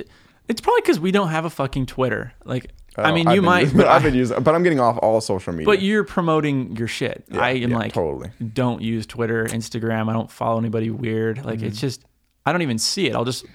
it's 0.47 0.61
probably 0.61 0.81
because 0.81 0.99
we 0.99 1.11
don't 1.11 1.29
have 1.29 1.45
a 1.45 1.49
fucking 1.49 1.85
Twitter. 1.85 2.33
Like, 2.43 2.71
I 2.95 3.11
Oh, 3.11 3.13
mean, 3.13 3.27
I've 3.27 3.35
you 3.35 3.41
might, 3.41 3.61
using- 3.61 3.77
but, 3.77 3.87
I've 3.87 4.03
been 4.03 4.13
using, 4.15 4.41
but 4.43 4.53
I'm 4.55 4.63
getting 4.63 4.79
off 4.79 4.97
all 4.97 5.21
social 5.21 5.53
media. 5.53 5.65
but 5.65 5.81
you're 5.81 6.03
promoting 6.03 6.75
your 6.75 6.87
shit. 6.87 7.23
Yeah, 7.31 7.39
I 7.41 7.49
am 7.51 7.71
yeah, 7.71 7.77
like, 7.77 7.93
totally. 7.93 8.31
don't 8.53 8.81
use 8.81 9.05
Twitter, 9.05 9.45
Instagram. 9.45 10.09
I 10.09 10.13
don't 10.13 10.29
follow 10.31 10.57
anybody 10.59 10.89
weird. 10.89 11.45
Like, 11.45 11.59
Mm-hmm. 11.59 11.67
it's 11.67 11.79
just, 11.79 12.03
I 12.45 12.51
don't 12.51 12.61
even 12.63 12.77
see 12.79 13.07
it. 13.07 13.15
I'll 13.15 13.25
just 13.25 13.45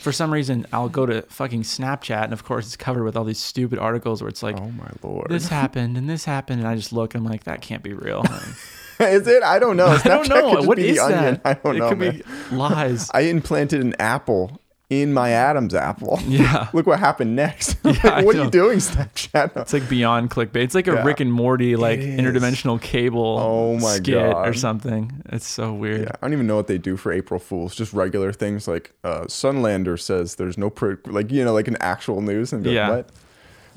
for 0.00 0.12
some 0.12 0.32
reason 0.32 0.66
I'll 0.72 0.88
go 0.88 1.04
to 1.04 1.20
fucking 1.28 1.60
Snapchat 1.62 2.24
and 2.24 2.32
of 2.32 2.42
course 2.42 2.64
it's 2.64 2.76
covered 2.76 3.04
with 3.04 3.18
all 3.18 3.24
these 3.24 3.38
stupid 3.38 3.78
articles 3.78 4.22
where 4.22 4.30
it's 4.30 4.42
like 4.42 4.56
oh 4.58 4.70
my 4.70 4.88
lord. 5.02 5.28
this 5.28 5.46
happened 5.60 5.98
and 5.98 6.08
this 6.08 6.24
happened 6.24 6.60
and 6.60 6.66
I 6.66 6.74
just 6.74 6.90
look 6.90 7.14
and 7.14 7.22
I'm 7.22 7.30
like 7.30 7.44
that 7.44 7.60
can't 7.60 7.82
be 7.82 7.92
real. 7.92 8.24
is 8.98 9.26
it? 9.26 9.42
I 9.42 9.58
don't 9.58 9.76
know. 9.76 9.86
I 9.88 9.98
don't 9.98 10.26
Snapchat 10.26 10.28
know 10.62 10.62
what 10.66 10.76
be 10.78 10.88
is 10.88 10.96
the 10.96 11.04
onion. 11.04 11.34
that. 11.34 11.40
I 11.44 11.52
don't 11.52 11.76
it 11.76 11.78
know. 11.80 11.88
could 11.90 11.98
man. 11.98 12.22
be 12.50 12.56
lies. 12.56 13.10
I 13.12 13.20
implanted 13.22 13.82
an 13.82 13.94
apple 13.98 14.58
in 14.90 15.12
my 15.14 15.30
Adam's 15.30 15.74
apple. 15.74 16.18
Yeah. 16.28 16.68
Look 16.74 16.86
what 16.86 16.98
happened 16.98 17.34
next. 17.36 17.76
Like, 17.84 18.24
what 18.24 18.36
are 18.36 18.44
you 18.44 18.50
doing, 18.50 18.78
Snapchat? 18.78 19.56
It's 19.56 19.72
like 19.72 19.88
beyond 19.88 20.30
clickbait. 20.30 20.62
It's 20.64 20.74
like 20.74 20.88
a 20.88 20.92
Yeah. 20.92 21.04
Rick 21.04 21.20
and 21.20 21.32
Morty 21.32 21.76
like 21.76 22.00
interdimensional 22.00 22.80
cable 22.80 23.38
Oh 23.40 23.78
my 23.78 23.96
skit 23.96 24.16
or 24.34 24.52
something. 24.54 25.22
It's 25.26 25.46
so 25.46 25.72
weird. 25.72 26.02
Yeah, 26.02 26.10
I 26.14 26.26
don't 26.26 26.32
even 26.32 26.46
know 26.46 26.56
what 26.56 26.66
they 26.66 26.78
do 26.78 26.96
for 26.96 27.12
April 27.12 27.38
Fools. 27.40 27.74
Just 27.74 27.92
regular 27.92 28.32
things 28.32 28.66
like 28.68 28.92
uh, 29.04 29.22
Sunlander 29.22 29.98
says 29.98 30.34
there's 30.36 30.58
no 30.58 30.70
pro- 30.70 30.96
like 31.06 31.30
you 31.30 31.44
know 31.44 31.52
like 31.52 31.68
an 31.68 31.76
actual 31.80 32.20
news 32.20 32.52
and 32.52 32.64
go, 32.64 32.70
Yeah. 32.70 32.90
what? 32.90 33.08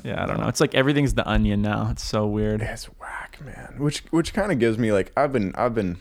Yeah, 0.03 0.23
I 0.23 0.25
don't 0.25 0.39
know. 0.39 0.47
It's 0.47 0.59
like 0.59 0.73
everything's 0.73 1.13
the 1.13 1.27
onion 1.29 1.61
now. 1.61 1.89
It's 1.91 2.03
so 2.03 2.25
weird. 2.25 2.61
It's 2.61 2.85
whack, 2.99 3.37
man. 3.45 3.75
Which 3.77 3.99
which 4.11 4.33
kind 4.33 4.51
of 4.51 4.57
gives 4.59 4.77
me 4.79 4.91
like 4.91 5.11
I've 5.15 5.31
been 5.31 5.53
I've 5.55 5.75
been 5.75 5.97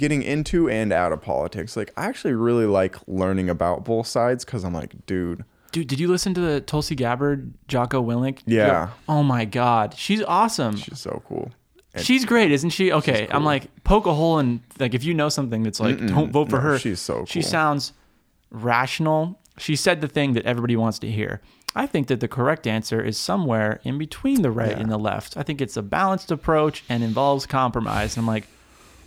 getting 0.00 0.22
into 0.24 0.68
and 0.68 0.92
out 0.92 1.12
of 1.12 1.22
politics. 1.22 1.76
Like 1.76 1.92
I 1.96 2.06
actually 2.06 2.34
really 2.34 2.66
like 2.66 2.96
learning 3.06 3.48
about 3.48 3.84
both 3.84 4.08
sides 4.08 4.44
because 4.44 4.64
I'm 4.64 4.74
like, 4.74 5.06
dude, 5.06 5.44
Dude, 5.72 5.86
did 5.86 6.00
you 6.00 6.08
listen 6.08 6.34
to 6.34 6.40
the 6.40 6.60
Tulsi 6.60 6.96
Gabbard, 6.96 7.52
Jocko 7.68 8.02
Willink? 8.02 8.40
Yeah. 8.44 8.88
Oh 9.08 9.22
my 9.22 9.44
God, 9.44 9.94
she's 9.96 10.20
awesome. 10.24 10.74
she's 10.76 10.98
so 10.98 11.22
cool. 11.28 11.52
And- 11.94 12.04
She's 12.04 12.24
great, 12.24 12.50
isn't 12.52 12.70
she? 12.70 12.92
Okay, 12.92 13.28
I'm 13.30 13.44
like 13.44 13.68
poke 13.84 14.06
a 14.06 14.14
hole 14.14 14.38
in 14.40 14.60
like 14.80 14.94
if 14.94 15.04
you 15.04 15.14
know 15.14 15.28
something 15.28 15.62
that's 15.62 15.78
like 15.80 15.98
don't 16.08 16.32
vote 16.32 16.50
for 16.50 16.56
No, 16.56 16.62
her. 16.62 16.78
she's 16.78 17.00
so 17.00 17.24
She 17.26 17.40
sounds 17.42 17.92
rational. 18.50 19.38
She 19.58 19.76
said 19.76 20.00
the 20.00 20.08
thing 20.08 20.32
that 20.34 20.44
everybody 20.46 20.76
wants 20.76 20.98
to 21.00 21.10
hear. 21.10 21.40
I 21.76 21.86
think 21.86 22.08
that 22.08 22.18
the 22.20 22.26
correct 22.28 22.66
answer 22.66 23.00
is 23.00 23.16
somewhere 23.16 23.80
in 23.84 23.96
between 23.98 24.42
the 24.42 24.50
right 24.50 24.70
Yeah. 24.72 24.80
and 24.80 24.90
the 24.90 24.98
left. 24.98 25.36
I 25.36 25.42
think 25.44 25.60
it's 25.60 25.76
a 25.76 25.82
balanced 25.82 26.30
approach 26.32 26.82
and 26.88 27.02
involves 27.04 27.46
compromise. 27.46 28.16
And 28.16 28.22
I'm 28.22 28.26
like, 28.26 28.48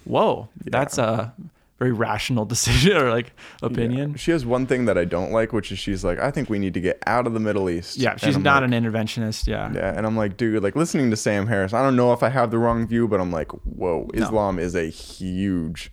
whoa, 0.06 0.49
that's 0.66 0.97
a 0.97 1.34
very 1.80 1.91
rational 1.91 2.45
decision 2.54 2.95
or 2.95 3.10
like 3.10 3.34
opinion. 3.62 4.16
She 4.16 4.32
has 4.32 4.45
one 4.45 4.66
thing 4.66 4.86
that 4.86 4.97
I 4.97 5.06
don't 5.06 5.32
like, 5.32 5.54
which 5.54 5.72
is 5.72 5.80
she's 5.80 6.04
like, 6.04 6.20
I 6.20 6.32
think 6.32 6.49
we 6.49 6.60
need 6.60 6.74
to 6.76 6.82
get 6.82 7.01
out 7.08 7.28
of 7.28 7.34
the 7.34 7.39
Middle 7.39 7.70
East. 7.70 7.97
Yeah, 7.97 8.16
she's 8.16 8.38
not 8.38 8.64
like, 8.64 8.72
an 8.72 8.84
interventionist. 8.84 9.47
Yeah. 9.47 9.72
Yeah, 9.74 9.93
and 9.95 10.06
I'm 10.06 10.16
like, 10.16 10.38
dude, 10.38 10.64
like 10.64 10.76
listening 10.76 11.10
to 11.10 11.18
Sam 11.18 11.47
Harris, 11.47 11.74
I 11.74 11.82
don't 11.82 11.95
know 11.95 12.14
if 12.14 12.24
I 12.24 12.30
have 12.30 12.51
the 12.51 12.58
wrong 12.58 12.88
view, 12.88 13.08
but 13.08 13.20
I'm 13.20 13.32
like, 13.32 13.51
whoa, 13.51 14.10
Islam 14.14 14.60
is 14.60 14.76
a 14.76 14.86
huge 14.89 15.91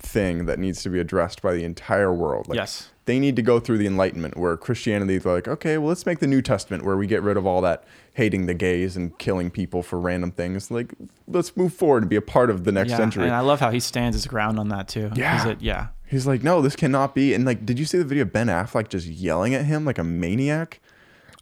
thing 0.00 0.46
that 0.46 0.58
needs 0.58 0.82
to 0.82 0.88
be 0.88 0.98
addressed 0.98 1.42
by 1.42 1.52
the 1.54 1.62
entire 1.64 2.12
world. 2.12 2.48
Like, 2.48 2.56
Yes. 2.56 2.90
They 3.06 3.18
need 3.18 3.34
to 3.36 3.42
go 3.42 3.58
through 3.58 3.78
the 3.78 3.86
Enlightenment 3.88 4.36
where 4.36 4.56
Christianity 4.56 5.16
is 5.16 5.24
like, 5.24 5.48
okay, 5.48 5.78
well, 5.78 5.88
let's 5.88 6.06
make 6.06 6.20
the 6.20 6.28
New 6.28 6.40
Testament 6.42 6.84
where 6.84 6.96
we 6.96 7.08
get 7.08 7.22
rid 7.22 7.36
of 7.36 7.44
all 7.44 7.60
that 7.62 7.82
hating 8.14 8.46
the 8.46 8.54
gays 8.54 8.96
and 8.96 9.18
killing 9.18 9.50
people 9.50 9.82
for 9.82 9.98
random 9.98 10.30
things. 10.30 10.70
Like, 10.70 10.94
let's 11.26 11.56
move 11.56 11.74
forward 11.74 12.04
and 12.04 12.10
be 12.10 12.14
a 12.16 12.22
part 12.22 12.50
of 12.50 12.62
the 12.62 12.70
next 12.70 12.90
Yeah, 12.90 12.96
century. 12.98 13.24
and 13.24 13.34
I 13.34 13.40
love 13.40 13.58
how 13.58 13.70
he 13.70 13.80
stands 13.80 14.14
his 14.16 14.26
ground 14.28 14.60
on 14.60 14.68
that 14.68 14.86
too. 14.86 15.10
Yeah. 15.16 15.44
He's 15.54 15.62
yeah. 15.62 15.88
He's 16.06 16.26
like, 16.26 16.42
no, 16.44 16.60
this 16.62 16.76
cannot 16.76 17.14
be. 17.14 17.34
And 17.34 17.44
like, 17.44 17.66
did 17.66 17.78
you 17.80 17.84
see 17.84 17.98
the 17.98 18.04
video 18.04 18.22
of 18.22 18.32
Ben 18.32 18.46
Affleck 18.46 18.88
just 18.88 19.06
yelling 19.08 19.54
at 19.54 19.64
him 19.64 19.84
like 19.84 19.98
a 19.98 20.04
maniac? 20.04 20.80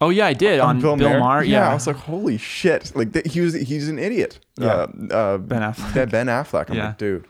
Oh 0.00 0.08
yeah, 0.10 0.26
I 0.26 0.32
did 0.32 0.60
on, 0.60 0.80
Bill, 0.80 0.96
Bill 0.96 1.18
Maher. 1.18 1.42
Yeah. 1.44 1.68
I 1.70 1.74
was 1.74 1.86
like, 1.86 1.96
holy 1.96 2.38
shit! 2.38 2.92
Like 2.94 3.12
th- 3.12 3.30
he 3.32 3.40
was, 3.40 3.52
he's 3.54 3.88
an 3.88 3.98
idiot. 3.98 4.38
Yeah. 4.58 4.86
Uh, 5.10 5.14
uh, 5.14 5.38
Ben 5.38 5.60
Affleck. 5.60 5.94
yeah, 5.94 6.04
Ben 6.06 6.26
Affleck. 6.28 6.70
I'm 6.70 6.76
Yeah. 6.76 6.86
like, 6.86 6.98
dude. 6.98 7.26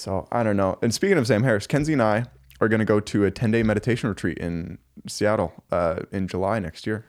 So 0.00 0.26
I 0.32 0.42
don't 0.42 0.56
know. 0.56 0.78
And 0.82 0.92
speaking 0.94 1.18
of 1.18 1.26
Sam 1.26 1.42
Harris, 1.42 1.66
Kenzie 1.66 1.92
and 1.92 2.02
I 2.02 2.24
are 2.60 2.68
going 2.68 2.78
to 2.80 2.84
go 2.84 3.00
to 3.00 3.24
a 3.24 3.30
10 3.30 3.50
day 3.50 3.62
meditation 3.62 4.08
retreat 4.08 4.38
in 4.38 4.78
Seattle 5.06 5.52
uh, 5.70 6.00
in 6.12 6.26
July 6.28 6.58
next 6.58 6.86
year. 6.86 7.04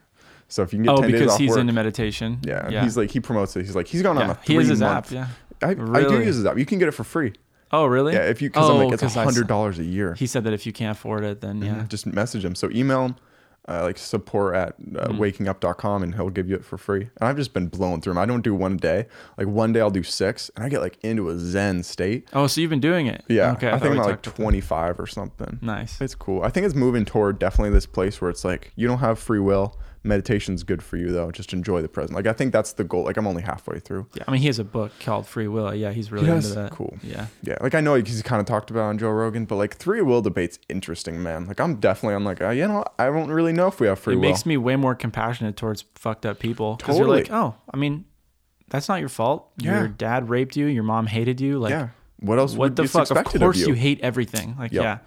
So 0.48 0.62
if 0.62 0.72
you 0.72 0.78
can 0.78 0.84
get 0.84 0.92
oh, 0.92 1.00
10 1.00 1.10
days 1.10 1.20
off 1.22 1.26
because 1.26 1.38
he's 1.38 1.50
work, 1.50 1.58
into 1.60 1.72
meditation. 1.72 2.38
yeah, 2.42 2.68
Yeah. 2.68 2.82
he's 2.84 2.96
like 2.96 3.10
he 3.10 3.20
promotes 3.20 3.56
it. 3.56 3.64
He's 3.64 3.74
like 3.74 3.86
he's 3.88 4.02
gone 4.02 4.18
on 4.18 4.26
yeah. 4.28 4.32
a 4.32 4.36
he 4.40 4.46
three 4.46 4.56
has 4.56 4.68
his 4.68 4.80
month. 4.80 5.12
app. 5.12 5.28
Yeah. 5.62 5.66
I, 5.66 5.70
I 5.70 6.02
do 6.08 6.18
use 6.22 6.36
his 6.36 6.44
app. 6.46 6.58
You 6.58 6.66
can 6.66 6.78
get 6.78 6.88
it 6.88 6.92
for 6.92 7.04
free. 7.04 7.32
Oh 7.70 7.86
really? 7.86 8.12
Yeah, 8.12 8.24
if 8.28 8.42
you 8.42 8.50
because 8.50 8.68
I'm 8.68 8.76
like 8.76 8.88
Oh, 8.88 8.92
it's 8.92 9.02
'cause 9.02 9.16
I 9.16 9.24
hundred 9.24 9.42
saw- 9.42 9.46
dollars 9.48 9.78
a 9.78 9.84
year. 9.84 10.12
He 10.14 10.26
said 10.26 10.44
that 10.44 10.52
if 10.52 10.66
you 10.66 10.72
can't 10.74 10.96
afford 10.98 11.24
it, 11.24 11.40
then 11.40 11.62
yeah. 11.62 11.74
Mhm. 11.76 11.88
Just 11.88 12.06
message 12.06 12.44
him. 12.44 12.54
So 12.54 12.68
email 12.70 13.06
him, 13.06 13.14
uh, 13.68 13.82
like 13.82 13.96
support 13.98 14.54
at 14.56 14.68
uh, 14.70 15.08
Mm-hmm. 15.08 15.20
wakingup.com 15.22 16.02
and 16.02 16.14
he'll 16.14 16.30
give 16.30 16.48
you 16.48 16.56
it 16.56 16.64
for 16.64 16.76
free. 16.78 17.02
And 17.02 17.28
I've 17.28 17.36
just 17.36 17.52
been 17.54 17.68
blowing 17.68 18.00
through 18.00 18.14
them. 18.14 18.18
I 18.18 18.26
don't 18.26 18.42
do 18.42 18.54
one 18.54 18.72
a 18.72 18.76
day. 18.76 19.06
Like 19.38 19.46
one 19.46 19.72
day 19.72 19.80
I'll 19.80 19.90
do 19.90 20.02
six 20.02 20.50
and 20.56 20.64
I 20.64 20.68
get 20.68 20.80
like 20.80 20.98
into 21.02 21.28
a 21.28 21.38
Zen 21.38 21.82
state. 21.82 22.28
Oh, 22.32 22.46
so 22.46 22.60
you've 22.60 22.70
been 22.70 22.80
doing 22.80 23.06
it? 23.06 23.24
Yeah. 23.28 23.52
Okay. 23.52 23.68
I, 23.68 23.72
thought 23.72 23.82
think 23.82 23.96
I'm 23.96 24.02
like 24.04 24.22
25 24.22 24.98
or 24.98 25.06
something. 25.06 25.58
Nice. 25.62 26.00
It's 26.00 26.14
cool. 26.14 26.42
I 26.42 26.50
think 26.50 26.66
it's 26.66 26.74
moving 26.74 27.04
toward 27.04 27.38
definitely 27.38 27.70
this 27.70 27.86
place 27.86 28.20
where 28.20 28.30
it's 28.30 28.44
like 28.44 28.72
you 28.76 28.88
don't 28.88 28.98
have 28.98 29.18
free 29.18 29.38
will. 29.40 29.76
Meditation's 30.04 30.64
good 30.64 30.82
for 30.82 30.96
you 30.96 31.12
though. 31.12 31.30
Just 31.30 31.52
enjoy 31.52 31.80
the 31.80 31.88
present. 31.88 32.16
Like 32.16 32.26
I 32.26 32.32
think 32.32 32.52
that's 32.52 32.72
the 32.72 32.82
goal. 32.82 33.04
Like 33.04 33.16
I'm 33.16 33.26
only 33.26 33.42
halfway 33.42 33.78
through. 33.78 34.08
Yeah. 34.14 34.24
I 34.26 34.32
mean, 34.32 34.40
he 34.40 34.48
has 34.48 34.58
a 34.58 34.64
book 34.64 34.90
called 35.00 35.26
Free 35.26 35.46
Will. 35.46 35.72
Yeah, 35.74 35.92
he's 35.92 36.10
really 36.10 36.28
into 36.28 36.48
that. 36.48 36.72
Cool. 36.72 36.98
Yeah. 37.02 37.26
Yeah, 37.42 37.56
like 37.60 37.74
I 37.74 37.80
know 37.80 37.94
he's 37.94 38.22
kind 38.22 38.40
of 38.40 38.46
talked 38.46 38.70
about 38.70 38.82
on 38.84 38.98
Joe 38.98 39.10
Rogan, 39.10 39.44
but 39.44 39.56
like 39.56 39.80
free 39.80 40.02
will 40.02 40.20
debates 40.20 40.58
interesting, 40.68 41.22
man. 41.22 41.46
Like 41.46 41.60
I'm 41.60 41.76
definitely 41.76 42.14
I'm 42.16 42.24
like, 42.24 42.40
uh, 42.42 42.50
you 42.50 42.66
know, 42.66 42.84
I 42.98 43.06
don't 43.06 43.30
really 43.30 43.52
know 43.52 43.68
if 43.68 43.78
we 43.78 43.86
have 43.86 43.98
free 43.98 44.14
it 44.14 44.16
will. 44.16 44.22
makes 44.22 44.44
me 44.44 44.56
way 44.56 44.74
more 44.76 44.94
compassionate 44.94 45.56
towards 45.56 45.84
fucked 45.94 46.26
up 46.26 46.40
people 46.40 46.76
because 46.76 46.96
Totally. 46.96 47.18
you're 47.18 47.26
like, 47.26 47.32
oh, 47.32 47.54
I 47.72 47.76
mean, 47.76 48.04
that's 48.70 48.88
not 48.88 48.98
your 49.00 49.08
fault. 49.08 49.50
Yeah. 49.58 49.80
Your 49.80 49.88
dad 49.88 50.28
raped 50.28 50.56
you. 50.56 50.66
Your 50.66 50.82
mom 50.82 51.06
hated 51.06 51.40
you. 51.40 51.58
Like, 51.58 51.70
yeah. 51.70 51.88
What 52.18 52.38
else 52.38 52.52
what 52.54 52.70
would 52.70 52.76
the 52.76 52.88
fuck? 52.88 53.10
Of 53.10 53.24
course, 53.24 53.58
you? 53.58 53.68
you. 53.68 53.74
hate 53.74 54.00
everything. 54.00 54.56
Like, 54.58 54.72
Yep. 54.72 54.82
yeah, 54.82 54.98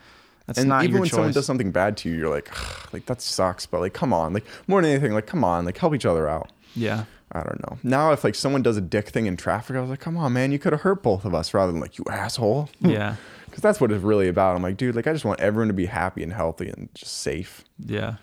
that's 0.46 0.60
and 0.60 0.70
not 0.70 0.84
even 0.84 0.96
when 1.00 1.04
choice. 1.04 1.12
someone 1.12 1.32
does 1.32 1.46
something 1.46 1.72
bad 1.72 1.98
to 1.98 2.10
you, 2.10 2.16
you're 2.16 2.30
like, 2.30 2.50
like 2.94 3.06
that 3.08 3.22
sucks, 3.22 3.66
but 3.66 3.82
like, 3.82 3.94
come 3.94 4.14
on, 4.14 4.34
like 4.34 4.46
more 4.68 4.82
than 4.82 4.92
anything, 4.92 5.14
like, 5.14 5.26
come 5.26 5.44
on, 5.44 5.66
like 5.66 5.78
help 5.78 5.94
each 5.96 6.06
other 6.06 6.28
out. 6.28 6.52
yeah. 6.76 7.06
I 7.32 7.42
don't 7.42 7.60
know. 7.70 7.78
Now, 7.84 8.14
if 8.14 8.24
like 8.24 8.36
someone 8.36 8.62
does 8.62 8.78
a 8.78 8.82
dick 8.82 9.10
thing 9.10 9.26
in 9.26 9.36
traffic, 9.36 9.76
I 9.76 9.82
was 9.82 9.90
like, 9.90 10.00
come 10.00 10.16
on, 10.16 10.32
man, 10.32 10.52
you 10.54 10.60
could 10.60 10.72
have 10.72 10.84
hurt 10.84 11.04
both 11.04 11.26
of 11.26 11.34
us 11.34 11.54
rather 11.54 11.72
than 11.72 11.82
like 11.82 11.98
you 11.98 12.06
asshole. 12.10 12.70
Yeah. 12.80 13.16
Because 13.46 13.62
that's 13.62 13.80
what 13.80 13.90
it's 13.92 14.04
really 14.04 14.28
about. 14.28 14.56
I'm 14.58 14.62
like, 14.62 14.76
dude, 14.76 14.96
like 14.96 15.08
I 15.08 15.14
just 15.14 15.24
want 15.24 15.40
everyone 15.40 15.70
to 15.70 15.74
be 15.74 15.86
happy 15.86 16.24
and 16.24 16.34
healthy 16.34 16.68
and 16.68 16.90
just 16.94 17.20
safe. 17.20 17.64
Yeah. 17.80 18.16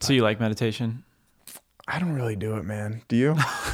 So 0.00 0.12
you 0.12 0.22
like 0.22 0.40
meditation? 0.40 1.04
I 1.86 2.00
don't 2.00 2.12
really 2.14 2.34
do 2.34 2.56
it, 2.56 2.64
man. 2.64 3.02
Do 3.06 3.14
you? 3.16 3.36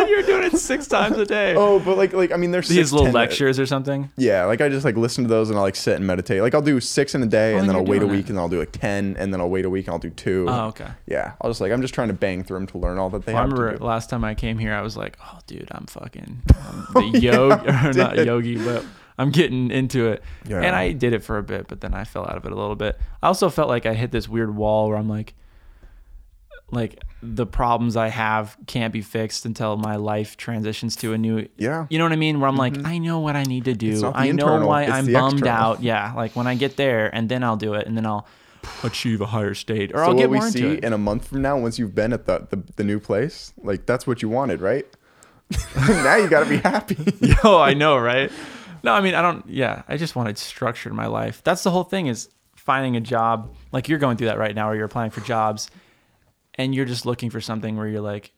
Oh, 0.00 0.06
you 0.06 0.16
just 0.16 0.26
said 0.26 0.30
you 0.32 0.34
were 0.34 0.40
doing 0.42 0.54
it 0.54 0.58
six 0.58 0.86
times 0.86 1.16
a 1.18 1.24
day. 1.26 1.54
oh, 1.56 1.78
but 1.80 1.96
like, 1.96 2.12
like 2.12 2.32
I 2.32 2.36
mean, 2.36 2.50
there's 2.50 2.68
These 2.68 2.78
six, 2.78 2.92
little 2.92 3.06
10 3.06 3.14
lectures 3.14 3.58
or 3.58 3.66
something. 3.66 4.10
Yeah, 4.16 4.44
like 4.46 4.60
I 4.60 4.68
just 4.68 4.84
like 4.84 4.96
listen 4.96 5.24
to 5.24 5.28
those 5.28 5.48
and 5.50 5.58
I'll 5.58 5.64
like 5.64 5.76
sit 5.76 5.96
and 5.96 6.06
meditate. 6.06 6.42
Like 6.42 6.54
I'll 6.54 6.62
do 6.62 6.80
six 6.80 7.14
in 7.14 7.22
a 7.22 7.26
day 7.26 7.54
Oh, 7.54 7.58
and 7.58 7.68
then 7.68 7.76
I'll 7.76 7.84
wait 7.84 8.02
a 8.02 8.06
week 8.06 8.26
it. 8.26 8.28
and 8.30 8.36
then 8.38 8.42
I'll 8.42 8.48
do 8.48 8.58
like 8.58 8.72
ten 8.72 9.16
and 9.18 9.32
then 9.32 9.40
I'll 9.40 9.50
wait 9.50 9.64
a 9.64 9.70
week 9.70 9.86
and 9.86 9.92
I'll 9.92 9.98
do 10.00 10.10
two. 10.10 10.46
Oh, 10.48 10.66
okay. 10.68 10.88
Yeah, 11.06 11.32
I'll 11.40 11.50
just 11.50 11.60
like 11.60 11.72
I'm 11.72 11.82
just 11.82 11.94
trying 11.94 12.08
to 12.08 12.14
bang 12.14 12.42
through 12.44 12.58
them 12.58 12.66
to 12.68 12.78
learn 12.78 12.98
all 12.98 13.10
that 13.10 13.24
they 13.26 13.32
Well, 13.32 13.42
I 13.42 13.44
remember 13.44 13.72
to 13.72 13.78
do. 13.78 13.84
last 13.84 14.10
time 14.10 14.24
I 14.24 14.34
came 14.34 14.58
here, 14.58 14.72
I 14.74 14.82
was 14.82 14.96
like, 14.96 15.16
"Oh, 15.22 15.38
dude, 15.46 15.68
I'm 15.72 15.86
fucking 15.86 16.42
I'm 16.48 16.78
um, 16.78 16.86
the 16.94 17.00
oh, 17.00 17.18
yogi, 17.18 17.68
or 17.68 17.92
not 17.92 18.16
yogi, 18.24 18.56
but 18.64 18.84
I'm 19.18 19.30
getting 19.30 19.70
into 19.70 20.08
it." 20.08 20.22
Yeah. 20.46 20.60
And 20.62 20.74
I 20.76 20.92
did 20.92 21.12
it 21.12 21.22
for 21.22 21.38
a 21.38 21.42
bit, 21.42 21.68
but 21.68 21.80
then 21.80 21.94
I 21.94 22.04
fell 22.04 22.24
out 22.24 22.36
of 22.36 22.44
it 22.44 22.52
a 22.52 22.56
little 22.56 22.76
bit. 22.76 22.98
I 23.22 23.26
also 23.26 23.50
felt 23.50 23.68
like 23.68 23.86
I 23.86 23.94
hit 23.94 24.10
this 24.12 24.28
weird 24.28 24.54
wall 24.56 24.88
where 24.88 24.96
I'm 24.96 25.08
like, 25.08 25.34
like 26.70 27.02
the 27.22 27.46
problems 27.46 27.96
I 27.96 28.08
have 28.08 28.56
can't 28.66 28.92
be 28.92 29.02
fixed 29.02 29.44
until 29.44 29.76
my 29.76 29.96
life 29.96 30.36
transitions 30.36 30.96
to 30.96 31.12
a 31.12 31.18
new. 31.18 31.48
Yeah. 31.56 31.86
You 31.90 31.98
know 31.98 32.04
what 32.04 32.12
I 32.12 32.16
mean? 32.16 32.40
Where 32.40 32.48
I'm 32.48 32.56
like, 32.56 32.74
mm-hmm. 32.74 32.86
I 32.86 32.98
know 32.98 33.20
what 33.20 33.36
I 33.36 33.42
need 33.42 33.66
to 33.66 33.74
do. 33.74 34.10
I 34.14 34.32
know 34.32 34.66
why 34.66 34.84
I'm 34.84 35.12
bummed 35.12 35.40
external. 35.40 35.48
out. 35.48 35.82
Yeah, 35.82 36.12
like 36.14 36.34
when 36.36 36.46
I 36.46 36.54
get 36.54 36.76
there, 36.76 37.14
and 37.14 37.28
then 37.28 37.44
I'll 37.44 37.56
do 37.56 37.74
it, 37.74 37.86
and 37.86 37.96
then 37.96 38.06
I'll 38.06 38.26
achieve 38.82 39.20
a 39.20 39.26
higher 39.26 39.54
state, 39.54 39.92
or 39.92 39.98
So 39.98 40.04
I'll 40.04 40.14
get 40.14 40.30
what 40.30 40.34
we 40.34 40.38
more 40.38 40.50
see 40.50 40.60
into 40.60 40.72
it. 40.78 40.84
in 40.84 40.92
a 40.92 40.98
month 40.98 41.28
from 41.28 41.42
now, 41.42 41.58
once 41.58 41.78
you've 41.78 41.94
been 41.94 42.12
at 42.12 42.26
the 42.26 42.46
the, 42.50 42.62
the 42.76 42.84
new 42.84 43.00
place, 43.00 43.52
like 43.62 43.86
that's 43.86 44.06
what 44.06 44.22
you 44.22 44.28
wanted, 44.28 44.60
right? 44.60 44.86
now 45.76 46.16
you 46.16 46.28
got 46.28 46.44
to 46.44 46.48
be 46.48 46.58
happy. 46.58 46.96
Yo, 47.42 47.58
I 47.58 47.74
know, 47.74 47.98
right? 47.98 48.30
No, 48.82 48.92
I 48.94 49.00
mean, 49.00 49.14
I 49.14 49.22
don't. 49.22 49.46
Yeah, 49.48 49.82
I 49.88 49.96
just 49.96 50.16
wanted 50.16 50.38
structure 50.38 50.88
in 50.88 50.96
my 50.96 51.06
life. 51.06 51.42
That's 51.44 51.62
the 51.62 51.70
whole 51.70 51.84
thing 51.84 52.06
is 52.06 52.28
finding 52.56 52.96
a 52.96 53.00
job. 53.00 53.54
Like 53.72 53.88
you're 53.88 53.98
going 53.98 54.16
through 54.16 54.28
that 54.28 54.38
right 54.38 54.54
now, 54.54 54.68
where 54.68 54.76
you're 54.76 54.86
applying 54.86 55.10
for 55.10 55.20
jobs, 55.22 55.70
and 56.56 56.74
you're 56.74 56.84
just 56.86 57.06
looking 57.06 57.30
for 57.30 57.40
something 57.40 57.76
where 57.76 57.86
you're 57.88 58.00
like, 58.00 58.32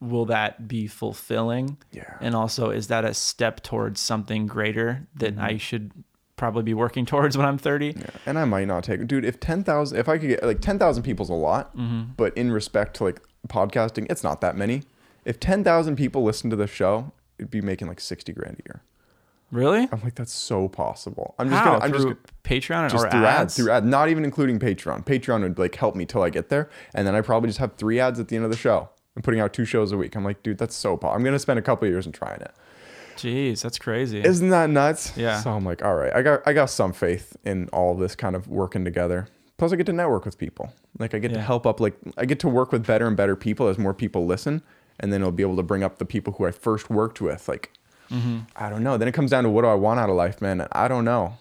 will 0.00 0.26
that 0.26 0.68
be 0.68 0.86
fulfilling? 0.86 1.78
Yeah. 1.92 2.16
And 2.20 2.34
also, 2.34 2.70
is 2.70 2.88
that 2.88 3.04
a 3.04 3.14
step 3.14 3.62
towards 3.62 4.00
something 4.00 4.46
greater 4.46 5.06
that 5.16 5.38
I 5.38 5.56
should 5.56 5.92
probably 6.36 6.62
be 6.64 6.74
working 6.74 7.06
towards 7.12 7.36
when 7.36 7.46
I'm 7.46 7.58
30? 7.58 7.94
Yeah, 7.96 8.06
and 8.26 8.38
I 8.38 8.44
might 8.44 8.66
not 8.66 8.84
take 8.84 9.06
dude. 9.06 9.24
If 9.24 9.40
ten 9.40 9.64
thousand, 9.64 9.98
if 9.98 10.08
I 10.08 10.18
could 10.18 10.28
get 10.28 10.42
like 10.44 10.60
ten 10.60 10.78
thousand 10.78 11.02
people's 11.04 11.30
a 11.30 11.34
lot, 11.34 11.74
Mm-hmm. 11.76 12.12
but 12.16 12.36
in 12.36 12.52
respect 12.52 12.96
to 12.96 13.04
like 13.04 13.20
podcasting, 13.48 14.06
it's 14.10 14.22
not 14.24 14.40
that 14.40 14.56
many. 14.56 14.82
If 15.24 15.40
ten 15.40 15.64
thousand 15.64 15.96
people 15.96 16.22
listen 16.22 16.50
to 16.50 16.56
the 16.56 16.66
show, 16.66 17.12
it'd 17.38 17.50
be 17.50 17.60
making 17.62 17.88
like 17.88 18.00
sixty 18.00 18.32
grand 18.32 18.60
a 18.60 18.62
year. 18.68 18.82
Really? 19.52 19.88
I'm 19.92 20.00
like, 20.02 20.14
that's 20.16 20.32
so 20.32 20.68
possible. 20.68 21.34
I'm 21.38 21.48
just 21.48 21.62
How? 21.62 21.72
gonna, 21.74 21.84
I'm 21.84 21.92
just 21.92 22.02
Through 22.02 22.14
gonna- 22.14 22.26
Patreon 22.60 22.90
just 22.90 23.04
or 23.04 23.10
through 23.10 23.24
ads? 23.24 23.40
ads, 23.40 23.56
through 23.56 23.70
ads, 23.70 23.86
not 23.86 24.08
even 24.08 24.24
including 24.24 24.58
Patreon. 24.58 25.04
Patreon 25.06 25.42
would 25.42 25.58
like 25.58 25.74
help 25.76 25.94
me 25.94 26.04
till 26.06 26.22
I 26.22 26.30
get 26.30 26.48
there, 26.48 26.68
and 26.94 27.06
then 27.06 27.14
I 27.14 27.20
probably 27.20 27.48
just 27.48 27.58
have 27.60 27.74
three 27.76 28.00
ads 28.00 28.18
at 28.18 28.28
the 28.28 28.36
end 28.36 28.44
of 28.44 28.50
the 28.50 28.56
show. 28.56 28.88
I'm 29.16 29.22
putting 29.22 29.38
out 29.40 29.52
two 29.52 29.64
shows 29.64 29.92
a 29.92 29.96
week. 29.96 30.16
I'm 30.16 30.24
like, 30.24 30.42
dude, 30.42 30.58
that's 30.58 30.74
so. 30.74 30.96
Po- 30.96 31.10
I'm 31.10 31.22
gonna 31.22 31.38
spend 31.38 31.58
a 31.58 31.62
couple 31.62 31.86
of 31.86 31.92
years 31.92 32.04
in 32.06 32.10
trying 32.12 32.40
it. 32.40 32.50
Jeez, 33.16 33.62
that's 33.62 33.78
crazy. 33.78 34.20
Isn't 34.24 34.48
that 34.50 34.70
nuts? 34.70 35.16
Yeah. 35.16 35.40
So 35.40 35.52
I'm 35.52 35.64
like, 35.64 35.84
all 35.84 35.94
right, 35.94 36.12
I 36.12 36.22
got 36.22 36.40
I 36.46 36.52
got 36.52 36.66
some 36.68 36.92
faith 36.92 37.36
in 37.44 37.68
all 37.68 37.92
of 37.92 38.00
this 38.00 38.16
kind 38.16 38.34
of 38.34 38.48
working 38.48 38.84
together. 38.84 39.28
Plus, 39.56 39.72
I 39.72 39.76
get 39.76 39.86
to 39.86 39.92
network 39.92 40.24
with 40.24 40.36
people. 40.36 40.72
Like 40.98 41.14
I 41.14 41.20
get 41.20 41.32
to 41.32 41.40
help 41.40 41.64
up. 41.64 41.78
Like 41.78 41.94
I 42.18 42.24
get 42.24 42.40
to 42.40 42.48
work 42.48 42.72
with 42.72 42.84
better 42.84 43.06
and 43.06 43.16
better 43.16 43.36
people 43.36 43.68
as 43.68 43.78
more 43.78 43.94
people 43.94 44.26
listen, 44.26 44.62
and 44.98 45.12
then 45.12 45.22
I'll 45.22 45.30
be 45.30 45.44
able 45.44 45.56
to 45.56 45.62
bring 45.62 45.84
up 45.84 45.98
the 45.98 46.04
people 46.04 46.32
who 46.32 46.44
I 46.46 46.50
first 46.50 46.90
worked 46.90 47.20
with. 47.20 47.48
Like 47.48 47.70
Mm-hmm. 48.14 48.38
I 48.56 48.70
don't 48.70 48.82
know. 48.82 48.96
Then 48.96 49.08
it 49.08 49.12
comes 49.12 49.30
down 49.30 49.44
to 49.44 49.50
what 49.50 49.62
do 49.62 49.68
I 49.68 49.74
want 49.74 50.00
out 50.00 50.08
of 50.08 50.16
life, 50.16 50.40
man. 50.40 50.66
I 50.72 50.88
don't 50.88 51.04
know. 51.04 51.36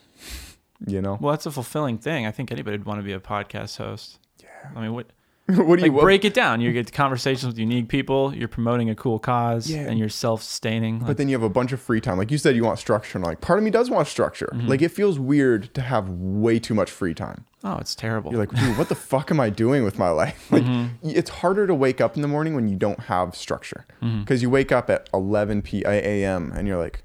You 0.85 1.01
know. 1.01 1.17
well, 1.21 1.31
that's 1.31 1.45
a 1.45 1.51
fulfilling 1.51 1.97
thing. 1.97 2.25
I 2.25 2.31
think 2.31 2.51
anybody 2.51 2.77
would 2.77 2.85
want 2.85 2.99
to 2.99 3.03
be 3.03 3.13
a 3.13 3.19
podcast 3.19 3.77
host. 3.77 4.19
Yeah. 4.41 4.49
I 4.75 4.81
mean, 4.81 4.93
what 4.93 5.07
what 5.47 5.77
do 5.77 5.85
you 5.85 5.91
like 5.91 6.01
break 6.01 6.23
it 6.25 6.33
down? 6.33 6.61
You 6.61 6.71
get 6.71 6.91
conversations 6.93 7.45
with 7.47 7.57
unique 7.57 7.89
people. 7.89 8.33
You're 8.33 8.47
promoting 8.47 8.89
a 8.89 8.95
cool 8.95 9.19
cause, 9.19 9.69
Yeah. 9.69 9.81
and 9.81 9.99
you're 9.99 10.07
self-sustaining. 10.07 10.99
But 10.99 11.17
then 11.17 11.27
you 11.27 11.35
have 11.35 11.43
a 11.43 11.49
bunch 11.49 11.73
of 11.73 11.81
free 11.81 11.99
time. 11.99 12.17
Like 12.17 12.31
you 12.31 12.37
said, 12.37 12.55
you 12.55 12.63
want 12.63 12.79
structure. 12.79 13.17
And 13.17 13.25
like 13.25 13.41
part 13.41 13.59
of 13.59 13.65
me 13.65 13.69
does 13.71 13.89
want 13.89 14.07
structure. 14.07 14.49
Mm-hmm. 14.53 14.67
Like 14.67 14.81
it 14.81 14.89
feels 14.89 15.19
weird 15.19 15.73
to 15.73 15.81
have 15.81 16.07
way 16.09 16.59
too 16.59 16.73
much 16.73 16.89
free 16.89 17.13
time. 17.13 17.43
oh, 17.65 17.77
it's 17.77 17.93
terrible. 17.93 18.31
You're 18.31 18.39
like, 18.39 18.51
dude, 18.51 18.77
what 18.77 18.87
the 18.87 18.95
fuck 19.11 19.31
am 19.31 19.39
I 19.41 19.49
doing 19.49 19.83
with 19.83 19.97
my 19.99 20.09
life? 20.09 20.47
Like, 20.51 20.63
Mm-hmm. 20.63 21.09
it's 21.09 21.29
harder 21.29 21.67
to 21.67 21.75
wake 21.75 21.99
up 21.99 22.15
in 22.15 22.21
the 22.21 22.27
morning 22.29 22.55
when 22.55 22.67
you 22.69 22.77
don't 22.77 22.99
have 23.01 23.35
structure. 23.35 23.85
Mm-hmm. 24.01 24.21
Because 24.21 24.41
you 24.41 24.49
wake 24.49 24.71
up 24.71 24.89
at 24.89 25.09
11 25.13 25.61
p 25.63 25.83
a.m. 25.85 26.53
and 26.55 26.67
you're 26.69 26.77
like, 26.77 27.03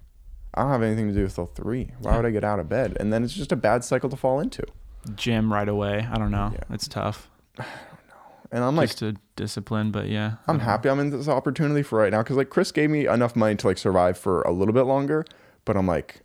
I 0.55 0.62
don't 0.62 0.70
have 0.70 0.82
anything 0.82 1.09
to 1.09 1.14
do 1.14 1.26
till 1.28 1.47
three. 1.47 1.91
Why 2.01 2.16
would 2.16 2.24
I 2.26 2.30
get 2.30 2.45
out 2.45 2.61
of 2.61 2.68
bed? 2.68 2.97
And 3.01 3.12
then 3.12 3.24
it's 3.24 3.34
just 3.34 3.51
a 3.53 3.57
bad 3.57 3.82
cycle 3.84 4.09
to 4.11 4.16
fall 4.16 4.39
into. 4.41 4.62
Gym 5.16 5.53
right 5.53 5.68
away. 5.68 6.07
I 6.11 6.18
don't 6.18 6.30
know. 6.30 6.51
Yeah. 6.55 6.64
It's 6.74 6.86
tough. 6.86 7.28
And 8.51 8.64
I'm 8.64 8.76
like, 8.76 8.88
Just 8.90 9.03
a 9.03 9.14
discipline, 9.36 9.90
but 9.90 10.09
yeah. 10.09 10.34
I'm 10.46 10.61
happy 10.61 10.88
I'm 10.88 10.99
in 11.01 11.11
this 11.11 11.28
opportunity 11.28 11.82
for 11.82 11.99
right 11.99 12.11
now. 12.11 12.22
Because 12.22 12.36
like 12.36 12.51
Chris 12.51 12.72
gave 12.72 12.88
me 12.90 13.07
enough 13.07 13.36
money 13.36 13.55
to 13.57 13.66
like 13.66 13.78
survive 13.78 14.16
for 14.16 14.42
a 14.42 14.51
little 14.53 14.72
bit 14.74 14.82
longer. 14.84 15.24
But 15.66 15.76
I'm 15.76 15.86
like, 15.86 16.22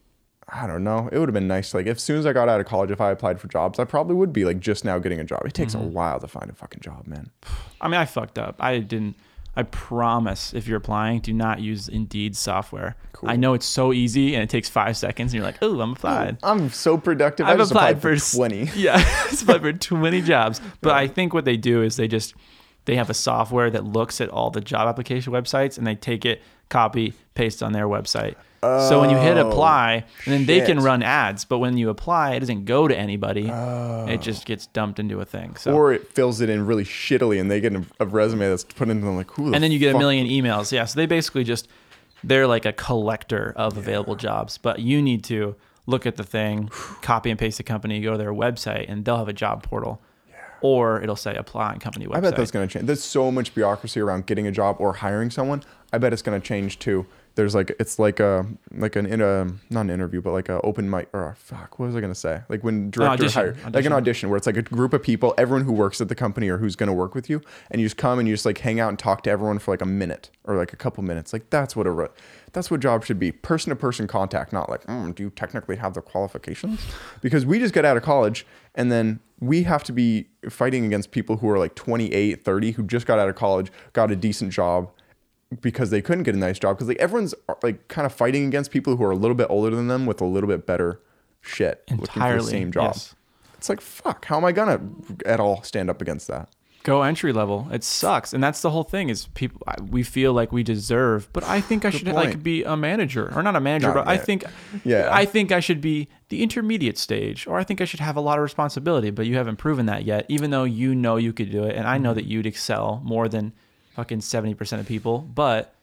I 0.48 0.68
don't 0.68 0.84
know. 0.84 1.10
It 1.12 1.18
would 1.20 1.28
have 1.30 1.34
been 1.34 1.48
nice. 1.48 1.74
Like, 1.74 1.88
as 1.88 2.02
soon 2.02 2.18
as 2.20 2.26
I 2.26 2.34
got 2.34 2.48
out 2.50 2.60
of 2.60 2.66
college, 2.66 2.92
if 2.92 3.02
I 3.02 3.12
applied 3.12 3.40
for 3.42 3.48
jobs, 3.48 3.80
I 3.80 3.86
probably 3.86 4.16
would 4.16 4.32
be 4.34 4.46
like 4.46 4.60
just 4.60 4.86
now 4.86 5.00
getting 5.00 5.20
a 5.20 5.24
job. 5.24 5.42
It 5.46 5.54
takes 5.54 5.74
Mm-hmm. 5.76 5.86
a 5.86 5.88
while 5.90 6.20
to 6.20 6.28
find 6.28 6.50
a 6.50 6.54
fucking 6.54 6.82
job, 6.82 7.08
man. 7.08 7.30
I 7.82 7.88
mean, 7.88 8.00
I 8.00 8.06
fucked 8.06 8.38
up. 8.40 8.56
I 8.60 8.80
didn't. 8.80 9.16
I 9.56 9.64
promise, 9.64 10.54
if 10.54 10.68
you're 10.68 10.78
applying, 10.78 11.20
do 11.20 11.32
not 11.32 11.60
use 11.60 11.88
Indeed 11.88 12.36
software. 12.36 12.96
Cool. 13.12 13.30
I 13.30 13.36
know 13.36 13.54
it's 13.54 13.68
so 13.68 13.94
easy 13.94 14.34
and 14.34 14.44
it 14.44 14.50
takes 14.50 14.68
five 14.68 14.98
seconds, 14.98 15.32
and 15.32 15.38
you're 15.38 15.46
like, 15.46 15.60
"Oh, 15.62 15.80
I'm 15.80 15.92
applied." 15.92 16.38
I'm 16.42 16.70
so 16.70 16.98
productive. 16.98 17.46
I 17.46 17.52
I've 17.52 17.60
applied, 17.60 17.98
applied, 17.98 18.02
for 18.02 18.18
for 18.18 18.36
20. 18.38 18.72
Yeah, 18.76 18.96
I've 19.26 19.42
applied 19.42 19.62
for 19.62 19.74
20 19.74 20.22
jobs. 20.22 20.60
But 20.82 20.94
I 20.94 21.08
think 21.08 21.34
what 21.34 21.46
they 21.46 21.58
do 21.58 21.84
is 21.84 21.98
they 21.98 22.08
just 22.08 22.34
they 22.86 22.96
have 22.96 23.10
a 23.10 23.14
software 23.14 23.70
that 23.70 23.86
looks 23.86 24.20
at 24.20 24.30
all 24.30 24.50
the 24.50 24.62
job 24.62 24.88
application 24.88 25.32
websites 25.32 25.78
and 25.78 25.86
they 25.86 25.96
take 25.96 26.26
it, 26.26 26.42
copy, 26.70 27.14
paste 27.36 27.62
on 27.62 27.74
their 27.74 27.88
website. 27.88 28.36
So 28.90 29.02
when 29.02 29.10
you 29.10 29.18
hit 29.18 29.34
Oh, 29.38 29.50
apply, 29.50 30.06
and 30.26 30.34
then 30.34 30.46
they 30.46 30.62
can 30.62 30.80
run 30.80 31.04
ads, 31.04 31.46
but 31.46 31.60
when 31.60 31.78
you 31.78 31.90
apply, 31.90 32.36
it 32.36 32.40
doesn't 32.40 32.66
go 32.66 32.88
to 32.88 32.98
anybody. 32.98 33.48
It 33.48 33.52
oh. 33.52 34.18
just 34.18 34.46
gets 34.46 34.68
dumped 34.68 35.00
into 35.00 35.20
a 35.22 35.26
thing. 35.26 35.56
So 35.56 35.74
Or 35.74 35.94
it 35.94 36.08
fills 36.10 36.42
it 36.42 36.50
in 36.50 36.66
really 36.66 36.84
shittily 36.84 37.40
and 37.40 37.50
they 37.50 37.60
get 37.60 37.74
a, 38.00 38.06
resume 38.06 38.48
that's 38.48 38.64
put 38.64 38.90
into 38.90 39.06
them 39.06 39.16
like, 39.16 39.32
who 39.32 39.50
the 39.50 39.56
and 39.56 39.64
then 39.64 39.72
you 39.72 39.80
get 39.80 39.96
a 39.96 39.98
million 39.98 40.28
emails. 40.28 40.72
Yeah, 40.72 40.86
so 40.86 41.00
they 41.00 41.06
basically 41.06 41.44
just 41.44 41.68
they're 42.24 42.48
like 42.48 42.66
a 42.66 42.74
collector 42.74 43.54
of 43.56 43.78
available 43.78 44.16
jobs, 44.16 44.58
but 44.58 44.80
you 44.80 45.02
need 45.02 45.24
to 45.26 45.56
look 45.86 46.06
at 46.06 46.16
the 46.16 46.24
thing, 46.24 46.70
copy 47.02 47.30
and 47.30 47.40
paste 47.40 47.58
the 47.58 47.64
company, 47.64 48.02
go 48.02 48.12
to 48.12 48.18
their 48.18 48.34
website, 48.34 48.86
and 48.88 49.06
they'll 49.06 49.18
have 49.18 49.28
a 49.28 49.34
job 49.34 49.64
portal, 49.64 50.02
or 50.62 51.02
it'll 51.02 51.16
say 51.16 51.36
apply 51.36 51.72
on 51.72 51.80
company 51.80 52.06
website. 52.06 52.18
I 52.18 52.22
bet 52.22 52.36
that's 52.36 52.52
going 52.52 52.68
to 52.68 52.72
change. 52.72 52.86
There's 52.86 53.04
so 53.04 53.32
much 53.32 53.54
bureaucracy 53.54 54.00
around 54.00 54.26
getting 54.26 54.48
a 54.48 54.52
job 54.52 54.78
or 54.80 54.94
hiring 54.94 55.30
someone. 55.30 55.64
I 55.94 56.00
bet 56.00 56.12
it's 56.12 56.24
going 56.24 56.40
to 56.40 56.46
change 56.46 56.80
too. 56.80 57.06
There's 57.36 57.56
like 57.56 57.76
it's 57.80 57.98
like 57.98 58.20
a 58.20 58.46
like 58.76 58.96
an 58.96 59.06
in 59.08 59.20
a 59.20 59.48
not 59.72 59.82
an 59.82 59.90
interview 59.90 60.22
but 60.22 60.34
like 60.34 60.50
a 60.50 60.62
open 60.62 60.88
mic 60.88 61.10
or 61.14 61.30
a, 61.30 61.36
fuck 61.36 61.80
what 61.80 61.88
was 61.88 61.96
I 61.96 62.00
gonna 62.00 62.14
say? 62.14 62.42
Like 62.48 62.64
when 62.64 62.92
director 62.92 63.24
audition, 63.24 63.42
hire 63.42 63.54
like 63.54 63.64
an 63.66 63.68
audition. 63.68 63.94
audition 63.94 64.30
where 64.30 64.38
it's 64.38 64.46
like 64.46 64.58
a 64.58 64.62
group 64.62 64.94
of 64.94 65.02
people 65.02 65.34
everyone 65.36 65.66
who 65.66 65.72
works 65.72 66.00
at 66.00 66.10
the 66.10 66.16
company 66.16 66.48
or 66.50 66.60
who's 66.60 66.76
gonna 66.76 66.94
work 66.94 67.16
with 67.16 67.32
you 67.32 67.42
and 67.72 67.82
you 67.82 67.88
just 67.88 67.98
come 67.98 68.20
and 68.20 68.28
you 68.28 68.36
just 68.36 68.46
like 68.46 68.60
hang 68.60 68.80
out 68.80 68.90
and 68.90 69.00
talk 69.00 69.24
to 69.24 69.32
everyone 69.32 69.58
for 69.58 69.72
like 69.72 69.82
a 69.82 69.86
minute 69.86 70.30
or 70.44 70.56
like 70.56 70.74
a 70.74 70.76
couple 70.76 71.04
minutes. 71.04 71.34
Like 71.34 71.50
that's 71.50 71.76
what 71.76 71.88
a 71.88 72.12
that's 72.52 72.70
what 72.70 72.82
job 72.82 73.04
should 73.04 73.18
be. 73.18 73.32
Person 73.32 73.72
to 73.72 73.76
person 73.76 74.06
contact 74.06 74.54
not 74.54 74.70
like 74.70 74.86
mm, 74.86 75.16
do 75.16 75.24
you 75.24 75.32
technically 75.32 75.78
have 75.78 75.96
the 75.96 76.02
qualifications? 76.02 76.86
Because 77.22 77.48
we 77.48 77.58
just 77.58 77.74
get 77.74 77.84
out 77.84 77.98
of 77.98 78.04
college 78.04 78.46
and 78.76 78.92
then 78.92 79.22
we 79.40 79.64
have 79.64 79.84
to 79.86 79.92
be 79.92 80.28
fighting 80.52 80.86
against 80.86 81.10
people 81.10 81.38
who 81.38 81.50
are 81.50 81.58
like 81.58 81.74
28 81.74 82.44
30 82.44 82.72
who 82.74 82.84
just 82.84 83.08
got 83.08 83.18
out 83.18 83.28
of 83.28 83.36
college 83.36 83.72
got 83.94 84.12
a 84.12 84.16
decent 84.16 84.54
job 84.54 84.92
because 85.62 85.90
they 85.90 86.02
couldn't 86.02 86.24
get 86.24 86.36
a 86.36 86.38
nice 86.38 86.60
job 86.60 86.76
because 86.78 86.88
like 86.88 86.98
everyone's 87.00 87.34
uh, 87.50 87.56
like 87.64 87.88
kind 87.88 88.06
of 88.06 88.14
fighting 88.14 88.46
against 88.48 88.72
people 88.72 88.96
who 88.96 89.04
are 89.04 89.12
a 89.12 89.16
little 89.16 89.36
bit 89.36 89.48
older 89.50 89.76
than 89.76 89.88
them 89.88 90.06
with 90.06 90.22
a 90.22 90.26
little 90.26 90.48
bit 90.50 90.66
better 90.66 91.00
shit 91.42 91.84
looking 91.92 92.22
for 92.22 92.36
the 92.38 92.42
same 92.44 92.72
job 92.72 92.94
yes. 92.94 93.16
it's 93.56 93.68
like 93.70 93.82
fuck 93.82 94.26
how 94.26 94.38
am 94.38 94.46
i 94.46 94.52
gonna 94.52 94.80
at 95.26 95.40
all 95.40 95.62
stand 95.64 95.90
up 95.90 96.02
against 96.02 96.28
that 96.28 96.50
Go 96.84 97.02
entry 97.04 97.32
level. 97.32 97.70
It 97.72 97.82
sucks, 97.82 98.34
and 98.34 98.44
that's 98.44 98.62
the 98.62 98.70
whole 98.70 98.84
thing. 98.84 99.08
Is 99.08 99.28
people 99.36 99.62
we 99.90 100.04
feel 100.04 100.34
like 100.34 100.52
we 100.52 100.64
deserve, 100.64 101.30
but 101.32 101.46
I 101.46 101.62
think 101.62 101.86
I 101.86 101.90
should 101.90 102.10
like 102.10 102.44
be 102.44 102.66
a 102.66 102.76
manager 102.76 103.32
or 103.34 103.42
not 103.42 103.56
a 103.56 103.62
manager, 103.62 103.88
No, 103.88 103.94
but 103.94 104.08
I 104.10 104.18
think 104.18 104.44
Yeah. 104.84 105.08
I 105.10 105.24
think 105.24 105.54
I 105.54 105.62
should 105.62 105.80
be 105.80 106.10
the 106.28 106.44
intermediate 106.44 106.98
stage, 106.98 107.48
or 107.48 107.58
I 107.58 107.64
think 107.64 107.80
I 107.80 107.86
should 107.86 108.02
have 108.02 108.18
a 108.18 108.20
lot 108.20 108.38
of 108.38 108.44
responsibility. 108.44 109.12
But 109.12 109.28
you 109.28 109.38
haven't 109.38 109.56
proven 109.56 109.86
that 109.86 110.04
yet, 110.04 110.26
even 110.28 110.52
though 110.52 110.66
you 110.66 110.94
know 110.94 111.16
you 111.16 111.32
could 111.32 111.52
do 111.52 111.64
it, 111.64 111.78
and 111.78 111.88
I 111.88 111.94
Mm-hmm. 111.96 112.04
know 112.04 112.14
that 112.16 112.26
you'd 112.26 112.46
excel 112.46 113.00
more 113.06 113.30
than 113.30 113.54
fucking 113.96 114.22
seventy 114.22 114.54
percent 114.54 114.80
of 114.82 114.88
people. 114.88 115.20
But 115.20 115.74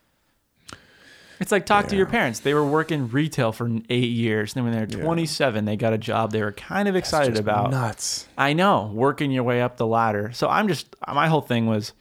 it's 1.39 1.51
like 1.51 1.65
talk 1.65 1.87
to 1.87 1.95
your 1.95 2.05
parents. 2.05 2.39
They 2.39 2.53
were 2.53 2.65
working 2.65 3.09
retail 3.09 3.51
for 3.51 3.69
eight 3.89 4.11
years, 4.11 4.55
and 4.55 4.59
then 4.65 4.71
when 4.71 4.73
they 4.87 4.95
were 4.95 4.99
Yeah. 4.99 5.05
twenty-seven, 5.05 5.65
they 5.65 5.75
got 5.75 5.91
a 5.93 5.97
job 5.97 6.31
they 6.31 6.41
were 6.43 6.51
kind 6.51 6.87
of 6.87 6.95
excited 6.95 7.37
about. 7.37 7.71
nuts 7.71 8.27
I 8.37 8.53
know, 8.53 8.91
working 8.93 9.31
your 9.31 9.43
way 9.43 9.61
up 9.61 9.77
the 9.77 9.87
ladder. 9.87 10.31
So 10.33 10.47
I'm 10.49 10.67
just 10.67 10.95
my 11.11 11.27
whole 11.27 11.41
thing 11.41 11.65
was 11.65 11.93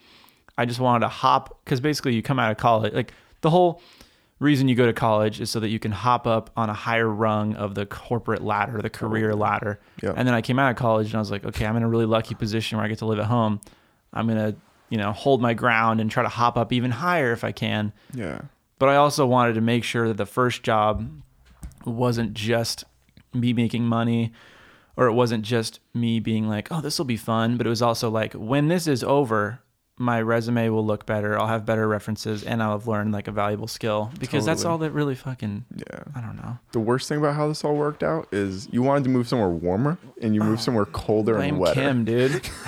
I 0.59 0.67
just 0.67 0.81
wanted 0.81 1.01
to 1.01 1.09
hop 1.09 1.59
because 1.65 1.81
basically 1.81 2.15
you 2.15 2.23
come 2.23 2.39
out 2.39 2.51
of 2.51 2.59
college 2.59 2.93
like 2.93 3.15
the 3.41 3.49
whole 3.51 3.81
reason 4.41 4.69
you 4.69 4.75
go 4.75 4.87
to 4.87 4.93
college 4.93 5.41
is 5.41 5.51
so 5.51 5.61
that 5.61 5.69
you 5.69 5.79
can 5.79 5.93
hop 5.93 6.27
up 6.27 6.51
on 6.57 6.69
a 6.71 6.75
higher 6.75 7.09
rung 7.09 7.55
of 7.57 7.75
the 7.75 7.85
corporate 7.85 8.43
ladder, 8.43 8.81
the 8.81 8.89
career 8.91 9.35
ladder. 9.35 9.79
Yeah. 10.03 10.15
And 10.17 10.27
then 10.27 10.35
I 10.35 10.41
came 10.41 10.59
out 10.59 10.71
of 10.71 10.77
college 10.77 11.07
and 11.09 11.15
I 11.17 11.19
was 11.19 11.31
like, 11.31 11.45
okay, 11.45 11.67
I'm 11.67 11.77
in 11.77 11.83
a 11.83 11.89
really 11.89 12.07
lucky 12.07 12.35
position 12.35 12.79
where 12.79 12.85
I 12.87 12.89
get 12.89 12.99
to 12.99 13.07
live 13.07 13.19
at 13.19 13.27
home. 13.27 13.61
I'm 14.15 14.27
gonna, 14.27 14.55
you 14.91 14.99
know, 14.99 15.13
hold 15.13 15.41
my 15.41 15.55
ground 15.55 16.01
and 16.01 16.11
try 16.11 16.23
to 16.23 16.29
hop 16.29 16.59
up 16.59 16.73
even 16.73 16.91
higher 16.91 17.33
if 17.33 17.43
I 17.45 17.53
can. 17.53 17.93
yeah 18.13 18.43
But 18.79 18.91
I 18.91 18.97
also 18.97 19.25
wanted 19.27 19.55
to 19.55 19.61
make 19.63 19.85
sure 19.85 20.09
that 20.09 20.17
the 20.19 20.27
first 20.27 20.63
job 20.63 21.09
wasn't 21.87 22.35
just 22.35 22.85
me 23.33 23.53
making 23.53 23.85
money 23.85 24.33
or 24.97 25.07
it 25.07 25.13
wasn't 25.13 25.45
just 25.45 25.81
me 25.95 26.21
being 26.21 26.49
like, 26.49 26.69
oh, 26.71 26.81
this 26.83 26.99
will 26.99 27.07
be 27.07 27.17
fun. 27.17 27.57
But 27.57 27.67
it 27.67 27.71
was 27.71 27.81
also 27.81 28.11
like, 28.11 28.35
when 28.35 28.69
this 28.69 28.87
is 28.87 29.03
over, 29.03 29.61
my 29.97 30.21
resume 30.21 30.69
will 30.71 30.85
look 30.85 31.07
better. 31.07 31.39
I'll 31.39 31.47
have 31.47 31.65
better 31.65 31.87
references 31.87 32.43
and 32.43 32.63
I'll 32.63 32.73
have 32.73 32.87
learned 32.89 33.13
like 33.13 33.29
a 33.29 33.33
valuable 33.33 33.69
skill 33.69 34.11
because 34.19 34.45
that's 34.47 34.65
all 34.65 34.79
that 34.79 34.93
really 34.93 35.15
fucking, 35.15 35.65
yeah 35.77 36.03
I 36.15 36.21
don't 36.23 36.37
know. 36.37 36.59
the 36.73 36.81
worst 36.81 37.07
thing 37.09 37.19
about 37.19 37.35
how 37.35 37.49
this 37.49 37.63
all 37.65 37.77
worked 37.77 38.03
out 38.03 38.27
is 38.33 38.67
you 38.73 38.83
wanted 38.83 39.05
to 39.05 39.11
move 39.11 39.29
somewhere 39.29 39.51
warmer 39.51 39.99
and 40.23 40.35
you 40.35 40.41
moved 40.43 40.63
somewhere 40.63 40.87
colder 40.87 41.33
and 41.35 41.41
Blame 41.41 41.59
wetter 41.59 41.81
Kim, 41.81 42.05
dude. 42.07 42.49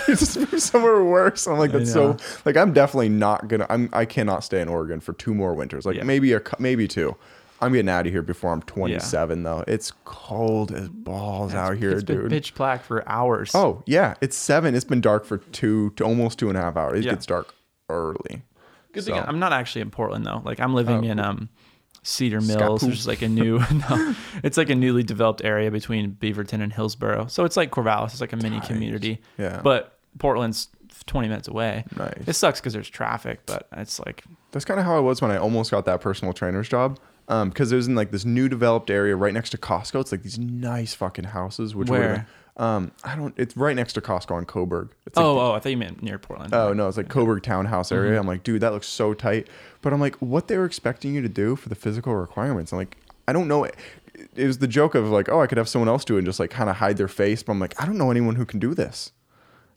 you 0.08 0.16
just 0.16 0.36
moved 0.38 0.60
somewhere 0.60 1.02
worse. 1.04 1.46
I'm 1.46 1.58
like, 1.58 1.72
that's 1.72 1.92
so 1.92 2.16
like 2.44 2.56
I'm 2.56 2.72
definitely 2.72 3.08
not 3.10 3.48
gonna. 3.48 3.66
I'm 3.70 3.88
I 3.92 4.04
cannot 4.04 4.44
stay 4.44 4.60
in 4.60 4.68
Oregon 4.68 5.00
for 5.00 5.12
two 5.12 5.34
more 5.34 5.54
winters. 5.54 5.84
Like 5.86 5.96
Yeah. 5.96 6.04
maybe 6.04 6.32
a 6.32 6.40
maybe 6.58 6.86
two. 6.88 7.16
I'm 7.60 7.72
getting 7.72 7.88
out 7.88 8.06
of 8.08 8.12
here 8.12 8.22
before 8.22 8.52
I'm 8.52 8.60
27 8.62 9.44
though. 9.44 9.62
It's 9.68 9.92
cold 10.04 10.72
as 10.72 10.88
balls 10.88 11.54
out 11.54 11.76
here, 11.76 11.92
it's 11.92 12.02
been 12.02 12.22
dude. 12.22 12.30
pitch 12.30 12.54
black 12.54 12.82
for 12.82 13.08
hours. 13.08 13.52
Oh 13.54 13.84
yeah, 13.86 14.14
it's 14.20 14.36
seven. 14.36 14.74
It's 14.74 14.84
been 14.84 15.00
dark 15.00 15.24
for 15.24 15.38
two 15.38 15.90
to 15.90 16.04
almost 16.04 16.40
two 16.40 16.48
and 16.48 16.58
a 16.58 16.60
half 16.60 16.76
hours. 16.76 16.98
It 16.98 17.04
Yeah. 17.04 17.12
gets 17.12 17.26
dark 17.26 17.54
early. 17.88 18.42
Good 18.92 19.04
So- 19.04 19.14
thing 19.14 19.22
I'm 19.26 19.38
not 19.38 19.52
actually 19.52 19.82
in 19.82 19.90
Portland 19.90 20.26
though. 20.26 20.42
Like 20.44 20.58
I'm 20.58 20.74
living 20.74 21.06
Oh, 21.06 21.10
in 21.10 21.20
um 21.20 21.48
Cedar 22.02 22.40
Mills, 22.40 22.82
which 22.82 22.94
is 22.94 23.06
like 23.06 23.22
a 23.22 23.28
new 23.28 23.58
no, 23.90 24.14
it's 24.42 24.56
like 24.56 24.70
a 24.70 24.74
newly 24.74 25.02
developed 25.02 25.42
area 25.44 25.70
between 25.70 26.12
Beaverton 26.12 26.60
and 26.60 26.72
Hillsboro. 26.72 27.26
So 27.28 27.44
it's 27.44 27.56
like 27.56 27.70
Corvallis, 27.70 28.12
it's 28.12 28.20
like 28.20 28.32
a 28.32 28.36
mini 28.36 28.58
Tight. 28.58 28.68
community. 28.68 29.20
Yeah. 29.38 29.60
But 29.62 29.98
Portland's 30.18 30.68
20 31.06 31.28
minutes 31.28 31.48
away. 31.48 31.84
Nice. 31.96 32.24
It 32.26 32.32
sucks 32.34 32.60
because 32.60 32.72
there's 32.72 32.88
traffic, 32.90 33.40
but 33.46 33.68
it's 33.72 34.00
like 34.00 34.24
That's 34.50 34.64
kind 34.64 34.80
of 34.80 34.86
how 34.86 34.96
I 34.96 35.00
was 35.00 35.22
when 35.22 35.30
I 35.30 35.36
almost 35.36 35.70
got 35.70 35.84
that 35.86 36.00
personal 36.00 36.32
trainer's 36.32 36.68
job. 36.68 36.98
Um, 37.28 37.50
because 37.50 37.70
it 37.70 37.76
was 37.76 37.86
in 37.86 37.94
like 37.94 38.10
this 38.10 38.24
new 38.24 38.48
developed 38.48 38.90
area 38.90 39.14
right 39.14 39.32
next 39.32 39.50
to 39.50 39.58
Costco. 39.58 40.00
It's 40.00 40.10
like 40.12 40.22
these 40.22 40.38
nice 40.40 40.92
fucking 40.92 41.24
houses. 41.24 41.74
Which 41.74 41.88
Where? 41.88 42.14
been- 42.14 42.26
Um, 42.62 42.92
I 43.02 43.16
don't. 43.16 43.34
It's 43.36 43.56
right 43.56 43.74
next 43.74 43.94
to 43.94 44.00
Costco 44.00 44.30
on 44.36 44.44
Coburg. 44.44 44.90
It's 45.04 45.16
like 45.16 45.26
oh 45.26 45.40
oh 45.40 45.52
I 45.52 45.58
thought 45.58 45.70
you 45.70 45.76
meant 45.76 46.00
near 46.00 46.16
Portland. 46.16 46.54
Oh 46.54 46.72
no, 46.72 46.86
it's 46.86 46.96
like 46.96 47.08
Coburg 47.08 47.42
Townhouse 47.42 47.90
area. 47.90 48.16
I'm 48.20 48.26
like, 48.26 48.44
dude, 48.44 48.60
that 48.60 48.72
looks 48.72 48.86
so 48.86 49.14
tight. 49.14 49.48
But 49.80 49.92
I'm 49.92 50.00
like, 50.00 50.14
what 50.16 50.46
they 50.46 50.56
were 50.56 50.64
expecting 50.64 51.12
you 51.12 51.22
to 51.22 51.28
do 51.28 51.56
for 51.56 51.68
the 51.68 51.74
physical 51.74 52.14
requirements? 52.14 52.70
I'm 52.70 52.78
like, 52.78 52.96
I 53.26 53.32
don't 53.32 53.48
know. 53.48 53.64
It 53.64 53.74
it 54.36 54.46
was 54.46 54.58
the 54.58 54.68
joke 54.68 54.94
of 54.94 55.08
like, 55.08 55.28
oh, 55.28 55.40
I 55.40 55.48
could 55.48 55.58
have 55.58 55.68
someone 55.68 55.88
else 55.88 56.04
do 56.04 56.14
it 56.14 56.18
and 56.18 56.26
just 56.26 56.38
like 56.38 56.50
kind 56.50 56.70
of 56.70 56.76
hide 56.76 56.98
their 56.98 57.08
face. 57.08 57.42
But 57.42 57.50
I'm 57.52 57.58
like, 57.58 57.80
I 57.82 57.84
don't 57.84 57.98
know 57.98 58.12
anyone 58.12 58.36
who 58.36 58.46
can 58.46 58.60
do 58.60 58.74
this. 58.74 59.10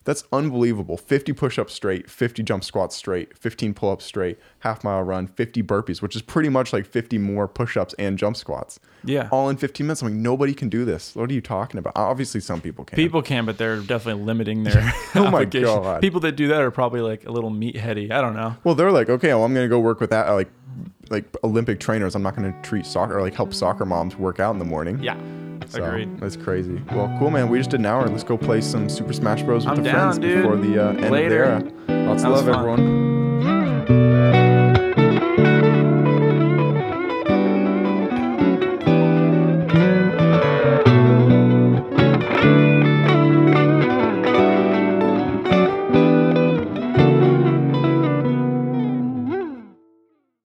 That's 0.04 0.24
unbelievable. 0.32 0.98
50 0.98 1.34
push-ups 1.34 1.74
straight, 1.74 2.08
50 2.12 2.44
jump 2.44 2.64
squats 2.64 2.96
straight, 2.96 3.36
15 3.36 3.74
pull-ups 3.74 4.06
straight, 4.06 4.38
half 4.66 4.84
mile 4.84 5.04
run, 5.04 5.28
50 5.28 5.62
burpees, 5.62 6.02
which 6.02 6.16
is 6.16 6.24
pretty 6.24 6.50
much 6.50 6.74
like 6.74 6.88
50 6.88 7.20
more 7.20 7.48
push-ups 7.48 7.94
and 8.00 8.18
jump 8.18 8.36
squats. 8.36 8.80
Yeah. 9.04 9.30
All 9.32 9.48
in 9.50 9.58
15 9.58 9.86
minutes. 9.86 10.02
I'm 10.02 10.08
like, 10.08 10.16
nobody 10.18 10.56
can 10.56 10.70
do 10.70 10.86
this. 10.86 11.16
What 11.16 11.30
are 11.30 11.34
you 11.34 11.42
talking 11.42 11.78
about? 11.78 11.94
Obviously, 11.96 12.42
some 12.42 12.62
people 12.62 12.84
can. 12.84 12.96
People 12.96 13.22
can, 13.22 13.46
but 13.46 13.60
they're 13.60 13.80
definitely 13.80 14.24
limiting 14.24 14.64
their 14.64 14.92
Oh 15.16 15.30
my. 15.30 15.46
God. 15.56 16.02
People 16.02 16.20
that 16.22 16.32
do 16.36 16.48
that 16.48 16.62
are 16.62 16.72
probably 16.72 17.02
like 17.02 17.26
a 17.28 17.32
little 17.32 17.52
meatheady. 17.52 18.10
I 18.12 18.20
don't 18.22 18.36
know. 18.36 18.56
Well, 18.64 18.74
they're 18.74 18.92
like, 18.92 19.10
okay, 19.10 19.28
well, 19.30 19.44
I'm 19.44 19.54
gonna 19.54 19.68
go 19.68 19.80
work 19.80 20.00
with 20.02 20.10
that, 20.10 20.28
like, 20.32 20.50
like 21.12 21.26
Olympic 21.44 21.80
trainers. 21.80 22.16
I'm 22.16 22.24
not 22.24 22.36
gonna 22.36 22.60
treat 22.64 22.88
soccer 22.88 23.20
or 23.20 23.22
like 23.22 23.36
help 23.36 23.54
soccer 23.54 23.86
moms 23.86 24.16
work 24.16 24.40
out 24.40 24.52
in 24.54 24.60
the 24.60 24.66
morning. 24.66 25.02
Yeah. 25.04 25.16
So, 25.68 25.84
Agreed. 25.84 26.20
That's 26.20 26.38
crazy. 26.38 26.82
Well, 26.92 27.16
cool, 27.20 27.30
man. 27.30 27.50
We 27.50 27.60
just 27.60 27.70
did 27.70 27.80
an 27.80 27.86
hour. 27.86 28.08
Let's 28.08 28.24
go 28.24 28.38
play 28.38 28.62
some 28.62 28.90
Super 28.90 29.14
Smash 29.14 29.44
Bros. 29.44 29.66
with 29.66 29.78
I'm 29.78 29.84
the 29.84 29.90
down, 29.92 30.12
friends 30.14 30.18
dude. 30.20 30.42
before 30.42 30.58
the 30.58 30.84
uh, 30.84 30.90
end 30.94 31.12
Later. 31.12 31.44
of 31.44 31.64
the 31.64 31.94
era. 31.94 32.06
Lots 32.08 32.24
of 32.24 32.32
love, 32.32 32.46
fun. 32.46 32.56
everyone. 32.56 33.15